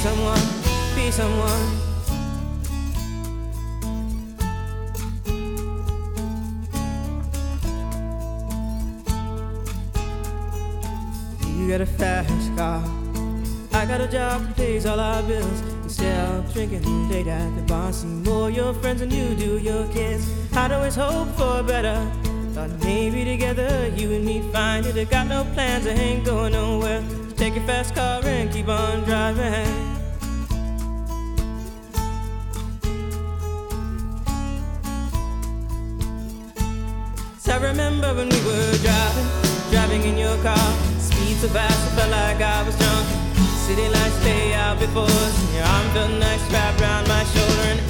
someone, 0.00 0.40
be 0.94 1.10
someone. 1.10 1.60
You 11.44 11.68
got 11.68 11.82
a 11.82 11.86
fast 11.86 12.56
car. 12.56 12.82
I 13.74 13.84
got 13.84 14.00
a 14.00 14.08
job 14.08 14.46
that 14.46 14.56
pays 14.56 14.86
all 14.86 14.98
our 14.98 15.22
bills. 15.22 15.60
Instead 15.82 16.50
drinking 16.54 17.10
late 17.10 17.26
at 17.26 17.54
the 17.56 17.62
bar, 17.62 17.92
see 17.92 18.06
more 18.06 18.48
your 18.48 18.72
friends 18.72 19.00
than 19.00 19.10
you 19.10 19.34
do 19.34 19.58
your 19.58 19.86
kids. 19.88 20.26
I'd 20.54 20.72
always 20.72 20.94
hope 20.94 21.28
for 21.36 21.62
better. 21.62 22.10
Thought 22.54 22.70
maybe 22.82 23.26
together 23.26 23.92
you 23.94 24.12
and 24.12 24.24
me 24.24 24.40
find 24.50 24.86
it. 24.86 24.96
I 24.96 25.04
got 25.04 25.26
no 25.26 25.44
plans, 25.52 25.86
I 25.86 25.90
ain't 25.90 26.24
going 26.24 26.52
nowhere. 26.52 27.04
Take 27.40 27.54
your 27.54 27.64
fast 27.64 27.94
car 27.94 28.20
and 28.22 28.52
keep 28.52 28.68
on 28.68 29.02
driving. 29.04 29.96
I 37.48 37.56
remember 37.56 38.12
when 38.12 38.28
we 38.28 38.40
were 38.44 38.76
driving, 38.82 39.28
driving 39.70 40.02
in 40.02 40.18
your 40.18 40.36
car. 40.42 40.54
Speed 40.98 41.38
so 41.38 41.48
fast, 41.48 41.92
I 41.92 41.96
felt 41.96 42.10
like 42.10 42.42
I 42.42 42.62
was 42.62 42.76
drunk. 42.76 43.06
City 43.64 43.88
lights 43.88 44.22
lay 44.22 44.52
out 44.52 44.78
before 44.78 45.04
us, 45.04 45.54
your 45.54 45.64
arm 45.64 45.88
felt 45.94 46.12
nice 46.20 46.52
wrapped 46.52 46.78
around 46.82 47.08
my 47.08 47.24
shoulder. 47.24 47.89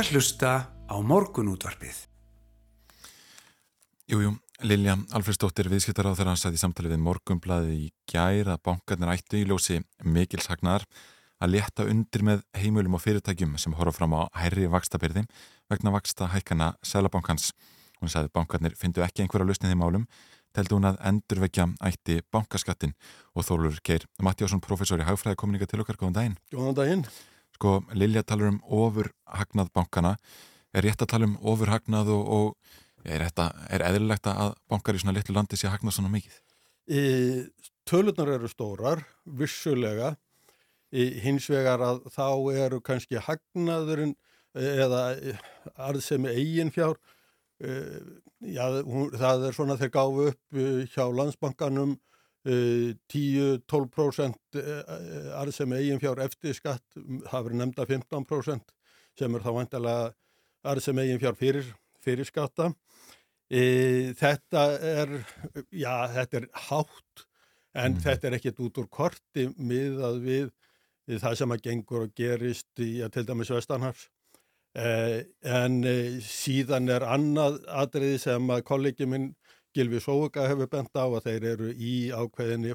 Ert 0.00 0.08
að 0.08 0.16
hlusta 0.16 0.50
á 0.88 0.96
morgunútvarpið. 1.04 1.96
Jújú, 4.08 4.30
Lilja 4.64 4.94
Alfredsdóttir 5.12 5.68
viðskiptar 5.68 6.08
á 6.08 6.16
þeirra 6.16 6.36
satt 6.40 6.56
í 6.56 6.60
samtali 6.60 6.88
við 6.88 7.02
morgumblaði 7.04 7.74
í 7.76 7.88
gær 8.08 8.48
að 8.54 8.62
bankarnir 8.64 9.12
ættu 9.12 9.42
í 9.42 9.44
ljósi 9.44 9.76
mikilsagnar 10.00 10.86
að 11.40 11.52
létta 11.52 11.84
undir 11.84 12.24
með 12.24 12.40
heimulum 12.56 12.96
og 12.96 13.02
fyrirtækjum 13.04 13.58
sem 13.60 13.76
horfa 13.76 13.98
fram 13.98 14.16
á 14.16 14.32
hærri 14.40 14.70
vakstabyrði 14.72 15.26
vegna 15.68 15.92
vaksta 15.92 16.30
hækana 16.32 16.70
Sælabankans. 16.80 17.50
Hún 18.00 18.08
sagði 18.08 18.30
að 18.30 18.36
bankarnir 18.38 18.76
fyndu 18.80 19.04
ekki 19.04 19.26
einhverja 19.26 19.50
lausnið 19.50 19.74
í 19.74 19.80
málum, 19.82 20.06
teldi 20.56 20.78
hún 20.78 20.88
að 20.88 21.02
endurvekja 21.10 21.66
ætti 21.90 22.22
bankaskattin 22.32 22.96
og 23.36 23.44
Þólur 23.44 23.76
Geir 23.84 24.08
Mattiásson, 24.16 24.64
professor 24.64 25.02
í 25.02 25.04
hagfræði 25.04 25.42
kommunika 25.44 25.68
til 25.68 25.82
okkar, 25.84 26.00
góðan 26.00 26.16
daginn. 26.16 26.40
Góðan 26.56 26.80
daginn. 26.80 27.04
Sko, 27.60 27.82
Lilja 27.92 28.22
talar 28.24 28.54
um 28.54 28.62
ofurhagnað 28.72 29.68
bankana. 29.76 30.14
Er 30.72 30.86
rétt 30.86 31.02
að 31.04 31.10
tala 31.12 31.26
um 31.28 31.34
ofurhagnað 31.44 32.08
og, 32.14 32.30
og 32.32 33.04
er, 33.04 33.26
þetta, 33.26 33.50
er 33.68 33.84
eðlilegt 33.84 34.30
að 34.32 34.54
bankar 34.72 34.96
í 34.96 35.02
svona 35.02 35.12
litlu 35.18 35.34
landi 35.36 35.58
sé 35.60 35.68
að 35.68 35.74
hagnað 35.74 35.98
svona 35.98 36.12
mikið? 36.14 36.38
E, 36.88 37.02
tölunar 37.84 38.32
eru 38.38 38.48
stórar, 38.48 39.04
vissulega. 39.28 40.14
E, 40.88 41.04
hins 41.20 41.50
vegar 41.52 41.84
að 41.84 42.00
þá 42.14 42.24
eru 42.64 42.80
kannski 42.80 43.20
hagnaðurinn 43.28 44.16
eða 44.56 45.04
arðsemi 45.76 46.32
eigin 46.32 46.72
fjár. 46.72 46.96
E, 47.60 47.76
já, 48.56 48.64
hún, 48.88 49.12
það 49.20 49.50
er 49.50 49.58
svona 49.58 49.76
þeir 49.76 49.92
gáfu 49.98 50.30
upp 50.32 50.62
eh, 50.64 50.86
hjá 50.96 51.04
landsbankanum 51.12 51.98
10-12% 52.46 54.56
arðsemi 55.36 55.76
eigin 55.76 56.00
fjár 56.00 56.22
eftir 56.24 56.54
skatt, 56.56 56.86
það 56.96 57.44
verður 57.44 57.58
nefnda 57.60 57.84
15% 57.90 58.72
sem 59.18 59.34
er 59.36 59.42
þá 59.44 59.52
vantilega 59.58 60.14
arðsemi 60.70 61.02
eigin 61.04 61.20
fjár 61.20 61.36
fyrir, 61.36 61.66
fyrir 62.00 62.24
skatta. 62.28 62.66
E, 63.50 64.12
þetta 64.18 64.62
er, 64.78 65.16
já, 65.74 66.06
þetta 66.14 66.40
er 66.40 66.46
hátt 66.68 67.26
en 67.80 67.98
þetta 68.02 68.28
er 68.28 68.38
ekkert 68.38 68.62
út 68.64 68.80
úr 68.82 68.88
korti 68.92 69.48
miðað 69.58 70.22
við, 70.24 70.48
við 71.10 71.22
það 71.24 71.36
sem 71.40 71.54
að 71.54 71.64
gengur 71.66 72.06
og 72.06 72.14
gerist 72.18 72.84
í 72.84 72.92
að 73.04 73.16
til 73.16 73.26
dæmis 73.28 73.52
Vestanhars. 73.54 74.06
E, 74.78 74.90
en 75.42 75.80
e, 75.82 75.96
síðan 76.22 76.86
er 76.94 77.06
annað 77.10 77.58
atriði 77.82 78.22
sem 78.22 78.54
að 78.54 78.64
kollegi 78.70 79.10
minn 79.10 79.32
Gilvi 79.74 80.00
Sóuka 80.02 80.48
hefur 80.50 80.66
bent 80.72 80.90
á 80.98 81.04
að 81.06 81.24
þeir 81.28 81.44
eru 81.52 81.68
í 81.74 82.10
ákveðinni 82.10 82.72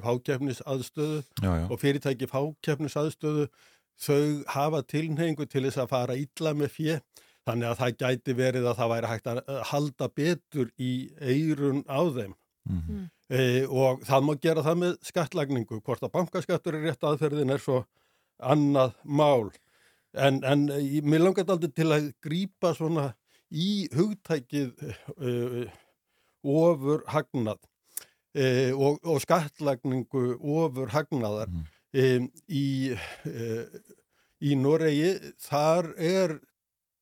já. 1.42 1.66
og 1.70 1.78
fyrirtæki 1.82 2.28
fákefnisaðstöðu 2.30 3.46
þau 4.00 4.44
hafa 4.52 4.82
tilneingu 4.88 5.46
til 5.48 5.64
þess 5.66 5.80
að 5.84 5.88
fara 5.92 6.16
illa 6.20 6.52
með 6.56 6.72
fjö 6.76 6.96
þannig 7.46 7.68
að 7.70 7.78
það 7.82 7.96
gæti 8.02 8.34
verið 8.36 8.64
að 8.70 8.78
það 8.80 8.90
væri 8.92 9.10
hægt 9.12 9.28
að 9.32 9.40
halda 9.70 10.08
betur 10.16 10.72
í 10.78 10.92
eirun 11.20 11.84
á 11.88 12.00
þeim 12.16 12.34
Mhm. 12.66 13.02
e, 13.30 13.42
og 13.70 14.00
það 14.02 14.24
má 14.26 14.32
gera 14.42 14.62
það 14.66 14.78
með 14.80 14.94
skattlagningu 15.06 15.76
hvort 15.86 16.02
að 16.02 16.10
bankaskattur 16.16 16.74
er 16.74 16.82
rétt 16.88 17.04
aðferðin 17.06 17.52
er 17.54 17.58
svo 17.62 17.84
annað 18.42 18.96
mál 19.04 19.52
en, 20.18 20.40
en 20.42 20.66
ég- 20.82 21.04
mér 21.06 21.22
langar 21.22 21.46
aldrei 21.46 21.70
til 21.70 21.86
að 21.94 22.08
grípa 22.26 22.72
svona 22.74 23.12
í 23.54 23.86
hugtækið 23.94 24.72
uh, 24.82 25.70
ofur 26.46 27.04
hagnað 27.10 27.60
e, 28.36 28.72
og, 28.72 29.00
og 29.04 29.20
skattlagningu 29.24 30.36
ofur 30.38 30.92
hagnaðar 30.94 31.50
e, 31.92 32.26
í, 32.48 32.68
e, 33.26 33.48
í 34.40 34.58
Noregi 34.60 35.14
þar 35.46 35.90
er 35.96 36.38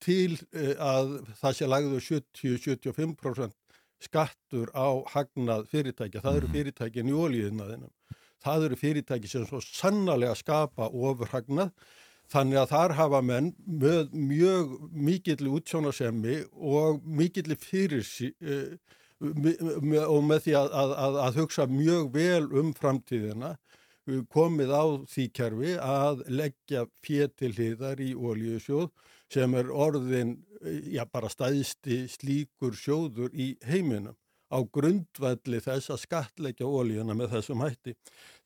til 0.05 0.37
að 0.83 1.19
það 1.41 1.59
sé 1.59 1.69
lagður 1.69 2.09
70-75% 2.11 3.55
skattur 4.05 4.69
á 4.77 5.01
hagnað 5.15 5.69
fyrirtækja. 5.71 6.21
Það 6.21 6.39
eru 6.41 6.51
fyrirtækin 6.53 7.11
í 7.11 7.15
ólíðinaðinum. 7.17 7.93
Það 8.45 8.67
eru 8.69 8.79
fyrirtæki 8.79 9.31
sem 9.31 9.47
svo 9.49 9.63
sannarlega 9.65 10.35
skapa 10.37 10.91
ofurhagnað 10.93 11.73
þannig 12.33 12.61
að 12.61 12.71
þar 12.73 12.95
hafa 12.99 13.21
menn 13.25 13.51
með 13.65 14.13
mjög 14.17 14.75
mikill 14.93 15.51
útsjónasemi 15.57 16.43
og 16.53 17.01
mikill 17.05 17.57
fyrir 17.61 18.05
og 19.25 20.25
með 20.27 20.43
því 20.47 20.57
að, 20.59 20.75
að, 20.81 21.19
að, 21.25 21.39
hugsa 21.41 21.67
mjög 21.71 22.11
vel 22.15 22.49
um 22.61 22.73
framtíðina 22.77 23.55
uh, 23.55 24.21
komið 24.33 24.75
á 24.75 24.85
því 25.11 25.29
kerfi 25.39 25.77
að 25.81 26.25
leggja 26.29 26.85
fér 27.05 27.31
til 27.39 27.53
hliðar 27.55 28.03
í 28.05 28.13
ólíusjóð 28.15 28.91
sem 29.33 29.55
er 29.59 29.71
orðin, 29.73 30.37
uh, 30.61 30.83
já 30.93 31.05
bara 31.11 31.33
stæðsti 31.33 32.05
slíkur 32.13 32.77
sjóður 32.79 33.33
í 33.33 33.55
heiminum 33.65 34.17
á 34.55 34.59
grundvalli 34.71 35.59
þess 35.65 35.91
að 35.91 36.03
skattleggja 36.05 36.69
ólíuna 36.69 37.17
með 37.17 37.33
þessum 37.33 37.65
hætti. 37.65 37.95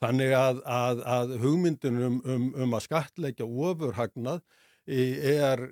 Þannig 0.00 0.32
að, 0.38 0.62
að, 0.64 1.02
að 1.04 1.34
hugmyndin 1.42 1.98
um, 2.06 2.22
um, 2.54 2.76
að 2.78 2.86
skattleggja 2.86 3.44
ofurhagnað 3.44 4.40
eh, 4.86 5.18
er 5.42 5.64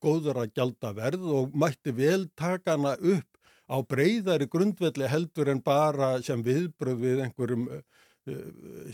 góður 0.00 0.44
að 0.44 0.54
gjalda 0.56 0.94
verð 0.96 1.26
og 1.36 1.58
mætti 1.58 1.92
vel 1.92 2.30
taka 2.38 2.78
hana 2.78 2.94
upp 2.96 3.39
á 3.70 3.78
breyðari 3.86 4.48
grundvelli 4.50 5.08
heldur 5.08 5.50
en 5.52 5.62
bara 5.62 6.16
sem 6.26 6.42
viðbröð 6.44 7.02
við 7.04 7.22
einhverjum 7.26 7.68
eh, 7.70 7.82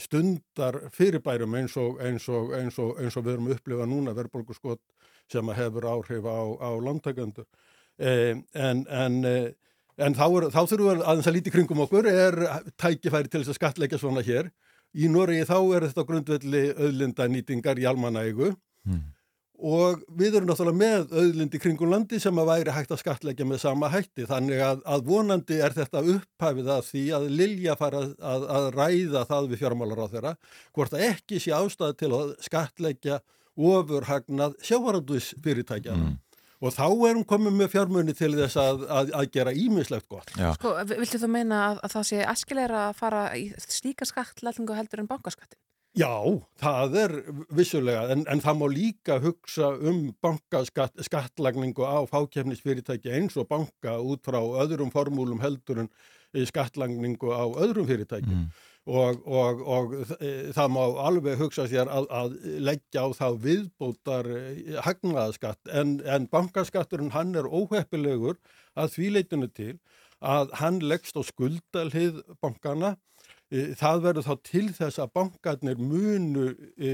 stundar 0.01 0.79
fyrirbærum 0.95 1.57
eins 1.59 1.77
og, 1.81 2.01
eins 2.05 2.29
og, 2.29 2.53
eins 2.57 2.79
og, 2.83 2.97
eins 3.01 3.17
og 3.17 3.27
við 3.27 3.37
erum 3.37 3.49
að 3.49 3.57
upplifa 3.57 3.89
núna 3.89 4.15
verðbólguskot 4.17 4.83
sem 5.33 5.55
hefur 5.59 5.89
áhrif 5.91 6.29
á, 6.29 6.41
á 6.61 6.71
landtækjandur. 6.87 7.49
Eh, 7.99 8.37
en, 8.53 8.85
en, 8.93 9.19
eh, 9.25 9.51
en 9.97 10.15
þá, 10.15 10.27
er, 10.29 10.49
þá 10.53 10.63
þurfum 10.63 10.87
við 10.93 11.03
aðeins 11.09 11.31
að 11.33 11.37
líti 11.39 11.55
kringum 11.55 11.83
okkur 11.87 12.09
er 12.13 12.39
tækifæri 12.77 13.33
til 13.33 13.43
þess 13.43 13.57
að 13.57 13.61
skatleggja 13.63 14.01
svona 14.03 14.25
hér. 14.27 14.53
Í 14.97 15.09
Noregi 15.13 15.49
þá 15.49 15.59
er 15.77 15.89
þetta 15.89 16.09
grundvelli 16.09 16.65
auðlindanýtingar 16.77 17.81
í 17.81 17.89
almanægu 17.89 18.53
og 19.59 20.03
við 20.21 20.35
erum 20.37 20.49
náttúrulega 20.51 20.77
með 20.81 21.15
auðlindi 21.17 21.61
kringum 21.63 21.89
landi 21.93 22.19
sem 22.21 22.39
að 22.43 22.49
væri 22.51 22.75
hægt 22.77 22.91
að 22.93 23.01
skatleggja 23.01 23.47
með 23.49 23.63
sama 23.63 23.89
hætti 23.93 24.27
þannig 24.29 24.61
að, 24.67 24.83
að 24.85 25.07
vonandi 25.09 25.61
er 25.65 25.73
þetta 25.77 26.03
upphæfið 26.17 26.69
að 26.75 26.83
því 26.91 27.05
að 27.17 27.25
Lilja 27.39 27.77
fara 27.81 28.03
að, 28.05 28.45
að, 28.59 28.69
ræða 28.77 29.23
það 29.31 29.49
við 29.55 29.63
fjármálar 29.63 30.03
á 30.05 30.13
þeirra 30.13 30.35
hvort 30.77 30.97
að 30.99 31.07
ekki 31.09 31.41
sé 31.47 31.55
ástæði 31.57 31.99
til 32.03 32.13
að 32.19 32.35
skatleggja 32.45 33.19
ofurhagnað 33.57 34.57
sjávarandus 34.69 35.33
fyrirtækjana 35.45 36.13
og 36.65 36.73
þá 36.73 36.87
erum 37.11 37.25
komið 37.29 37.53
með 37.59 37.69
fjármunni 37.75 38.15
til 38.17 38.31
þess 38.33 38.57
að, 38.61 38.85
að, 38.89 39.11
að 39.19 39.27
gera 39.35 39.53
ímislegt 39.53 40.07
gott. 40.09 40.31
Já. 40.41 40.55
Sko, 40.57 40.71
vi- 40.89 40.97
viltu 41.03 41.19
þú 41.21 41.29
meina 41.35 41.59
að, 41.71 41.81
að 41.85 41.93
það 41.99 42.07
sé 42.09 42.21
æskilegra 42.33 42.85
að 42.91 42.95
fara 43.01 43.25
í 43.37 43.43
slíka 43.61 44.09
skattlætingu 44.09 44.77
heldur 44.79 45.03
en 45.03 45.11
bankaskattin? 45.11 45.61
Já, 45.97 46.13
það 46.61 46.97
er 47.01 47.13
vissulega, 47.57 48.03
en, 48.13 48.27
en 48.29 48.43
það 48.45 48.59
má 48.61 48.67
líka 48.69 49.17
hugsa 49.25 49.71
um 49.81 50.11
bankaskattlagningu 50.21 51.87
á 51.89 52.05
fákefnisfyrirtæki 52.11 53.15
eins 53.17 53.39
og 53.41 53.49
banka 53.49 53.97
út 54.05 54.21
frá 54.29 54.37
öðrum 54.37 54.93
formúlum 54.93 55.41
heldur 55.41 55.87
en 55.87 55.89
eh, 56.35 56.45
skattlagningu 56.45 57.33
á 57.33 57.49
öðrum 57.49 57.89
fyrirtæki. 57.89 58.43
Og, 58.87 59.25
og, 59.25 59.63
og 59.67 59.95
e, 60.21 60.53
það 60.55 60.69
má 60.77 60.83
alveg 61.09 61.41
hugsa 61.41 61.65
sér 61.67 61.89
að, 61.91 62.05
að 62.15 62.37
leggja 62.69 63.03
á 63.03 63.09
þá 63.19 63.27
viðbótar 63.43 64.29
e, 64.31 64.43
hagnaðaskatt 64.87 65.73
en, 65.75 65.97
en 66.07 66.29
bankaskatturinn 66.31 67.11
hann 67.17 67.35
er 67.35 67.49
óheppilegur 67.51 68.37
að 68.79 68.93
því 68.95 69.09
leitinu 69.17 69.49
til 69.51 69.73
að 70.23 70.55
hann 70.61 70.79
leggst 70.85 71.19
á 71.19 71.23
skuldalhið 71.27 72.23
bankana 72.39 72.95
það 73.51 74.01
verður 74.03 74.27
þá 74.27 74.35
til 74.49 74.69
þess 74.75 74.99
að 75.03 75.13
bankarnir 75.15 75.79
munu 75.79 76.47
e, 76.77 76.93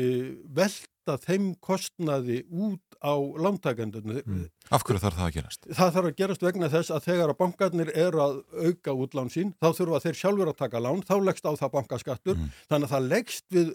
velta 0.52 1.16
þeim 1.22 1.54
kostnaði 1.64 2.42
út 2.52 2.98
á 3.02 3.16
lántakendunum. 3.18 4.20
Mm. 4.22 4.42
Af 4.70 4.84
hverju 4.86 5.00
þarf 5.02 5.16
það 5.18 5.24
að 5.26 5.32
gerast? 5.38 5.64
Það 5.72 5.94
þarf 5.96 6.10
að 6.10 6.18
gerast 6.20 6.44
vegna 6.44 6.68
þess 6.70 6.92
að 6.94 7.06
þegar 7.08 7.32
að 7.32 7.38
bankarnir 7.40 7.90
eru 8.04 8.20
að 8.22 8.36
auka 8.68 8.94
útlán 8.94 9.32
sín, 9.32 9.50
þá 9.58 9.68
þurfa 9.80 10.02
þeir 10.04 10.20
sjálfur 10.20 10.52
að 10.52 10.60
taka 10.60 10.82
lán, 10.84 11.02
þá 11.08 11.14
leggst 11.24 11.48
á 11.48 11.52
það 11.58 11.72
bankaskattur, 11.78 12.36
Mm. 12.38 12.52
þannig 12.70 12.86
að 12.86 12.94
það 12.94 13.08
leggst 13.14 13.44
við 13.50 13.72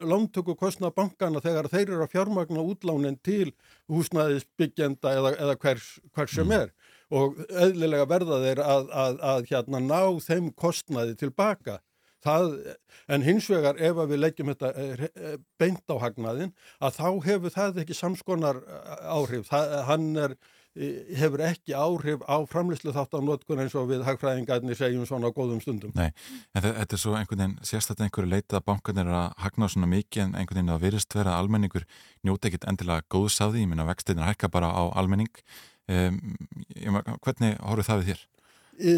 lántöku 0.00 0.56
kostnað 0.62 0.94
bankana 0.96 1.42
þegar 1.44 1.68
þeir 1.74 1.88
eru 1.90 2.06
að 2.06 2.14
fjármagna 2.14 2.64
útlánin 2.64 3.18
til 3.22 3.52
húsnæðisbyggjenda 3.92 5.14
eða, 5.18 5.36
eða 5.36 5.56
hvers, 5.60 5.98
hvers 6.14 6.34
sem 6.38 6.50
er 6.52 6.72
og 7.12 7.36
eðlilega 7.50 8.06
verða 8.08 8.38
þeir 8.40 8.60
að, 8.64 8.86
að, 8.96 9.18
að 9.20 9.48
hérna, 9.50 9.80
ná 9.84 10.02
þeim 10.24 10.52
kostnaði 10.56 11.16
tilbaka. 11.20 11.80
Það, 12.22 12.52
en 13.10 13.24
hins 13.26 13.48
vegar 13.50 13.78
ef 13.82 13.96
við 14.06 14.20
leggjum 14.22 14.52
þetta 14.52 14.72
eh, 14.78 15.04
eh, 15.10 15.36
beint 15.58 15.82
á 15.90 15.96
hagnaðin 16.04 16.52
að 16.78 16.98
þá 17.00 17.06
hefur 17.28 17.54
það 17.54 17.80
ekki 17.82 17.96
samskonar 17.98 18.60
eh, 18.62 19.06
áhrif. 19.10 19.48
Það, 19.50 19.72
hann 19.88 20.04
er, 20.22 20.36
hefur 21.18 21.42
ekki 21.44 21.74
áhrif 21.76 22.22
á 22.24 22.36
framlýslu 22.48 22.94
þátt 22.96 23.12
á 23.12 23.20
notkun 23.20 23.60
eins 23.60 23.74
og 23.76 23.90
við 23.90 24.04
hagfræðingarnir 24.06 24.78
segjum 24.78 25.04
svona 25.04 25.28
á 25.28 25.36
góðum 25.36 25.58
stundum. 25.60 25.90
Nei, 25.98 26.14
en 26.54 26.62
þe- 26.64 26.72
þetta 26.78 26.96
er 26.96 27.02
svo 27.02 27.12
einhvern 27.18 27.42
veginn 27.42 27.58
sérstætt 27.68 28.00
einhverju 28.06 28.30
leitað 28.32 28.60
að 28.62 28.68
bankarnir 28.70 29.10
er 29.10 29.18
að 29.18 29.34
hagna 29.44 29.68
svona 29.68 29.90
mikið 29.92 30.22
en 30.24 30.32
einhvern 30.38 30.62
veginn 30.62 30.72
að 30.78 30.86
virðist 30.86 31.18
vera 31.18 31.34
að 31.34 31.42
almenningur 31.42 31.84
njóta 32.24 32.48
ekkit 32.48 32.64
endilega 32.72 33.04
góðs 33.12 33.36
af 33.44 33.52
því, 33.52 33.66
ég 33.66 33.72
minna 33.74 33.88
vextinir 33.90 34.30
hækka 34.30 34.48
bara 34.54 34.70
á 34.72 34.82
almenning 34.96 35.28
um, 35.92 36.22
hvernig 37.20 37.58
horfðu 37.60 37.88
það 37.90 38.00
við 38.04 38.12
þér? 38.14 38.24
E, 38.72 38.92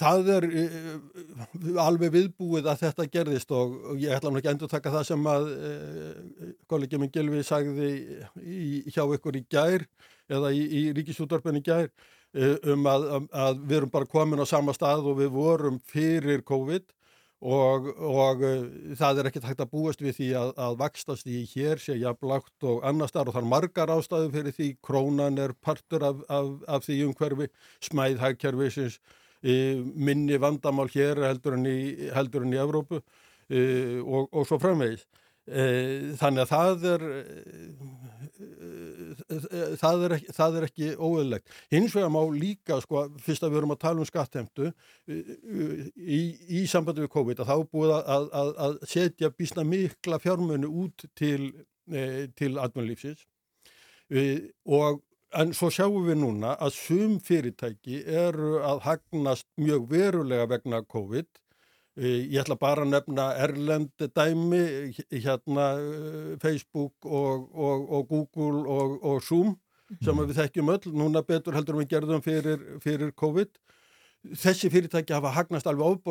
það 0.00 0.28
er 0.32 0.44
e, 0.48 0.62
alveg 1.82 2.14
viðbúið 2.14 2.68
að 2.72 2.84
þetta 2.86 3.04
gerðist 3.12 3.50
og, 3.52 3.74
ég 4.00 4.14
ætla 4.16 4.30
nú 4.32 4.40
ekki 4.40 4.48
að 4.48 4.54
endur 4.54 4.70
taka 4.72 4.92
það 4.94 5.04
sem 5.10 5.26
að 5.28 5.48
e, 5.52 5.72
kollegi 6.70 7.00
minn 7.02 7.12
Gilvi 7.12 7.42
sagði 7.44 7.90
í, 8.40 8.86
hjá 8.88 9.02
ykkur 9.04 9.36
í 9.36 9.44
gær 9.52 9.84
eða 10.32 10.52
í, 10.56 10.62
í 10.64 10.82
ríkisútvarpin 10.96 11.60
í 11.60 11.64
gær 11.66 11.90
um 12.72 12.88
að, 12.88 13.04
að 13.36 13.60
við 13.68 13.76
erum 13.82 13.92
bara 13.92 14.08
komin 14.08 14.40
á 14.40 14.46
sama 14.48 14.72
stað 14.76 15.10
og 15.12 15.20
við 15.20 15.30
vorum 15.36 15.76
fyrir 15.92 16.40
COVID 16.48 16.88
og, 17.44 17.90
og 18.00 18.42
e, 18.46 18.52
það 18.96 19.20
er 19.20 19.28
ekkert 19.28 19.48
hægt 19.50 19.60
að 19.60 19.72
búast 19.74 20.00
við 20.00 20.16
því 20.16 20.28
að, 20.40 20.52
að 20.66 20.78
vakstast 20.80 21.28
í 21.28 21.42
hér 21.50 21.82
sé 21.82 21.98
jafnlagt 22.00 22.64
og 22.64 22.80
annar 22.86 23.10
staðar 23.10 23.28
og 23.28 23.36
það 23.36 23.44
er 23.44 23.50
margar 23.50 23.92
ástæðu 23.92 24.32
fyrir 24.32 24.56
því 24.56 24.70
krónan 24.84 25.38
er 25.42 25.52
partur 25.60 26.06
af, 26.06 26.24
af, 26.32 26.48
af 26.66 26.86
því 26.86 27.02
umhverfi 27.10 27.50
smæð 27.84 28.22
hagkerfisins 28.24 28.98
e, 29.44 29.76
minni 29.94 30.40
vandamál 30.40 30.88
hér 30.92 31.20
heldur 31.26 31.58
en 31.58 31.68
í, 31.68 31.78
heldur 32.16 32.48
en 32.48 32.56
í 32.56 32.60
Evrópu 32.62 33.02
e, 33.02 34.00
og, 34.00 34.32
og 34.32 34.48
svo 34.48 34.58
framvegis. 34.62 35.04
E, 35.46 36.16
þannig 36.18 36.46
að 36.46 36.50
það 36.50 36.88
er 36.94 37.04
það 39.26 40.04
er 40.06 40.14
ekki, 40.16 40.34
það 40.36 40.58
er 40.58 40.66
ekki 40.68 40.90
óeðlegt. 40.96 41.54
Hins 41.74 41.94
vegar 41.96 42.12
má 42.14 42.20
líka, 42.34 42.80
sko, 42.82 43.06
fyrst 43.22 43.46
að 43.46 43.54
við 43.54 43.62
erum 43.62 43.74
að 43.74 43.80
tala 43.82 44.02
um 44.02 44.08
skattheimtu 44.08 44.70
í, 45.08 46.20
í 46.60 46.66
sambandi 46.70 47.04
við 47.04 47.12
COVID 47.16 47.42
að 47.42 47.50
þá 47.50 47.56
búið 47.72 47.94
að, 47.96 48.28
að, 48.42 48.52
að 48.66 48.76
setja 48.92 49.32
bísna 49.34 49.66
mikla 49.66 50.20
fjármönu 50.22 50.70
út 50.84 51.08
til, 51.18 51.50
e, 51.90 52.28
til 52.38 52.54
atvinnulífsins 52.62 53.26
e, 54.10 54.28
og 54.66 55.02
En 55.36 55.50
svo 55.52 55.68
sjáum 55.74 56.06
við 56.06 56.20
núna 56.20 56.54
að 56.62 56.76
sum 56.76 57.16
fyrirtæki 57.20 57.98
eru 58.06 58.60
að 58.64 58.78
hagnast 58.86 59.48
mjög 59.60 59.88
verulega 59.90 60.46
vegna 60.48 60.78
COVID. 60.86 61.26
Eh, 61.96 62.26
Ég 62.28 62.40
ætla 62.42 62.58
bara 62.60 62.84
að 62.84 62.92
nefna 62.92 63.28
Erlend 63.40 64.06
dæmi, 64.16 64.62
hérna 65.10 65.68
eh, 65.80 66.34
Facebook 66.42 67.06
og, 67.08 67.46
og, 67.54 67.86
og 67.98 68.10
Google 68.10 68.66
og, 68.68 68.98
og 69.02 69.22
Zoom 69.24 69.54
sem 70.02 70.18
við 70.18 70.34
þekkjum 70.40 70.72
öll, 70.74 70.92
núna 70.98 71.22
betur 71.22 71.54
heldur 71.54 71.78
við 71.78 71.92
gerðum 71.94 72.22
fyrir, 72.24 72.62
fyrir 72.82 73.12
COVID. 73.14 73.52
Þessi 74.34 74.70
fyrirtæki 74.72 75.14
hafa 75.14 75.30
hagnast 75.36 75.68
alveg 75.70 76.02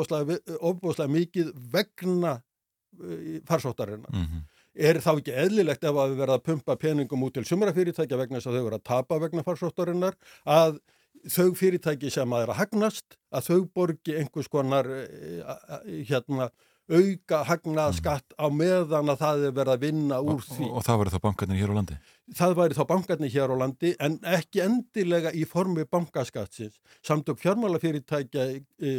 ofbóðslega, 0.56 1.10
mikið 1.12 1.52
vegna 1.74 2.38
eh, 2.40 3.42
farsóttarinnar. 3.48 4.14
Mm 4.16 4.46
er 4.76 5.00
þá 5.00 5.12
ekki 5.14 5.36
eðlilegt 5.40 5.86
ef 5.88 5.96
að 5.96 6.12
við 6.12 6.18
verða 6.20 6.38
að 6.40 6.46
pumpa 6.50 6.76
peningum 6.80 7.24
út 7.24 7.38
til 7.38 7.46
sumra 7.48 7.74
fyrirtækja 7.76 8.20
vegna 8.20 8.42
þess 8.42 8.50
að 8.52 8.58
þau 8.58 8.66
verða 8.66 8.80
að 8.82 8.88
tapa 8.90 9.20
vegna 9.24 9.44
farsóttarinnar 9.46 10.18
að 10.44 10.80
þau 11.32 11.50
fyrirtæki 11.58 12.12
sem 12.14 12.34
að 12.36 12.46
er 12.46 12.54
að 12.54 12.62
hagnast 12.62 13.18
að 13.36 13.50
þau 13.50 13.60
borgi 13.80 14.18
einhvers 14.20 14.52
konar 14.52 14.90
eh, 15.00 15.44
hérna 16.10 16.52
auka 16.86 17.40
hagnaðskatt 17.50 18.36
á 18.38 18.46
meðan 18.54 19.10
að 19.10 19.22
það 19.24 19.46
er 19.48 19.54
verið 19.58 19.74
að 19.74 19.86
vinna 19.88 20.20
úr 20.22 20.36
Og, 20.36 20.44
því. 20.46 20.68
og 20.70 20.84
það 20.86 21.00
verður 21.02 21.16
þá 21.16 21.24
bankarnir 21.24 21.58
hér 21.62 21.74
á 21.74 21.78
landi? 21.80 21.98
Það 22.38 22.54
væri 22.60 22.78
þá 22.78 22.84
bankarnir 22.92 23.34
hér 23.34 23.54
á 23.54 23.56
landi 23.62 23.92
en 24.06 24.18
ekki 24.36 24.62
endilega 24.62 25.32
í 25.34 25.44
formi 25.50 25.86
bankaskattsins. 25.90 26.78
Samtök 27.06 27.42
fjármálafyrirtækja 27.42 28.46
e, 28.54 28.94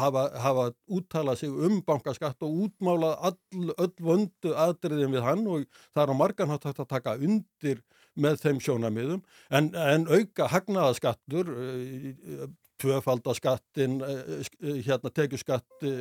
hafa, 0.00 0.26
hafa 0.40 0.66
úttalað 0.88 1.42
sig 1.42 1.52
um 1.52 1.80
bankaskatt 1.84 2.40
og 2.46 2.56
útmálað 2.66 3.16
all, 3.28 3.70
öll 3.76 3.92
vöndu 4.00 4.56
aðdriðin 4.56 5.16
við 5.16 5.26
hann 5.28 5.44
og 5.44 5.68
það 5.92 6.04
er 6.06 6.14
á 6.16 6.20
margan 6.24 6.52
hátt 6.54 6.68
hægt 6.70 6.84
að 6.86 6.92
taka 6.96 7.18
undir 7.20 7.84
með 8.18 8.40
þeim 8.42 8.60
sjónamiðum 8.64 9.22
en, 9.50 9.70
en 9.74 10.06
auka 10.10 10.48
hagnaðaskattur, 10.50 11.52
e, 11.54 12.48
tvöfaldaskattin, 12.80 14.00
e, 14.00 14.40
hérna 14.86 15.12
tekjuskatt 15.14 15.86
e, 15.86 15.94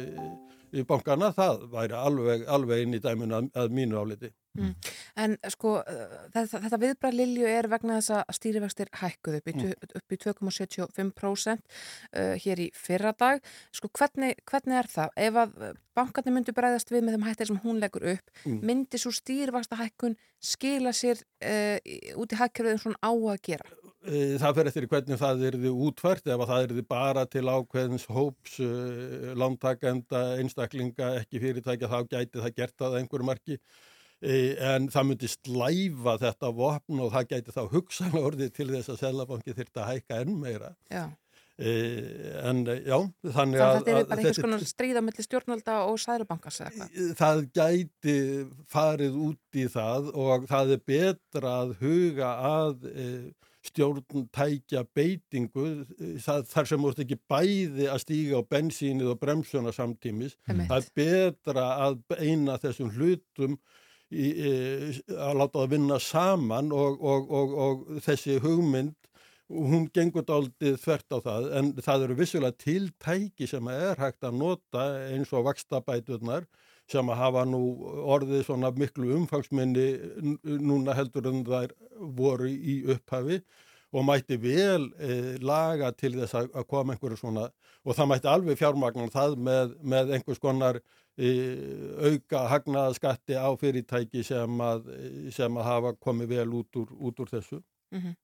í 0.75 0.83
bankana, 0.87 1.31
það 1.35 1.63
væri 1.73 1.97
alveg, 1.97 2.45
alveg 2.51 2.83
inn 2.83 2.97
í 2.97 3.01
dæminu 3.03 3.39
að, 3.49 3.73
mínu 3.73 3.97
áliti. 3.99 4.29
Mm. 4.57 4.71
En 5.21 5.35
sko 5.53 5.75
þetta, 6.33 6.61
þetta 6.65 6.79
viðbræð 6.81 7.17
Lilju 7.19 7.49
er 7.49 7.67
vegna 7.69 7.99
þess 7.99 8.15
að 8.17 8.37
stýrivextir 8.37 8.89
hækkuð 8.97 9.37
upp 9.39 9.51
í, 9.51 9.53
mm. 9.55 9.99
í 10.01 10.19
2,75% 10.25 11.53
uh, 11.61 12.33
hér 12.43 12.63
í 12.65 12.69
fyrra 12.75 13.13
dag. 13.17 13.43
Sko 13.75 13.91
hvernig, 13.93 14.41
hvernig 14.49 14.81
er 14.81 14.89
það? 14.89 15.13
Ef 15.27 15.39
að 15.43 15.55
bankarnir 15.97 16.35
myndu 16.35 16.55
bræðast 16.57 16.91
við 16.93 17.05
með 17.05 17.17
þeim 17.17 17.27
hættir 17.29 17.51
sem 17.51 17.61
hún 17.65 17.81
leggur 17.83 18.07
upp, 18.15 18.35
Mm. 18.39 18.61
myndi 18.63 18.97
svo 19.01 19.11
stýrivexta 19.11 19.75
hækkun 19.75 20.13
skila 20.39 20.93
sér 20.95 21.19
uh, 21.43 21.77
út 22.17 22.31
í 22.31 22.37
hækkerfið 22.39 22.79
svona 22.79 22.99
á 23.03 23.11
að 23.11 23.41
gera? 23.43 23.67
Eh, 24.07 24.37
það 24.39 24.53
fer 24.55 24.67
eftir 24.69 24.85
hvernig 24.87 25.19
það 25.19 25.41
erði 25.49 25.69
útfært 25.75 26.29
ef 26.31 26.39
að 26.39 26.47
það 26.47 26.65
erði 26.69 26.83
bara 26.87 27.25
til 27.27 27.41
ákveðins 27.51 28.05
hóps 28.07 28.53
uh, 28.63 29.33
lántakenda 29.35 30.21
einstaklinga, 30.39 31.09
ekki 31.19 31.41
fyrirtækja 31.43 31.89
þá 31.91 31.97
gæti 32.07 32.39
það 32.39 32.53
gert 32.55 32.75
það 32.79 32.93
að 32.93 32.99
einhverju 33.01 33.27
marki 33.27 33.57
uh, 33.59 34.53
en 34.69 34.87
það 34.93 35.09
myndi 35.09 35.29
slæfa 35.33 36.13
þetta 36.21 36.51
vopn 36.55 37.01
og 37.03 37.11
það 37.11 37.33
gæti 37.33 37.55
þá 37.57 37.59
hugsanlega 37.73 38.29
orðið 38.29 38.53
til 38.55 38.67
þess 38.69 38.93
að 38.93 39.01
Selabanki 39.01 39.57
þyrfti 39.57 39.83
að 39.83 39.91
hækka 39.91 40.21
enn 40.23 40.39
meira 40.45 40.71
Já. 40.87 41.03
en 41.59 42.63
eh, 42.71 42.79
já, 42.87 42.97
þannig 43.35 43.65
að 43.65 43.73
þetta 43.73 43.91
er 43.91 44.07
bara 44.13 44.23
einhvers 44.23 44.41
konar 44.45 44.63
stríða 44.63 45.03
mellir 45.03 45.27
stjórnalda 45.27 45.81
og 45.89 45.99
eitthvað. 45.99 47.11
það 47.19 47.43
gæti 47.59 48.15
farið 48.71 49.19
út 49.27 49.59
í 49.59 49.67
það 49.75 50.09
og 50.15 50.47
það 50.47 50.73
er 50.77 50.87
betra 50.87 51.57
að 51.65 51.75
huga 51.83 52.31
að 52.53 52.87
stjórn 53.65 54.27
tækja 54.33 54.85
beitingu 54.95 55.65
e, 55.99 56.13
það, 56.23 56.45
þar 56.51 56.69
sem 56.69 56.81
múst 56.83 57.01
ekki 57.03 57.17
bæði 57.29 57.89
að 57.91 58.03
stíga 58.05 58.39
á 58.39 58.49
bensínið 58.55 59.11
og 59.13 59.19
bremsuna 59.19 59.73
samtímis. 59.75 60.37
Einmitt. 60.47 60.69
Það 60.69 60.79
er 60.79 60.95
betra 61.01 61.65
að 61.87 61.99
beina 62.13 62.55
þessum 62.61 62.93
hlutum 62.95 63.57
í, 64.09 64.29
e, 64.31 64.53
að 65.15 65.41
láta 65.41 65.59
það 65.59 65.75
vinna 65.75 65.99
saman 66.03 66.71
og, 66.75 67.03
og, 67.03 67.35
og, 67.41 67.57
og 67.65 68.01
þessi 68.05 68.39
hugmynd 68.43 68.95
hún 69.49 69.87
gengur 69.93 70.25
dálítið 70.27 70.77
þvert 70.77 71.15
á 71.15 71.17
það 71.25 71.47
en 71.57 71.69
það 71.81 72.03
eru 72.05 72.17
vissulega 72.19 72.57
tiltæki 72.63 73.47
sem 73.49 73.69
er 73.73 73.97
hægt 73.97 74.25
að 74.27 74.37
nota 74.37 74.83
eins 75.09 75.31
og 75.33 75.47
vakstabæturnar 75.47 76.45
sem 76.89 77.09
að 77.11 77.19
hafa 77.21 77.45
nú 77.47 77.61
orðið 78.09 78.45
svona 78.47 78.71
miklu 78.75 79.13
umfangsminni 79.17 79.87
núna 80.43 80.95
heldur 80.97 81.29
en 81.31 81.43
þær 81.47 81.73
voru 82.17 82.49
í 82.49 82.79
upphafi 82.95 83.41
og 83.89 84.05
mætti 84.05 84.37
vel 84.41 84.89
e, 85.01 85.37
laga 85.41 85.89
til 85.97 86.13
þess 86.19 86.37
að, 86.37 86.49
að 86.53 86.67
koma 86.69 86.93
einhverju 86.93 87.17
svona 87.17 87.47
og 87.83 87.97
það 87.97 88.09
mætti 88.11 88.29
alveg 88.29 88.59
fjármagnan 88.59 89.13
það 89.13 89.37
með, 89.49 89.75
með 89.81 90.15
einhvers 90.17 90.41
konar 90.41 90.81
e, 91.17 91.29
auka 92.05 92.45
hagnaðaskatti 92.53 93.37
á 93.37 93.49
fyrirtæki 93.59 94.23
sem 94.25 94.61
að, 94.61 94.89
sem 95.33 95.57
að 95.57 95.69
hafa 95.71 95.93
komið 95.97 96.35
vel 96.35 96.49
út 96.61 96.81
úr, 96.81 96.97
út 97.09 97.23
úr 97.25 97.37
þessu. 97.37 97.63
Mm 97.95 98.17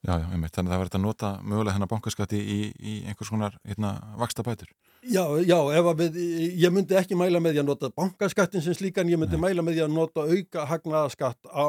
Já, 0.00 0.14
já, 0.16 0.30
einmitt. 0.32 0.54
Þannig 0.56 0.70
að 0.70 0.72
það 0.72 0.80
verður 0.80 0.96
að 0.96 1.02
nota 1.04 1.30
mögulega 1.44 1.76
hennar 1.76 1.88
bankaskatti 1.90 2.38
í, 2.40 2.58
í 2.80 2.92
einhvers 3.04 3.30
konar 3.32 3.58
hérna, 3.68 3.90
vaksta 4.16 4.44
bætur. 4.46 4.70
Já, 5.00 5.22
já, 5.48 5.56
að 5.56 5.94
við, 5.96 6.16
ég 6.60 6.72
myndi 6.76 6.96
ekki 6.98 7.16
mæla 7.16 7.40
með 7.40 7.54
því 7.54 7.60
að 7.62 7.68
nota 7.70 7.88
bankaskattin 7.96 8.60
sem 8.60 8.74
slíkan, 8.76 9.08
ég 9.08 9.16
myndi 9.16 9.38
Nei. 9.38 9.46
mæla 9.46 9.62
með 9.64 9.78
því 9.78 9.84
að 9.86 9.94
nota 9.94 10.24
auka 10.28 10.64
hagnaðaskatt 10.68 11.48
á 11.48 11.68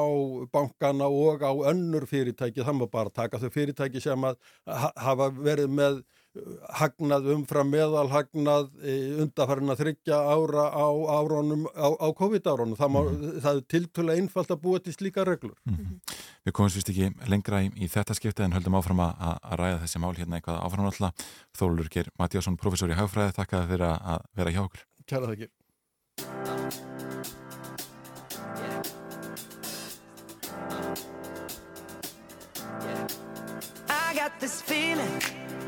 bankana 0.51 1.07
og 1.07 1.39
á 1.39 1.51
önnur 1.71 2.03
fyrirtæki, 2.11 2.59
það 2.59 2.82
má 2.82 2.86
bara 2.91 3.13
taka 3.13 3.39
þau 3.39 3.47
fyrirtæki 3.53 4.03
sem 4.03 4.27
að 4.27 4.36
ha 4.67 4.91
hafa 4.99 5.29
verið 5.32 5.71
með 5.71 6.01
hagnað 6.79 7.27
umfram 7.34 7.71
meðalhagnað 7.73 8.69
undarfærin 9.19 9.73
að 9.73 9.82
þryggja 9.82 10.19
ára 10.32 10.67
á, 10.71 10.88
árónum, 11.19 11.65
á, 11.75 11.88
á 11.91 12.07
COVID-árónum. 12.15 12.77
Það, 12.79 12.93
má, 12.93 12.99
það 13.43 13.59
er 13.59 13.65
tiltölu 13.73 14.15
einfalt 14.15 14.53
að 14.53 14.61
búa 14.63 14.79
til 14.79 14.95
slíka 14.95 15.25
reglur. 15.27 15.57
Við 16.47 16.55
komumst 16.55 16.79
vist 16.79 16.91
ekki 16.93 17.11
lengra 17.32 17.61
í, 17.65 17.71
í 17.75 17.89
þetta 17.91 18.15
skiptið 18.17 18.47
en 18.47 18.55
höldum 18.55 18.79
áfram 18.79 19.03
að, 19.03 19.25
að 19.43 19.59
ræða 19.61 19.82
þessi 19.84 20.03
mál 20.03 20.13
hérna 20.15 20.39
eitthvað 20.39 20.61
áfram 20.63 20.88
alltaf. 20.88 21.27
Þólur 21.59 21.91
Geir 21.91 22.11
Matjásson, 22.21 22.59
professor 22.61 22.91
í 22.91 22.97
hagfræði, 22.97 23.36
þakka 23.36 23.65
fyrir 23.67 23.89
að, 23.91 24.29
vera 24.39 24.55
hjá 24.55 24.63
okkur. 24.63 24.88
Kæra 25.11 25.34
þakkir. 25.34 25.51
I 33.91 34.13
got 34.13 34.39
this 34.39 34.61
feeling 34.61 35.40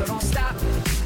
so 0.00 0.06
don't 0.06 0.22
stop. 0.22 0.99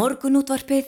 Morgunútvarpið 0.00 0.86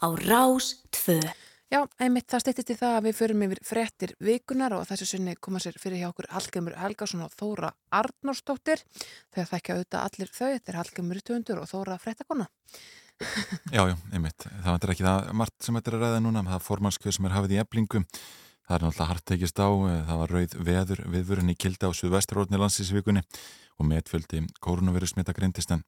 á 0.00 0.08
Rás 0.24 0.86
2. 0.96 1.20
Já, 1.68 1.82
einmitt 2.00 2.30
það 2.32 2.40
stýttist 2.40 2.70
í 2.72 2.76
það 2.80 2.94
að 2.96 3.02
við 3.04 3.16
förum 3.18 3.42
yfir 3.44 3.58
frettir 3.68 4.14
vikunar 4.24 4.72
og 4.72 4.86
þessu 4.88 5.08
sinni 5.10 5.34
koma 5.36 5.60
sér 5.60 5.76
fyrir 5.82 6.00
hjá 6.00 6.06
okkur 6.08 6.30
Hallgjörmur 6.32 6.78
Helgason 6.80 7.26
og 7.26 7.34
Þóra 7.36 7.74
Arnórsdóttir 7.92 8.80
þegar 9.34 9.50
þekkja 9.50 9.76
auðvitað 9.76 10.06
allir 10.06 10.32
þau, 10.32 10.48
þetta 10.54 10.72
er 10.72 10.80
Hallgjörmur 10.80 11.20
Töndur 11.28 11.60
og 11.60 11.68
Þóra 11.74 11.98
Frettakona. 12.00 12.48
Já, 13.76 13.82
já, 13.84 13.94
einmitt. 14.14 14.48
Það 14.48 14.72
er 14.88 14.94
ekki 14.94 15.08
það 15.10 15.30
margt 15.42 15.68
sem 15.68 15.76
þetta 15.76 15.92
er 15.92 15.98
að 15.98 16.06
ræða 16.06 16.24
núna, 16.24 16.46
það 16.48 16.56
er 16.56 16.66
formannskjöð 16.70 17.18
sem 17.18 17.28
er 17.28 17.36
hafið 17.36 17.54
í 17.58 17.60
eblingum. 17.66 18.08
Það 18.64 18.78
er 18.78 18.86
náttúrulega 18.86 19.12
hart 19.12 19.28
tekist 19.28 19.60
á, 19.60 19.68
það 20.08 20.18
var 20.22 20.36
rauð 20.38 20.58
veður 20.72 21.06
viðvörun 21.12 21.52
í 21.52 21.60
kilda 21.60 21.92
á 21.92 21.98
suðvesturrótni 22.00 22.64
landsísvíkunni 22.64 23.22
og 23.76 23.88
metfjöldi 23.92 24.46
kórunveru 24.64 25.10
smita 25.10 25.36
greindist 25.36 25.76
en 25.76 25.84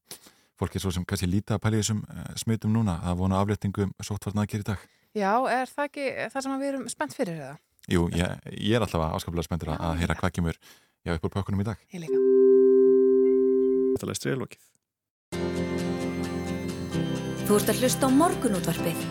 fólk 0.60 0.76
er 0.76 0.84
svo 0.84 0.92
sem 0.94 1.04
kannski 1.08 1.28
líta 1.30 1.56
að 1.56 1.62
pæli 1.66 1.80
þessum 1.82 2.02
eh, 2.08 2.30
smitum 2.40 2.74
núna 2.76 2.98
að 3.04 3.20
vona 3.22 3.40
afléttingum 3.42 3.92
sóttvarn 4.02 4.42
aðgeri 4.42 4.64
í 4.64 4.68
dag. 4.70 4.86
Já, 5.16 5.32
er 5.48 5.70
það 5.70 5.88
ekki 5.90 6.06
það 6.32 6.46
sem 6.46 6.58
við 6.60 6.70
erum 6.72 6.88
spennt 6.92 7.16
fyrir 7.16 7.38
eða? 7.40 7.56
Jú, 7.86 8.08
ég, 8.18 8.48
ég 8.58 8.76
er 8.76 8.84
alltaf 8.84 9.04
áskaplega 9.06 9.46
spenntur 9.46 9.72
að, 9.74 9.84
að 9.88 10.00
heyra 10.02 10.18
hvað 10.18 10.34
kemur 10.40 10.58
já, 10.58 11.14
upp 11.14 11.28
úr 11.28 11.34
pökkunum 11.36 11.62
í 11.62 11.68
dag. 11.68 11.86
Ég 11.94 12.02
líka. 12.02 12.18
Þetta 13.96 14.12
er 14.12 14.20
stríðlokið. 14.20 14.66
Þú 17.46 17.60
ert 17.60 17.72
að 17.72 17.80
hlusta 17.84 18.10
á 18.10 18.10
morgunútvarpið 18.10 19.06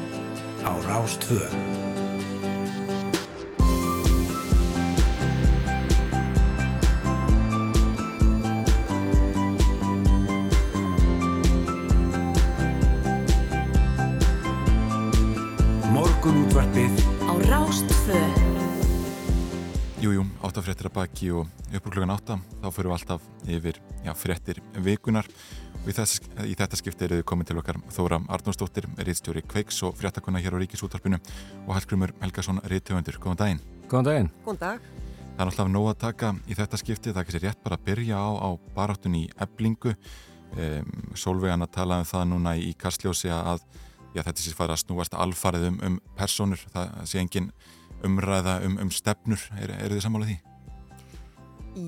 á 0.66 0.72
Rástvö. 0.90 1.85
Morgun 16.26 16.48
útvarpið 16.50 16.96
á 17.30 17.34
Rástvö. 17.46 18.20
Jújú, 20.02 20.24
áttafréttir 20.42 20.88
að 20.90 20.96
baki 20.96 21.28
og 21.38 21.52
upp 21.70 21.86
úr 21.86 21.94
klukkan 21.94 22.14
átta, 22.16 22.38
þá 22.64 22.66
fyrir 22.74 22.90
við 22.90 22.96
alltaf 22.96 23.28
yfir 23.46 23.78
já, 24.02 24.12
fréttir 24.18 24.62
vikunar 24.74 25.30
og 25.84 25.86
í, 25.86 25.94
þess, 25.94 26.26
í 26.50 26.58
þetta 26.58 26.82
skipti 26.82 27.06
eru 27.06 27.22
komin 27.22 27.46
til 27.46 27.60
okkar 27.62 27.78
Þóra 27.94 28.24
Arnósdóttir, 28.26 28.90
riðstjóri 28.98 29.46
Kveiks 29.46 29.84
og 29.86 29.94
fréttakona 30.02 30.42
hér 30.42 30.58
á 30.58 30.62
Ríkisúttarpinu 30.66 31.22
og 31.68 31.72
Hallgrimur 31.78 32.18
Helgason, 32.26 32.64
riðtöfundur. 32.74 33.22
Góðan 33.22 33.42
daginn. 33.44 33.64
Góðan 33.86 34.10
daginn. 34.10 34.34
Góðan 34.50 34.62
dag. 34.66 34.92
Það 35.30 35.46
er 35.46 35.52
alltaf 35.52 35.74
nóg 35.78 35.94
að 35.94 36.04
taka 36.10 36.36
í 36.50 36.58
þetta 36.58 36.82
skipti, 36.82 37.14
það 37.14 37.22
er 37.28 37.38
sér 37.38 37.50
rétt 37.52 37.66
bara 37.70 37.78
að 37.78 37.86
byrja 37.92 38.18
á, 38.18 38.30
á 38.34 38.50
baráttun 38.74 39.22
í 39.22 39.28
eblingu. 39.46 39.94
Um, 40.58 40.94
Solveigana 41.14 41.70
talaði 41.70 42.08
um 42.08 42.16
það 42.16 42.32
núna 42.34 42.58
í 42.58 42.74
Kastljósi 42.82 43.30
að 43.30 43.62
já, 44.16 44.22
þetta 44.24 44.42
sé 44.42 44.54
fara 44.56 44.76
að 44.76 44.84
snúast 44.86 45.18
alfarið 45.18 45.70
um, 45.70 45.80
um 45.90 45.98
personur, 46.18 46.62
það 46.74 46.94
sé 47.12 47.22
engin 47.22 47.52
umræða 48.06 48.60
um, 48.68 48.78
um 48.84 48.92
stefnur, 48.94 49.42
er, 49.60 49.74
er 49.78 49.96
þið 49.96 50.06
sammálið 50.06 50.34
því? 50.34 50.38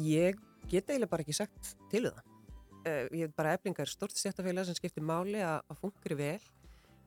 Ég 0.07 0.41
get 0.67 0.89
eiginlega 0.89 1.11
bara 1.11 1.23
ekki 1.23 1.37
sagt 1.37 1.75
til 1.91 2.07
um 2.09 2.17
það. 2.17 2.33
Uh, 2.87 3.03
ég 3.15 3.27
veit 3.27 3.37
bara 3.37 3.55
eflingar 3.57 3.89
stort 3.91 4.15
stjættafélag 4.15 4.67
sem 4.67 4.77
skiptir 4.77 5.05
máli 5.05 5.41
að, 5.43 5.59
að 5.71 5.81
fungri 5.81 6.19
vel. 6.19 6.39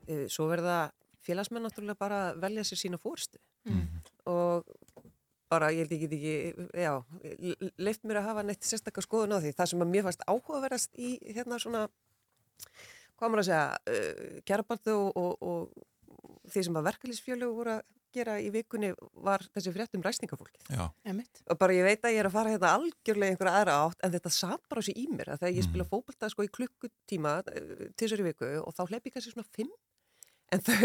Uh, 0.08 0.26
svo 0.32 0.48
verða 0.50 0.90
félagsmenn 1.24 1.64
náttúrulega 1.66 2.00
bara 2.00 2.20
að 2.30 2.42
velja 2.44 2.64
sér 2.68 2.80
sína 2.80 3.00
fórstu. 3.00 3.40
Mm. 3.68 3.86
Og 4.32 4.68
bara 5.50 5.72
ég 5.74 5.84
held 5.84 5.94
ekki 5.96 6.08
ekki, 6.14 6.68
já, 6.78 6.92
leift 7.82 8.04
mér 8.06 8.20
að 8.20 8.28
hafa 8.30 8.44
neitt 8.46 8.66
sérstakka 8.66 9.02
skoðun 9.04 9.34
á 9.34 9.42
því. 9.42 9.52
Það 9.58 9.70
sem 9.72 9.84
að 9.84 9.92
mér 9.92 10.06
fannst 10.06 10.26
áhugaverðast 10.28 11.00
í 11.00 11.16
hérna 11.26 11.58
svona, 11.62 11.82
hvað 13.20 13.32
maður 13.32 13.44
að 13.44 13.48
segja, 13.50 13.94
uh, 13.94 14.42
kjærabartu 14.48 14.96
og, 14.96 15.20
og, 15.20 15.48
og 15.52 16.50
því 16.50 16.66
sem 16.66 16.78
að 16.80 16.86
verkefliðsfjölu 16.90 17.50
voru 17.54 17.76
að 17.78 17.88
gera 18.14 18.36
í 18.42 18.48
vikunni 18.50 18.90
var 19.22 19.44
þessi 19.54 19.72
frétt 19.74 19.94
um 19.94 20.02
ræsningafólkið. 20.04 20.64
Já. 20.74 20.82
Emitt. 21.06 21.42
Og 21.46 21.58
bara 21.60 21.76
ég 21.76 21.86
veit 21.86 22.02
að 22.02 22.16
ég 22.16 22.22
er 22.24 22.28
að 22.28 22.34
fara 22.34 22.54
hérna 22.54 22.72
algjörlega 22.78 23.30
í 23.30 23.36
einhverja 23.36 23.60
aðra 23.60 23.76
átt 23.84 24.02
en 24.02 24.14
þetta 24.16 24.32
satt 24.34 24.64
bara 24.66 24.82
þessi 24.82 24.96
í 24.98 25.06
mér 25.12 25.30
að 25.30 25.44
þegar 25.44 25.56
ég 25.56 25.68
spila 25.68 25.86
fókbalta 25.86 26.30
sko 26.32 26.46
í 26.46 26.50
klukkutíma 26.58 27.36
til 27.46 27.92
þessari 27.94 28.26
viku 28.26 28.50
og 28.64 28.74
þá 28.74 28.82
hleyp 28.88 29.06
ég 29.06 29.14
kannski 29.14 29.34
svona 29.34 29.46
5 29.46 29.70
en 30.50 30.64
þau, 30.66 30.76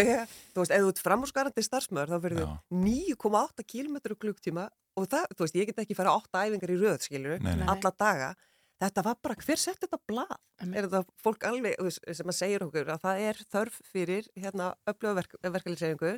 þú 0.53 0.61
veist, 0.61 0.73
ef 0.75 0.83
þú 0.83 0.89
ert 0.91 1.01
framhúsgarandi 1.01 1.65
starfsmöður 1.65 2.13
þá 2.13 2.17
verður 2.27 2.43
þau 2.45 2.81
9,8 2.85 3.65
km 3.73 3.97
klukkutíma 4.13 4.67
og 4.95 5.07
það, 5.09 5.31
þú 5.33 5.47
veist, 5.47 5.57
ég 5.57 5.71
get 5.71 5.81
ekki 5.81 5.97
fara 5.97 6.13
8 6.19 6.43
æfingar 6.45 6.75
í 6.75 6.77
röð, 6.77 6.99
skilur, 7.07 7.41
alla 7.41 7.93
daga 7.97 8.35
þetta 8.81 9.05
var 9.05 9.17
bara, 9.23 9.37
hver 9.45 9.61
sett 9.61 9.81
þetta 9.83 10.01
blað? 10.09 10.35
Er 10.65 10.87
þetta 10.87 11.03
fólk 11.23 11.47
alveg, 11.47 11.79
sem 12.01 12.31
að 12.31 12.37
segja 12.37 12.61
okkur 12.65 12.93
að 12.95 13.01
það 13.05 13.23
er 13.29 13.41
þörf 13.55 13.79
fyrir 13.91 14.29
hérna 14.35 14.73
öfluga 14.89 15.21
verk, 15.21 15.35
verkefliðseyfingu 15.43 16.15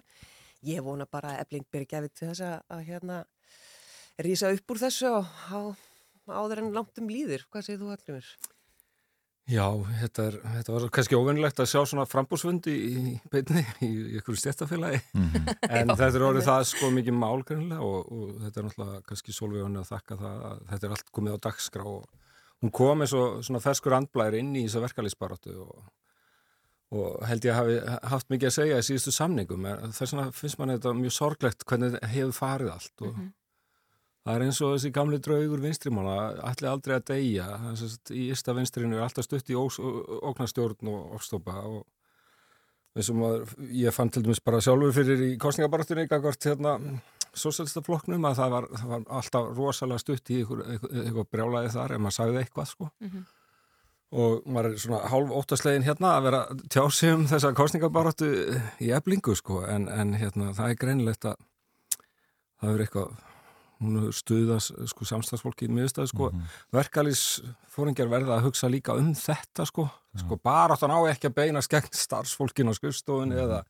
ég 0.68 0.86
vona 0.86 1.06
bara 1.10 1.36
að 1.36 1.46
ebling 1.46 1.68
byrja 1.72 1.94
gefið 1.96 2.14
til 2.14 2.30
þess 2.32 2.46
að, 2.50 2.84
hérna 2.88 3.24
rýsa 4.26 4.52
upp 4.54 4.74
úr 4.74 4.82
þessu 4.82 5.10
og 5.14 5.34
á, 5.54 5.60
áður 6.34 6.64
en 6.64 6.76
langt 6.76 7.02
um 7.02 7.10
líður. 7.12 7.46
Hvað 7.52 7.68
segir 7.68 7.84
þú 7.84 7.92
allir 7.94 8.18
mér? 8.18 8.30
Já, 9.48 9.64
þetta, 10.02 10.24
er, 10.28 10.36
þetta 10.58 10.74
var 10.74 10.86
kannski 10.98 11.16
óvinnlegt 11.16 11.60
að 11.64 11.70
sjá 11.72 11.80
svona 11.88 12.04
frambúsfundi 12.10 12.74
í, 12.74 12.90
í 13.00 13.14
beinni 13.32 13.62
í, 13.80 13.92
einhverju 14.18 14.42
stjættafélagi 14.42 15.00
en 15.16 15.94
Já, 15.94 15.94
þetta 15.94 16.10
er 16.10 16.26
orðið 16.28 16.48
það 16.50 16.64
sko 16.74 16.90
mikið 16.92 17.16
mál 17.16 17.46
greinlega 17.48 17.88
og, 17.88 18.10
og 18.12 18.34
þetta 18.42 18.60
er 18.60 18.68
náttúrulega 18.68 19.06
kannski 19.08 19.36
sólvegunni 19.38 19.80
að 19.80 19.94
þakka 19.94 20.18
það 20.20 20.44
að 20.50 20.66
þetta 20.74 20.90
er 20.90 20.96
allt 20.98 21.14
komið 21.16 21.38
á 21.40 21.44
dagskrá 21.48 21.86
og 21.94 22.27
hún 22.64 22.74
kom 22.74 23.06
eins 23.06 23.14
og 23.18 23.42
svona 23.46 23.64
ferskur 23.64 23.96
andblæðir 23.98 24.42
inn 24.42 24.56
í 24.58 24.66
þessa 24.66 24.84
verkalýsbaráttu 24.88 25.56
og, 25.64 25.90
og 26.98 27.26
held 27.30 27.46
ég 27.46 27.54
að 27.54 27.60
hafi 27.60 27.98
haft 28.14 28.32
mikið 28.34 28.50
að 28.50 28.56
segja 28.60 28.80
í 28.80 28.88
síðustu 28.88 29.14
samningum 29.16 29.68
þess 29.92 30.14
vegna 30.14 30.30
finnst 30.36 30.62
mann 30.62 30.74
þetta 30.76 30.96
mjög 30.98 31.18
sorglegt 31.18 31.68
hvernig 31.68 32.00
hefur 32.14 32.40
farið 32.42 32.74
allt 32.78 33.06
og 33.10 33.20
Það 34.28 34.36
er 34.36 34.44
eins 34.44 34.58
og 34.60 34.74
þessi 34.74 34.90
gamli 34.92 35.18
draugur 35.24 35.62
vinstrimála, 35.64 36.16
allir 36.50 36.68
aldrei 36.68 36.98
að 36.98 37.06
deyja. 37.14 37.46
Í 38.12 38.26
ysta 38.36 38.52
vinstrinu 38.58 38.98
er 38.98 39.06
alltaf 39.06 39.24
stutt 39.24 39.48
í 39.48 39.56
ógnarstjórn 39.56 40.90
og 40.92 41.14
ofstopa 41.16 41.62
og 41.64 41.86
eins 42.98 43.12
og 43.14 43.20
maður, 43.22 43.54
ég 43.72 43.96
fann 43.96 44.12
til 44.12 44.26
dæmis 44.26 44.42
bara 44.44 44.60
sjálfur 44.64 44.92
fyrir 44.98 45.24
í 45.30 45.38
kostningabartunni 45.40 46.10
gagvart 46.12 46.50
hérna 46.50 46.76
sósælstaflokknum 47.36 48.28
að 48.30 48.40
það 48.42 48.54
var, 48.56 48.70
það 48.76 48.94
var 48.94 49.04
alltaf 49.20 49.50
rosalega 49.58 50.04
stutt 50.04 50.32
í 50.32 50.40
eitthvað, 50.42 50.64
eitthvað, 50.76 51.02
eitthvað 51.04 51.30
brjálaði 51.36 51.74
þar 51.76 51.96
ef 51.96 52.04
maður 52.06 52.18
sagði 52.20 52.42
eitthvað 52.44 52.72
sko. 52.72 52.90
Mhm. 53.04 53.26
Og 54.18 54.46
maður 54.48 54.72
er 54.72 54.80
svona 54.80 55.12
hálf 55.12 55.32
óttaslegin 55.36 55.84
hérna 55.84 56.14
að 56.16 56.26
vera 56.30 56.42
að 56.48 56.62
tjá 56.72 56.84
sig 56.96 57.12
um 57.12 57.26
þessa 57.28 57.54
kostningabaratu 57.54 58.30
í 58.80 58.92
eblingu 58.96 59.36
sko. 59.36 59.66
En, 59.68 59.90
en 59.92 60.14
hérna 60.16 60.54
það 60.56 60.70
er 60.70 60.80
greinilegt 60.80 61.28
að 61.28 61.36
það 62.62 62.74
er 62.74 62.84
eitthvað 62.86 63.18
hún 63.78 64.08
stuðast 64.16 64.74
sko, 64.90 65.06
samstagsfólki 65.06 65.68
í 65.68 65.74
miðurstað 65.74 66.10
sko, 66.14 66.32
mm 66.34 66.56
verkalýsfóringjar 66.78 68.10
verða 68.12 68.38
að 68.38 68.48
hugsa 68.48 68.70
líka 68.70 68.96
um 68.98 69.14
þetta 69.18 69.66
sko, 69.70 69.88
sko 70.18 70.38
bara 70.44 70.76
áttan 70.76 70.94
á 70.94 71.00
ekki 71.10 71.30
að 71.30 71.38
beina 71.38 71.62
skegn 71.64 71.94
starfsfólkin 71.94 72.70
á 72.70 72.74
skrifstofun 72.78 73.34
eða, 73.34 73.62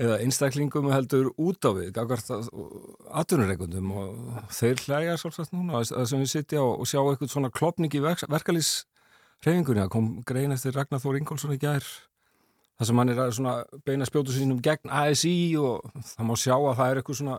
eða 0.00 0.20
einstaklingum 0.24 0.88
heldur 0.92 1.28
út 1.36 1.66
á 1.68 1.70
við, 1.76 1.90
gagvart 1.96 2.30
aðtunurreikundum 2.32 3.90
og 3.92 4.46
þeir 4.54 4.80
hlæja 4.86 5.18
svolítið 5.20 5.52
núna 5.52 5.82
að 5.82 6.06
sem 6.08 6.22
við 6.22 6.30
sitja 6.32 6.62
og, 6.62 6.80
og 6.80 6.88
sjá 6.88 7.00
eitthvað 7.02 7.34
svona 7.34 7.52
klopning 7.52 7.92
í 7.92 8.00
verk, 8.00 8.24
verkalýsreifingunni 8.32 9.84
að 9.84 9.92
kom 9.92 10.08
grein 10.28 10.54
eftir 10.56 10.72
Ragnar 10.76 11.02
Þór 11.02 11.20
Ingólfsson 11.20 11.52
í 11.52 11.60
gær 11.60 11.84
þar 11.84 12.88
sem 12.88 13.02
hann 13.02 13.12
er 13.12 13.22
að 13.26 13.34
svona 13.36 13.56
beina 13.84 14.08
spjótu 14.08 14.32
sínum 14.32 14.62
gegn 14.64 14.92
ASI 15.02 15.36
og 15.60 15.84
það 16.14 16.28
má 16.30 16.34
sjá 16.40 16.56
að 16.56 16.78
það 16.80 16.86
er 16.88 17.00
eitthvað 17.02 17.20
svona 17.20 17.38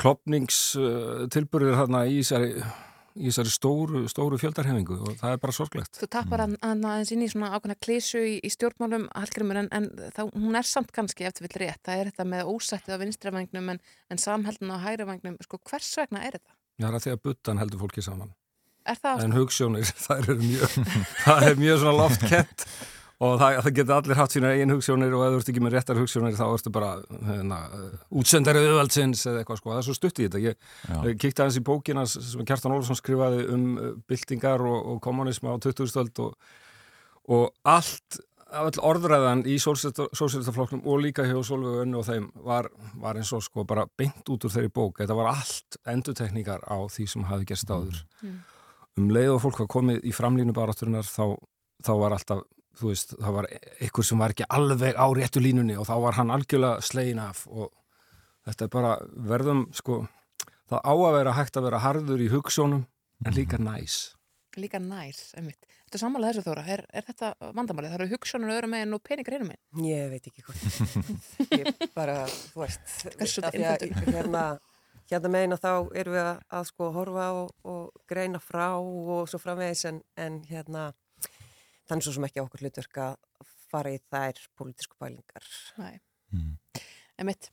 klopningstilburðir 0.00 1.78
þarna 1.78 2.06
í 2.08 2.18
þessari, 2.18 2.64
í 3.18 3.26
þessari 3.28 3.52
stóru, 3.52 4.02
stóru 4.10 4.38
fjöldarhefingu 4.40 4.98
og 5.00 5.16
það 5.20 5.34
er 5.34 5.40
bara 5.42 5.54
sorglegt. 5.56 5.98
Þú 5.98 6.08
tappar 6.14 6.44
hann 6.44 6.56
mm. 6.58 6.86
aðeins 6.90 7.12
inn 7.14 7.24
í 7.24 7.30
svona 7.32 7.50
ákveðna 7.56 7.78
klísu 7.82 8.22
í, 8.22 8.36
í 8.44 8.50
stjórnmálum 8.54 9.08
Hallgrimur 9.14 9.60
en, 9.62 9.70
en 9.74 9.88
þá, 10.14 10.22
hún 10.34 10.58
er 10.60 10.68
samt 10.68 10.92
kannski 10.96 11.26
eftir 11.28 11.46
vill 11.46 11.62
rétt. 11.64 11.82
Það 11.86 12.02
er 12.02 12.12
þetta 12.12 12.28
með 12.34 12.52
ósættið 12.52 12.96
á 12.96 13.02
vinstravangnum 13.02 13.72
en, 13.74 13.82
en 14.10 14.22
samhældin 14.22 14.74
á 14.74 14.78
hægravangnum. 14.86 15.40
Sko 15.46 15.60
hvers 15.70 15.90
vegna 15.98 16.22
er 16.26 16.38
þetta? 16.38 16.54
Já, 16.80 16.86
það 16.86 17.00
er 17.00 17.04
því 17.06 17.16
að 17.16 17.24
buttan 17.26 17.60
heldur 17.60 17.82
fólki 17.82 18.04
saman. 18.04 18.32
Er 18.88 18.96
það 19.00 19.26
En 19.26 19.36
hugsjónir, 19.36 19.90
það 20.06 20.32
er 20.32 20.40
mjög, 20.40 20.78
það 21.26 21.48
er 21.50 21.60
mjög 21.60 21.82
svona 21.82 21.98
loftkett 21.98 22.66
og 23.20 23.34
það, 23.40 23.58
það 23.66 23.74
geta 23.76 23.96
allir 24.00 24.18
hatt 24.20 24.34
sína 24.34 24.52
eigin 24.54 24.72
hugsjónir 24.72 25.16
og 25.16 25.26
ef 25.26 25.34
þú 25.34 25.40
ert 25.42 25.50
ekki 25.52 25.62
með 25.64 25.74
réttar 25.76 25.98
hugsjónir 26.00 26.38
þá 26.38 26.46
ertu 26.46 26.72
bara 26.72 26.94
hérna, 27.28 27.58
útsendari 28.16 28.62
auðvaldsins 28.64 29.26
eða 29.28 29.42
eitthvað 29.42 29.60
sko, 29.60 29.72
það 29.74 29.80
er 29.82 29.86
svo 29.88 29.96
stutt 29.98 30.20
í 30.20 30.26
þetta. 30.26 30.40
Ég, 30.46 30.70
ég 31.04 31.18
kíkti 31.20 31.44
aðeins 31.44 31.58
í 31.60 31.64
bókina 31.68 32.06
sem 32.08 32.46
Kjartan 32.48 32.76
Ólafsson 32.76 32.98
skrifaði 32.98 33.44
um 33.52 33.66
uh, 33.76 33.92
byltingar 34.08 34.64
og, 34.64 34.78
og 34.94 35.02
kommunisma 35.04 35.52
á 35.52 35.60
2000-stöld 35.60 36.22
og, 36.24 36.56
og 37.36 37.50
allt 37.68 38.22
all 38.50 38.72
orðræðan 38.82 39.44
í 39.46 39.56
sólsýrtaflokknum 39.62 40.86
og 40.88 41.02
líka 41.04 41.26
hjá 41.28 41.36
Solveig 41.46 41.84
Önnu 41.84 42.00
og 42.00 42.06
þeim 42.08 42.30
var, 42.46 42.66
var 42.98 43.18
eins 43.20 43.30
og 43.36 43.44
sko 43.44 43.62
bara 43.68 43.84
beint 44.00 44.26
út 44.32 44.46
úr 44.46 44.54
þeirri 44.54 44.72
bók. 44.74 44.98
Þetta 45.02 45.18
var 45.18 45.30
allt 45.34 45.78
endutekníkar 45.92 46.64
á 46.66 46.78
því 46.90 47.06
sem 47.12 47.28
hafi 47.28 47.46
gerst 47.52 47.70
áður. 47.70 48.00
Mm. 48.24 48.40
um 48.98 49.12
leið 49.14 49.34
og 49.36 49.44
fólk 49.44 49.60
var 49.62 49.70
komið 49.70 50.00
í 50.08 50.12
framlínu 50.12 50.56
barátturinnar 50.56 51.06
þá, 51.06 51.36
þá 51.86 51.92
var 52.00 52.16
alltaf 52.16 52.42
þú 52.80 52.92
veist, 52.92 53.16
það 53.16 53.36
var 53.38 53.50
einhver 53.52 54.08
sem 54.08 54.22
var 54.24 54.34
ekki 54.34 54.48
alveg 54.58 54.96
á 54.96 55.06
réttu 55.16 55.42
línunni 55.44 55.76
og 55.80 55.88
þá 55.88 55.96
var 56.06 56.18
hann 56.18 56.32
algjörlega 56.34 56.86
slegin 56.86 57.22
af 57.22 57.44
og 57.50 57.68
þetta 58.48 58.66
er 58.66 58.72
bara 58.72 58.94
verðum, 59.30 59.66
sko 59.76 60.04
það 60.70 60.80
á 60.86 60.94
að 60.94 61.18
vera 61.18 61.36
hægt 61.36 61.60
að 61.60 61.68
vera 61.68 61.84
harður 61.84 62.24
í 62.24 62.30
hugssjónum 62.32 62.86
en 63.26 63.36
líka 63.36 63.60
næs 63.60 64.00
líka 64.58 64.80
nær, 64.82 65.18
einmitt. 65.38 65.66
Þetta 65.84 65.98
er 65.98 66.02
sammála 66.02 66.30
þessu 66.30 66.44
þóra. 66.46 66.64
Er, 66.74 66.82
er 66.94 67.06
þetta 67.06 67.30
vandamálið? 67.54 67.92
Það 67.92 67.98
eru 67.98 68.08
hugssjónur 68.14 68.52
öðrum 68.54 68.74
meginn 68.74 68.96
og 68.96 69.02
peningar 69.06 69.36
einum 69.36 69.50
meginn? 69.52 69.86
Ég 69.86 70.10
veit 70.10 70.28
ekki 70.30 70.44
hvort. 70.46 70.64
Ég 71.60 71.84
bara, 71.94 72.16
þú 72.26 72.64
veist, 72.64 72.96
hérna, 74.10 74.44
hérna 75.10 75.32
meina 75.32 75.58
þá 75.60 75.72
erum 75.98 76.16
við 76.16 76.24
að, 76.24 76.42
að 76.58 76.66
sko 76.70 76.90
horfa 76.96 77.28
og, 77.40 77.52
og 77.66 78.04
greina 78.10 78.42
frá 78.42 78.66
og 78.78 79.30
svo 79.30 79.42
framvegis 79.42 79.86
en, 79.90 80.02
en 80.18 80.40
hérna, 80.50 80.90
þannig 81.90 82.06
svo 82.06 82.14
sem 82.16 82.26
ekki 82.30 82.42
okkur 82.44 82.64
hlutverk 82.64 83.00
að 83.04 83.18
fara 83.70 83.92
í 83.94 84.00
þær 84.10 84.40
pólitísku 84.58 84.96
pælingar. 84.98 85.46
Nei. 85.78 85.98
Einmitt. 87.20 87.50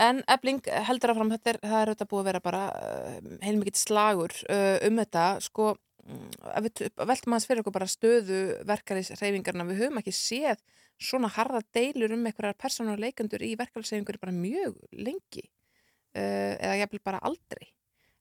En 0.00 0.22
ebling 0.30 0.62
heldur 0.86 1.12
áfram, 1.12 1.32
þetta 1.34 1.50
er, 1.52 1.58
það 1.64 1.78
er 1.80 1.90
auðvitað 1.90 2.10
búið 2.12 2.20
að 2.22 2.28
vera 2.30 2.40
bara 2.44 2.60
uh, 2.78 3.16
heilmikið 3.44 3.80
slagur 3.80 4.34
uh, 4.46 4.76
um 4.86 5.00
þetta, 5.02 5.24
sko, 5.44 5.70
mm, 6.06 6.28
ef 6.52 6.66
við 6.68 6.74
t- 6.78 6.90
veltum 7.10 7.34
aðeins 7.34 7.48
fyrir 7.50 7.62
okkur 7.64 7.74
bara 7.74 7.88
stöðu 7.90 8.38
verkarisreifingarna, 8.70 9.66
við 9.68 9.82
höfum 9.82 10.00
ekki 10.00 10.14
séð 10.14 10.62
svona 11.00 11.32
harða 11.32 11.60
deilur 11.74 12.14
um 12.14 12.24
einhverjar 12.28 12.56
persónuleikendur 12.60 13.42
í 13.44 13.54
verkarisreifingur 13.60 14.20
bara 14.22 14.36
mjög 14.36 14.78
lengi 14.92 15.44
uh, 15.48 16.54
eða 16.60 16.78
jafnvel 16.84 17.02
bara 17.10 17.22
aldrei 17.26 17.70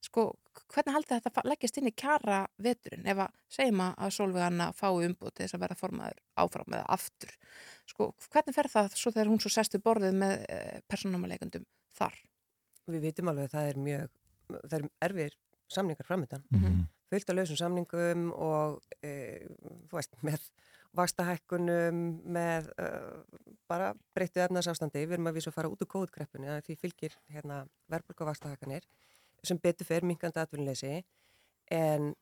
sko, 0.05 0.23
hvernig 0.73 0.95
haldið 0.95 1.23
þetta 1.25 1.43
leggjast 1.49 1.77
inn 1.81 1.89
í 1.89 1.95
kjara 1.95 2.39
veturinn 2.61 3.07
ef 3.11 3.17
að 3.25 3.33
segjum 3.51 3.81
að- 3.83 4.13
Solveiganna 4.15 4.69
fái 4.73 5.05
umbúð 5.09 5.33
til 5.35 5.45
þess 5.45 5.57
að 5.57 5.63
vera 5.65 5.75
formaður 5.79 6.21
áfram 6.39 6.73
eða 6.73 6.85
aftur 6.95 7.33
sko, 7.89 8.13
hvernig 8.31 8.55
fer 8.55 8.69
það 8.71 8.95
svo 8.95 9.11
þegar 9.11 9.27
hún 9.33 9.39
svo 9.43 9.49
sestu 9.53 9.79
borðið 9.83 10.15
með 10.21 10.45
uh, 10.45 10.79
persónuleikendum 10.87 11.65
þar? 11.99 12.15
Við 12.89 13.01
vitum 13.09 13.27
alveg 13.29 13.49
að 13.49 13.53
það 13.57 13.67
er 13.73 13.77
mjög, 13.89 14.09
það 14.69 14.77
er 14.79 14.87
erfir 15.09 15.35
samningar 15.69 16.07
framöndan. 16.07 16.43
Mhm. 16.49 16.87
Fullt 17.09 17.29
af 17.29 17.35
lausum 17.35 17.57
samningum 17.57 18.27
og 18.37 18.83
e, 19.01 19.11
veist, 19.89 20.11
með 20.21 20.43
vakstahækkunum, 20.93 21.99
með 22.25 22.67
uh, 22.81 23.23
bara 23.69 23.91
breyttu 24.13 24.41
efnarsástandi. 24.43 25.05
Við 25.07 25.17
erum 25.17 25.29
að 25.31 25.39
vísa 25.39 25.49
að 25.49 25.55
fara 25.57 25.71
út 25.73 25.81
úr 25.81 25.89
kóðkreppunni 25.89 26.49
að 26.53 26.61
því 26.67 26.75
fylgir 26.83 27.15
hérna, 27.33 27.63
verðbólk 27.89 28.21
og 28.21 28.29
vakstahækkanir 28.29 28.85
sem 29.45 29.59
betur 29.61 29.87
fer 29.87 30.05
minkandi 30.07 30.41
atvinnuleysi 30.41 30.99
en 31.75 32.13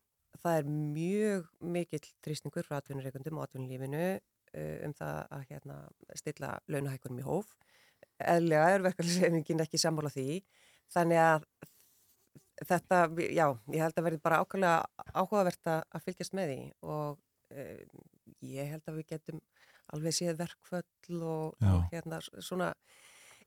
það 0.42 0.60
er 0.60 0.68
mjög 0.72 1.48
mikill 1.76 2.10
trýstingur 2.26 2.68
frá 2.68 2.80
atvinnureikundum 2.80 3.40
og 3.40 3.48
atvinnulífinu 3.48 4.04
uh, 4.18 4.76
um 4.88 4.94
það 4.98 5.18
að 5.38 5.48
hérna, 5.52 5.80
stilla 6.20 6.52
launahækkunum 6.68 7.24
í 7.24 7.26
hóf. 7.26 7.56
Eðlega 8.18 8.70
er 8.74 8.86
verkefnisefningin 8.86 9.64
ekki 9.66 9.82
sammála 9.82 10.12
því 10.14 10.42
þannig 10.94 11.22
að 11.22 11.48
þetta, 12.68 13.02
já, 13.30 13.48
ég 13.74 13.84
held 13.84 14.00
að 14.00 14.08
verði 14.08 14.22
bara 14.24 14.42
ákvæmlega 14.42 15.10
áhugavert 15.14 15.72
að 15.74 16.06
fylgjast 16.06 16.38
með 16.38 16.54
því 16.54 16.62
og 16.94 17.20
uh, 17.54 17.82
ég 18.46 18.74
held 18.74 18.90
að 18.90 19.00
við 19.02 19.12
getum 19.14 19.42
alveg 19.94 20.16
séð 20.18 20.40
verkföll 20.42 21.22
og, 21.24 21.56
og 21.64 21.86
hérna 21.94 22.20
svona 22.22 22.74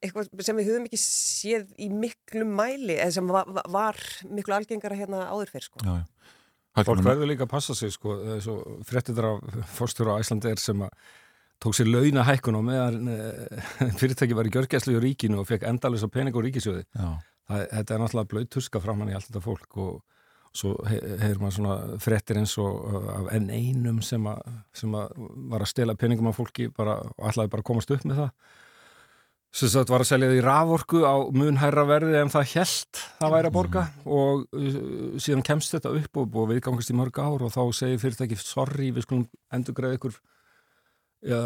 eitthvað 0.01 0.31
sem 0.47 0.57
við 0.61 0.71
höfum 0.71 0.87
ekki 0.89 1.01
séð 1.03 1.73
í 1.81 1.89
miklu 1.93 2.45
mæli 2.49 2.97
eða 2.99 3.15
sem 3.19 3.31
var, 3.31 3.49
var 3.69 3.99
miklu 4.31 4.57
algengara 4.57 4.97
hérna 4.99 5.27
áður 5.29 5.53
fyrr 5.53 5.67
sko. 5.69 5.83
Já, 5.85 6.01
já. 6.03 6.85
Fólk 6.87 7.03
verður 7.05 7.29
líka 7.29 7.45
að 7.45 7.51
passa 7.51 7.75
sig 7.75 7.91
sko, 7.93 8.15
fréttir 8.87 9.19
af 9.27 9.41
fórstjóra 9.75 10.15
á 10.17 10.21
Æslandi 10.23 10.53
er 10.53 10.61
sem 10.63 10.85
að 10.87 10.93
tók 11.61 11.75
sér 11.77 11.91
launa 11.91 12.23
hækkun 12.25 12.57
á 12.57 12.63
meðan 12.65 13.11
eh, 13.11 13.65
fyrirtæki 14.01 14.37
var 14.39 14.49
í 14.49 14.53
gjörgæslu 14.55 14.95
í 14.97 15.03
ríkinu 15.03 15.43
og 15.43 15.49
fekk 15.51 15.67
endalins 15.69 16.07
á 16.07 16.09
pening 16.09 16.37
og 16.39 16.47
ríkisjóði. 16.47 16.87
Já. 16.95 17.11
Það, 17.51 17.65
þetta 17.75 17.97
er 17.97 18.01
náttúrulega 18.05 18.31
blöð 18.31 18.47
tuska 18.55 18.81
framann 18.81 19.11
í 19.11 19.17
allt 19.19 19.27
þetta 19.29 19.43
fólk 19.45 19.77
og 19.83 19.99
svo 20.57 20.73
he- 20.89 21.03
heyrir 21.21 21.43
maður 21.43 21.57
svona 21.59 21.75
fréttir 22.03 22.39
eins 22.41 22.55
og 22.63 22.81
uh, 22.87 23.11
af 23.19 23.29
enn 23.37 23.51
einum 23.55 24.01
sem, 24.07 24.25
a, 24.31 24.39
sem 24.75 24.95
að 24.99 25.13
var 25.53 25.67
að 25.67 25.71
stela 25.75 25.95
peningum 25.99 26.31
af 26.31 26.39
fólki 26.41 26.71
bara, 26.75 26.97
og 27.19 27.29
ætlaði 27.31 27.53
bara 27.53 27.63
að 27.67 27.69
komast 27.75 27.93
upp 27.95 28.07
með 28.09 28.23
það. 28.25 28.33
Sem 29.51 29.67
sagt 29.67 29.91
var 29.91 30.05
að 30.05 30.13
selja 30.13 30.29
því 30.31 30.43
raforku 30.47 31.01
á 31.03 31.15
mun 31.35 31.57
hærra 31.59 31.83
verði 31.89 32.21
en 32.21 32.29
það 32.31 32.53
held 32.53 33.01
það 33.19 33.33
væri 33.35 33.49
að 33.49 33.55
borga. 33.57 33.87
Og 34.07 34.45
uh, 34.55 34.77
síðan 35.19 35.47
kemst 35.47 35.75
þetta 35.75 35.95
upp 35.99 36.21
og, 36.23 36.37
og 36.39 36.53
viðgangast 36.53 36.93
í 36.93 36.99
mörg 36.99 37.19
ár 37.19 37.47
og 37.47 37.51
þá 37.55 37.63
segir 37.75 38.03
fyrirtæki 38.03 38.39
sorry, 38.39 38.93
við 38.95 39.09
skulum 39.09 39.25
endur 39.55 39.75
greið 39.75 39.97
ykkur 39.99 40.21
já, 41.27 41.41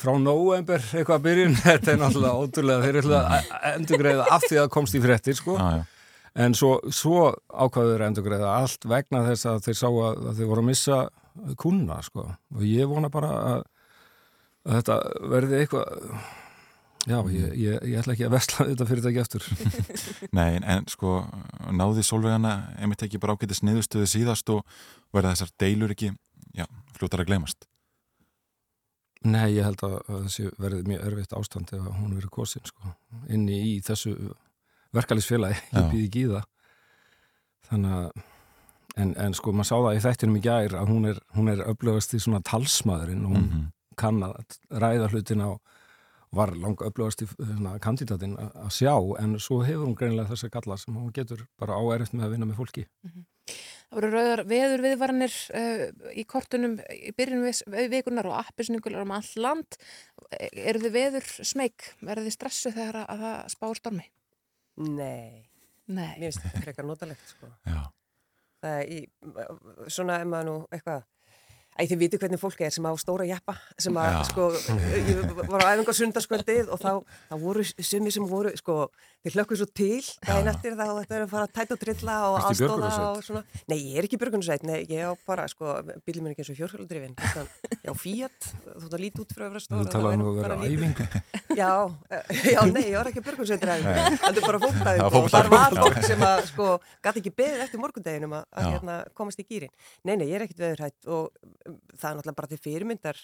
frá 0.00 0.14
november 0.18 0.80
eitthvað 0.80 1.18
að 1.18 1.26
byrjun, 1.26 1.58
þetta 1.66 1.92
er 1.92 2.00
náttúrulega 2.00 2.40
ótrúlega, 2.46 2.86
þeir 2.86 3.00
eru 3.02 3.12
að 3.18 3.52
endur 3.74 4.02
greiða 4.02 4.30
af 4.36 4.46
því 4.46 4.62
að 4.62 4.72
komst 4.78 4.96
í 4.96 5.02
fréttir 5.04 5.38
sko. 5.38 5.58
Já. 5.60 5.84
en 6.46 6.56
svo, 6.56 6.72
svo 6.92 7.28
ákvaður 7.52 8.08
endur 8.08 8.26
greiða 8.26 8.56
allt 8.62 8.88
vegna 8.88 9.22
þess 9.28 9.50
að 9.52 9.62
þeir 9.68 9.78
sá 9.78 9.86
að, 9.90 10.24
að 10.32 10.40
þeir 10.40 10.50
voru 10.50 10.64
að 10.64 10.70
missa 10.70 10.98
kuna 11.60 12.00
sko. 12.04 12.26
Og 12.56 12.66
ég 12.66 12.88
vona 12.90 13.12
bara 13.12 13.36
að, 13.52 13.62
að 14.66 14.80
þetta 14.80 14.98
verði 15.36 15.62
eitthvað 15.62 16.10
Já, 17.06 17.20
ég, 17.30 17.52
ég, 17.54 17.76
ég 17.86 18.00
ætla 18.00 18.14
ekki 18.16 18.24
að 18.26 18.32
vesla 18.34 18.64
þetta 18.72 18.86
fyrirtæki 18.88 19.20
eftir. 19.22 19.44
Nei, 20.38 20.56
en, 20.58 20.64
en 20.66 20.86
sko 20.90 21.12
náði 21.70 22.02
Solveigana 22.06 22.54
einmitt 22.82 23.04
ekki 23.06 23.20
bara 23.22 23.36
ágætið 23.36 23.60
sniðustöðu 23.60 24.08
síðast 24.10 24.50
og 24.50 24.64
verða 25.14 25.34
þessar 25.36 25.52
deilur 25.62 25.94
ekki, 25.94 26.10
já, 26.58 26.66
fljótar 26.98 27.22
að 27.22 27.30
gleymast. 27.30 27.68
Nei, 29.26 29.56
ég 29.56 29.64
held 29.66 29.80
að, 29.86 29.94
þessi 30.26 30.48
verði 30.60 30.82
mjög 30.86 31.06
erfitt 31.08 31.32
ástand 31.38 31.72
ef 31.74 31.86
hún 31.98 32.12
verið 32.18 32.30
kosin 32.34 32.66
sko, 32.68 32.92
inni 33.32 33.56
í 33.72 33.76
þessu 33.86 34.12
verkalisfélagi, 34.94 35.56
ég 35.78 35.88
býð 35.92 36.04
ekki 36.08 36.24
í 36.26 36.28
það. 36.34 36.44
Þannig 37.70 37.94
að, 37.96 38.26
en, 39.02 39.14
en 39.26 39.34
sko, 39.38 39.54
maður 39.56 39.70
sá 39.70 39.76
það 39.78 39.96
í 39.98 40.02
þættinum 40.04 40.36
í 40.38 40.44
gær 40.44 40.76
að 40.82 40.92
hún 40.92 41.08
er, 41.10 41.22
hún 41.38 41.50
er 41.54 41.64
öflugast 41.70 42.14
í 42.14 42.20
svona 42.22 42.42
talsmaðurinn 42.46 43.24
og 43.26 43.34
hún 43.38 43.46
Mhm. 43.48 43.64
kann 43.96 44.20
að 44.26 44.58
ræða 44.82 45.08
hlutina 45.14 45.46
og 45.54 45.60
var 46.38 46.52
langa 46.56 46.88
öflugast 46.88 47.22
í 47.24 47.28
kandidatin 47.84 48.36
að 48.40 48.58
að 48.66 48.74
sjá, 48.76 48.94
en 49.22 49.38
svo 49.42 49.62
hefur 49.66 49.86
hún 49.86 49.96
greinilega 49.98 50.32
þessa 50.32 50.52
galla 50.52 50.76
sem 50.80 50.98
hún 50.98 51.14
getur 51.16 51.46
bara 51.60 51.78
á 51.78 51.82
erfitt 51.94 52.14
með 52.16 52.26
að 52.26 52.36
vinna 52.36 52.48
með 52.50 52.60
fólki. 52.60 52.84
Það 53.86 53.98
voru 54.00 54.10
rauðar 54.10 54.42
veður 54.50 54.82
viðvaranir 54.82 55.34
uh, 55.54 55.82
í 56.10 56.24
kortunum 56.26 56.78
í 56.90 57.12
byrjunum 57.16 57.44
við, 57.46 57.90
vikunar 57.92 58.26
og 58.26 58.38
appisningular 58.40 59.04
um 59.06 59.14
all 59.14 59.28
land. 59.38 59.78
Eru 60.50 60.82
þið 60.82 60.96
veður 60.96 61.28
smeg? 61.46 61.90
Verðu 62.02 62.26
þið 62.26 62.34
stressu 62.34 62.72
þegar 62.74 63.02
að, 63.04 63.12
að 63.14 63.26
það 63.26 63.52
spáur 63.54 63.80
stormi? 63.80 64.08
Nei, 64.76 65.46
Nei. 65.86 66.16
mér 66.18 66.26
finnst 66.26 66.42
þetta 66.42 66.64
frekar 66.64 66.88
notalegt 66.88 67.30
sko. 67.30 67.52
Já. 67.64 67.84
Það 68.64 68.80
er 68.80 68.90
í, 68.90 68.98
svona 69.92 70.18
ef 70.18 70.28
maður 70.32 70.48
nú 70.50 70.56
eitthvað 70.74 71.06
Æ, 71.76 71.84
þið 71.90 71.98
viti 72.00 72.16
hvernig 72.20 72.40
fólk 72.40 72.60
er 72.64 72.70
sem 72.72 72.86
á 72.88 72.92
stóra 72.96 73.24
jeppa 73.28 73.52
sem 73.76 73.92
að, 74.00 74.06
Já. 74.14 74.20
sko, 74.30 74.44
ég 74.96 75.18
var 75.50 75.60
á 75.60 75.68
æfingar 75.74 75.96
sundarskvöldið 75.98 76.66
og 76.72 76.78
þá, 76.80 76.92
þá 77.28 77.34
voru 77.42 77.62
sumi 77.68 78.08
sem 78.14 78.24
voru, 78.30 78.50
sko, 78.56 78.74
þeir 79.26 79.34
hlökkuð 79.36 79.56
svo 79.60 79.66
til 79.76 80.00
daginn 80.24 80.48
eftir 80.54 80.72
þá 80.72 80.88
þetta 80.88 81.14
er 81.18 81.22
að 81.26 81.32
fara 81.34 81.44
að 81.44 81.52
tæta 81.58 81.72
og 81.76 81.80
trilla 81.82 82.14
og 82.30 82.36
aðstóða 82.40 82.60
björgunarsveit? 82.62 83.10
og 83.10 83.20
svona. 83.26 83.42
Nei, 83.68 83.76
ég 83.82 83.96
er 84.00 84.04
ekki 84.08 84.20
björgunarsveit, 84.22 84.64
nei, 84.64 84.78
ég 84.88 85.04
á 85.04 85.12
bara, 85.28 85.44
sko, 85.52 85.64
minn 85.84 86.24
er 86.30 86.32
ekki 86.32 86.40
eins 86.46 86.52
og 86.54 86.58
fjórhjóladrifin, 86.62 87.12
ég 87.12 87.20
á 87.92 87.94
Fiat, 87.96 88.40
þú 88.64 88.80
ert 88.80 88.96
að 88.96 89.04
líti 89.04 89.20
út 89.20 89.28
að 89.36 89.44
vera 89.44 89.60
stóra. 89.66 89.84
Þú 89.84 89.92
talaði 89.98 90.16
nú 90.22 90.26
að 90.32 90.40
vera 90.40 90.56
á 90.56 90.64
æfingu. 90.64 91.04
Já, 91.56 91.88
eh, 92.12 92.20
já, 92.52 92.60
nei, 92.68 92.90
ég 92.90 92.98
var 92.98 93.08
ekki 93.08 93.22
björgunarsveitur 93.24 93.70
Nei. 93.70 93.80
þetta 94.20 94.28
er 94.28 94.44
bara 94.44 94.60
Já, 94.92 95.00
Já. 95.00 95.08
fólk 95.14 95.32
það 101.96 102.08
er 102.10 102.16
náttúrulega 102.18 102.38
bara 102.40 102.52
til 102.52 102.62
fyrirmyndar 102.62 103.20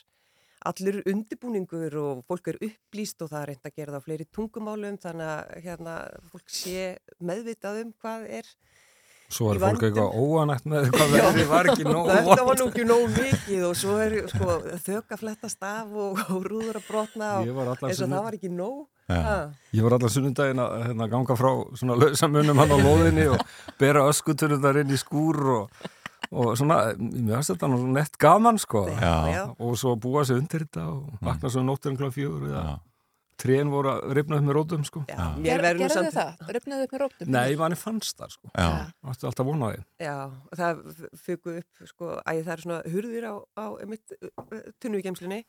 allur 0.68 1.00
undibúningur 1.10 1.96
og 1.98 2.20
fólk 2.28 2.52
er 2.52 2.60
upplýst 2.62 3.22
og 3.24 3.32
það 3.32 3.40
er 3.40 3.50
reynd 3.52 3.66
að 3.66 3.78
gera 3.78 3.94
það 3.94 4.02
á 4.02 4.06
fleiri 4.06 4.28
tungumálum 4.36 4.98
þannig 5.02 5.32
að 5.32 5.56
hérna, 5.66 5.96
fólk 6.30 6.54
sé 6.54 6.84
meðvitað 7.18 7.82
um 7.82 7.96
hvað 8.02 8.28
er 8.40 8.52
Svo 9.32 9.48
er 9.48 9.60
fólk 9.62 9.84
eitthvað 9.86 10.16
óanætt 10.20 10.66
með 10.68 10.90
hvað 10.92 11.14
verði 11.16 11.44
var 11.48 11.68
ekki 11.72 11.86
nóg 11.88 12.10
Þetta 12.12 12.44
var 12.48 12.58
nú 12.60 12.66
ekki 12.68 12.84
nóg 12.84 13.14
mikið 13.16 13.62
og 13.64 13.78
svo 13.80 13.94
er 14.04 14.16
sko, 14.28 14.56
þök 14.84 15.14
að 15.16 15.22
flettast 15.22 15.64
af 15.66 15.94
og, 16.04 16.20
og 16.36 16.48
rúður 16.52 16.80
að 16.82 16.88
brotna 16.90 17.30
og 17.40 17.72
eins 17.88 18.02
og 18.02 18.12
það 18.12 18.26
var 18.26 18.36
ekki 18.36 18.52
nóg. 18.52 18.82
Já. 19.08 19.18
Ha. 19.24 19.38
Ég 19.72 19.86
var 19.86 19.96
allan 19.96 20.12
sunnundaginn 20.12 20.60
að 20.62 20.76
hérna, 20.86 21.08
ganga 21.10 21.36
frá 21.36 21.50
svona 21.80 21.96
lausamunum 21.98 22.60
hann 22.60 22.76
á 22.76 22.78
lóðinni 22.84 23.26
og 23.32 23.42
bera 23.80 24.04
öskuturundar 24.12 24.78
inn 24.82 24.92
í 24.92 25.00
skúr 25.00 25.40
og, 25.56 25.88
og 26.32 26.54
svona, 26.56 26.78
mér 26.96 27.36
finnst 27.38 27.52
þetta 27.54 27.68
nú 27.72 27.82
nett 27.92 28.16
gaman 28.18 28.58
sko 28.58 28.86
Já. 28.88 29.12
Já. 29.32 29.42
og 29.58 29.76
svo 29.80 29.92
búa 30.00 30.24
sig 30.24 30.38
undir 30.40 30.64
þetta 30.66 30.86
og 30.88 31.12
vakna 31.20 31.50
svo 31.52 31.62
nótturinn 31.66 31.98
klá 32.00 32.08
fjögur 32.14 32.48
eða 32.48 32.80
trén 33.42 33.70
voru 33.72 33.90
að 33.90 34.12
rifna 34.14 34.36
upp 34.38 34.44
með 34.46 34.54
rótum 34.54 34.84
sko 34.86 35.00
Já, 35.08 35.16
Já. 35.42 35.56
Gerðu 35.58 35.88
samt- 35.90 36.08
þið 36.08 36.16
það? 36.18 36.42
Röfnaðu 36.56 36.84
upp 36.86 36.92
með 36.94 37.00
rótum? 37.02 37.30
Nei, 37.34 37.56
manni 37.58 37.78
fannst 37.80 38.16
það 38.20 38.30
sko 38.36 38.50
Já. 38.54 38.68
Máttu 39.02 39.26
alltaf 39.30 39.46
vona 39.48 39.70
því 39.72 39.80
Já, 40.06 40.16
það 40.60 40.82
fugu 41.24 41.56
upp, 41.58 41.86
sko, 41.90 42.10
æ, 42.22 42.32
það 42.42 42.52
er 42.56 42.62
svona 42.66 42.80
hurðir 42.92 43.26
á, 43.26 43.34
á 43.58 43.66
mitt 43.88 44.12
tunnugemslunni. 44.80 45.42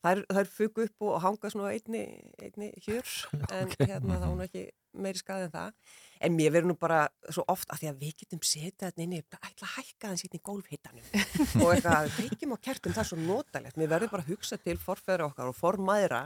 Það 0.00 0.20
er, 0.40 0.48
fugu 0.48 0.84
upp 0.86 1.04
og 1.04 1.16
hanga 1.20 1.50
svona 1.52 1.72
einni, 1.74 2.04
einni 2.40 2.70
hjör, 2.86 3.08
en 3.56 3.72
hérna 3.76 4.20
þá 4.20 4.28
er 4.30 4.36
nú 4.36 4.44
ekki 4.46 4.62
meiri 5.00 5.20
skaði 5.20 5.48
en 5.48 5.52
það. 5.54 5.98
En 6.20 6.36
mér 6.36 6.54
verður 6.54 6.70
nú 6.72 6.76
bara 6.80 7.02
svo 7.28 7.44
oft 7.52 7.68
að 7.72 7.82
því 7.82 7.90
að 7.90 8.00
við 8.04 8.14
getum 8.22 8.40
setið 8.44 8.86
þetta 8.86 9.04
inni, 9.04 9.20
bara 9.28 9.50
ætla 9.50 9.68
að 9.68 9.74
hækka 9.76 10.08
þann 10.08 10.22
sýtni 10.22 10.40
í 10.40 10.46
gólfhittanum 10.48 11.12
og 11.64 11.74
eitthvað, 11.74 12.10
kveikjum 12.16 12.56
á 12.56 12.58
kertum, 12.64 12.96
það 12.96 13.04
er 13.04 13.10
svo 13.12 13.20
notalegt. 13.20 13.78
Mér 13.80 13.92
verður 13.92 14.14
bara 14.16 14.26
að 14.26 14.32
hugsa 14.34 14.60
til 14.60 14.76
forfæður 14.80 15.26
okkar 15.28 15.52
og 15.52 15.58
formæðra 15.60 16.24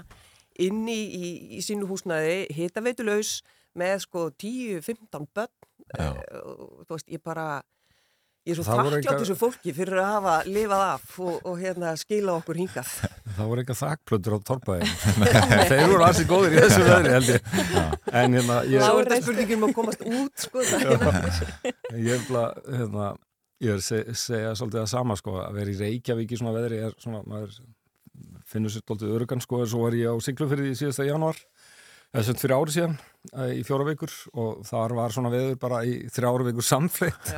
inni 0.63 0.95
í, 0.95 1.05
í, 1.11 1.35
í 1.59 1.63
sínu 1.67 1.91
húsnaði, 1.91 2.45
hitaveitulaus 2.55 3.41
með 3.79 3.97
sko 4.07 4.29
10-15 4.39 5.31
börn, 5.35 5.71
eh, 5.99 6.11
og 6.39 6.85
þú 6.87 6.95
veist, 6.95 7.11
ég 7.11 7.23
bara, 7.25 7.49
ég 8.45 8.53
er 8.53 8.59
svo 8.59 8.65
Það 8.69 8.81
voru 8.85 8.97
þakklátt 8.99 9.21
þessu 9.25 9.37
fólki 9.41 9.75
fyrir 9.77 10.01
að 10.03 10.11
hafa 10.15 10.35
lifað 10.49 10.85
af 10.87 11.19
og, 11.25 11.37
og 11.49 11.61
hérna 11.63 11.93
skila 12.01 12.35
okkur 12.39 12.61
hingað. 12.61 12.91
Það 13.35 13.51
voru 13.51 13.65
eitthvað 13.65 13.81
þakplötur 13.83 14.37
á 14.37 14.39
torpaði 14.51 14.89
Þeir 15.71 15.85
voru 15.95 16.09
alls 16.09 16.21
í 16.21 16.27
góðir 16.29 16.57
í 16.57 16.63
þessu 16.65 16.83
veðri 16.89 17.15
held 17.15 17.31
ég. 17.33 17.53
En 18.13 18.39
hérna 18.39 18.59
ég, 18.69 18.85
Þá 18.85 18.91
er 18.91 19.13
þetta 19.13 19.21
spurningin 19.25 19.61
um 19.63 19.69
að 19.69 19.77
komast 19.81 20.05
út, 20.09 20.45
sko, 20.45 20.65
það 20.71 22.03
ég 22.05 22.29
hérna, 22.35 23.15
Ég 23.63 23.71
er 23.71 23.79
að 23.79 23.85
seg- 23.87 24.09
segja 24.19 24.53
svolítið 24.59 24.81
það 24.83 24.91
sama 24.91 25.17
sko, 25.17 25.37
að 25.41 25.59
vera 25.61 25.73
í 25.73 25.77
Reykjavík 25.79 26.33
í 26.35 26.39
svona 26.41 26.55
veðri 26.57 26.81
er 26.85 26.97
svona, 27.01 27.21
maður 27.31 27.55
finnur 28.51 28.73
sér 28.75 28.83
svolítið 28.85 29.15
örugan 29.15 29.43
sko, 29.45 29.61
en 29.63 29.71
svo 29.71 29.85
var 29.87 29.97
ég 29.97 30.11
á 30.11 30.17
Siglufyrði 30.27 30.73
í 30.73 30.79
síðasta 30.79 31.07
januar, 31.07 31.39
sem 32.19 32.37
fyrir 32.39 32.57
ári 32.59 32.75
síðan 32.75 32.97
eh, 33.33 33.55
í 33.61 33.63
fjóra 33.67 33.87
vikur 33.89 34.13
og 34.35 34.61
þar 34.69 34.97
var 34.99 35.15
svona 35.15 35.33
veður 35.33 35.57
bara 35.63 35.81
í 35.87 35.97
þrjára 36.13 36.49
vikur 36.51 36.67
samfleitt 36.67 37.33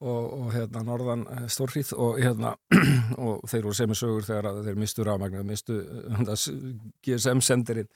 og, 0.00 0.24
og 0.36 0.50
hérna 0.52 0.82
norðan 0.84 1.24
eh, 1.32 1.46
stórhríð 1.52 1.94
og 1.96 2.20
hérna 2.20 2.52
og 3.24 3.46
þeir 3.48 3.64
voru 3.68 3.78
sem 3.78 3.94
er 3.94 4.00
sögur 4.00 4.26
þegar 4.26 4.50
að 4.50 4.60
þeir 4.66 4.82
mistu 4.82 5.06
rafmagnið, 5.06 5.46
mistu 5.48 5.78
eh, 5.80 6.44
GSM-sendirinn 7.06 7.90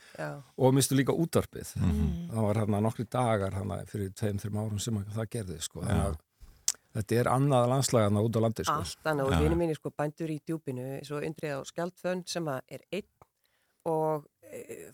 og 0.57 0.75
mistu 0.77 0.97
líka 0.99 1.17
útvarpið. 1.17 1.77
Mhm. 1.81 2.11
Það 2.33 2.49
var 2.49 2.63
hérna 2.63 2.83
nokkri 2.87 3.07
dagar 3.11 3.59
hérna 3.59 3.83
fyrir 3.91 4.13
tveim, 4.17 4.41
þreim 4.41 4.61
árum 4.63 4.83
sem 4.83 5.01
að 5.01 5.15
það 5.19 5.33
gerði 5.37 5.63
sko. 5.67 5.85
Að 5.85 6.19
Þetta 6.91 7.19
er 7.21 7.29
annað 7.31 7.69
landslagana 7.71 8.23
út 8.27 8.35
á 8.35 8.41
landi 8.43 8.65
sko. 8.67 8.81
Allt 8.83 9.11
annað 9.13 9.29
og 9.29 9.35
Já. 9.37 9.41
vinið 9.45 9.59
mínir 9.61 9.79
sko 9.79 9.93
bændur 9.95 10.33
í 10.33 10.41
djúpinu 10.43 10.87
svo 11.07 11.21
undrið 11.23 11.53
á 11.55 11.61
skjaldfönn 11.69 12.25
sem 12.27 12.49
að 12.51 12.75
er 12.75 12.83
einn 12.91 13.07
og 13.87 14.27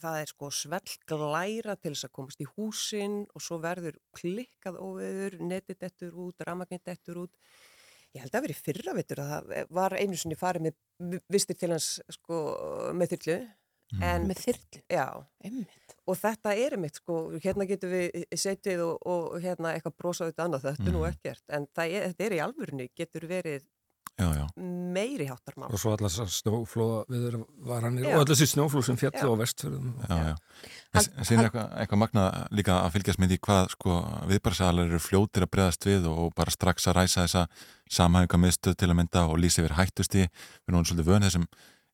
það 0.02 0.18
er 0.22 0.30
sko 0.32 0.50
svell 0.54 0.96
glæra 1.08 1.76
til 1.80 1.92
þess 1.94 2.08
að 2.08 2.14
komast 2.18 2.40
í 2.44 2.48
húsin 2.56 3.18
og 3.34 3.42
svo 3.44 3.58
verður 3.62 3.96
klikkað 4.18 4.78
óveður, 4.82 5.38
netið 5.40 5.78
dettur 5.84 6.16
út, 6.26 6.44
ramagnið 6.46 6.82
dettur 6.90 7.22
út. 7.26 7.32
Ég 8.16 8.22
held 8.24 8.34
að 8.38 8.46
verið 8.46 8.62
fyrra 8.64 8.94
veitur 8.96 9.20
að 9.20 9.30
það 9.34 9.70
var 9.76 9.96
einu 10.00 10.16
sinni 10.16 10.36
farið 10.40 10.68
með 10.70 11.20
vistir 11.34 11.56
til 11.60 11.70
hans 11.74 11.88
sko 12.16 12.42
með 12.96 13.16
þyrlu. 13.16 13.38
En, 14.02 14.24
Með 14.26 14.40
þyrlu? 14.42 14.80
Já. 14.90 15.04
Einmitt. 15.46 15.92
Og 16.10 16.16
þetta 16.18 16.54
er 16.58 16.74
einmitt 16.74 16.96
sko, 16.98 17.18
hérna 17.44 17.66
getum 17.70 17.92
við 17.92 18.24
setið 18.34 18.80
og, 18.82 18.96
og 19.06 19.36
hérna 19.44 19.76
eitthvað 19.76 19.94
brosaðu 20.00 20.32
þetta 20.32 20.46
annað, 20.48 20.64
þetta 20.66 20.88
er 20.88 20.96
nú 20.96 21.02
Mhm. 21.04 21.12
ekkert. 21.12 21.42
En 21.54 21.66
það 21.76 21.92
er, 21.94 22.08
þetta 22.10 22.24
er 22.26 22.34
í 22.34 22.40
alvörunni, 22.42 22.88
getur 22.98 23.28
verið 23.30 23.68
Já, 24.16 24.28
já. 24.32 24.46
meiri 24.56 25.26
háttarmál. 25.28 25.68
Og 25.68 25.80
svo 25.80 25.90
allar 25.92 26.08
þessar 26.08 26.30
snjóflóða 26.32 27.00
viður 27.12 27.34
varanir 27.68 28.06
og 28.08 28.14
allar 28.22 28.30
þessi 28.30 28.46
snjóflóð 28.54 28.86
sem 28.86 28.96
fjallu 28.96 29.28
á 29.28 29.40
vestfjörðum. 29.42 29.90
Er 30.08 31.10
eitthvað, 31.20 31.66
eitthvað 31.82 32.00
magnað 32.00 32.38
líka 32.56 32.78
að 32.80 32.94
fylgjast 32.94 33.20
með 33.20 33.34
því 33.34 33.38
hvað 33.44 33.68
sko, 33.74 33.96
viðbarsalar 34.30 34.88
eru 34.88 35.00
fljótir 35.04 35.44
að 35.44 35.52
breðast 35.52 35.84
við 35.84 36.08
og 36.08 36.30
bara 36.38 36.54
strax 36.54 36.88
að 36.88 36.96
ræsa 36.96 37.26
þessa 37.26 37.42
samhæfinga 37.98 38.40
miðstöð 38.46 38.78
til 38.80 38.88
að 38.88 38.98
mynda 39.02 39.26
og 39.28 39.36
lýsa 39.42 39.60
yfir 39.60 39.76
hættusti. 39.76 40.24
Við 40.64 40.72
erum 40.72 40.88
svolítið 40.88 41.10
vön 41.10 41.28
þessum 41.28 41.44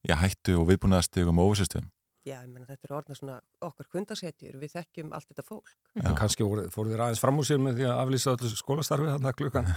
já, 0.07 0.15
hættu 0.23 0.55
og 0.61 0.71
viðbúnaðastegum 0.71 1.43
og 1.43 1.51
óvissustegum. 1.51 1.91
Já, 2.23 2.37
ég 2.39 2.53
meina 2.55 2.69
þetta 2.69 2.87
er 2.87 2.95
orðna 3.01 3.19
svona 3.19 3.41
okkar 3.67 3.89
kundasetjur, 3.91 4.55
við 4.63 4.77
þekkjum 4.77 5.11
allt 5.11 5.27
þetta 5.33 5.43
fólk. 5.43 5.75
En 5.99 6.15
kannski 6.15 6.47
voru, 6.47 6.69
fóru 6.71 6.93
þér 6.93 7.09
aðeins 7.09 7.23
fram 7.25 7.43
úr 7.43 7.49
sér 7.49 7.59
með 7.59 7.81
því 7.81 7.89
að 7.91 8.03
aflýsa 8.05 8.35
öllu 8.37 8.51
skólastarfið 8.61 9.11
þannig 9.17 9.33
að 9.33 9.39
klukkan 9.41 9.73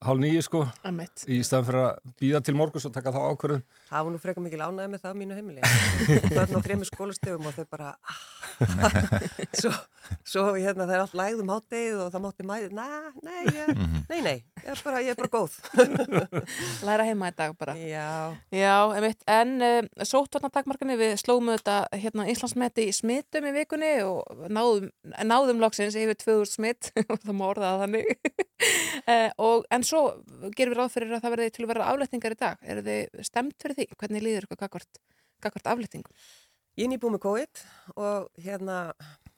hálf 0.00 0.20
nýju 0.22 0.42
sko 0.46 0.60
Einmitt. 0.86 1.24
í 1.28 1.40
staðan 1.44 1.66
fyrir 1.68 1.80
að 1.84 2.12
býða 2.22 2.40
til 2.46 2.54
morgus 2.56 2.86
og 2.88 2.94
taka 2.94 3.12
þá 3.12 3.20
ákvörðun. 3.34 3.64
Það 3.90 4.04
var 4.06 4.12
nú 4.14 4.20
frekar 4.22 4.44
mikil 4.46 4.62
ánæði 4.64 4.88
með 4.94 5.02
það 5.04 5.12
á 5.12 5.20
mínu 5.20 5.36
heimili. 5.38 5.62
Börn 6.36 6.56
á 6.56 6.60
þremur 6.64 6.88
skólastegum 6.88 7.48
og 7.50 7.56
þau 7.58 7.66
bara, 7.74 7.90
ah. 8.08 8.20
svo, 9.60 9.72
svo 10.26 10.44
hérna 10.56 10.86
það 10.88 10.94
er 10.96 11.02
allt 11.04 11.16
lægðum 11.20 11.52
háttegið 11.52 12.00
og 12.04 12.10
það 12.14 12.24
mátti 12.26 12.46
mæði, 12.48 12.70
na, 12.76 12.86
nei, 13.24 13.42
ég, 13.50 13.70
Mhm. 13.80 14.00
nei, 14.10 14.20
nei, 14.24 14.36
ég 14.64 14.70
er 14.74 14.80
bara, 14.84 15.00
ég 15.04 15.12
er 15.12 15.18
bara 15.20 15.32
góð. 15.32 15.58
Læra 16.86 17.04
heima 17.08 17.28
í 17.30 17.36
dag 17.36 17.54
bara. 17.60 17.74
Já. 17.78 18.36
Já, 18.54 18.74
einmitt. 18.96 19.20
En 19.30 19.52
uh, 19.62 20.04
sóttvarnatakmarkani 20.06 20.96
við 21.00 21.14
slóum 21.20 21.50
þetta 21.52 21.76
hérna 22.00 22.26
Íslandsmeti 22.32 22.88
í 22.90 22.94
smittum 22.96 23.46
í 23.48 23.54
vikunni 23.56 23.92
og 24.06 24.46
náðum, 24.52 24.90
náðum 25.28 25.60
loksins 25.62 25.96
yfir 25.98 26.16
2000 26.20 26.50
smitt 26.56 26.90
og 27.06 27.18
það 27.20 27.36
má 27.40 27.46
orða 27.52 27.72
það 27.74 27.84
þannig. 27.84 28.12
uh, 29.06 29.30
og, 29.40 29.64
en 29.72 29.86
svo 29.90 30.02
gerum 30.56 30.74
við 30.74 30.78
ráð 30.80 30.94
fyrir 30.94 31.16
að 31.16 31.24
það 31.24 31.34
verði 31.36 31.54
til 31.56 31.64
að 31.66 31.72
vera 31.74 31.90
afletningar 31.90 32.36
í 32.36 32.40
dag. 32.40 32.62
Er 32.62 32.82
þið 32.86 33.26
stemt 33.26 33.58
fyrir 33.60 33.78
því? 33.78 33.88
Hvernig 33.98 34.24
líður 34.24 34.46
ykkur 34.48 34.62
gagvart, 34.64 35.02
gagvart 35.42 35.70
afletningum? 35.74 36.16
Ég 36.78 36.86
er 36.86 36.92
nýbúið 36.92 37.16
með 37.16 37.24
COVID 37.26 37.62
og 37.98 38.28
hérna 38.40 38.80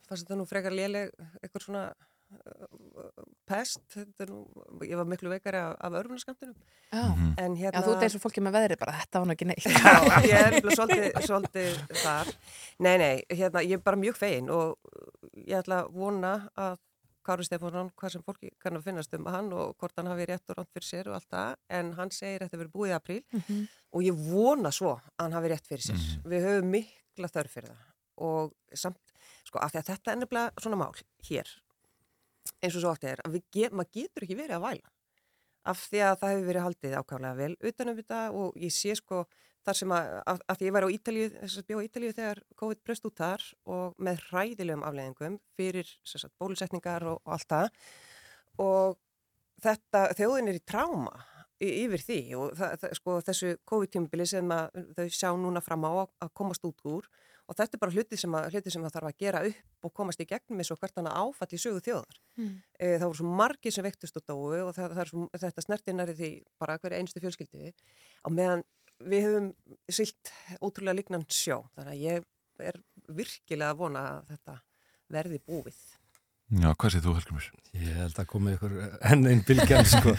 fannst 0.07 0.27
þetta 0.27 0.39
nú 0.39 0.49
frekar 0.49 0.75
léleg 0.77 1.13
eitthvað 1.41 1.65
svona 1.65 1.85
uh, 1.89 3.25
pest, 3.49 3.81
þetta 3.95 4.29
nú, 4.29 4.43
ég 4.85 5.01
var 5.01 5.09
miklu 5.09 5.33
veikari 5.33 5.61
af, 5.63 5.73
af 5.81 5.97
örfunarskamptunum. 6.03 6.55
Já. 6.93 7.03
En 7.41 7.57
hérna... 7.57 7.81
Já, 7.81 7.87
þú 7.87 7.97
ert 7.97 8.07
eins 8.07 8.19
og 8.19 8.25
fólki 8.27 8.45
með 8.45 8.59
veðri 8.59 8.79
bara, 8.83 8.99
þetta 9.01 9.23
var 9.23 9.31
nú 9.31 9.37
ekki 9.37 9.49
neitt. 9.49 9.67
Já, 9.67 9.97
ég 10.29 10.37
er 10.37 10.59
svolítið, 10.77 11.09
svolítið 11.27 11.83
þar. 12.05 12.33
Nei, 12.85 12.95
nei, 13.01 13.13
hérna, 13.33 13.65
ég 13.65 13.81
er 13.81 13.85
bara 13.89 14.01
mjög 14.05 14.21
fegin 14.21 14.53
og 14.53 14.77
ég 15.41 15.57
ætla 15.63 15.83
að 15.87 15.95
vona 15.97 16.35
að 16.53 16.77
Kári 17.23 17.45
Stefánsson, 17.47 17.91
hvað 17.97 18.11
sem 18.17 18.23
fólki 18.27 18.51
kann 18.59 18.77
að 18.79 18.85
finnast 18.89 19.13
um 19.15 19.27
hann 19.31 19.53
og 19.55 19.77
hvort 19.79 19.95
hann 19.97 20.09
hafi 20.11 20.27
rétt 20.27 20.51
og 20.51 20.57
rátt 20.59 20.73
fyrir 20.75 20.89
sér 20.89 21.09
og 21.11 21.15
allt 21.21 21.29
það, 21.31 21.57
en 21.79 21.93
hann 21.99 22.11
segir 22.11 22.43
að 22.43 22.49
þetta 22.51 22.61
verið 22.63 22.73
búið 22.77 22.91
í 22.93 22.97
apríl 22.99 23.23
Mhm. 23.33 23.69
og 23.93 24.03
ég 24.03 24.23
vona 24.33 24.73
svo 24.75 24.95
að 24.97 25.11
hann 25.23 25.33
hafi 25.39 25.49
rétt 25.53 25.67
fyrir 25.71 25.85
sér. 25.87 26.01
Við 26.25 26.47
höfum 26.49 26.71
mikla 26.71 27.29
þörf 27.29 27.51
fyrir 27.55 27.69
það 27.71 27.89
og 28.23 28.53
samt, 28.75 28.99
sko, 29.45 29.59
af 29.59 29.73
því 29.73 29.79
að 29.83 29.87
þetta 29.93 30.13
er 30.13 30.17
nefnilega 30.17 30.53
svona 30.63 30.77
mál 30.77 30.95
hér, 31.29 31.47
eins 32.63 32.75
og 32.77 32.83
svo 32.83 32.91
átti 32.95 33.09
er, 33.13 33.21
að 33.25 33.33
við 33.39 33.43
get, 33.53 33.73
maður 33.73 33.93
getur 33.93 34.23
ekki 34.27 34.37
verið 34.37 34.57
að 34.59 34.67
væla 34.67 34.89
af 35.65 35.79
því 35.89 35.99
að 36.03 36.17
það 36.19 36.31
hefur 36.33 36.47
verið 36.51 36.65
haldið 36.67 36.95
ákvæmlega 36.99 37.37
vel 37.39 37.57
utanum 37.71 37.97
þetta 37.97 38.21
og 38.35 38.55
ég 38.57 38.73
sé 38.75 38.97
sko 38.99 39.27
þar 39.67 39.79
sem 39.79 39.95
að, 39.95 40.13
að, 40.33 40.43
að 40.55 40.65
ég 40.67 40.75
var 40.75 40.87
á 40.87 40.95
Ítalíu, 40.95 41.29
þess 41.39 41.61
að 41.61 41.69
bjóða 41.71 41.87
Ítalíu 41.89 42.15
þegar 42.17 42.43
COVID 42.63 42.83
bröst 42.87 43.09
út 43.09 43.19
þar 43.23 43.45
og 43.77 43.99
með 44.03 44.23
hræðilegum 44.29 44.87
afleðingum 44.89 45.39
fyrir 45.59 45.93
sagt, 46.09 46.35
bólusetningar 46.43 47.07
og, 47.13 47.21
og 47.23 47.37
allt 47.37 47.53
það 47.53 47.69
og 48.63 48.99
þetta, 49.63 50.07
þjóðin 50.19 50.53
er 50.53 50.59
í 50.59 50.65
tráma 50.67 51.15
yfir 51.63 52.03
því 52.03 52.21
og 52.39 52.57
það, 52.59 52.73
það, 52.83 52.95
sko, 52.99 53.19
þessu 53.29 53.53
COVID-tímubili 53.71 54.27
sem 54.27 54.55
að 54.55 54.81
þau 54.97 55.05
sjá 55.15 55.29
núna 55.39 55.63
fram 55.63 55.87
á 55.87 55.93
að 56.03 56.33
komast 56.35 56.67
út 56.67 56.83
úr 56.89 57.07
og 57.51 57.59
þetta 57.59 57.77
er 57.77 57.83
bara 57.83 57.95
hluti 57.95 58.19
sem, 58.19 58.35
að, 58.39 58.49
hluti 58.55 58.73
sem 58.73 58.85
að 58.87 58.95
þarf 58.97 59.11
að 59.11 59.23
gera 59.23 59.43
upp 59.49 59.87
og 59.87 59.95
komast 59.95 60.23
í 60.23 60.27
gegnum 60.29 60.63
eins 60.63 60.71
og 60.73 60.81
hvert 60.81 60.99
annað 61.01 61.19
áfall 61.21 61.49
í 61.51 61.61
sögu 61.61 61.83
þjóðar. 61.85 62.21
Mm. 62.39 62.53
E, 62.79 62.87
það 62.89 63.07
voru 63.07 63.19
svo 63.21 63.33
margir 63.41 63.75
sem 63.75 63.87
vektust 63.87 64.21
og 64.21 64.27
dói 64.31 64.61
og 64.63 64.71
það, 64.77 64.95
það 64.95 65.03
er 65.05 65.11
svo, 65.11 65.25
þetta 65.45 65.65
snertinari 65.67 66.17
því 66.19 66.31
bara 66.63 66.79
hverju 66.83 67.01
einstu 67.01 67.23
fjölskyldi 67.23 67.73
á 67.73 68.29
meðan 68.33 68.65
við 69.01 69.25
höfum 69.27 69.49
silt 69.91 70.33
ótrúlega 70.61 70.99
líknan 71.01 71.25
sjó 71.29 71.63
þannig 71.77 71.93
að 71.97 72.05
ég 72.05 72.25
er 72.63 72.79
virkilega 73.09 73.71
að 73.75 73.81
vona 73.83 74.03
að 74.13 74.23
þetta 74.35 74.55
verði 75.13 75.41
búið. 75.49 75.81
Já, 76.53 76.69
hvað 76.77 76.93
séð 76.93 77.05
þú 77.07 77.13
Helgumur? 77.17 77.45
Ég 77.81 77.95
held 77.97 78.19
að 78.21 78.27
komi 78.29 78.53
ykkur 78.53 78.73
enn 79.09 79.27
einn 79.31 79.41
bylgjan 79.49 79.87
sko. 79.89 80.13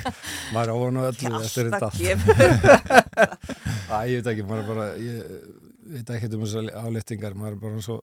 maður 0.55 0.71
er 0.71 0.73
ofan 0.73 0.97
á 0.97 1.03
öllu 1.11 1.41
eftir 1.43 1.69
þetta. 1.69 1.89
Æ, 3.93 3.97
ég 4.09 4.19
veit 4.19 4.29
ekki, 4.33 4.45
maður 4.47 4.63
er 4.63 4.67
bara, 4.71 4.87
ég 4.97 5.15
veit 5.93 6.11
ekki 6.15 6.29
um 6.33 6.45
þessar 6.45 6.69
afléttingar, 6.81 7.35
maður 7.37 7.55
er 7.57 7.61
bara 7.67 7.83
svo 7.85 7.99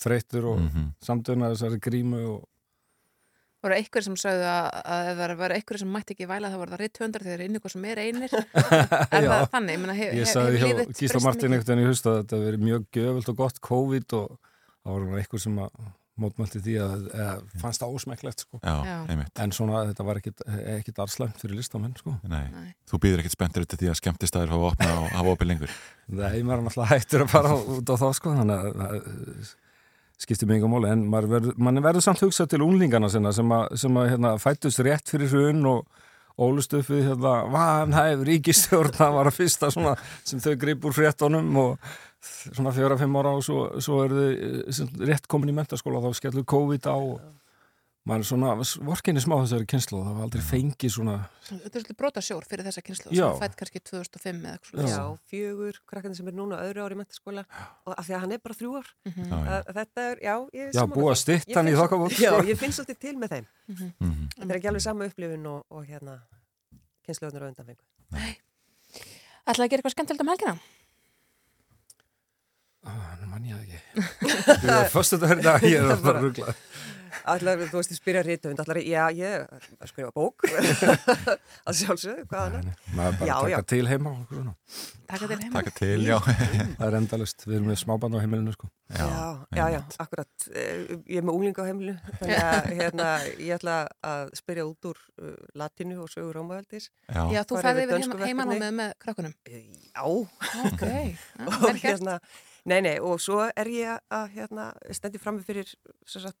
þreyttur 0.00 0.48
og 0.52 0.58
mm 0.62 0.66
Mhm. 0.70 0.86
samdöna 1.04 1.50
þessari 1.52 1.78
grímu 1.84 2.22
og 2.34 2.48
voru 3.66 3.76
einhver 3.76 4.06
sem 4.06 4.16
sögðu 4.22 4.46
að, 4.50 4.68
að 4.94 5.10
ef 5.10 5.20
það 5.20 5.34
var 5.42 5.54
einhver 5.56 5.80
sem 5.82 5.92
mætti 5.96 6.16
ekki 6.16 6.30
væla 6.30 6.52
þá 6.52 6.56
var 6.62 6.72
það 6.72 6.82
reythöndar 6.84 7.26
þegar 7.26 7.42
það 7.42 7.46
er 7.50 7.60
ykkur 7.60 7.74
sem 7.74 7.86
er 7.90 8.02
einir. 8.06 8.38
Er 9.16 9.26
Já. 9.26 9.30
það 9.32 9.46
þannig? 9.52 9.76
Ég, 9.76 9.82
meina, 9.82 9.98
hef, 10.00 10.16
Ég 10.16 10.30
sagði 10.30 10.62
hjá 10.62 10.96
Gísla 11.00 11.22
Martin 11.24 11.52
einhvern 11.52 11.68
veginn 11.72 11.84
í 11.84 11.90
hust 11.90 12.08
að 12.10 12.18
þetta 12.22 12.40
verið 12.46 12.66
mjög 12.66 12.88
göfult 12.96 13.30
og 13.32 13.38
gott 13.44 13.62
COVID 13.68 14.16
og 14.18 14.34
það 14.86 15.06
var 15.10 15.22
einhver 15.22 15.42
sem 15.46 15.62
að 15.66 15.86
mótmælti 16.16 16.62
því 16.64 16.74
að, 16.80 17.02
að 17.20 17.42
fannst 17.60 17.82
það 17.82 17.96
ósmekklegt 17.98 18.44
sko. 18.46 18.60
Já. 18.64 19.18
En 19.44 19.52
svona 19.52 19.82
þetta 19.90 20.06
var 20.08 20.20
ekkit, 20.22 20.40
ekkit 20.78 21.00
arslæmt 21.04 21.42
fyrir 21.42 21.58
listamenn 21.58 21.92
sko. 21.98 22.14
Nei. 22.30 22.72
Þú 22.88 23.00
býður 23.04 23.22
ekkert 23.22 23.36
spenntur 23.36 23.66
út 23.66 23.76
af 23.76 23.82
því 23.82 23.90
að 23.92 23.98
skemmtistæður 24.00 24.54
hafa 24.54 24.70
opnað 24.72 25.02
og 25.02 25.10
hafa 25.12 25.34
opið 25.36 25.50
lengur. 25.52 25.76
Nei, 26.08 26.38
maður 26.40 26.62
er 26.62 26.64
náttúrulega 26.70 26.88
hættur 26.94 27.26
að 27.26 27.32
fara 27.34 27.52
út 27.76 27.92
á 27.92 27.94
þá 28.00 28.06
sko, 28.16 28.32
þannig 28.38 28.80
að 28.86 29.52
skiptir 30.20 30.48
mig 30.48 30.60
enga 30.60 30.70
móli, 30.72 30.90
en 30.90 31.04
mann 31.10 31.82
verður 31.84 32.04
samt 32.04 32.24
hugsað 32.24 32.54
til 32.54 32.64
unglingana 32.64 33.10
sinna 33.12 33.32
sem 33.36 33.52
að, 33.52 33.76
sem 33.82 34.00
að 34.00 34.10
hérna, 34.14 34.34
fættust 34.40 34.82
rétt 34.84 35.12
fyrir 35.12 35.32
hrun 35.32 35.64
og 35.68 35.86
ólust 36.40 36.74
upp 36.76 36.90
við 36.92 37.10
hérna, 37.10 37.36
vanhæf 37.52 38.24
ríkistjórn, 38.28 38.96
það 38.96 39.16
var 39.18 39.30
að 39.30 39.38
fyrsta 39.38 39.70
svona 39.72 39.94
sem 40.24 40.42
þau 40.42 40.54
grip 40.60 40.84
úr 40.88 40.96
fréttonum 40.96 41.50
og 41.62 41.88
svona 42.26 42.72
fjóra-fimm 42.76 43.16
ára 43.20 43.34
og 43.36 43.44
svo, 43.44 43.66
svo 43.82 44.02
eru 44.04 44.22
þau 44.22 44.86
eh, 44.88 44.94
rétt 45.10 45.28
komin 45.30 45.52
í 45.52 45.56
mentaskóla 45.56 46.02
þá 46.04 46.18
skellur 46.18 46.48
COVID 46.48 46.88
á 46.88 46.96
og 46.96 47.20
maður 48.06 48.22
er 48.22 48.26
svona 48.28 48.50
vorkinni 48.86 49.20
smá 49.22 49.34
þessari 49.42 49.66
kynslu 49.66 49.96
og 49.98 50.04
það 50.06 50.14
var 50.16 50.26
aldrei 50.26 50.42
fengið 50.46 50.92
svona 50.94 51.14
Þetta 51.46 51.66
er 51.66 51.72
svolítið 51.74 51.96
brota 51.98 52.22
sjór 52.22 52.44
fyrir 52.46 52.66
þessa 52.68 52.82
kynslu 52.86 53.10
Já. 53.14 53.24
sem 53.32 53.40
fætt 53.42 53.56
kannski 53.58 53.80
2005 53.90 54.38
eða 54.46 54.52
eitthvað 54.60 54.88
Já, 54.92 55.00
fjögur, 55.32 55.80
krakkandi 55.90 56.18
sem 56.20 56.30
er 56.30 56.36
núna 56.38 56.60
öðru 56.62 56.84
ári 56.86 56.94
í 56.94 57.00
mentaskóla 57.00 57.44
og 57.86 57.92
af 57.98 58.06
því 58.06 58.14
að 58.16 58.22
hann 58.24 58.36
er 58.36 58.42
bara 58.46 58.58
þrjú 58.60 58.72
ár 58.78 58.92
Mhm. 59.10 59.26
Já, 59.26 59.36
já. 59.36 59.58
að, 59.58 59.74
þetta 59.80 60.06
er, 60.12 60.16
já, 60.22 60.36
ég 60.54 60.62
er 60.68 60.72
Já, 60.78 60.82
að 60.86 60.94
því. 60.96 61.16
stytta 61.24 61.50
Ég 61.50 61.56
hann 61.56 61.66
í 61.66 61.74
finn 61.74 61.80
þokkabót, 61.82 62.14
svo- 62.16 62.22
Já, 62.26 62.30
sko. 62.36 62.46
ég 62.46 62.58
finn 62.62 62.72
svolítið 62.78 62.98
til 63.06 63.16
með 63.16 63.28
þeim 63.34 63.46
Mhm. 63.66 63.92
Mhm. 64.00 64.28
Þetta 64.38 64.50
er 64.50 64.56
ekki 64.60 64.68
alveg 64.70 64.82
sama 64.86 65.04
upplifun 65.10 65.46
og, 65.46 65.64
og 65.70 65.84
hérna 65.86 66.20
kynsluðunar 67.06 67.42
á 67.42 67.50
undanfengu 67.50 67.84
Ætlaði 69.46 69.66
að 69.66 69.70
gera 69.70 69.82
eitthvað 69.82 69.94
skemmtilegt 69.94 70.20
um 70.22 70.28
helgina? 70.32 70.56
Ah, 72.86 73.16
nú 73.20 73.26
mann 73.26 73.42
ég 73.46 73.56
það 73.56 73.62
ekki. 73.66 73.78
Ég 74.66 74.72
er 74.76 74.90
fyrst 74.92 75.14
þetta 75.16 75.28
fyrir 75.32 75.42
dag, 75.42 75.64
ég 75.66 75.86
er 75.90 76.02
bara 76.04 76.20
rugglað. 76.22 76.58
Allar, 77.32 77.62
þú 77.70 77.80
veist, 77.80 77.92
ég 77.94 77.98
spyrja 78.00 78.22
rítund, 78.26 78.60
allar, 78.62 78.78
já, 78.86 79.02
ég 79.16 79.46
að 79.82 79.90
skrifa 79.90 80.10
bók, 80.16 80.46
að 81.68 81.78
sjálfsögðu, 81.80 82.26
hvað 82.30 82.56
hann 82.56 82.70
maður 82.96 83.18
bara 83.20 83.28
Já, 83.28 83.34
taka 83.40 83.50
já. 83.52 83.58
til 83.72 83.88
heima 83.90 84.12
og 84.12 84.30
svona. 84.30 84.54
Taka 85.06 85.28
til 85.30 85.38
heima. 85.42 85.52
Taka 85.56 85.72
til, 85.78 86.06
já. 86.06 86.16
það 86.78 86.86
er 86.88 86.96
endalust, 87.00 87.44
við 87.46 87.58
erum 87.58 87.70
með 87.72 87.78
smáband 87.82 88.16
á 88.16 88.20
heimilinu 88.22 88.54
sko. 88.56 88.70
Já, 88.96 89.06
já, 89.58 89.64
já, 89.76 89.80
akkurat, 90.06 90.32
Eh, 90.56 90.86
ég 91.10 91.18
er 91.18 91.24
með 91.26 91.36
úlinga 91.40 91.64
á 91.64 91.68
heimilu, 91.68 91.92
þannig 92.20 92.42
að 92.46 92.66
hérna, 92.78 93.06
ég 93.42 93.56
ætla 93.56 93.76
að 94.06 94.28
spyrja 94.38 94.66
út 94.68 94.86
úr 94.92 95.00
uh, 95.18 95.32
latinu 95.58 95.96
og 96.04 96.10
sögur 96.12 96.36
rómaveldis. 96.38 96.86
Já, 97.10 97.22
Já, 97.34 97.40
þú 97.50 97.58
ferði 97.64 97.82
yfir 97.82 97.96
yfir 97.96 97.96
dönsku 97.96 98.20
heiman 98.22 98.46
á 98.46 98.54
verkefni. 98.54 98.62
með, 98.62 98.76
með 98.78 98.92
krökkunum. 99.02 99.34
Já. 99.50 100.04
Ok, 100.70 100.84
já, 100.86 101.48
og 101.48 101.56
vel 101.64 101.72
gert. 101.74 101.82
hérna, 101.88 102.14
nei, 102.70 102.78
nei, 102.86 102.94
og 103.02 103.18
svo 103.24 103.40
er 103.48 103.72
ég 103.74 103.98
að, 104.14 104.28
hérna, 104.36 104.68
stendi 104.94 105.18
frammi 105.22 105.42
fyrir, 105.46 105.74
svo 106.06 106.22
sagt, 106.28 106.38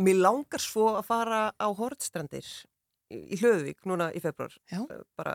mér 0.00 0.20
langar 0.22 0.62
svo 0.62 0.92
að 0.96 1.08
fara 1.08 1.40
á 1.56 1.66
Hortstrandir 1.76 2.46
í 3.12 3.36
Hlöðvík 3.36 3.84
núna 3.88 4.08
í 4.16 4.20
februar, 4.22 4.54
Já. 4.70 4.80
bara 5.18 5.34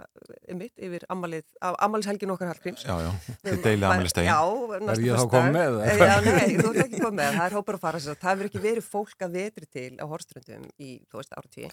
einmitt 0.49 0.73
yfir 0.81 1.05
ammalið, 1.13 1.45
ammalið 1.61 2.23
okkar 2.33 2.49
Hallgríms. 2.51 2.85
Já, 2.87 2.95
já, 3.05 3.11
þið 3.43 3.59
deilið 3.65 3.85
afmælisdaginn. 3.89 4.31
Já, 4.31 4.39
Er 4.77 5.03
ég 5.03 5.13
þá 5.13 5.19
föstudag. 5.19 5.33
kominn 5.35 5.57
með? 5.57 5.77
Já, 6.01 6.15
nei, 6.25 6.55
þú 6.57 6.71
ert 6.71 6.81
ekki 6.85 7.03
komið 7.03 7.19
með, 7.19 7.37
það 7.37 7.45
er 7.45 7.57
hópar 7.59 7.77
að 7.77 7.85
fara 7.85 8.01
sér. 8.01 8.19
Það 8.23 8.33
hefur 8.33 8.49
ekki 8.49 8.63
verið 8.65 8.89
fólk 8.95 9.27
að 9.27 9.37
vetri 9.37 9.69
til 9.77 9.91
á 10.01 10.05
Hortströndum 10.09 10.67
í, 10.81 10.89
þú 11.05 11.21
veist, 11.21 11.37
áratíði. 11.37 11.71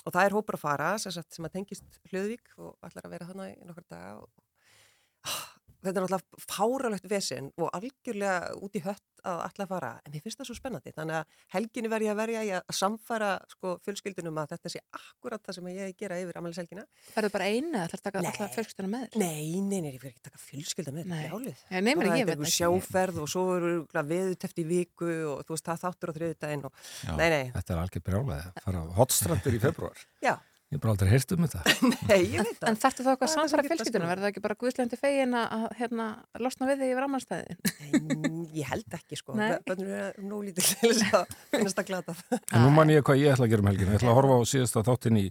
Og 0.00 0.14
það 0.16 0.24
er 0.24 0.36
hópar 0.38 0.58
að 0.58 0.64
fara 0.64 0.90
sem, 0.98 1.14
sagt, 1.14 1.30
sem 1.36 1.46
að 1.46 1.56
tengist 1.58 2.00
Hlöðvík 2.10 2.54
og 2.58 2.74
ætlar 2.88 3.06
að 3.06 3.16
vera 3.16 3.30
þannig 3.30 3.54
í 3.54 3.70
nokkar 3.70 3.86
daga. 3.86 4.12
Og... 4.24 5.40
Þetta 5.80 5.96
er 5.96 6.04
náttúrulega 6.04 6.44
fáralegt 6.50 7.06
vesen 7.08 7.46
og 7.56 7.70
algjörlega 7.76 8.50
út 8.60 8.74
í 8.76 8.82
hött 8.84 9.06
að 9.20 9.38
ætla 9.44 9.64
að 9.66 9.70
fara. 9.74 9.88
En 10.06 10.12
mér 10.14 10.22
finnst 10.24 10.38
það 10.40 10.48
svo 10.48 10.54
spennandi. 10.56 10.92
Þannig 10.96 11.16
að 11.18 11.32
helginni 11.52 11.90
verð 11.92 12.06
ég 12.06 12.12
að 12.14 12.20
verja 12.20 12.42
í 12.44 12.50
að 12.56 12.70
samfæra 12.78 13.30
sko, 13.52 13.72
fjölskyldunum 13.84 14.38
að 14.40 14.54
þetta 14.54 14.72
sé 14.72 14.80
akkurat 14.96 15.42
það 15.44 15.56
sem 15.58 15.68
ég 15.74 15.96
gera 16.00 16.18
yfir 16.22 16.38
amalishelgina. 16.40 16.84
Ferðu 17.12 17.32
bara 17.34 17.48
einu 17.52 17.72
eða 17.74 17.84
ætlar 17.88 18.00
að 18.00 18.06
taka 18.08 18.22
alltaf 18.24 18.54
fjölskylduna 18.56 18.92
með 18.94 19.04
þér? 19.10 19.20
Nei, 19.20 19.60
nei, 19.60 19.80
nei, 19.84 19.90
ég 19.92 20.00
fyrir 20.00 20.14
ekki 20.14 20.22
að 20.22 20.28
taka 20.30 20.42
fjölskylda 20.46 20.94
með 20.96 21.10
Nei. 21.12 21.20
brjálið. 21.26 21.64
Já, 21.68 21.76
nei, 21.76 21.82
meina, 21.90 22.00
Bara 22.00 22.16
ég 22.20 22.24
þetta 22.24 22.30
veit 22.30 22.40
er 22.40 22.48
ekki. 22.48 22.56
sjáferð 22.56 23.20
og 23.24 23.28
svo 23.34 23.44
eru 23.58 23.72
veðuteft 24.14 24.60
í 24.64 24.66
viku 24.72 25.10
og 25.34 25.42
þú 25.44 25.56
veist, 25.56 25.68
það 25.68 25.82
þáttur 25.84 26.12
á 26.12 26.16
þriðudaginn 26.16 26.64
og 26.70 26.72
nei, 27.20 27.28
nei, 27.28 27.44
Þetta 27.56 27.74
er 27.76 27.82
algjör 27.84 28.06
brjálega 28.08 28.40
að 28.54 28.64
fara 28.64 28.80
á 28.80 28.96
hotstrandir 29.00 29.56
í 29.56 29.60
februar 29.62 30.00
já, 30.24 30.34
Ég 30.70 30.76
hef 30.78 30.82
bara 30.84 30.92
aldrei 30.94 31.08
heyrt 31.10 31.32
um 31.34 31.42
þetta 31.42 31.60
nei, 32.10 32.20
ég 32.30 32.44
veit 32.46 32.58
það. 32.60 32.68
En 32.70 32.76
þá 32.78 32.84
eitthvað 32.86 33.10
Það 33.10 33.24
er 33.26 33.30
samfara 33.32 33.62
svo 33.64 33.70
fjölskylduna? 33.72 34.04
sko. 34.04 34.10
Verður 34.10 34.22
það 34.22 34.30
ekki 34.30 34.42
bara 34.44 34.56
guðslendi 34.60 34.98
fegin 35.00 35.32
að 35.34 35.64
hérna, 35.80 36.04
losna 36.44 36.68
við 36.68 36.82
þig 36.84 36.92
yfir 36.94 37.06
ammanstæðin? 37.08 37.58
Mm, 37.90 38.44
Ég 38.54 38.68
held 38.70 38.94
ekki 39.00 39.18
sko, 39.18 39.34
bönnur 39.66 39.90
er 39.98 40.20
nú 40.22 40.38
lítið 40.46 40.68
til 40.70 40.92
þess 40.94 41.16
að 41.18 41.34
finnast 41.56 41.82
að 41.82 41.88
glata 41.90 42.14
það. 42.20 42.38
En 42.54 42.62
nú 42.66 42.70
man 42.76 42.92
ég 42.94 43.02
hvað 43.06 43.18
ég 43.24 43.34
ætla 43.34 43.48
að 43.48 43.52
gera 43.56 43.64
um 43.64 43.70
helgina 43.72 43.90
Ég 43.90 43.98
ætla 44.00 44.12
að 44.14 44.18
horfa 44.20 44.38
á 44.38 44.42
síðasta 44.52 44.84
þáttin 44.86 45.18
í 45.18 45.24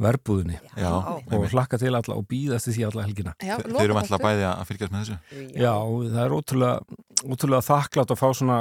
verbúðinni 0.00 0.58
Já, 0.80 0.90
og 0.90 1.46
hlakka 1.54 1.78
til 1.82 1.92
alla 1.94 2.16
og 2.18 2.26
býða 2.30 2.58
eftir 2.58 2.74
því 2.76 2.84
alla 2.90 3.06
helgina 3.06 3.34
Já, 3.38 3.54
Þe- 3.60 3.70
Þeir 3.76 3.86
eru 3.86 3.98
alltaf 4.02 4.22
bæði 4.26 4.46
að 4.50 4.62
fylgjast 4.70 4.94
með 4.94 5.02
þessu. 5.04 5.48
Já, 5.60 5.72
það 6.14 6.22
er 6.24 6.36
ótrúlega, 6.38 7.00
ótrúlega 7.30 7.66
þakklátt 7.70 8.14
að 8.14 8.20
fá 8.22 8.28
svona 8.40 8.58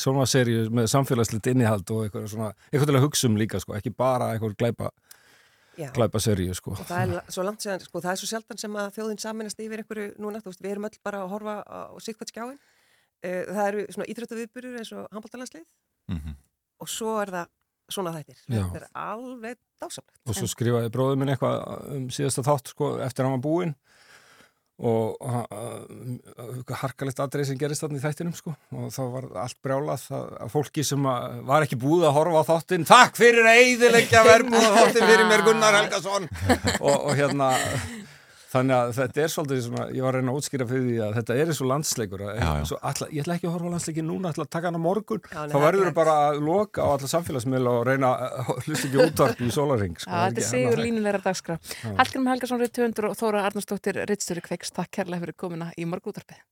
sjónvaserju 0.00 0.66
með 0.78 0.88
samfélagslegt 0.92 1.50
innihald 1.52 1.90
og 1.96 2.04
eitthvað 2.06 2.28
svona, 2.32 2.52
eitthvað 2.70 2.92
til 2.92 2.98
að 3.00 3.06
hugsa 3.08 3.28
um 3.30 3.38
líka 3.40 3.60
sko, 3.62 3.74
ekki 3.78 3.92
bara 3.96 4.30
eitthvað 4.36 4.56
glæpa. 4.60 4.92
Glæpa 5.76 6.20
serju 6.20 6.54
sko. 6.54 6.70
Og 6.72 6.86
það 6.88 7.12
er 7.16 7.32
svo 7.32 7.42
langt 7.46 7.60
séðan, 7.64 7.80
sko, 7.84 8.00
það 8.00 8.12
er 8.12 8.20
svo 8.22 8.28
sjaldan 8.30 8.58
sem 8.58 8.72
að 8.80 8.88
þjóðin 8.96 9.20
saminast 9.20 9.60
yfir 9.60 9.82
einhverju 9.82 10.08
núna, 10.18 10.40
þú 10.40 10.50
veist, 10.52 10.62
við 10.64 10.70
erum 10.74 10.84
öll 10.88 10.98
bara 11.04 11.18
að 11.24 11.28
horfa 11.34 11.54
á 11.66 11.80
sikkvært 12.00 12.32
skjáin. 12.32 12.58
Eh, 13.22 13.44
Það 13.48 13.68
eru 13.68 13.86
svona 13.92 14.08
íþrötu 14.12 14.36
viðburur 14.40 14.78
eins 14.80 14.92
og 14.92 15.06
handbóltalandslið 15.12 15.64
Mhm. 16.08 16.34
og 16.80 16.88
svo 16.88 17.20
er 17.22 17.26
það 17.32 17.46
svona 17.90 18.12
þættir. 18.16 18.38
Þetta 18.48 18.76
er 18.76 18.88
alveg 18.94 19.56
dásamlegt. 19.80 20.18
og 20.26 20.34
svo 20.34 20.46
skrifaði 20.50 20.90
bróður 20.90 21.18
minn 21.18 21.28
eitthvað 21.28 21.90
um 21.96 22.08
síðasta 22.08 22.42
þátt 22.42 22.68
sko, 22.68 22.98
eftir 22.98 23.24
að 23.24 23.30
hann 23.30 23.40
var 23.40 23.44
búinn 23.50 23.74
og 24.76 25.16
harkalegt 26.82 27.20
aðrið 27.22 27.48
sem 27.48 27.58
gerist 27.60 27.80
þarna 27.80 27.96
í 27.96 28.02
þættinum 28.02 28.34
sko. 28.36 28.52
og 28.76 28.90
þá 28.92 29.00
var 29.14 29.28
allt 29.46 29.56
brjálað 29.64 30.02
að, 30.12 30.26
fólki 30.52 30.84
sem 30.84 31.06
að 31.08 31.38
var 31.48 31.64
ekki 31.64 31.78
búið 31.80 32.04
að 32.10 32.16
horfa 32.18 32.42
á 32.44 32.48
þáttin 32.50 32.84
takk 32.88 33.16
fyrir 33.16 33.48
að 33.48 33.62
eiðilegja 33.62 34.24
verbúða 34.26 34.74
þáttin 34.76 35.08
fyrir 35.08 35.30
mér 35.30 35.46
Gunnar 35.46 35.78
Helgason 35.80 36.28
og, 36.86 36.92
og 36.92 37.14
hérna 37.16 37.54
þannig 38.56 38.76
að 38.76 38.90
þetta 38.96 39.22
er 39.26 39.32
svolítið 39.32 39.66
að 39.80 39.92
ég 39.96 40.04
var 40.06 40.16
að 40.16 40.20
reyna 40.20 40.32
að 40.34 40.38
útskýra 40.40 40.66
fyrir 40.70 40.84
því 40.86 40.96
að 41.06 41.14
þetta 41.18 41.36
er 41.36 41.50
eins 41.52 41.60
og 41.62 41.68
landsleikur 41.70 42.24
Já, 42.26 42.32
já. 42.36 42.64
Svo 42.70 42.78
alla, 42.90 43.08
ég 43.12 43.22
ætla 43.24 43.36
ekki 43.36 43.48
að 43.48 43.54
horfa 43.56 43.70
á 43.70 43.72
landsleikin 43.76 44.08
núna, 44.10 44.26
ég 44.30 44.36
ætla 44.36 44.46
að 44.46 44.52
taka 44.56 44.70
hann 44.70 44.78
á 44.80 44.82
morgun 44.86 45.22
Já, 45.26 45.38
þá 45.46 45.56
er 45.56 45.64
verður 45.66 45.86
rétt. 45.88 45.96
bara 46.00 46.16
að 46.26 46.40
loka 46.48 46.82
á 46.82 46.88
alla 46.96 47.10
samfélagsmiðla 47.14 47.74
og 47.76 47.86
reyna 47.90 48.12
að 48.26 48.52
hlusta 48.66 48.90
ekki 48.90 49.02
útvarp 49.06 49.40
í 49.46 49.50
sólaring 49.56 49.96
sko. 50.00 50.10
Já, 50.10 50.20
þetta 50.26 50.44
er 50.44 50.50
sigur 50.50 50.82
línulegra 50.84 51.22
dagskrá. 51.28 51.58
Hallgrim 52.00 52.30
Helgason, 52.32 52.62
Rittvöndur 52.64 53.10
og 53.12 53.18
Þóra 53.20 53.46
Arnarsdóttir, 53.50 54.02
Rittstöri 54.10 54.44
Kveiks, 54.44 54.74
takk 54.76 54.90
kærlega 54.98 55.24
fyrir 55.26 55.38
komuna 55.46 55.70
í 55.76 55.86
morgútarpið. 55.88 56.42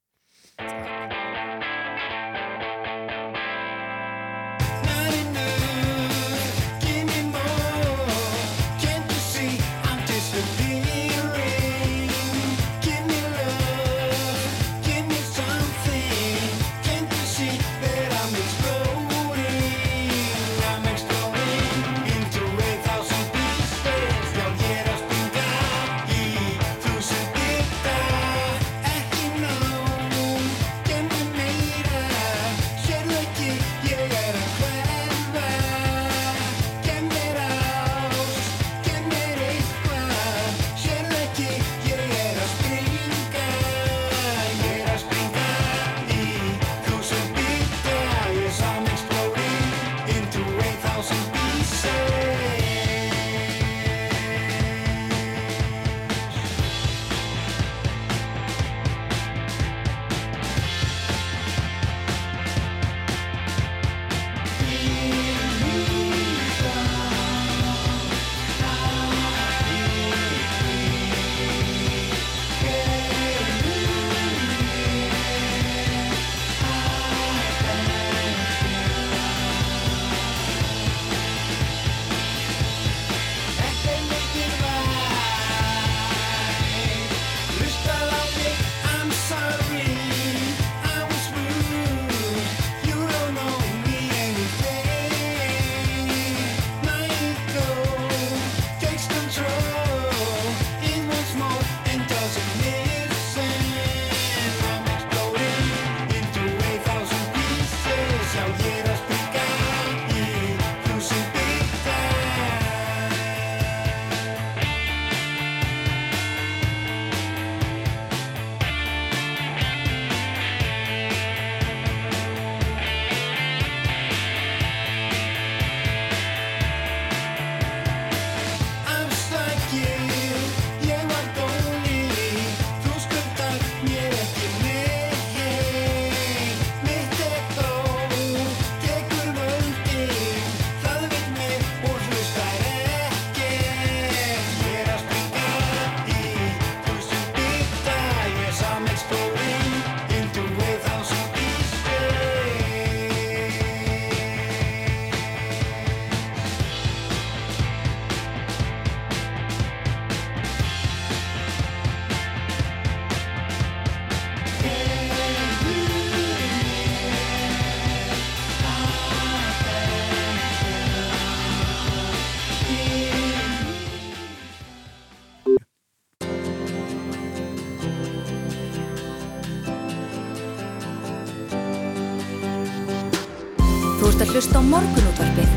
Morgunútvarpið. 184.70 185.50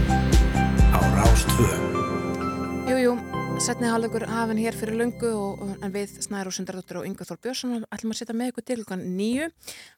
Á 0.92 1.00
Rástvö 1.16 1.68
Jú, 2.88 2.98
jú, 3.04 3.14
setni 3.60 3.88
hálfleikur 3.92 4.28
hafinn 4.32 4.60
hér 4.62 4.76
fyrir 4.76 4.96
löngu 5.02 5.32
og, 5.36 5.64
en 5.84 5.92
við 5.92 6.14
Snæður 6.24 6.52
og 6.52 6.56
Sundardóttur 6.56 7.02
og 7.02 7.08
Inga 7.10 7.28
Þór 7.28 7.40
Björnsson 7.44 7.87
ætlum 7.98 8.14
að 8.14 8.20
setja 8.22 8.36
með 8.38 8.52
ykkur 8.52 8.66
til 8.68 8.78
klukkan 8.82 9.04
nýju. 9.18 9.48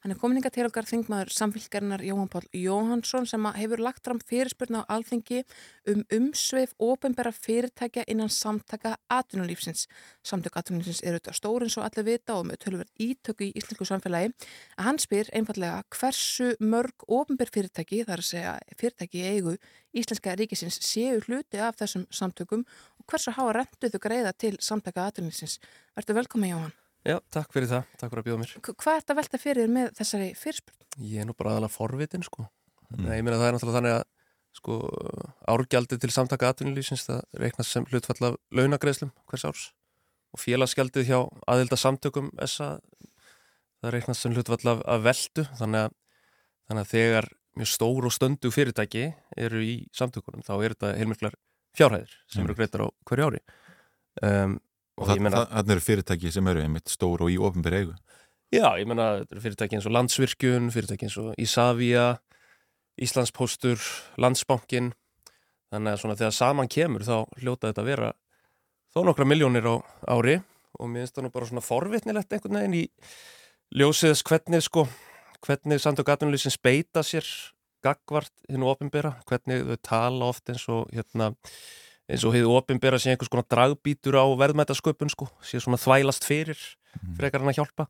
Hann 0.04 0.14
er 0.14 0.20
komininga 0.20 0.52
til 0.54 0.66
okkar 0.68 0.88
þingmaður 0.88 1.34
samfélgarinnar 1.36 2.04
Jóhann 2.08 2.32
Pál 2.32 2.46
Jóhannsson 2.56 3.28
sem 3.30 3.48
hefur 3.60 3.84
lagt 3.84 4.06
fram 4.08 4.22
fyrirspurna 4.24 4.86
á 4.88 4.92
alþingi 4.96 5.44
um 5.92 6.06
umsveif 6.16 6.74
ofinbæra 6.80 7.34
fyrirtækja 7.36 8.06
innan 8.08 8.32
samtaka 8.32 8.96
atvinnulífsins. 9.12 9.88
Samtök 10.24 10.58
atvinnulífsins 10.62 11.04
eru 11.04 11.20
þetta 11.20 11.36
stórin 11.36 11.74
svo 11.74 11.84
allir 11.84 12.08
vita 12.08 12.40
og 12.40 12.48
með 12.50 12.64
tölverð 12.66 13.06
ítöku 13.10 13.50
í 13.50 13.52
íslensku 13.60 13.88
samfélagi. 13.90 14.32
Hann 14.80 15.02
spyr 15.02 15.30
einfallega 15.36 15.84
hversu 15.94 16.54
mörg 16.60 17.06
ofinbær 17.08 17.52
fyrirtæki, 17.54 18.06
þar 18.08 18.24
að 18.24 18.32
segja 18.32 18.58
fyrirtæki 18.80 19.24
í 19.24 19.30
eigu 19.36 19.58
Íslenska 19.94 20.36
ríkisins 20.38 20.78
séu 20.86 21.18
hluti 21.26 21.58
af 21.58 21.80
þessum 21.80 22.06
samtökum 22.14 22.66
og 23.00 23.08
hversu 23.10 23.34
háa 23.34 23.56
rentu 23.58 23.90
þau 23.90 24.04
greiða 24.04 24.36
til 24.38 24.60
samtaka 24.62 25.08
atvinnlýsins. 25.10 25.58
Verður 25.98 26.22
velkomin 26.22 26.54
Jóhann. 26.54 26.78
Já, 27.08 27.16
takk 27.32 27.54
fyrir 27.56 27.70
það, 27.72 27.92
takk 27.96 28.12
fyrir 28.12 28.22
að 28.22 28.28
bjóða 28.28 28.42
mér. 28.42 28.54
Hvað 28.70 28.94
er 28.94 29.04
þetta 29.04 29.18
velta 29.20 29.40
fyrir 29.40 29.64
þér 29.64 29.76
með 29.76 29.92
þessari 30.00 30.30
fyrirspurn? 30.36 30.88
Ég 31.00 31.22
er 31.24 31.30
nú 31.30 31.36
bara 31.38 31.54
aðalega 31.54 31.74
forvitin, 31.74 32.26
sko. 32.28 32.46
Mm. 32.90 33.06
Ég 33.14 33.24
meina 33.24 33.40
það 33.40 33.48
er 33.48 33.56
náttúrulega 33.56 33.80
þannig 33.80 33.96
að, 33.96 34.06
sko, 34.60 34.78
árgjaldið 35.54 36.02
til 36.04 36.12
samtaka 36.12 36.52
atvinnulífsins 36.52 37.06
það 37.08 37.22
reiknast 37.44 37.76
sem 37.76 37.86
hlutfall 37.88 38.32
af 38.32 38.40
launagreðslum 38.58 39.14
hvers 39.30 39.46
árs 39.48 39.66
og 40.34 40.42
félagsgjaldið 40.44 41.10
hjá 41.10 41.20
aðilda 41.50 41.78
samtökum 41.80 42.32
SA 42.46 42.78
það 43.80 43.94
reiknast 43.96 44.26
sem 44.26 44.36
hlutfall 44.36 44.74
af, 44.74 44.82
af 44.86 45.04
veldu 45.06 45.46
þannig 45.60 45.86
að, 45.86 45.94
þannig 46.70 46.86
að 46.86 46.94
þegar 46.94 47.30
mjög 47.60 47.72
stór 47.74 48.08
og 48.08 48.16
stöndu 48.16 48.52
fyrirtæki 48.54 49.06
eru 49.38 49.62
í 49.66 49.76
samtökunum 49.96 50.46
þá 50.46 50.54
er 50.58 50.76
þetta 50.76 50.92
heilmiklar 51.00 51.38
fjárhæðir 51.78 52.18
sem 52.32 52.46
eru 52.46 52.58
greitar 52.58 52.86
á 52.86 52.88
hverju 53.10 53.30
ári 53.30 53.42
um, 54.26 54.58
Og 55.00 55.08
það, 55.08 55.26
það, 55.32 55.44
það 55.54 55.74
eru 55.76 55.86
fyrirtæki 55.86 56.32
sem 56.36 56.50
eru 56.52 56.64
einmitt 56.64 56.92
stór 56.92 57.24
og 57.24 57.32
í 57.32 57.38
ofinbæri 57.40 57.84
eigu. 57.84 57.94
Já, 58.52 58.66
ég 58.82 58.88
menna 58.90 59.10
fyrirtæki 59.32 59.78
eins 59.78 59.88
og 59.88 59.94
Landsvirkjun, 59.96 60.72
fyrirtæki 60.74 61.08
eins 61.08 61.18
og 61.22 61.36
Ísavia, 61.40 62.08
Íslandspóstur, 63.00 63.80
Landsbankin 64.20 64.92
þannig 65.70 65.94
að 65.94 66.02
svona 66.02 66.18
þegar 66.20 66.36
saman 66.36 66.72
kemur 66.72 67.06
þá 67.06 67.16
hljóta 67.40 67.70
þetta 67.70 67.84
að 67.84 67.92
vera 67.92 68.10
þó 68.94 69.04
nokkra 69.06 69.28
miljónir 69.30 69.70
á 69.70 69.76
ári. 70.16 70.40
Og 70.80 70.90
mér 70.90 71.06
finnst 71.06 71.18
það 71.18 71.26
nú 71.26 71.32
bara 71.34 71.48
svona 71.50 71.66
forvitnilegt 71.66 72.34
einhvern 72.34 72.60
veginn 72.60 72.78
í 72.80 72.84
ljósiðs 73.80 74.22
hvernig 74.26 74.64
sko, 74.66 74.86
hvernig 75.46 75.82
samtök 75.82 76.12
atvinnulísins 76.14 76.60
beita 76.62 77.04
sér 77.06 77.28
gagvart 77.84 78.34
hinn 78.50 78.64
og 78.66 78.76
ofinbera, 78.76 79.16
hvernig 79.30 79.66
þau 79.68 79.80
tala 79.86 80.30
oft 80.34 80.52
eins 80.52 80.66
og 80.72 80.90
hérna 80.94 81.32
eins 82.10 82.26
og 82.26 82.36
hefur 82.36 82.58
ofinbera 82.60 83.00
sé 83.00 83.14
einhvers 83.14 83.32
konar 83.32 83.48
dragbítur 83.52 84.18
á 84.18 84.26
verðmætasköpun 84.40 85.12
sko, 85.14 85.30
sé 85.46 85.62
svona 85.62 85.80
þvælast 85.82 86.26
fyrir 86.28 86.60
frekar 87.18 87.44
hann 87.44 87.52
að 87.52 87.62
hjálpa. 87.62 87.86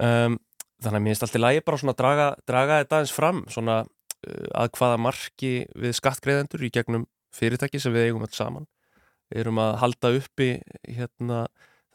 Um, 0.00 0.38
þannig 0.82 0.98
að 0.98 1.04
mér 1.04 1.14
finnst 1.14 1.26
alltaf 1.26 1.42
lægi 1.42 1.66
bara 1.66 1.80
svona 1.80 1.94
að 1.94 2.00
draga, 2.00 2.30
draga 2.48 2.80
þetta 2.82 2.98
aðeins 2.98 3.14
fram 3.16 3.44
svona 3.52 3.76
uh, 3.84 4.48
að 4.62 4.72
hvaða 4.78 5.02
marki 5.06 5.52
við 5.76 5.94
skattgreðendur 6.00 6.66
í 6.66 6.72
gegnum 6.72 7.06
fyrirtæki 7.36 7.80
sem 7.82 7.94
við 7.94 8.10
eigum 8.10 8.24
alls 8.26 8.36
saman 8.36 8.66
erum 9.34 9.58
að 9.60 9.78
halda 9.82 10.12
uppi 10.16 10.50
hérna 10.86 11.46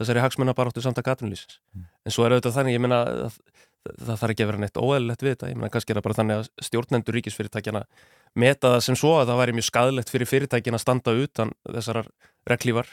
þessari 0.02 0.24
hagsmennabaráttu 0.24 0.84
samt 0.84 1.00
að 1.00 1.08
gatunlýsins 1.08 1.60
en 1.78 2.14
svo 2.14 2.26
er 2.26 2.36
auðvitað 2.36 2.58
þannig, 2.58 2.76
ég 2.76 2.84
meina 2.84 3.00
það, 3.06 3.38
það 3.88 4.22
þarf 4.22 4.34
ekki 4.34 4.46
að 4.46 4.52
vera 4.52 4.62
neitt 4.62 4.80
óæðilegt 4.82 5.24
við 5.24 5.36
þetta. 5.36 5.52
Ég 5.52 5.60
meina 5.60 5.72
kannski 5.74 5.94
er 5.94 6.00
það 6.00 6.08
bara 6.08 6.18
þannig 6.20 6.40
að 6.40 6.50
stjórnendur 6.68 7.18
ríkisfyrirtækjana 7.18 7.84
meta 8.36 8.76
það 8.76 8.84
sem 8.88 8.98
svo 9.00 9.16
að 9.20 9.32
það 9.32 9.40
væri 9.42 9.56
mjög 9.58 9.68
skadlegt 9.68 10.12
fyrir 10.14 10.30
fyrirtækin 10.30 10.78
að 10.78 10.84
standa 10.84 11.16
utan 11.16 11.54
þessarar 11.68 12.12
reglívar 12.50 12.92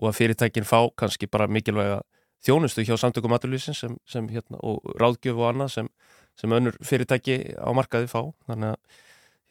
og 0.00 0.08
að 0.10 0.18
fyrirtækin 0.18 0.68
fá 0.68 0.78
kannski 0.98 1.28
bara 1.30 1.48
mikilvæga 1.48 2.00
þjónustu 2.42 2.84
hjá 2.86 2.96
samtökum 2.98 3.34
aturlýsins 3.36 3.82
sem, 3.84 3.94
sem 4.08 4.26
hérna, 4.32 4.58
og 4.60 4.82
ráðgjöf 5.00 5.38
og 5.38 5.48
annað 5.52 5.72
sem, 5.76 5.90
sem 6.38 6.52
önnur 6.52 6.76
fyrirtæki 6.84 7.38
á 7.54 7.70
markaði 7.76 8.10
fá. 8.10 8.20
Þannig 8.48 8.74
að 8.74 9.02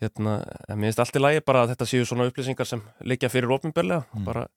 hérna, 0.04 0.36
mér 0.74 0.90
finnst 0.90 1.04
allt 1.04 1.20
í 1.20 1.22
lagi 1.22 1.46
bara 1.46 1.64
að 1.64 1.74
þetta 1.74 1.88
séu 1.88 2.08
svona 2.10 2.28
upplýsingar 2.30 2.68
sem 2.68 2.84
liggja 3.08 3.32
fyrir 3.32 3.54
ofinbörlega, 3.56 4.04
bara 4.26 4.48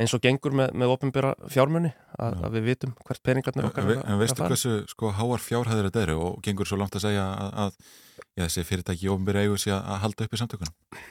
eins 0.00 0.14
og 0.16 0.22
gengur 0.24 0.54
með, 0.56 0.72
með 0.74 0.92
ofinböra 0.96 1.32
fjármunni 1.52 1.92
að, 2.18 2.38
að 2.46 2.56
við 2.56 2.68
vitum 2.70 2.94
hvert 3.06 3.22
peningarnir 3.26 3.68
okkar 3.68 3.90
En, 3.94 4.04
en 4.10 4.20
veistu 4.20 4.42
hversu 4.42 4.76
sko, 4.90 5.12
háar 5.14 5.42
fjárhæðir 5.44 5.88
þetta 5.90 6.04
eru? 6.08 6.16
Og 6.28 6.38
gengur 6.44 6.68
svo 6.68 6.78
langt 6.80 6.96
að 6.98 7.06
segja 7.06 7.24
að, 7.30 7.58
að 7.64 7.76
já, 8.34 8.44
þessi 8.44 8.66
fyrirtæki 8.70 9.06
í 9.06 9.12
ofinbæri 9.14 9.44
eigu 9.44 9.58
sé 9.60 9.74
að 9.76 10.00
halda 10.04 10.26
upp 10.26 10.34
í 10.34 10.42
samtökunum? 10.42 11.02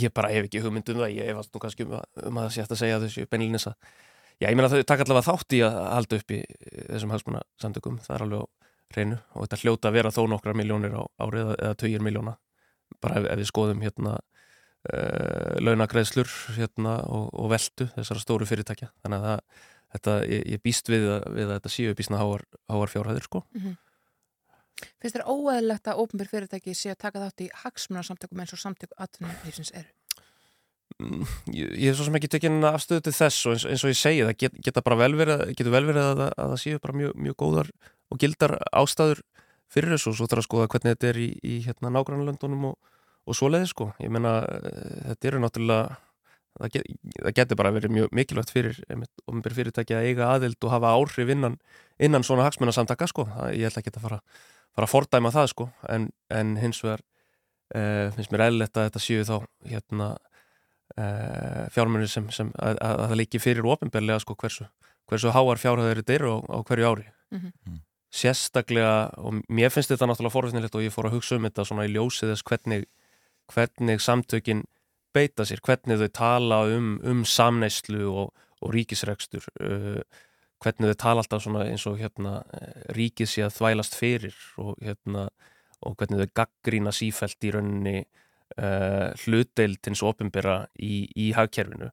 Ég 0.00 0.14
bara 0.14 0.30
hef 0.30 0.46
ekki 0.46 0.62
hugmynd 0.62 0.90
um 0.92 1.02
það, 1.02 1.16
ég 1.18 1.30
hef 1.30 1.50
nú 1.54 1.62
kannski 1.62 1.86
um 1.86 1.98
um 1.98 2.42
að 2.42 2.60
að 2.62 2.78
segja 2.78 3.02
þessu 3.02 3.26
beinlinis 3.30 3.70
að 3.70 3.78
Já, 4.40 4.48
ég 4.48 4.56
meina 4.56 4.70
þau 4.72 4.80
taka 4.88 5.04
allavega 5.04 5.26
þátt 5.26 5.52
í 5.52 5.58
að 5.66 5.74
halda 5.84 6.16
upp 6.16 6.32
í 6.32 6.36
þessum 6.88 7.10
hagsmuna 7.12 7.40
samtökum, 7.60 7.98
það 8.00 8.14
er 8.14 8.22
alveg 8.24 8.40
á 8.40 8.46
reynu 8.96 9.18
og 9.34 9.44
þetta 9.44 9.58
hljóta 9.60 9.90
að 9.90 9.96
vera 9.98 10.12
þó 10.16 10.20
nokkra 10.32 10.54
miljónir 10.56 10.94
á 10.96 11.02
árið 11.20 11.50
eða, 11.58 11.74
tugir 11.76 12.04
miljóna 12.04 12.32
bara 13.04 13.20
ef, 13.20 13.26
ef 13.34 13.40
við 13.42 13.50
skoðum 13.50 13.84
hérna 13.84 14.14
launagreðslur 15.60 16.30
hérna 16.56 16.96
og, 17.04 17.28
og 17.36 17.50
veldu 17.52 17.90
þessara 17.96 18.22
stóru 18.22 18.48
fyrirtækja 18.48 18.88
þannig 19.04 19.20
að 19.20 19.26
það, 19.28 19.68
þetta, 19.94 20.16
ég, 20.30 20.42
ég 20.54 20.62
býst 20.64 20.88
við 20.88 21.06
að, 21.18 21.26
við 21.36 21.46
að 21.46 21.54
þetta 21.58 21.72
séu 21.74 21.94
býstna 21.98 22.20
háar, 22.22 22.44
háar 22.72 22.92
fjárhæðir 22.94 23.28
sko 23.28 23.44
Mhm. 23.54 23.78
Finnst 25.00 25.16
þér 25.16 25.26
óæðilegt 25.28 25.88
að 25.92 25.98
ópenbjör 26.00 26.28
fyrirtæki 26.30 26.72
sé 26.72 26.94
að 26.94 27.02
taka 27.02 27.20
þátt 27.20 27.42
í 27.44 27.48
hagsmunarsamtökum 27.62 28.40
eins 28.40 28.54
og 28.56 28.60
samtök 28.62 28.94
atvinnulífsins 28.96 29.72
eru? 29.76 29.90
Mm, 31.00 31.24
ég, 31.52 31.74
ég 31.76 31.90
er 31.90 31.98
svo 31.98 32.06
sem 32.06 32.16
ekki 32.16 32.30
tekinn 32.32 32.64
afstöðu 32.64 33.04
til 33.04 33.12
þess 33.12 33.44
og 33.44 33.58
eins, 33.58 33.66
eins 33.68 33.84
og 33.84 33.92
ég 33.92 33.98
segi 34.00 34.24
það 34.24 34.32
get, 34.40 34.56
geta 34.64 34.82
bara 34.84 34.98
vel 35.02 35.12
verið, 35.20 35.44
getur 35.52 35.74
vel 35.74 35.84
verið 35.88 36.08
að, 36.14 36.22
að 36.32 36.54
það 36.54 36.62
séu 36.64 36.80
bara 36.80 36.96
mjög, 36.96 37.12
mjög 37.26 37.36
góðar 37.44 37.70
og 38.10 38.22
gildar 38.24 38.56
ástæður 38.80 39.20
fyrir 39.70 39.94
þessu 39.94 40.10
og 40.10 40.16
svo 40.18 40.30
þarf 40.32 40.42
að 40.42 40.48
skoða 40.48 40.70
hvernig 40.72 40.96
þetta 40.96 41.10
er 41.12 41.20
í, 41.20 41.28
í 41.44 41.54
hérna 41.66 41.92
nágrannlöndunum 41.98 42.66
og, 42.72 42.92
og 43.28 43.36
svoleiði 43.36 43.70
sko. 43.70 43.90
Ég 44.02 44.12
meina 44.12 44.38
eh, 44.46 45.10
þetta 45.10 45.30
eru 45.30 45.42
náttúrulega 45.44 45.98
það, 46.60 46.72
get, 46.76 46.88
það 47.18 47.36
getur 47.40 47.60
bara 47.60 47.74
verið 47.76 47.94
mjög 47.96 48.16
mikilvægt 48.16 48.54
fyrir 48.54 48.80
ofinbér 49.26 49.56
fyrirtæki 49.58 49.96
að 49.96 50.08
eiga 50.08 50.32
aðild 50.34 50.64
og 50.64 50.74
hafa 50.74 50.94
áhrif 50.96 51.34
innan, 51.36 51.60
innan 51.98 52.26
svona 52.26 52.48
hagsmunasamtaka 52.48 53.10
sko, 53.10 53.28
það, 53.30 53.54
ég 53.58 53.70
ætla 53.70 53.84
ekki 53.84 53.94
að 53.94 54.08
fara, 54.08 54.20
fara 54.76 54.88
að 54.88 54.94
fordæma 54.94 55.34
það 55.36 55.52
sko. 55.54 55.70
En, 55.92 56.10
en 56.32 56.56
hins 56.60 56.82
vegar 56.84 57.04
eh, 57.74 58.08
finnst 58.16 58.34
mér 58.34 58.48
eðlilegt 58.48 58.80
að 58.80 58.90
þetta 58.90 59.04
séu 59.06 59.28
þá 59.28 59.36
hérna 59.70 60.14
uh, 60.98 61.68
fjármunir 61.74 62.10
sem, 62.10 62.26
sem 62.34 62.50
að, 62.58 62.78
að, 62.78 62.96
að 62.96 63.06
það 63.12 63.20
líki 63.22 63.42
fyrir 63.42 63.68
ofinbeglega 63.70 64.22
sko 64.24 64.36
hversu, 64.40 64.66
hversu 65.10 65.34
háar 65.34 65.60
fjárhæður 65.60 66.02
þetta 66.02 66.16
eru 66.16 66.34
á, 66.34 66.38
á 66.50 66.58
hverju 66.66 66.90
ári. 66.90 67.08
Mhm. 67.30 67.80
sérstaklega 68.10 68.94
og 69.22 69.36
mér 69.46 69.70
finnst 69.70 69.92
þetta 69.92 70.08
náttúrulega 70.10 70.34
forvittnilegt 70.34 70.74
og 70.74 70.82
ég 70.82 70.90
fór 70.90 71.06
að 71.06 71.12
hugsa 71.14 71.36
um 71.38 71.44
þetta 71.46 71.62
svona 71.68 71.84
í 71.86 71.92
ljósið 71.94 72.32
þess 72.32 72.42
hvernig, 72.48 72.88
hvernig 73.50 74.02
samtökin 74.02 74.64
beita 75.14 75.44
sér, 75.46 75.62
hvernig 75.66 75.98
þau 76.00 76.10
tala 76.14 76.64
um, 76.70 76.98
um 77.02 77.24
samneyslu 77.26 78.06
og, 78.10 78.34
og 78.60 78.74
ríkisrekstur 78.74 79.46
uh, 79.60 80.02
hvernig 80.60 80.92
þau 80.92 81.00
tala 81.00 81.24
alltaf 81.24 81.46
eins 81.64 81.86
og 81.88 81.98
hérna 82.00 82.40
eh, 82.56 82.82
ríkið 82.96 83.28
sé 83.32 83.44
að 83.46 83.56
þvælast 83.56 83.96
fyrir 83.96 84.36
og 84.60 84.76
hérna 84.84 85.28
og 85.80 85.96
hvernig 85.96 86.20
þau 86.20 86.34
gaggrína 86.42 86.92
sífælt 86.92 87.48
í 87.48 87.52
rauninni 87.54 87.96
uh, 88.60 89.16
hlutdeild 89.22 89.80
hins 89.86 90.02
ofinbera 90.04 90.66
í, 90.76 91.06
í 91.16 91.30
hagkerfinu. 91.32 91.88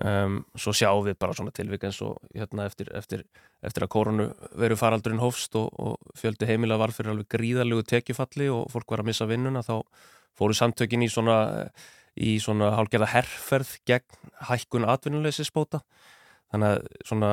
Um, 0.00 0.38
svo 0.56 0.72
sjáum 0.72 1.02
við 1.04 1.18
bara 1.20 1.34
svona 1.36 1.52
tilvik 1.52 1.82
eins 1.84 1.98
og 2.06 2.16
hérna 2.32 2.64
eftir, 2.70 2.88
eftir, 2.96 3.26
eftir 3.60 3.84
að 3.84 3.90
koronu 3.92 4.30
veru 4.56 4.78
faraldurinn 4.80 5.20
hófst 5.20 5.58
og, 5.60 5.68
og 5.76 6.16
fjöldi 6.16 6.48
heimila 6.48 6.78
var 6.80 6.94
fyrir 6.96 7.12
alveg 7.12 7.28
gríðarlegu 7.34 7.84
tekjufalli 7.90 8.48
og 8.54 8.70
fólk 8.72 8.94
var 8.94 9.04
að 9.04 9.10
missa 9.10 9.28
vinnuna 9.28 9.60
þá 9.66 9.82
fóru 10.40 10.56
samtökin 10.56 11.04
í 11.04 11.10
svona 11.12 11.38
í 12.18 12.34
svona 12.42 12.72
hálgerða 12.76 13.10
herrferð 13.14 13.76
gegn 13.88 14.34
hækkun 14.48 14.88
atvinnuleysisbóta. 14.90 15.82
Þannig 16.50 16.74
að 16.74 16.86
svona 17.06 17.32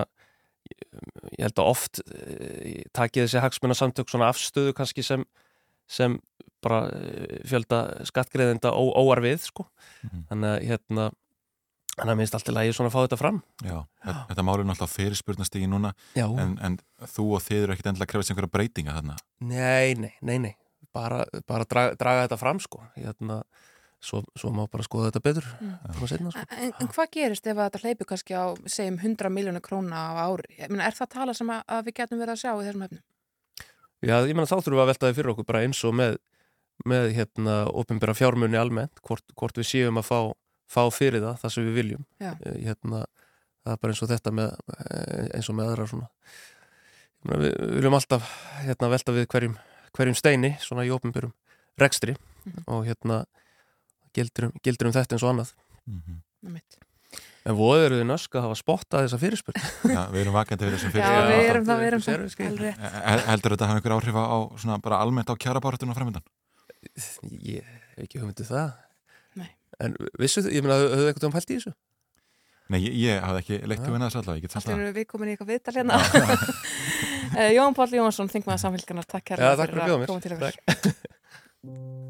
ég 1.38 1.46
held 1.46 1.62
að 1.62 1.70
oft 1.70 2.02
eh, 2.04 2.84
takið 2.96 3.26
þessi 3.26 3.44
hagsmunna 3.44 3.78
samtök 3.78 4.12
svona 4.12 4.32
afstöðu 4.32 4.74
kannski 4.78 5.06
sem, 5.06 5.24
sem 5.90 6.18
bara 6.64 6.88
eh, 6.92 7.40
fjölda 7.48 8.04
skattgreðenda 8.10 8.74
ó, 8.76 8.84
óar 9.00 9.24
við 9.24 9.48
sko. 9.48 9.68
Þannig 10.30 10.52
að 10.52 10.68
hérna 10.68 11.08
þannig 11.98 12.14
að 12.14 12.20
minnst 12.20 12.38
alltaf 12.38 12.54
lægi 12.54 12.76
svona 12.78 12.92
að 12.92 12.94
fá 12.94 13.00
þetta 13.00 13.22
fram. 13.24 13.42
Já, 13.64 13.78
þetta, 14.04 14.20
þetta 14.30 14.46
máli 14.46 14.62
er 14.62 14.70
náttúrulega 14.70 14.94
fyrirspurnastígi 14.94 15.70
núna 15.72 15.96
Já. 16.14 16.28
en, 16.44 16.54
en 16.62 16.78
þú 17.16 17.32
og 17.40 17.46
þið 17.48 17.64
eru 17.64 17.74
ekkit 17.74 17.90
endilega 17.90 18.06
að 18.06 18.14
krefast 18.14 18.34
einhverja 18.34 18.54
breytinga 18.54 18.98
þarna? 19.00 19.18
Nei, 19.42 19.96
nei, 19.98 20.14
nei, 20.22 20.38
nei 20.44 20.54
bara, 20.98 21.24
bara 21.50 21.68
draga, 21.70 21.98
draga 22.00 22.24
þetta 22.26 22.40
fram 22.42 22.62
sko 22.64 22.82
hérna, 22.96 23.42
svo, 24.04 24.24
svo 24.38 24.54
má 24.56 24.64
bara 24.72 24.86
skoða 24.86 25.12
þetta 25.12 25.24
betur 25.26 25.50
mm. 25.58 26.00
setna, 26.04 26.32
sko. 26.34 26.46
En, 26.58 26.74
en 26.74 26.90
hvað 26.94 27.12
gerist 27.18 27.50
ef 27.50 27.60
þetta 27.60 27.84
hleypur 27.84 28.10
kannski 28.14 28.38
á, 28.38 28.46
segjum, 28.66 28.98
100 29.04 29.34
miljónu 29.34 29.62
króna 29.66 30.08
á 30.14 30.26
ári? 30.26 30.50
Meina, 30.66 30.88
er 30.90 30.98
það 30.98 31.14
tala 31.14 31.38
sem 31.38 31.54
að, 31.54 31.62
að 31.78 31.86
við 31.90 32.00
getum 32.02 32.24
verið 32.24 32.36
að 32.36 32.42
sjá 32.44 32.52
í 32.54 32.66
þessum 32.66 32.88
hefnum? 32.88 33.06
Já, 34.06 34.16
ég 34.30 34.34
meina 34.38 34.50
þá 34.50 34.58
þurfum 34.60 34.78
við 34.78 34.84
að 34.84 34.92
velta 34.92 35.08
því 35.08 35.18
fyrir 35.18 35.32
okkur 35.34 35.48
bara 35.48 35.64
eins 35.66 35.86
og 35.88 35.96
með 35.98 36.20
með 36.86 37.08
hérna 37.16 37.54
ofinbæra 37.74 38.14
fjármunni 38.14 38.60
almennt 38.60 39.00
hvort, 39.06 39.26
hvort 39.34 39.58
við 39.58 39.66
séum 39.66 39.98
að 39.98 40.12
fá, 40.12 40.20
fá 40.70 40.84
fyrir 40.94 41.24
það 41.24 41.40
það 41.42 41.54
sem 41.56 41.66
við 41.66 41.80
viljum. 41.80 42.04
Eh, 42.22 42.60
hérna, 42.68 43.00
það 43.66 43.74
er 43.74 43.80
bara 43.82 43.96
eins 43.96 44.04
og 44.06 44.12
þetta 44.12 44.34
með, 44.38 44.60
eh, 44.76 45.24
eins 45.40 45.50
og 45.50 45.58
með 45.58 45.72
aðra 45.72 45.88
svona 45.90 46.12
við 47.28 47.56
viljum 47.80 47.98
alltaf 47.98 48.28
hérna, 48.64 48.92
velta 48.94 49.16
við 49.16 49.28
hverjum, 49.32 49.58
hverjum 49.98 50.18
steini 50.18 50.56
svona 50.64 50.86
í 50.88 50.92
ofinbærum 50.94 51.34
rekstri 51.82 52.16
og 52.66 52.86
hérna 52.88 53.24
gildur 54.16 54.50
um, 54.50 54.60
gildur 54.66 54.90
um 54.90 54.96
þetta 54.96 55.18
eins 55.18 55.26
og 55.26 55.34
annað. 55.34 55.54
Einmitt. 56.46 56.78
En 57.48 57.56
voðu 57.56 57.86
eru 57.86 58.00
þið 58.02 58.08
nösk 58.10 58.34
að 58.36 58.44
hafa 58.44 58.58
spottað 58.60 59.06
þessa 59.06 59.20
fyrirspurn? 59.22 59.68
Já, 59.96 60.02
við 60.12 60.24
erum 60.26 60.36
vakandi 60.36 60.68
við 60.68 60.74
þessum 60.76 60.90
Já, 60.92 60.96
fyrir 60.98 61.30
við 61.30 61.52
erum 61.52 61.68
það, 61.68 61.80
við 61.80 61.90
erum 61.92 62.04
það, 62.04 62.42
alveg 62.50 62.82
Heldur 63.30 63.56
þetta 63.56 63.70
hafa 63.70 63.80
einhver 63.80 63.96
áhrif 63.96 64.20
á 64.20 64.38
svona 64.60 64.80
bara 64.84 65.00
almennt 65.06 65.32
á 65.32 65.36
kjarabarátuna 65.40 65.96
framöndan? 65.96 66.26
Ég 67.24 67.64
hef 67.64 68.04
ekki 68.04 68.20
hugmyndið 68.20 68.52
það. 68.52 68.74
Nei. 69.40 69.50
En 69.84 69.96
vissu 70.20 70.44
þið, 70.44 70.58
ég 70.58 70.66
meina, 70.66 70.80
höfðu 70.84 71.08
eitthvað 71.08 71.30
um 71.30 71.38
fælt 71.38 71.54
í 71.54 71.60
þessu? 71.62 71.74
Nei, 72.68 72.82
ég, 72.84 72.98
ég 73.00 73.24
hafði 73.24 73.44
ekki 73.46 73.62
leitt 73.64 73.80
Já. 73.80 73.88
að 73.88 74.02
þessu 74.04 74.20
allavega, 74.20 74.38
ég 74.38 74.44
get 74.44 74.52
Allt 74.52 74.58
samt 74.58 74.68
í 74.68 74.74
það. 74.74 74.82
einu 74.84 74.96
við 74.98 75.06
komin 75.08 75.30
í 75.30 75.36
eitthvað 75.38 75.52
viðtal 75.54 75.76
hérna 75.78 76.00
Jón 77.58 77.78
Páll 77.78 77.96
Jónsson, 78.00 78.30
þingmaður 78.32 78.64
samfélgjarnar 78.64 79.08
Takk 79.10 79.26
kærlega 79.32 79.68
fyrir 79.68 79.84
að 79.84 80.06
koma 80.08 80.24
til 80.24 80.36
okkar 80.38 80.56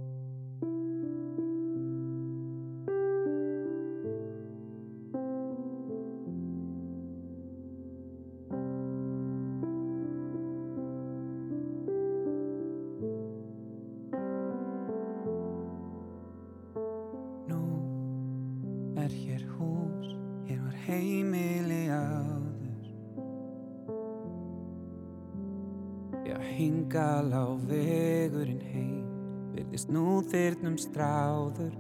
nú 29.92 30.22
þyrnum 30.32 30.78
stráður. 30.82 31.76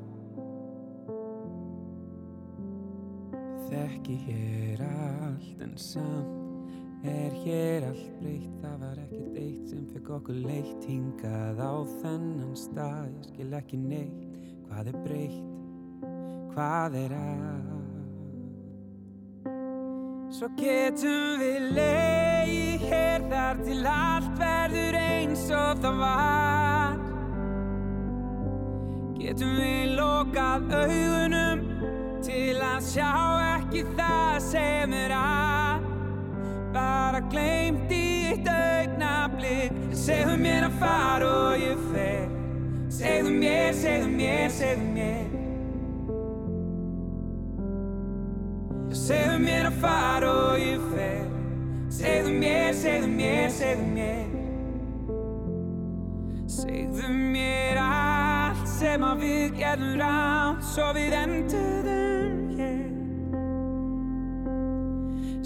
Þekki 3.67 4.19
hér 4.25 4.83
allt 4.87 5.63
en 5.63 5.73
samt 5.75 6.37
Er 7.03 7.31
hér 7.43 7.85
allt 7.87 8.07
breytt, 8.19 8.53
það 8.61 8.77
var 8.81 8.97
ekkert 9.03 9.35
eitt 9.37 9.69
sem 9.69 9.83
fekk 9.93 10.09
okkur 10.15 10.39
leitt 10.41 10.87
hingað 10.89 11.59
á 11.61 11.73
þennan 12.01 12.55
stað. 12.57 13.11
Ég 13.13 13.27
skil 13.29 13.53
ekki 13.53 13.77
neitt, 13.79 14.23
hvað 14.65 14.89
er 14.91 14.97
breytt, 15.05 16.07
hvað 16.55 16.97
er 17.03 17.15
að? 17.19 17.69
Svo 20.37 20.49
getum 20.57 21.37
við 21.39 21.69
leið 21.77 22.87
hér 22.89 23.29
þar 23.31 23.61
til 23.63 23.79
allt 23.93 24.33
verður 24.41 24.97
eins 24.99 25.45
og 25.53 25.85
það 25.85 26.01
var 26.01 26.96
Getum 29.37 29.57
við 29.61 29.91
lokað 29.93 30.71
augunum 30.73 31.59
til 32.25 32.55
að 32.57 32.79
sjá 32.81 33.09
ekki 33.51 33.83
það 33.91 34.37
sem 34.41 34.95
er 34.97 35.11
að. 35.13 35.83
Bara 36.73 37.19
gleymt 37.29 37.93
í 37.93 38.31
eitt 38.31 38.49
augnablik 38.49 39.77
Segðu 39.93 40.39
mér 40.41 40.65
að 40.65 40.79
fara 40.81 41.27
og 41.29 41.61
ég 41.61 41.83
fer. 41.91 42.25
Segðu 42.97 43.35
mér, 43.37 43.69
segðu 43.77 44.09
mér, 44.15 44.49
segðu 44.57 44.87
mér. 44.95 45.29
Segðu 49.03 49.37
mér 49.45 49.69
að 49.69 49.77
fara 49.85 50.31
og 50.47 50.63
ég 50.65 50.89
fer. 50.95 51.29
Segðu 51.99 52.33
mér, 52.41 52.73
segðu 52.81 53.13
mér, 53.13 53.53
segðu 53.61 53.85
mér. 53.93 54.25
Segðu 56.57 57.13
mér 57.13 57.83
allt 57.83 57.86
sem 58.77 59.03
að 59.03 59.21
við 59.23 59.55
gerðum 59.57 59.95
rátt 60.01 60.65
Svo 60.67 60.87
við 60.97 61.15
enduðum 61.17 62.35
hér. 62.57 62.91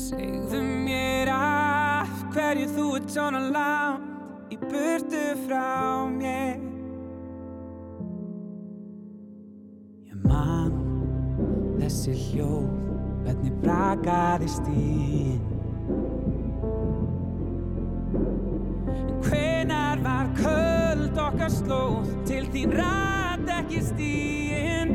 Segðu 0.01 0.61
mér 0.87 1.31
af 1.35 2.11
hverju 2.33 2.67
þú 2.75 2.87
ert 2.99 3.13
svona 3.13 3.43
langt 3.53 4.51
Í 4.51 4.57
burtu 4.65 5.23
frá 5.45 6.03
mér. 6.11 6.59
Ég 10.11 10.27
man 10.27 10.75
þessi 11.79 12.17
hljóð 12.25 12.67
Hvernig 13.21 13.57
brakaði 13.63 14.51
stíðin 14.51 15.50
okkar 21.31 21.51
slóð. 21.51 22.09
Til 22.27 22.45
þín 22.51 22.73
rætt 22.75 23.51
ekki 23.55 23.81
stíðin 23.85 24.91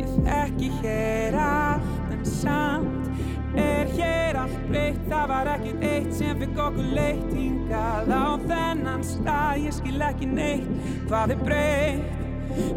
Ég 0.00 0.10
þekki 0.26 0.70
hér 0.82 1.38
allt 1.40 2.12
en 2.14 2.24
samt 2.28 3.08
Er 3.54 3.86
hér 3.94 4.36
allt 4.42 4.58
breytt. 4.68 5.00
Það 5.08 5.28
var 5.30 5.52
ekkert 5.54 5.86
eitt 5.86 6.12
sem 6.16 6.38
fikk 6.42 6.58
okkur 6.58 6.90
leitt 6.96 7.30
Hingað 7.34 8.12
á 8.12 8.26
þennan 8.44 9.06
stað. 9.06 9.64
Ég 9.68 9.78
skil 9.78 10.04
ekki 10.10 10.28
neitt 10.28 10.92
Hvað 11.08 11.36
er 11.36 11.42
breytt 11.48 12.20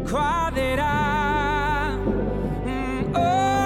Hvað 0.08 0.56
er 0.58 0.80
að. 0.82 2.06
Mm, 2.66 3.14
Ó, 3.14 3.57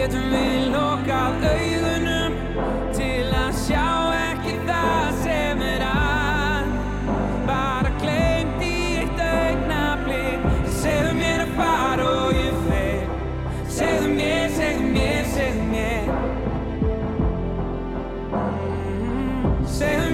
Getum 0.00 0.30
við 0.32 0.62
lokað 0.72 1.42
augunum 1.44 2.36
til 2.96 3.26
að 3.36 3.50
sjá 3.58 3.88
ekki 4.30 4.54
það 4.64 5.18
sem 5.20 5.60
er 5.60 5.82
að. 5.84 6.70
Bara 7.44 7.90
gleymt 8.00 8.64
í 8.64 8.70
eitt 9.02 9.20
augnablik 9.26 10.46
Segðu 10.78 11.12
mér 11.18 11.44
að 11.44 11.52
fara 11.58 12.06
og 12.14 12.32
ég 12.32 12.64
fer. 12.70 13.04
Segðu 13.76 14.08
mér, 14.14 14.46
segðu 14.56 14.88
mér, 14.94 15.28
segðu 15.34 15.68
mér. 15.74 16.08
Mm, 18.32 19.66
Segðu 19.68 20.06
mér 20.06 20.09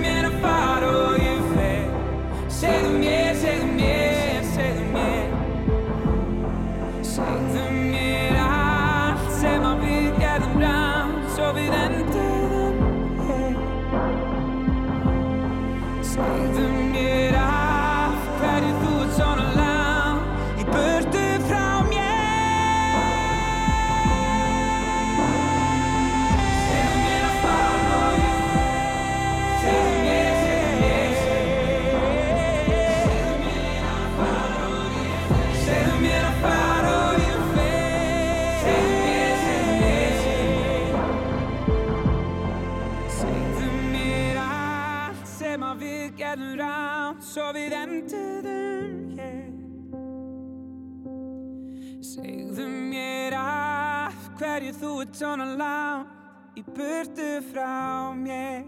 burtu 57.07 57.27
frá 57.53 58.11
mér? 58.19 58.65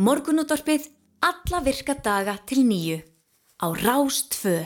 Morgunútvarpið 0.00 0.86
alla 1.20 1.60
virka 1.64 1.94
daga 2.00 2.38
til 2.48 2.64
nýju 2.64 3.02
á 3.60 3.66
Rástvö. 3.76 4.64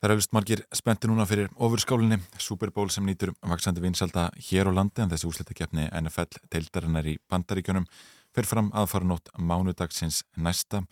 Það 0.00 0.04
er 0.04 0.12
auðvist 0.12 0.34
margir 0.36 0.62
spennti 0.76 1.08
núna 1.08 1.26
fyrir 1.28 1.48
ofurskálinni, 1.56 2.20
Super 2.38 2.70
Bowl 2.72 2.90
sem 2.92 3.04
nýtur 3.04 3.32
vaksandi 3.40 3.80
vinsalda 3.80 4.28
hér 4.36 4.68
á 4.68 4.72
landi 4.76 5.04
en 5.04 5.12
þessi 5.12 5.28
úslitakefni 5.28 5.88
NFL 5.88 6.44
teildarinnar 6.52 7.08
í 7.08 7.16
bandaríkjunum 7.32 7.88
fer 8.34 8.48
fram 8.48 8.70
aðfaranótt 8.76 9.32
mánudagsins 9.38 10.22
næsta. 10.36 10.84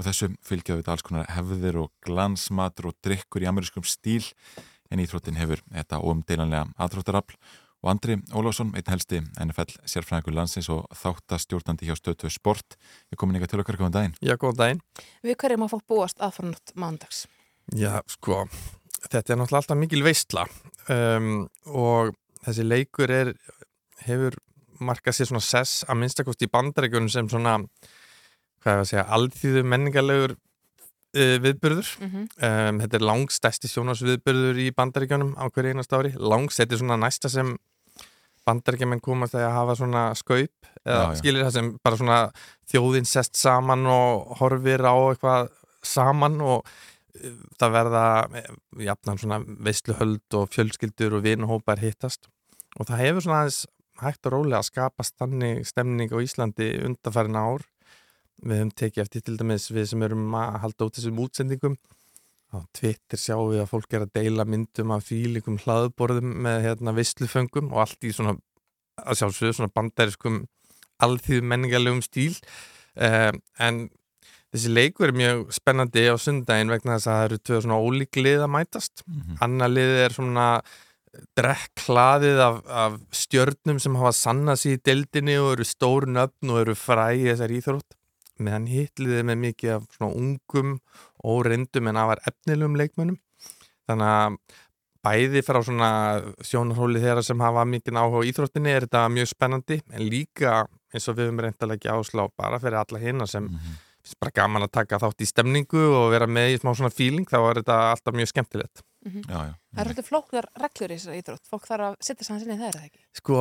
Og 0.00 0.08
þessu 0.08 0.32
fylgjaðu 0.40 0.80
við 0.80 0.92
alls 0.92 1.04
konar 1.04 1.32
hefðir 1.36 1.82
og 1.84 1.92
glansmatur 2.04 2.92
og 2.92 3.00
drikkur 3.04 3.44
í 3.44 3.50
amerískum 3.50 3.84
stíl 3.84 4.24
en 4.90 5.04
íþróttin 5.04 5.36
hefur 5.36 5.60
þetta 5.68 6.00
óumdeilanlega 6.00 6.70
aðþróttarafl 6.80 7.36
og 7.80 7.90
Andri 7.94 8.18
Ólásson, 8.36 8.74
einn 8.76 8.92
helsti 8.92 9.22
NFL 9.40 9.78
sérfræðingur 9.88 10.36
landsins 10.36 10.68
og 10.72 10.84
þáttastjórnandi 11.00 11.88
hjá 11.88 11.96
stötu 11.96 12.30
sport 12.32 12.76
er 13.10 13.20
komin 13.20 13.38
ykkar 13.40 13.54
til 13.54 13.62
okkar, 13.62 13.78
góðan 13.80 13.96
daginn. 13.96 14.18
Já, 14.20 14.36
góðan 14.36 14.60
daginn. 14.60 14.82
Við 15.24 15.38
hverjum 15.40 15.64
að 15.64 15.72
fólk 15.74 15.86
búast 15.88 16.20
aðfarnátt 16.20 16.74
mándags? 16.76 17.24
Já, 17.76 18.02
sko, 18.10 18.42
þetta 19.06 19.32
er 19.32 19.40
náttúrulega 19.40 19.62
alltaf 19.62 19.80
mikil 19.80 20.04
veistla 20.04 20.44
um, 20.92 21.46
og 21.70 22.12
þessi 22.44 22.66
leikur 22.66 23.12
er, 23.14 23.32
hefur 24.04 24.36
markað 24.80 25.18
sér 25.18 25.30
svona 25.30 25.44
sess 25.44 25.84
að 25.88 26.00
minnstakost 26.02 26.44
í 26.44 26.50
bandaríkjunum 26.52 27.10
sem 27.12 27.28
svona, 27.32 27.58
hvað 28.60 28.76
er 28.76 28.84
að 28.84 28.88
segja, 28.92 29.08
alþýðu 29.16 29.64
menningarlegur 29.68 30.36
uh, 30.36 31.36
viðburður. 31.44 31.90
Mhm. 32.04 32.28
um, 32.36 32.84
þetta 32.84 33.00
er 33.00 33.08
langstæsti 33.08 33.72
sjónasviðburður 33.72 34.60
í 34.60 34.70
bandaríkjunum 34.76 35.34
á 35.36 35.44
hverju 35.48 35.74
einast 35.74 35.96
ári. 35.96 36.14
Langs, 36.16 36.60
þetta 36.60 36.76
er 36.76 36.82
svona 36.84 37.00
næsta 37.00 37.32
sem 37.32 37.56
bandaríkjumenn 38.50 39.02
komast 39.04 39.38
að 39.38 39.48
hafa 39.54 39.78
svona 39.78 40.04
skaup 40.18 40.70
eða 40.84 41.00
Já, 41.00 41.08
já. 41.08 41.18
skilir 41.22 41.46
það 41.46 41.56
sem 41.56 41.72
bara 41.84 42.00
svona 42.02 42.20
þjóðin 42.72 43.08
sest 43.08 43.40
saman 43.40 43.88
og 43.90 44.36
horfir 44.42 44.84
á 44.84 44.94
eitthvað 45.10 45.50
saman 45.86 46.38
og 46.44 46.62
uh, 46.66 47.34
það 47.60 47.74
verða 47.78 48.04
eh, 48.42 48.52
jafnan 48.90 49.20
svona 49.22 49.40
veisluhöld 49.46 50.38
og 50.38 50.50
fjölskyldur 50.54 51.18
og 51.18 51.24
vinuhópar 51.26 51.80
hittast. 51.82 52.28
Og 52.78 52.86
það 52.88 53.04
hefur 53.06 53.26
svona 53.26 53.44
aðeins 53.44 53.62
hægt 54.00 54.26
og 54.28 54.36
rólega 54.36 54.60
að 54.60 54.68
skapast 54.70 55.16
þannig 55.20 55.64
stemning 55.68 56.12
á 56.12 56.18
Íslandi 56.22 56.70
undarfærin 56.86 57.36
ár. 57.36 57.64
Við 58.40 58.56
höfum 58.62 58.70
tekið 58.72 59.02
eftir 59.04 59.24
til 59.26 59.36
dæmis 59.40 59.66
við 59.72 59.90
sem 59.90 60.04
erum 60.06 60.30
að 60.38 60.60
halda 60.62 60.86
út 60.86 60.96
þessum 60.96 61.18
útsendingum 61.20 61.74
á 62.50 62.58
Twitter 62.74 63.20
sjáum 63.20 63.52
við 63.52 63.62
að 63.62 63.70
fólk 63.70 63.94
er 63.94 64.04
að 64.06 64.14
deila 64.18 64.46
myndum 64.48 64.94
af 64.94 65.06
fílikum 65.06 65.58
hlaðborðum 65.62 66.32
með 66.46 66.64
hérna 66.66 66.94
visluföngum 66.96 67.70
og 67.74 67.84
allt 67.84 68.08
í 68.08 68.12
svona 68.14 68.36
að 69.00 69.20
sjálfsögðu 69.20 69.56
svona 69.56 69.74
bandariskum 69.74 70.42
alþýðu 71.00 71.46
menningarlegum 71.52 72.02
stíl. 72.04 72.34
Um, 72.98 73.40
en 73.62 73.80
þessi 74.50 74.72
leikur 74.74 75.10
er 75.10 75.16
mjög 75.16 75.42
spennandi 75.54 76.04
á 76.10 76.16
sundaginn 76.20 76.72
vegna 76.72 76.98
þess 76.98 77.08
að 77.08 77.18
það 77.18 77.26
eru 77.28 77.40
tvö 77.46 77.60
svona 77.64 77.80
ólík 77.80 78.20
lið 78.20 78.44
að 78.44 78.54
mætast. 78.56 79.04
Mhm. 79.06 79.36
annar 79.46 79.70
lið 79.70 79.96
er 80.04 80.16
svona 80.16 80.48
drekklaðið 81.38 82.40
af, 82.44 82.58
af 82.66 82.98
stjörnum 83.14 83.80
sem 83.82 83.96
hafa 83.98 84.12
sannað 84.14 84.60
sér 84.60 84.76
í 84.76 84.82
deildinni 84.86 85.38
og 85.42 85.54
eru 85.56 85.66
stór 85.66 86.06
nöfn 86.06 86.52
og 86.52 86.60
eru 86.62 86.76
fræ 86.78 87.08
í 87.18 87.26
þessar 87.26 87.54
íþrótt. 87.56 87.96
Meðan 88.40 88.68
hitliðið 88.70 89.26
með 89.28 89.40
mikið 89.44 89.72
af 89.74 89.88
svona 89.96 90.14
ungum 90.16 90.76
og 91.24 91.44
reyndum 91.46 91.88
en 91.90 91.96
afar 92.00 92.22
efnilegum 92.30 92.76
leikmönnum 92.80 93.18
þannig 93.90 94.10
að 94.14 94.38
bæði 95.00 95.40
frá 95.46 95.60
svona 95.64 95.90
sjónarhóli 96.44 97.00
þeirra 97.00 97.22
sem 97.24 97.40
hafa 97.40 97.64
mikið 97.64 97.96
áhuga 97.96 98.20
á 98.20 98.28
íþróttinni 98.28 98.74
er 98.74 98.84
þetta 98.86 99.04
mjög 99.14 99.30
spennandi 99.32 99.80
en 99.90 100.02
líka 100.12 100.66
eins 100.92 101.08
og 101.08 101.16
við 101.16 101.30
höfum 101.30 101.40
reynd 101.46 101.62
að 101.64 101.72
leggja 101.72 101.94
áslá 101.96 102.26
bara 102.36 102.58
fyrir 102.60 102.80
alla 102.82 103.00
hinna 103.00 103.26
sem 103.30 103.48
finnst 104.00 104.18
bara 104.20 104.32
gaman 104.36 104.64
að 104.66 104.72
taka 104.76 104.98
þátt 105.00 105.24
í 105.24 105.28
stemningu 105.28 105.80
og 105.96 106.10
vera 106.12 106.26
með 106.28 106.54
í 106.54 106.60
smá 106.60 106.72
svona 106.76 106.92
feeling 106.92 107.24
þá 107.28 107.38
er 107.40 107.60
þetta 107.62 107.80
alltaf 107.94 108.16
mjög 108.20 108.32
skemmtilegt 108.34 108.84
Mhm. 109.00 109.22
Já, 109.32 109.38
já. 109.48 109.52
Það 109.72 109.80
eru 109.80 109.90
alltaf 109.94 110.08
flóknar 110.10 110.46
reglur 110.60 110.90
í 110.92 110.96
þessari 110.98 111.20
íþrótt. 111.22 111.46
Fólk 111.48 111.62
þarf 111.70 111.84
að 111.86 111.94
setja 112.04 112.24
sann 112.26 112.40
sinni 112.42 112.56
þeirra, 112.60 112.82
ekki? 112.84 112.98
Sko, 113.16 113.36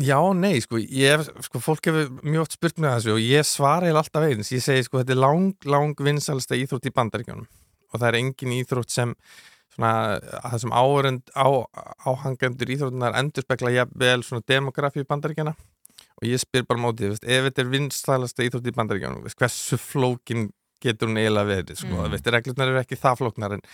já, 0.00 0.18
nei, 0.34 0.58
sko, 0.64 0.78
ég, 0.80 1.24
sko, 1.46 1.60
fólk 1.62 1.90
hefur 1.90 2.12
mjög 2.22 2.44
oft 2.44 2.56
spurt 2.56 2.80
mig 2.80 2.90
að 2.90 2.96
þessu 2.98 3.14
og 3.14 3.24
ég 3.24 3.48
svara 3.48 3.90
eða 3.90 4.02
alltaf 4.02 4.28
eins. 4.28 4.52
Ég 4.54 4.64
segi, 4.64 4.86
sko, 4.86 5.00
þetta 5.02 5.14
er 5.14 5.20
lang, 5.22 5.68
lang 5.70 6.06
vinsalsta 6.08 6.58
íþrótt 6.58 6.88
í 6.90 6.94
bandaríkjónum 6.94 7.46
og 7.94 8.00
það 8.00 8.08
er 8.08 8.18
engin 8.18 8.56
íþrótt 8.56 8.90
sem 8.90 9.14
svona, 9.74 9.92
að 10.40 10.56
þessum 10.56 10.74
áhörund, 10.74 11.30
á, 11.34 11.46
áhangendur 12.08 12.74
íþróttunar 12.74 13.18
endur 13.20 13.46
spekla 13.46 13.74
jafnvel 13.74 14.26
svona 14.26 14.46
demografi 14.50 15.04
í 15.04 15.08
bandaríkjana 15.08 15.54
og 15.54 16.26
ég 16.28 16.42
spyr 16.42 16.66
bara 16.66 16.82
mótið, 16.82 17.14
veist, 17.14 17.26
ef 17.26 17.48
þetta 17.48 17.62
er 17.62 17.70
vinsalasta 17.72 18.46
íþrótt 18.46 18.70
í 18.70 18.74
bandaríkjónum, 18.74 19.22
veist, 19.26 19.38
hversu 19.38 19.78
flókin 19.80 20.48
getur 20.84 21.10
hún 21.10 21.20
eiginlega 21.20 21.50
verið, 21.50 21.78
sko, 21.80 21.94
mm. 21.94 22.12
veist, 22.14 22.28
reglurnar 22.34 22.72
eru 22.72 22.82
ekki 22.82 22.98
það 23.00 23.22
flóknar 23.22 23.56
en 23.56 23.64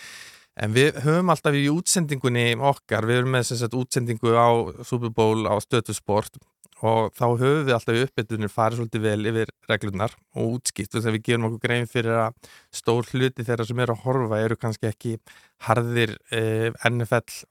En 0.58 0.72
við 0.74 0.98
höfum 1.04 1.30
alltaf 1.32 1.54
í 1.56 1.68
útsendingunni 1.70 2.56
okkar, 2.58 3.06
við 3.06 3.22
erum 3.22 3.36
með 3.36 3.52
að 3.54 3.76
útsendingu 3.80 4.32
á 4.34 4.50
Super 4.84 5.12
Bowl 5.14 5.46
á 5.46 5.54
stötu 5.62 5.94
sport 5.94 6.40
og 6.80 7.12
þá 7.16 7.24
höfum 7.36 7.64
við 7.68 7.74
alltaf 7.76 7.96
í 7.96 8.02
uppbytunir 8.06 8.52
farið 8.52 8.80
svolítið 8.80 9.04
vel 9.04 9.30
yfir 9.30 9.52
reglurnar 9.68 10.14
og 10.34 10.56
útskipt 10.56 10.94
þess 10.94 11.08
að 11.08 11.16
við 11.16 11.24
gerum 11.28 11.46
okkur 11.48 11.62
grein 11.66 11.88
fyrir 11.90 12.18
að 12.24 12.50
stór 12.72 13.08
hluti 13.12 13.44
þeirra 13.44 13.66
sem 13.68 13.82
eru 13.84 13.96
að 13.96 14.04
horfa 14.06 14.40
eru 14.40 14.58
kannski 14.60 14.88
ekki 14.88 15.16
harðir 15.66 16.16
eh, 16.32 16.70
NFL 16.88 17.42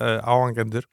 eh, 0.00 0.20
áhangendur 0.24 0.88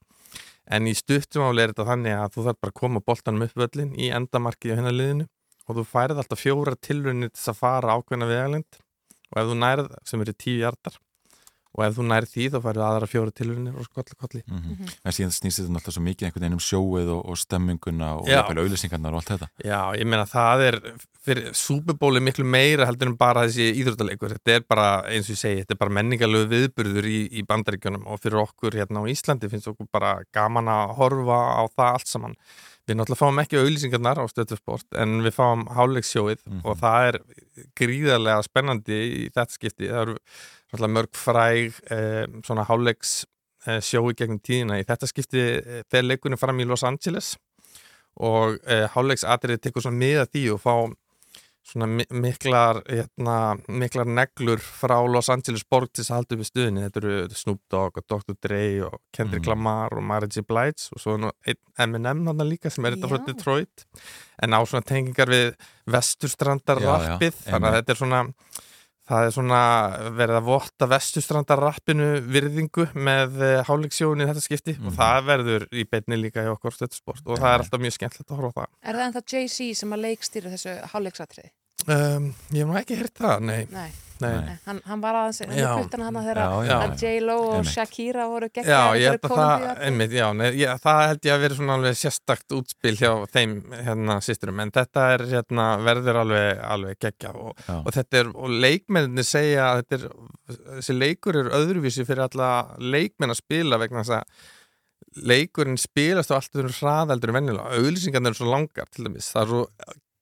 en 0.72 0.88
í 0.88 0.96
stuttumáli 0.96 1.64
er 1.64 1.72
þetta 1.72 1.88
þannig 1.88 2.18
að 2.18 2.36
þú 2.36 2.48
þarf 2.48 2.62
bara 2.62 2.74
að 2.76 2.80
koma 2.82 3.04
boltanum 3.08 3.48
upp 3.48 3.56
völlin 3.64 3.96
í 3.96 4.12
endamarkið 4.20 4.76
á 4.76 4.78
hennar 4.82 4.98
liðinu 4.98 5.30
og 5.68 5.80
þú 5.80 5.88
færið 5.88 6.24
alltaf 6.24 6.44
fjóra 6.44 6.76
tilrunni 6.76 7.32
til 7.32 7.40
þess 7.40 7.54
að 7.54 7.62
fara 7.62 7.96
ákveðna 7.96 8.28
vegalind 8.28 8.82
og 9.32 9.40
ef 9.40 9.48
þú 9.48 9.58
nærð 9.64 9.96
sem 10.08 10.26
eru 10.26 10.36
tíu 10.36 10.60
hjartar 10.60 11.00
og 11.72 11.86
ef 11.86 11.94
þú 11.96 12.04
nærð 12.10 12.32
því 12.34 12.48
þá 12.52 12.58
færðu 12.66 12.84
aðra 12.88 13.08
fjóra 13.08 13.32
tilrunir 13.32 13.76
og 13.80 13.86
skolli 13.88 14.18
kolli 14.20 14.42
Mhm. 14.48 14.90
En 15.06 15.12
síðan 15.16 15.32
snýst 15.32 15.62
þetta 15.62 15.72
náttúrulega 15.76 15.96
svo 15.96 16.04
mikið 16.04 16.26
einhvern 16.28 16.44
veginn 16.44 16.58
um 16.58 16.66
sjóið 16.66 17.12
og, 17.16 17.22
og 17.32 17.38
stemminguna 17.38 18.10
og 18.20 18.28
auðlýsingarnar 18.66 19.14
og 19.16 19.22
allt 19.22 19.32
þetta. 19.34 19.48
Já, 19.64 19.80
ég 19.96 20.06
meina 20.06 20.26
það 20.28 20.66
er 20.68 20.80
fyrir 21.22 21.54
Superból 21.54 22.18
er 22.18 22.26
miklu 22.26 22.44
meira 22.46 22.86
heldur 22.90 23.12
en 23.12 23.16
bara 23.18 23.46
þessi 23.46 23.70
íþróttaleikur, 23.78 24.36
þetta 24.40 24.56
er 24.56 24.66
bara 24.68 24.88
eins 25.08 25.30
og 25.30 25.36
ég 25.36 25.42
segi, 25.42 25.62
þetta 25.62 25.76
er 25.78 25.82
bara 25.84 25.96
menningarlegu 26.00 26.50
viðburður 26.50 27.06
í, 27.08 27.20
í 27.32 27.44
bandaríkjunum 27.46 28.08
og 28.10 28.20
fyrir 28.20 28.42
okkur 28.42 28.78
hérna 28.80 29.04
á 29.06 29.12
Íslandi 29.12 29.50
finnst 29.52 29.70
okkur 29.70 29.88
bara 29.94 30.16
gaman 30.34 30.68
að 30.68 30.96
horfa 30.98 31.40
á 31.62 31.64
það 31.70 31.94
allt 31.94 32.08
saman. 32.08 32.36
Við 32.90 32.98
náttúrulega 32.98 33.20
fáum 33.20 33.42
ekki 33.44 33.60
auðlýsingarnar 33.62 34.22
á 34.22 34.26
stöðusport 34.32 34.98
en 34.98 35.20
við 35.26 35.36
fáum 35.36 35.68
háleiksjóið 35.76 36.42
og 36.66 36.80
það 36.82 37.10
er 37.10 37.20
gríðarlega 37.78 38.48
spennandi 38.48 38.98
í 39.02 39.28
þetta 39.30 39.54
skipti. 39.54 39.90
Það 39.92 40.02
eru 40.02 40.16
náttúrulega 40.18 40.96
mörg 40.98 41.20
fræg 41.22 41.78
eh, 41.94 42.26
svona 42.48 42.66
háleiks 42.68 43.14
eh, 43.68 43.80
sjói 43.86 44.16
gegnum 44.18 44.42
tíðina 44.42 44.80
í 44.82 44.88
þetta 44.88 45.10
skipti 45.12 45.46
eh, 45.60 45.86
þegar 45.92 46.10
leikunum 46.10 46.42
fram 46.42 46.60
í 46.60 46.68
Los 46.68 46.86
Angeles 46.88 47.36
og 48.20 48.58
eh, 48.68 48.88
hálfleiksatrið 48.92 49.62
tekur 49.62 49.86
svona 49.86 50.02
miða 50.02 50.26
því 50.28 50.48
og 50.56 50.62
fá 50.64 50.74
svona 51.68 51.88
mi 51.88 52.06
miklar 52.10 52.82
hérna, 52.88 53.36
miklar 53.70 54.10
neglur 54.10 54.62
frá 54.62 54.98
Los 55.08 55.30
Angeles 55.30 55.64
borg 55.70 55.92
til 55.92 56.02
þess 56.02 56.12
að 56.12 56.20
halda 56.20 56.36
upp 56.38 56.42
í 56.44 56.48
stuðinni 56.50 56.86
þetta 56.88 57.02
eru 57.04 57.38
Snoop 57.38 57.62
Dogg 57.72 58.02
og 58.02 58.08
Dr. 58.10 58.38
Dre 58.42 58.64
og 58.88 58.98
Kendrick 59.16 59.50
Lamar 59.50 59.94
og 59.96 60.04
Mary 60.04 60.30
J. 60.32 60.44
Blige 60.48 60.90
og 60.96 61.04
svo 61.04 61.18
er 61.46 61.60
M&M 61.86 62.26
hann 62.28 62.44
líka 62.50 62.74
sem 62.74 62.86
er 62.86 62.98
þetta 62.98 63.12
frá 63.12 63.22
Já. 63.22 63.26
Detroit 63.30 63.86
en 64.42 64.58
á 64.58 64.60
svona 64.66 64.88
tengingar 64.90 65.32
við 65.32 65.54
vesturstrandar 65.92 66.82
Já, 66.82 66.90
já, 66.90 66.98
rappið 67.06 67.40
þannig 67.46 67.70
að 67.70 67.80
þetta 67.80 67.96
er 67.96 68.02
svona 68.02 68.24
það 69.12 69.28
er 69.28 69.34
svona 69.36 69.62
verið 70.18 70.40
að 70.40 70.46
votta 70.48 70.88
vesturstrandar 70.92 71.62
rappinu 71.62 72.10
virðingu 72.32 72.88
með 72.96 73.40
hálfleiksjónu 73.68 74.24
í 74.26 74.30
þetta 74.30 74.44
skipti 74.46 74.78
og 74.80 74.96
það 74.98 75.26
verður 75.32 75.66
í 75.72 75.88
beinni 75.92 76.20
líka 76.22 76.46
í 76.46 76.52
okkur 76.54 76.78
stöðsport 76.78 77.26
og 77.28 77.42
það 77.42 77.56
er 77.56 77.66
alltaf 77.66 77.84
mjög 77.84 77.98
skemmtilegt 77.98 78.32
að 78.32 78.40
horfa 78.42 78.52
á 78.52 78.58
það 78.62 78.70
Er 78.92 79.00
það 79.00 79.08
ennþá 79.10 79.26
Jay-Z 79.34 79.82
sem 79.82 79.98
að 79.98 80.06
leikstýra 80.08 80.54
þessu 80.56 80.78
hálfleiksatriði? 80.94 81.52
Um, 81.90 82.32
ég 82.54 82.62
hef 82.62 82.70
nú 82.70 82.78
ekki 82.78 82.98
heyrt 83.00 83.18
það, 83.18 83.46
nei. 83.48 83.62
Nei. 83.74 83.90
Nei. 84.22 84.32
Nei, 84.46 84.56
Hann, 84.68 84.80
hann 84.86 85.02
var 85.04 85.18
aðeins, 85.20 85.40
hann 85.44 85.58
Já. 85.58 85.66
er 85.72 85.82
puttana 85.84 86.06
hann 86.08 86.18
þegar 86.22 86.40
Já, 86.42 86.50
já. 86.68 86.76
að 86.86 87.04
J-Lo 87.04 87.36
og 87.42 87.54
Einmitt. 87.56 87.72
Shakira 87.74 88.26
voru 88.30 88.48
Já, 88.50 88.54
geggjaðar 88.60 89.00
ég 89.02 89.02
fyrir 89.02 89.12
held 89.12 89.26
að 89.28 89.34
það, 89.42 89.82
einmitt, 89.88 90.16
já, 90.20 90.26
nei, 90.42 90.48
ég, 90.62 90.82
það 90.86 91.02
held 91.12 91.28
ég 91.30 91.36
að 91.36 91.44
vera 91.46 91.58
svona 91.60 91.78
alveg 91.80 91.98
sérstakt 92.02 92.56
útspil 92.60 92.96
hjá 93.02 93.12
þeim 93.34 93.56
hérna 93.88 94.20
sýsturum, 94.28 94.62
en 94.66 94.74
þetta 94.78 95.08
er 95.16 95.26
hérna 95.34 95.68
verður 95.90 96.22
alveg, 96.22 96.64
alveg 96.76 97.02
geggja 97.08 97.34
og, 97.36 97.52
Já. 97.68 97.76
og 97.82 97.92
þetta 97.98 98.22
er, 98.24 98.32
og 98.36 98.56
leikmenninni 98.68 99.28
segja 99.28 99.68
að 99.72 99.82
þetta 99.84 100.00
er, 100.00 100.08
þessi 100.78 100.98
leikur 101.02 101.42
er 101.42 101.52
öðruvísi 101.62 102.06
fyrir 102.08 102.28
alla 102.30 102.52
leikmenn 102.78 103.34
að 103.36 103.42
spila 103.42 103.82
vegna 103.82 104.06
þess 104.06 104.20
að 104.22 105.28
leikurinn 105.28 105.80
spilast 105.82 106.32
á 106.32 106.38
allt 106.38 106.54
öðrum 106.56 106.72
hraðaldur 106.78 107.34
en 107.34 107.38
venjulega, 107.42 107.74
auðlýsingarnir 107.82 108.32
eru 108.32 108.38
svo 108.40 108.52
langar 108.54 108.88
til 108.94 109.08
dæmis, 109.10 109.32
það 109.34 109.42
er 109.42 109.50
svo 109.52 109.64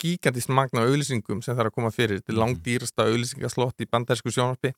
gigantist 0.01 0.51
magna 0.53 0.85
auðlýsingum 0.88 1.43
sem 1.45 1.57
þarf 1.57 1.71
að 1.71 1.77
koma 1.77 1.91
fyrir 1.95 2.21
þetta 2.21 2.34
er 2.34 2.39
langdýrasta 2.43 3.07
auðlýsingaslott 3.09 3.84
í 3.84 3.89
bandarísku 3.91 4.34
sjónarpi 4.34 4.73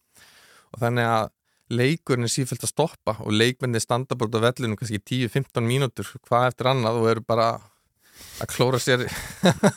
og 0.72 0.84
þannig 0.84 1.10
að 1.12 1.30
leikurinn 1.72 2.28
er 2.28 2.34
sífælt 2.34 2.66
að 2.66 2.74
stoppa 2.74 3.16
og 3.24 3.36
leikmenni 3.36 3.80
standa 3.80 4.18
bara 4.20 4.42
á 4.44 4.46
vellinu 4.50 4.80
kannski 4.80 5.00
10-15 5.00 5.64
mínútur 5.68 6.10
hvað 6.28 6.50
eftir 6.50 6.72
annað 6.72 7.00
og 7.00 7.10
eru 7.14 7.24
bara 7.28 7.48
að 8.42 8.52
klóra 8.52 8.80
sér 8.82 9.06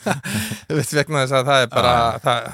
vegna 0.97 1.23
þess 1.23 1.35
að 1.39 1.49
það 1.49 1.63
er 1.63 1.71
bara 1.71 1.95
það, 2.21 2.47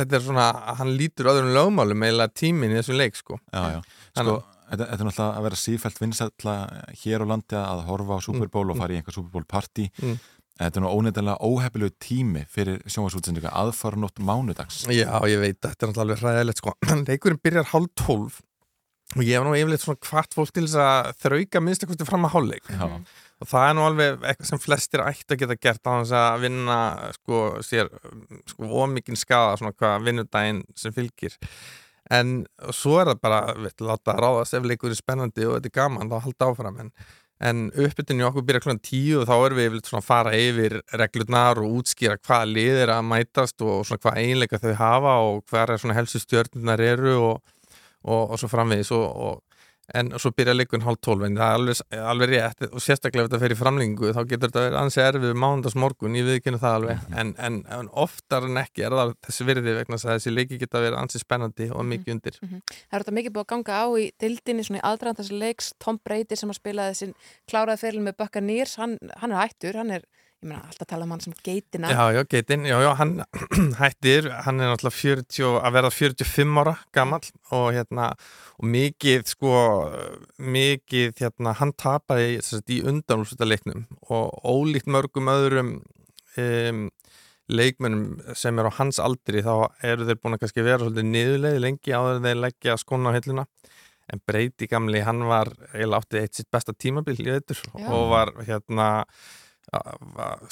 þetta 0.00 0.18
er 0.18 0.24
svona, 0.24 0.50
hann 0.80 0.96
lítur 0.98 1.30
öðrum 1.32 1.54
lögmálum 1.54 2.06
eða 2.08 2.28
tímin 2.32 2.72
í 2.72 2.80
þessum 2.80 3.00
leik 3.00 3.18
sko 3.18 3.38
Já, 3.52 3.76
já. 3.76 3.80
Sko, 4.16 4.38
þetta, 4.70 4.86
er 4.86 5.04
náttúrulega 5.04 5.28
að 5.28 5.46
vera 5.46 5.60
sífælt 5.60 6.00
vinsætla 6.02 6.54
hér 7.02 7.24
á 7.24 7.26
landi 7.32 7.58
að 7.60 7.84
horfa 7.90 8.18
á 8.18 8.20
Super 8.24 8.50
Bowl 8.52 8.72
og 8.72 8.80
fara 8.80 8.94
í 8.96 9.00
einhver 9.00 9.14
Super 9.16 9.32
Bowl 9.34 9.46
party. 9.48 9.88
Mm. 10.02 10.16
Þetta 10.56 10.80
er 10.80 10.84
nú 10.86 10.90
óneitanlega 10.96 11.44
óhefilegu 11.44 11.92
tími 12.00 12.46
fyrir 12.48 12.78
sjónvarsútsendinga 12.88 13.52
aðfara 13.52 14.00
nótt 14.00 14.22
mánudags. 14.24 14.86
Já, 14.88 15.10
ég 15.28 15.42
veit, 15.42 15.58
þetta 15.60 15.84
er 15.84 15.90
náttúrulega 15.90 16.04
alveg 16.06 16.22
hræðilegt 16.22 16.62
sko. 16.62 16.76
Leikurinn 17.10 17.42
byrjar 17.44 17.72
hálf 17.74 17.90
tólf 18.00 18.38
og 19.14 19.22
ég 19.22 19.36
hef 19.36 19.44
nú 19.46 19.52
yfirleitt 19.54 19.84
svona 19.84 20.00
hvart 20.08 20.34
fólk 20.34 20.50
til 20.56 20.64
þess 20.64 20.78
að 20.82 21.10
þrauka 21.22 21.62
minnstakosti 21.62 22.06
fram 22.08 22.26
að 22.26 22.32
hálfleik. 22.34 22.70
Já. 22.72 22.86
og 23.36 23.50
það 23.52 23.66
er 23.68 23.76
nú 23.76 23.84
alveg 23.86 24.24
eitthvað 24.30 24.48
sem 24.50 24.62
flestir 24.62 25.02
ætti 25.04 25.36
að 25.36 25.42
geta 25.42 25.58
gert 25.60 25.86
á 25.86 25.92
þess 25.92 26.14
að 26.18 26.44
vinna 26.46 26.78
sko 27.18 27.40
sér 27.64 27.92
sko 28.50 28.70
ómikinn 28.82 29.20
skada 29.20 29.58
svona 29.60 29.76
hvað 29.76 30.08
vinnudaginn 30.08 30.64
sem 30.74 30.96
fylgir. 30.96 31.36
En 32.16 32.34
svo 32.74 32.98
er 33.00 33.10
það 33.12 33.22
bara 33.22 33.40
veit, 33.58 33.80
láta 33.82 34.16
ráðast 34.18 34.56
ef 34.58 34.66
leikur 34.66 34.92
er 34.94 34.98
spennandi 34.98 35.46
og 35.46 35.56
þetta 35.56 35.70
er 35.70 35.76
gaman 35.78 36.10
þá 36.10 36.18
halda 36.26 36.50
áfram. 36.50 36.82
En, 36.84 36.92
en 37.40 37.66
uppbytun 37.74 38.22
í 38.22 38.24
okkur 38.24 38.46
byrja 38.48 38.62
klukkan 38.64 38.80
tíu 38.80 39.20
og 39.20 39.26
þá 39.28 39.34
erum 39.36 39.58
við 39.58 39.66
yfirleitt 39.68 39.90
svona 39.90 40.02
að 40.02 40.06
fara 40.06 40.36
yfir 40.38 40.78
reglurnar 41.02 41.60
og 41.60 41.74
útskýra 41.80 42.16
hvað 42.16 42.46
lið 42.54 42.80
er 42.84 42.94
að 42.94 43.10
mætast 43.10 43.60
og 43.66 43.82
svona 43.84 44.04
hvað 44.04 44.22
einleika 44.22 44.62
þau 44.62 44.72
hafa 44.78 45.18
og 45.26 45.42
hver 45.50 45.74
er 45.74 45.82
svona 45.82 45.98
helstu 45.98 46.22
stjörnunar 46.22 46.80
eru 46.80 47.18
og 47.20 47.44
og, 48.06 48.30
og 48.30 48.38
svo 48.40 48.50
framvegis. 48.50 48.90
Og, 48.94 49.06
og, 49.16 49.42
en 49.94 50.10
svo 50.18 50.32
byrja 50.34 50.54
leikun 50.56 50.82
hálf 50.82 50.98
tólf 51.04 51.22
en 51.26 51.36
það 51.38 51.46
er 51.46 51.58
alveg, 51.60 51.80
alveg 52.12 52.32
rétt 52.32 52.64
og 52.66 52.82
sérstaklega 52.82 53.26
ef 53.26 53.30
þetta 53.30 53.40
fer 53.42 53.54
í 53.54 53.58
framlengu 53.60 54.10
þá 54.16 54.20
getur 54.24 54.50
þetta 54.50 54.64
verið 54.64 54.78
ansið 54.80 55.04
erfið 55.04 55.36
mánundas 55.42 55.76
morgun, 55.78 56.16
ég 56.18 56.26
viðkynna 56.26 56.60
það 56.62 56.78
alveg. 56.80 57.04
En, 57.22 57.32
en, 57.38 57.60
en 57.76 57.90
oftar 58.04 58.48
en 58.48 58.60
ekki 58.62 58.86
er 58.86 58.96
það 58.98 59.14
þessi 59.28 59.48
virði 59.50 59.76
vegna 59.78 60.00
að 60.00 60.16
þessi 60.16 60.34
leiki 60.34 60.60
geta 60.62 60.82
verið 60.82 60.98
ansið 61.04 61.24
spennandi 61.24 61.70
og 61.70 61.86
mikið 61.92 62.16
undir. 62.16 62.40
Það 62.42 62.98
er 62.98 63.04
þetta 63.04 63.16
mikið 63.20 63.36
búið 63.36 63.46
að 63.46 63.50
ganga 63.54 63.78
á 63.78 63.86
í 63.94 64.10
dildinni 64.24 64.66
svona 64.66 64.82
í 64.82 64.86
aðdraðan 64.90 65.20
þessi 65.22 65.40
leiks, 65.44 65.72
Tom 65.82 66.00
Brady 66.02 66.40
sem 66.40 66.52
að 66.52 66.60
spila 66.60 66.90
þessin 66.90 67.16
kláraði 67.46 67.84
feril 67.84 68.04
með 68.06 68.18
Buccaneers 68.22 68.76
hann, 68.80 68.98
hann 69.22 69.34
er 69.34 69.44
hættur, 69.44 69.78
hann 69.78 69.98
er 70.00 70.08
meina 70.48 70.62
alltaf 70.66 70.88
tala 70.90 71.06
um 71.06 71.14
hann 71.14 71.22
sem 71.24 71.34
geitina. 71.44 71.90
Já, 71.92 72.12
já, 72.16 72.22
geitin, 72.30 72.66
já, 72.68 72.76
já, 72.82 72.90
hann 73.00 73.14
hættir, 73.80 74.30
hann 74.46 74.60
er 74.60 74.72
náttúrulega 74.72 74.96
40, 74.98 75.60
að 75.60 75.76
verða 75.78 75.92
45 75.98 76.60
ára 76.62 76.76
gammal 76.96 77.30
og 77.56 77.66
hérna, 77.76 78.10
og 78.56 78.70
mikið 78.76 79.26
sko, 79.32 79.54
mikið 80.56 81.24
hérna, 81.24 81.56
hann 81.60 81.74
tapaði 81.76 82.40
sagt, 82.46 82.72
í 82.72 82.82
undanúsluta 82.86 83.48
leiknum 83.48 83.86
og 84.08 84.32
ólíkt 84.46 84.90
mörgum 84.90 85.32
öðrum 85.32 85.74
um, 86.40 86.86
leikmennum 87.46 88.34
sem 88.34 88.58
er 88.58 88.68
á 88.68 88.78
hans 88.78 88.98
aldri 89.02 89.42
þá 89.46 89.70
eru 89.86 90.06
þeir 90.08 90.20
búin 90.20 90.36
að 90.36 90.42
kannski 90.44 90.66
vera 90.66 90.82
svolítið 90.82 91.08
niðurleið 91.12 91.58
lengi 91.62 91.94
áður 91.94 92.18
en 92.18 92.28
þeir 92.28 92.40
leggja 92.42 92.78
skona 92.80 93.12
á 93.14 93.16
hilluna. 93.16 93.46
En 94.06 94.22
Breyti 94.22 94.68
gamli, 94.70 95.00
hann 95.02 95.24
var 95.26 95.50
eiginlega 95.72 95.98
átti 95.98 96.20
eitt 96.20 96.38
sitt 96.38 96.50
besta 96.54 96.74
tímabil 96.74 97.18
í 97.18 97.26
þetta 97.26 97.56
og 97.90 98.04
var 98.12 98.30
hérna 98.46 98.86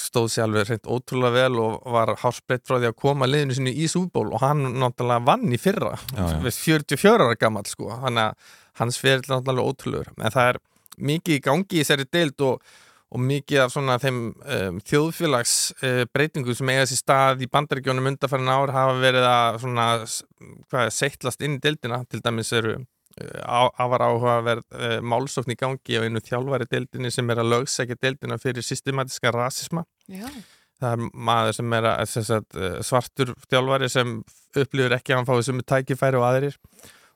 stóð 0.01 0.27
sér 0.33 0.45
alveg 0.45 0.67
reynd 0.69 0.89
ótrúlega 0.91 1.31
vel 1.35 1.59
og 1.63 1.85
var 1.95 2.11
hásbreytt 2.19 2.65
frá 2.67 2.77
því 2.77 2.89
að 2.89 2.97
koma 2.99 3.29
liðinu 3.29 3.55
sinni 3.55 3.71
í 3.71 3.87
súból 3.91 4.27
og 4.33 4.41
hann 4.43 4.65
náttúrulega 4.75 5.23
vann 5.27 5.53
í 5.55 5.59
fyrra. 5.61 5.95
Já, 6.11 6.23
já. 6.33 6.39
við 6.43 6.57
44 6.59 7.27
ára 7.27 7.37
gammal 7.39 7.65
sko 7.69 7.91
þannig 8.03 8.25
að 8.25 8.49
hans 8.81 8.99
fyrir 8.99 9.23
náttúrulega 9.31 9.69
ótrúlegur. 9.71 10.09
En 10.19 10.33
það 10.35 10.49
er 10.51 10.59
mikið 11.11 11.37
í 11.37 11.43
gangi 11.45 11.79
í 11.79 11.85
séri 11.87 12.07
deild 12.11 12.43
og, 12.43 12.73
og 13.15 13.23
mikið 13.23 13.61
af 13.63 13.73
svona 13.73 13.97
þeim 14.03 14.19
um, 14.33 14.81
þjóðfélags 14.83 15.55
uh, 15.79 16.01
breytingu 16.11 16.55
sem 16.57 16.73
eiga 16.73 16.87
sér 16.89 16.99
stað 16.99 17.45
í 17.45 17.49
bandaríkjónum 17.51 18.11
undarfærin 18.11 18.51
ár 18.51 18.75
hafa 18.75 18.99
verið 18.99 19.29
að 19.29 19.61
svona, 19.63 19.87
hvað 20.67 20.89
er, 20.89 20.95
seitlast 20.99 21.45
inn 21.45 21.57
í 21.57 21.63
deildina. 21.63 22.03
Til 22.09 22.23
dæmis 22.25 22.51
eru 22.55 22.81
afar 23.15 24.03
áhugaverð 24.03 24.65
uh, 24.75 24.97
málsókn 24.99 25.53
í 25.53 25.57
gangi 25.59 25.95
á 25.95 26.03
einu 26.03 26.19
þjálfari 26.19 26.67
deildinni 26.67 27.11
sem 27.13 27.29
er 27.31 27.39
að 27.39 27.51
lögsækja 27.53 27.95
deildina 28.01 28.37
fyrir 28.41 28.65
systematiska 28.65 29.31
rasisma. 29.31 29.85
Já. 30.11 30.27
það 30.81 30.91
er 30.91 31.03
maður 31.29 31.55
sem 31.55 31.73
er 31.77 31.85
að, 31.87 32.05
sem 32.11 32.23
sagt, 32.27 32.57
eh, 32.59 32.79
svartur 32.83 33.31
þjálfari 33.47 33.87
sem 33.89 34.17
upplifur 34.59 34.97
ekki 34.97 35.13
að 35.13 35.21
hann 35.21 35.27
fái 35.29 35.45
sem 35.47 35.61
tækifæri 35.63 36.19
og 36.19 36.25
aðrir. 36.27 36.57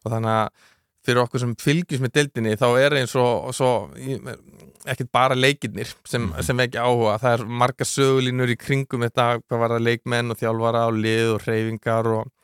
Og 0.06 0.14
þannig 0.14 0.38
að 0.38 0.68
fyrir 1.06 1.22
okkur 1.26 1.44
sem 1.44 1.56
fylgjus 1.60 2.02
með 2.04 2.16
deildinni 2.16 2.56
þá 2.60 2.68
er 2.80 2.96
eins 3.02 3.16
og, 3.20 3.52
og 3.52 4.88
ekkert 4.90 5.12
bara 5.12 5.36
leikirnir 5.36 5.92
sem, 6.08 6.30
sem 6.46 6.64
ekki 6.64 6.80
áhuga. 6.80 7.18
Það 7.20 7.36
er 7.36 7.46
marga 7.62 7.88
sögulínur 7.88 8.54
í 8.54 8.58
kringum 8.60 9.04
þetta 9.08 9.30
hvað 9.44 9.64
var 9.64 9.76
það 9.76 9.88
leikmenn 9.90 10.32
og 10.32 10.40
þjálfara 10.40 10.88
og 10.88 11.00
lið 11.04 11.34
og 11.36 11.48
reyfingar 11.48 12.12
og, 12.16 12.24
og 12.24 12.39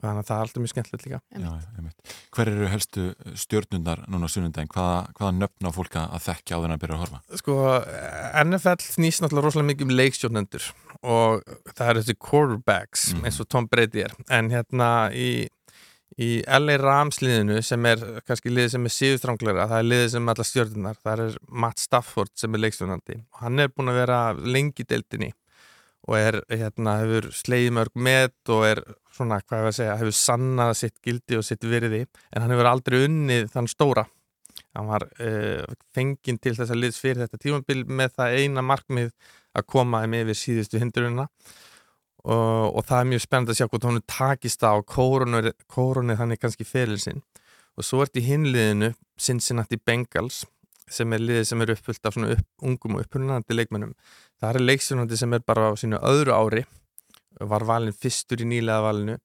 þannig 0.00 0.22
að 0.22 0.28
það 0.28 0.36
er 0.36 0.44
alltaf 0.44 0.62
mjög 0.62 0.72
skemmtilegt 0.72 1.06
líka 1.06 1.18
Já, 1.34 1.50
einmitt. 1.76 2.14
Hver 2.36 2.50
eru 2.52 2.68
helstu 2.70 3.06
stjórnundar 3.42 4.04
núna 4.08 4.30
á 4.30 4.32
sunnundaginn? 4.32 4.70
Hvaða, 4.72 5.00
hvaða 5.18 5.32
nöfn 5.40 5.68
á 5.68 5.70
fólk 5.76 5.96
að 6.00 6.24
þekkja 6.28 6.56
á 6.56 6.60
þennan 6.62 6.76
að 6.76 6.82
byrja 6.84 6.96
að 6.96 7.02
horfa? 7.04 7.22
sko, 7.40 7.56
NFL 8.44 8.84
snýst 8.86 9.24
náttúrulega 9.24 9.46
rosalega 9.48 9.70
mikið 9.72 9.86
um 9.88 9.94
leikstjórnendur 10.00 10.68
og 11.00 11.56
það 11.74 11.86
eru 11.92 12.04
þessi 12.04 12.18
quarterbacks 12.28 13.06
eins 13.24 13.40
og 13.42 13.48
Tom 13.52 13.68
Brady 13.70 14.04
er 14.06 14.14
en 14.30 14.50
hérna 14.52 14.90
í, 15.16 15.48
í 16.20 16.30
LA 16.44 16.78
Rams 16.80 17.20
liðinu 17.24 17.60
sem 17.64 17.86
er 17.88 18.02
kannski 18.28 18.52
liðið 18.52 18.74
sem 18.76 18.88
er 18.88 18.96
síðustranglega 18.96 19.68
það 19.70 19.82
er 19.82 19.90
liðið 19.90 20.08
sem 20.14 20.28
er 20.28 20.34
alla 20.34 20.48
stjórnunar 20.50 21.00
það 21.02 21.24
er 21.26 21.38
Matt 21.66 21.80
Stafford 21.82 22.32
sem 22.40 22.56
er 22.56 22.64
leikstjórnandi 22.66 23.20
og 23.20 23.44
hann 23.44 23.64
er 23.64 23.72
búin 23.72 23.92
að 23.92 24.02
vera 24.02 24.20
lengi 24.38 24.84
deildinni 24.88 25.32
og 26.08 26.16
er, 26.16 26.40
hérna, 26.48 26.96
hefur 27.02 27.28
sleið 27.36 27.72
mörg 27.76 27.96
met 28.00 28.52
og 28.52 28.64
er 28.66 28.80
svona, 29.14 29.40
hvað 29.44 29.64
ég 29.64 29.70
að 29.70 29.76
segja, 29.78 29.96
hefur 30.00 30.16
sannað 30.16 30.72
sitt 30.80 30.96
gildi 31.04 31.38
og 31.38 31.46
sitt 31.46 31.66
virði 31.66 32.04
en 32.04 32.44
hann 32.44 32.54
hefur 32.54 32.70
aldrei 32.70 33.04
unnið 33.06 33.50
þann 33.54 33.70
stóra. 33.70 34.06
Hann 34.76 34.90
var 34.90 35.06
uh, 35.22 35.64
fenginn 35.94 36.38
til 36.42 36.54
þess 36.58 36.70
að 36.70 36.82
liðs 36.84 37.00
fyrir 37.02 37.24
þetta 37.24 37.40
tímabil 37.42 37.82
með 37.88 38.14
það 38.18 38.36
eina 38.38 38.64
markmið 38.66 39.10
að 39.56 39.66
koma 39.72 40.04
þeim 40.04 40.16
yfir 40.20 40.38
síðustu 40.38 40.78
hindurina 40.82 41.26
og, 42.22 42.76
og 42.76 42.84
það 42.86 43.00
er 43.00 43.10
mjög 43.14 43.24
spennandi 43.24 43.54
að 43.54 43.60
sjá 43.60 43.68
hvort 43.70 43.88
hún 43.88 44.02
takist 44.06 44.62
á 44.66 44.74
kórunni, 44.86 45.54
kórunni 45.70 46.18
þannig 46.18 46.42
kannski 46.42 46.68
fyrir 46.68 47.00
sinn. 47.02 47.22
Og 47.78 47.86
svo 47.86 48.02
ert 48.04 48.18
í 48.18 48.24
hinliðinu 48.26 48.92
Cincinnati 49.20 49.78
Bengals 49.80 50.44
sem 50.90 51.14
er 51.14 51.22
liðið 51.22 51.46
sem 51.50 51.62
er 51.62 51.72
uppfyllt 51.74 52.08
af 52.08 52.16
svona 52.16 52.34
upp, 52.34 52.46
ungum 52.66 52.98
og 52.98 53.04
upprunandi 53.04 53.56
leikmennum 53.56 53.94
það 54.40 54.56
er 54.56 54.66
leikstjónandi 54.66 55.18
sem 55.20 55.36
er 55.36 55.44
bara 55.46 55.70
á 55.70 55.72
sínu 55.78 56.00
öðru 56.02 56.34
ári 56.34 56.64
var 57.40 57.64
valin 57.68 57.92
fyrstur 57.96 58.42
í 58.42 58.48
nýlega 58.48 58.82
valinu 58.84 59.16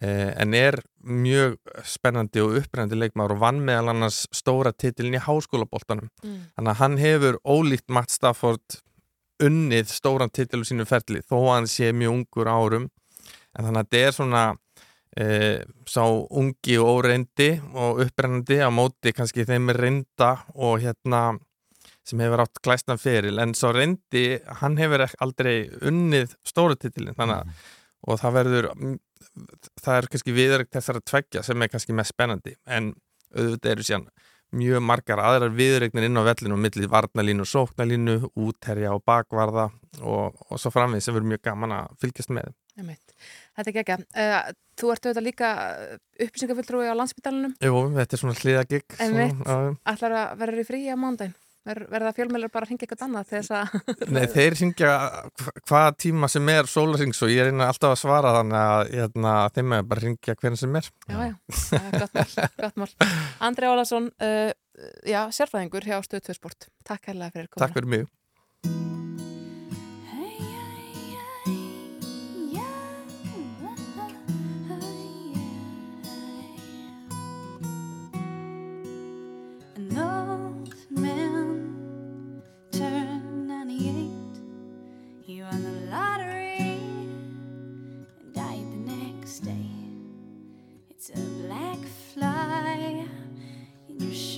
eh, 0.00 0.30
en 0.36 0.54
er 0.54 0.80
mjög 1.02 1.56
spennandi 1.88 2.42
og 2.44 2.58
upprennandi 2.60 2.98
leikmaður 3.00 3.36
og 3.38 3.42
vann 3.46 3.60
meðal 3.64 3.94
annars 3.94 4.26
stóra 4.36 4.72
titilin 4.72 5.16
í 5.18 5.24
háskólaboltanum 5.24 6.08
Mm. 6.22 6.38
þannig 6.56 6.70
að 6.74 6.80
hann 6.82 6.96
hefur 7.00 7.38
ólíkt 7.44 7.88
Matt 7.88 8.10
Stafford 8.12 8.80
unnið 9.40 9.88
stóran 9.88 10.30
titil 10.30 10.60
úr 10.60 10.68
sínu 10.68 10.84
ferli 10.86 11.22
þó 11.24 11.36
að 11.40 11.54
hann 11.54 11.66
sé 11.72 11.92
mjög 11.96 12.12
ungur 12.18 12.50
árum 12.52 12.90
en 13.56 13.64
þannig 13.64 13.80
að 13.80 13.86
þetta 13.88 14.02
er 14.06 14.12
svona 14.12 14.42
e, 15.16 15.24
sá 15.88 16.04
ungi 16.06 16.76
og 16.78 16.90
óreyndi 17.00 17.48
og 17.72 18.02
upprennandi 18.04 18.60
á 18.60 18.68
móti 18.70 19.14
kannski 19.16 19.46
þeim 19.48 19.72
reynda 19.74 20.44
og 20.54 20.84
hérna 20.84 21.38
sem 22.10 22.22
hefur 22.24 22.44
átt 22.44 22.62
glæstan 22.64 23.00
feril 23.00 23.38
en 23.42 23.54
sá 23.58 23.68
reyndi, 23.74 24.24
hann 24.60 24.78
hefur 24.80 25.06
aldrei 25.22 25.70
unnið 25.86 26.34
stóra 26.46 26.78
titilin 26.78 27.16
þannig 27.18 27.42
að 27.42 27.68
og 28.08 28.20
það 28.20 28.36
verður 28.38 28.68
það 29.80 29.96
er 29.96 30.08
kannski 30.12 30.34
viðrögt 30.34 30.74
þessar 30.74 31.00
að 31.00 31.06
tveggja 31.12 31.44
sem 31.46 31.62
er 31.62 31.70
kannski 31.72 31.96
mest 31.96 32.14
spennandi 32.14 32.56
en 32.66 32.94
auðvitað 33.34 33.74
eru 33.74 33.86
síðan 33.86 34.06
mjög 34.56 34.82
margar 34.82 35.20
aðrar 35.22 35.52
viðregnir 35.54 36.08
inn 36.08 36.18
á 36.18 36.26
vellinu 36.26 36.56
og 36.56 36.62
millið 36.64 36.88
varnalínu 36.90 37.44
og 37.44 37.50
sóknalínu, 37.50 38.16
útherja 38.34 38.94
og 38.96 39.04
bakvarða 39.06 39.68
og, 40.00 40.40
og 40.48 40.58
svo 40.58 40.72
framvið 40.74 41.04
sem 41.04 41.14
verður 41.14 41.30
mjög 41.34 41.44
gaman 41.44 41.76
að 41.76 41.92
fylgjast 42.02 42.32
með. 42.34 42.50
Þetta 42.80 43.70
er 43.70 43.78
ekki. 43.82 43.96
Uh, 44.16 44.50
þú 44.80 44.90
ert 44.94 45.06
auðvitað 45.06 45.26
líka 45.28 45.52
upplýsingafulltrúi 46.26 46.90
á 46.90 46.98
landsbytalanum. 46.98 47.54
Jú, 47.62 47.84
þetta 47.94 48.16
er 48.16 48.22
svona 48.24 48.38
hliðagigg. 48.40 48.98
Ætlar 49.92 50.16
að 50.18 50.34
verður 50.42 50.64
í 50.64 50.66
frí 50.66 50.82
á 50.90 50.96
mándaginn? 50.98 51.36
Ver, 51.68 51.82
verða 51.92 52.12
fjölmjölar 52.16 52.48
bara 52.52 52.64
að 52.64 52.70
hringja 52.70 52.86
eitthvað 52.86 53.02
annað 53.04 53.32
þess 53.34 53.50
að... 53.52 53.74
Nei, 54.16 54.22
þeir 54.32 54.54
syngja 54.56 54.92
hvaða 55.68 55.90
tíma 56.00 56.30
sem 56.32 56.52
er 56.54 56.70
sólarings 56.72 57.20
og 57.26 57.32
ég 57.32 57.50
reyna 57.50 57.66
alltaf 57.68 57.92
að 57.92 58.00
svara 58.00 58.32
þannig 58.38 58.60
að 58.60 58.94
hérna, 58.94 59.34
þeim 59.56 59.74
er 59.76 59.90
bara 59.90 60.02
að 60.02 60.06
ringja 60.08 60.36
hvernig 60.40 60.62
sem 60.62 60.78
er 60.80 60.88
Já, 61.10 61.18
já, 61.26 61.34
gott 61.98 62.16
mál, 62.16 62.48
gott 62.64 62.80
mál. 62.80 62.94
Andri 63.50 63.68
Ólason, 63.68 64.08
uh, 64.24 64.54
já, 65.04 65.20
sérfræðingur 65.36 65.90
hjá 65.90 66.00
Stöð 66.06 66.30
2 66.30 66.38
Sport. 66.40 66.70
Takk 66.88 67.12
hérlega 67.12 67.36
fyrir 67.36 67.52
komuna. 67.52 67.66
Takk 67.66 67.76
fyrir 67.76 67.92
mig 67.92 68.08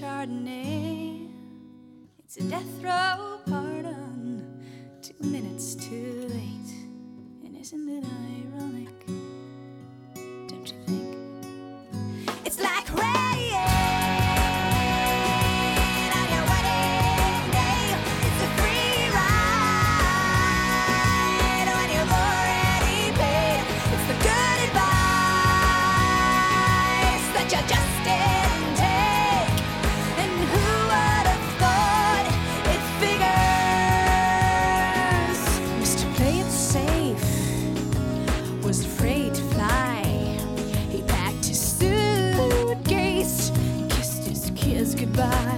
Chardonnay. 0.03 1.29
It's 2.24 2.37
a 2.39 2.43
death 2.43 2.83
row 2.83 3.39
pardon, 3.47 4.61
two 5.01 5.15
minutes 5.24 5.77
too 5.77 6.27
late. 6.29 6.74
And 7.45 7.57
isn't 7.57 7.89
it 7.89 8.05
ironic? 8.05 9.07
Don't 10.49 10.66
you 10.66 10.77
think? 10.89 11.22
Goodbye. 45.12 45.52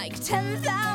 Like 0.00 0.18
10,000 0.24 0.89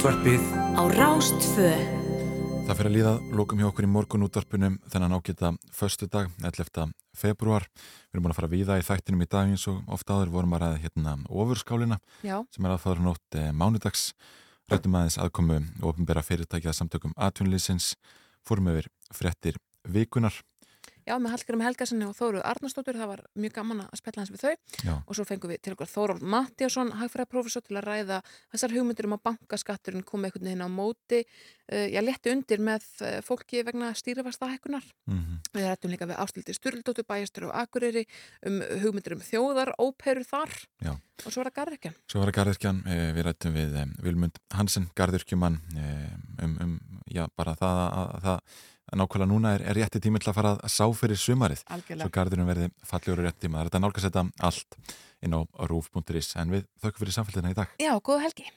Morgun 0.00 0.16
útvarpið 0.16 0.44
Á 0.80 0.82
Rástfö 0.96 1.70
Það 2.64 2.76
fyrir 2.78 2.88
að 2.88 2.94
líða 2.94 3.10
lókum 3.36 3.58
hjá 3.60 3.66
okkur 3.68 3.84
í 3.84 3.90
morgun 3.92 4.22
útvarpunum 4.24 4.78
þennan 4.88 5.12
ágæta 5.12 5.50
föstu 5.76 6.06
dag, 6.08 6.30
11. 6.40 6.94
februar. 7.12 7.66
Við 8.08 8.16
erum 8.16 8.24
búin 8.24 8.32
að 8.32 8.38
fara 8.38 8.48
víða 8.48 8.78
í 8.80 8.86
þættinum 8.86 9.26
í 9.26 9.28
dag 9.28 9.52
eins 9.52 9.66
og 9.68 9.82
ofta 9.92 10.16
áður 10.16 10.32
vorum 10.32 10.56
að 10.56 10.62
ræða 10.64 10.80
hérna 10.86 11.14
ofurskálina 11.28 12.00
Já. 12.24 12.38
sem 12.48 12.64
er 12.64 12.72
aðfæður 12.78 13.04
nótt 13.10 13.36
eh, 13.42 13.52
mánudags. 13.52 14.06
Rættum 14.72 14.96
aðeins 14.96 15.20
aðkomu 15.20 15.58
og 15.82 15.92
ofinbera 15.92 16.24
fyrirtækja 16.24 16.72
samtökum 16.80 17.12
atvinnlýsins, 17.20 17.92
fórum 18.40 18.72
yfir 18.72 18.88
frettir 19.12 19.60
vikunar. 19.84 20.32
Já, 21.10 21.16
með 21.18 21.32
Hallgrim 21.34 21.62
Helgasinni 21.64 22.06
og 22.06 22.14
Þóru 22.14 22.40
Arnarsdóttur, 22.46 22.94
það 23.00 23.08
var 23.10 23.22
mjög 23.42 23.54
gaman 23.56 23.80
að 23.82 23.98
spella 23.98 24.22
hans 24.22 24.30
við 24.30 24.44
þau 24.44 24.84
Já. 24.86 24.92
og 25.00 25.16
svo 25.18 25.24
fengum 25.26 25.50
við 25.50 25.62
til 25.64 25.72
okkur 25.74 25.90
Þórólf 25.90 26.20
Mattíasson, 26.34 26.92
hagfræðaprófessor 27.00 27.64
til 27.66 27.78
að 27.80 27.88
ræða 27.88 28.18
þessar 28.52 28.74
hugmyndir 28.76 29.08
um 29.08 29.16
að 29.16 29.24
bankaskatturinn 29.26 30.06
komi 30.06 30.28
einhvern 30.28 30.46
veginn 30.46 30.62
á 30.62 30.70
móti, 30.70 31.24
uh, 31.26 31.86
já, 31.90 31.98
létti 32.04 32.30
undir 32.30 32.62
með 32.62 32.86
uh, 33.02 33.18
fólki 33.26 33.64
vegna 33.66 33.90
stýrifastahækkunar. 33.98 34.86
Mhm. 35.10 35.40
Við 35.50 35.66
rættum 35.66 35.90
líka 35.90 36.06
við 36.06 36.20
Ástildi 36.22 36.54
Sturldóttur, 36.54 37.08
bæjastur 37.10 37.48
og 37.48 37.56
Akureyri 37.58 38.06
um 38.46 38.60
hugmyndir 38.84 39.16
um 39.16 39.24
þjóðar, 39.24 39.74
óperu 39.82 40.22
þar 40.28 40.54
Já. 40.78 40.94
og 40.94 41.26
svo 41.26 41.42
var 41.42 41.50
það 41.50 41.56
Garðirkjan. 41.58 41.96
Svo 42.06 42.22
var 42.22 42.30
það 42.30 42.38
Garðirkjan, 42.38 42.82
eh, 42.86 43.06
við 43.16 43.26
rættum 43.26 43.56
við 43.58 43.78
eh, 43.80 43.94
Vilmund 44.06 44.38
Hansen, 44.54 44.86
Garðirkjumann 44.94 45.58
eh, 45.74 46.12
um, 46.44 46.54
um, 46.62 46.76
já, 47.10 47.26
bara 47.34 47.56
það 47.58 47.82
að, 47.88 48.12
að 48.14 48.28
það 48.28 48.68
að 48.90 49.00
nákvæmlega 49.00 49.30
núna 49.30 49.54
er, 49.56 49.64
er 49.70 49.78
rétti 49.78 50.02
tími 50.02 50.20
til 50.22 50.32
að 50.32 50.38
fara 50.40 50.54
að 50.58 50.74
sá 50.74 50.84
fyrir 50.98 51.20
sumarið. 51.20 51.64
Algjörlega. 51.70 52.06
Svo 52.06 52.14
Garðurinn 52.16 52.50
verði 52.50 52.70
fallegur 52.90 53.22
og 53.22 53.28
rétti 53.28 53.46
tíma. 53.46 53.58
Það 53.58 53.62
er 53.62 53.70
þetta 53.70 53.82
nálgast 53.84 54.08
þetta 54.08 54.24
allt 54.50 54.78
inn 55.20 55.36
á 55.36 55.40
rúf.is 55.70 56.32
en 56.40 56.54
við 56.56 56.66
þökkum 56.82 57.04
fyrir 57.04 57.16
samfélgina 57.18 57.52
í 57.52 57.58
dag. 57.60 57.76
Já, 57.80 57.92
góða 58.02 58.26
helgi. 58.26 58.48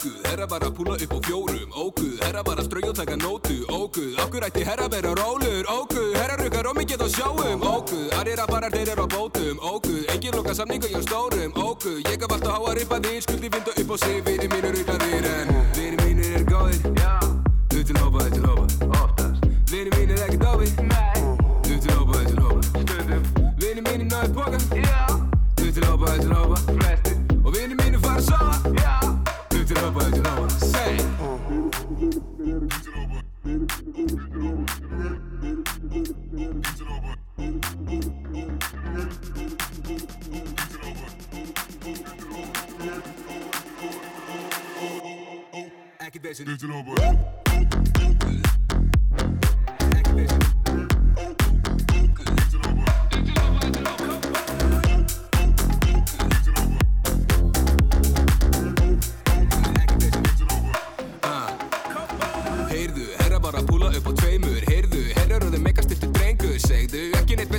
Óguð, 0.00 0.20
herra 0.24 0.46
bara 0.48 0.68
að 0.70 0.76
púla 0.78 0.94
upp 0.96 1.10
á 1.12 1.18
fjórum. 1.26 1.72
Óguð, 1.76 2.20
herra 2.24 2.40
bara 2.42 2.62
að 2.62 2.68
strauja 2.70 2.88
og 2.88 2.96
taka 2.96 3.16
nótu. 3.20 3.56
Óguð, 3.68 4.14
okkur 4.24 4.46
ætti 4.46 4.62
herra 4.64 4.86
vera 4.88 5.10
rólur 5.12 5.68
Óguð, 5.68 6.14
herra 6.16 6.38
rukkar 6.40 6.68
og 6.70 6.78
mikið 6.78 7.04
á 7.04 7.08
sjáum 7.12 7.60
Óguð, 7.60 8.06
aðrir 8.16 8.40
að 8.40 8.48
bara 8.48 8.70
þeir 8.72 8.92
eru 8.94 9.04
á 9.04 9.08
bótum. 9.12 9.60
Óguð, 9.60 10.08
engin 10.14 10.38
loka 10.38 10.56
samningu 10.56 10.88
hjá 10.88 11.02
stórum. 11.04 11.52
Óguð, 11.52 12.00
ég 12.08 12.16
gaf 12.16 12.32
alltaf 12.32 12.56
háa 12.56 12.72
ripaði 12.80 13.20
Skuldi 13.26 13.52
vindu 13.52 13.76
upp 13.76 13.92
á 13.92 13.96
sig, 14.00 14.24
vini 14.24 14.48
mínur 14.48 14.72
rullarir 14.72 15.28
En 15.36 15.52
vini 15.76 15.96
mínir 16.00 16.32
er 16.32 16.48
góðir. 16.48 16.80
Þú 17.68 17.84
til 17.84 18.00
hópa, 18.00 18.24
þú 18.24 18.32
til 18.32 18.44
hópa 18.48 18.64
Oftast. 19.04 19.48
Vini 19.68 19.90
mínir 19.98 20.38
dófi. 20.40 20.72
Nei. 20.80 21.28
Þú 21.68 21.76
til 21.76 21.92
hópa, 21.92 22.24
þú 22.24 22.28
til 22.32 22.40
hópa 22.40 22.62
Stundum. 22.72 23.24
Vini 23.60 23.84
mínir 23.84 24.08
náðu 24.08 24.64
Já. 24.80 25.04
Þú 25.60 25.68
til 25.68 25.84
hópa, 25.84 26.16
þú 26.16 26.22
til 26.24 26.38
hópa 26.40 26.79
Ekki 34.00 34.08
þessi 46.24 46.44
Þú 46.48 47.20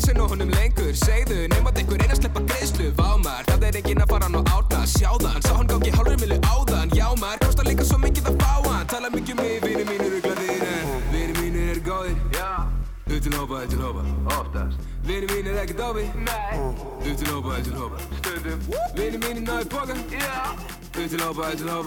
ekki 0.02 0.12
vissin 0.12 0.22
og 0.22 0.30
honum 0.30 0.50
lengur. 0.50 0.94
Segðu, 0.96 1.48
nefnat 1.52 1.78
einhver 1.78 2.02
einn 2.02 2.12
að 2.12 2.20
sleppa 2.22 2.42
greiðslu. 2.50 2.92
Vámar, 2.98 3.44
það 3.48 3.66
er 3.68 3.78
enginn 3.82 4.02
að 4.02 4.10
fara 4.10 4.26
hann 4.26 4.36
á 4.36 4.42
átna 4.58 4.86
Sjáðan, 4.88 5.42
sá 5.46 5.54
hann 5.56 5.68
gangi 5.68 5.92
hálfur 5.92 6.18
milu 6.22 6.38
áðan. 6.50 6.94
Jámar, 6.96 7.38
kostar 7.42 7.66
líka 7.66 7.86
svo 7.86 7.98
mikið 8.02 8.32
að 8.32 8.38
fá 8.42 8.54
hann. 8.70 8.88
Tala 8.88 9.10
mikið 9.14 9.36
um 9.36 9.44
mig, 9.44 9.62
vini 9.62 9.84
mínir 9.86 10.08
eru 10.10 10.22
gladir 10.26 10.64
En 10.72 10.88
vini 11.12 11.34
mínir 11.40 11.70
eru 11.76 11.84
góðir. 11.86 12.18
Já. 12.34 12.50
Þú 13.08 13.20
til 13.22 13.34
hópa, 13.38 13.62
þú 13.62 13.70
til 13.70 13.82
hópa. 13.86 14.06
Oftast. 14.40 14.90
Vini 15.06 15.28
mínir 15.34 15.62
ekkert 15.62 15.82
á 15.82 15.90
við 15.94 16.08
Upp 17.02 17.18
til 17.18 17.28
hópa, 17.30 17.58
upp 17.58 17.64
til 17.64 17.76
hópa. 17.78 17.98
Stundum. 18.22 18.60
Vinni 18.98 19.18
mínir 19.22 19.44
náðu 19.46 19.70
póka 19.70 19.98
Já. 20.10 20.56
Upp 20.98 21.10
til 21.10 21.22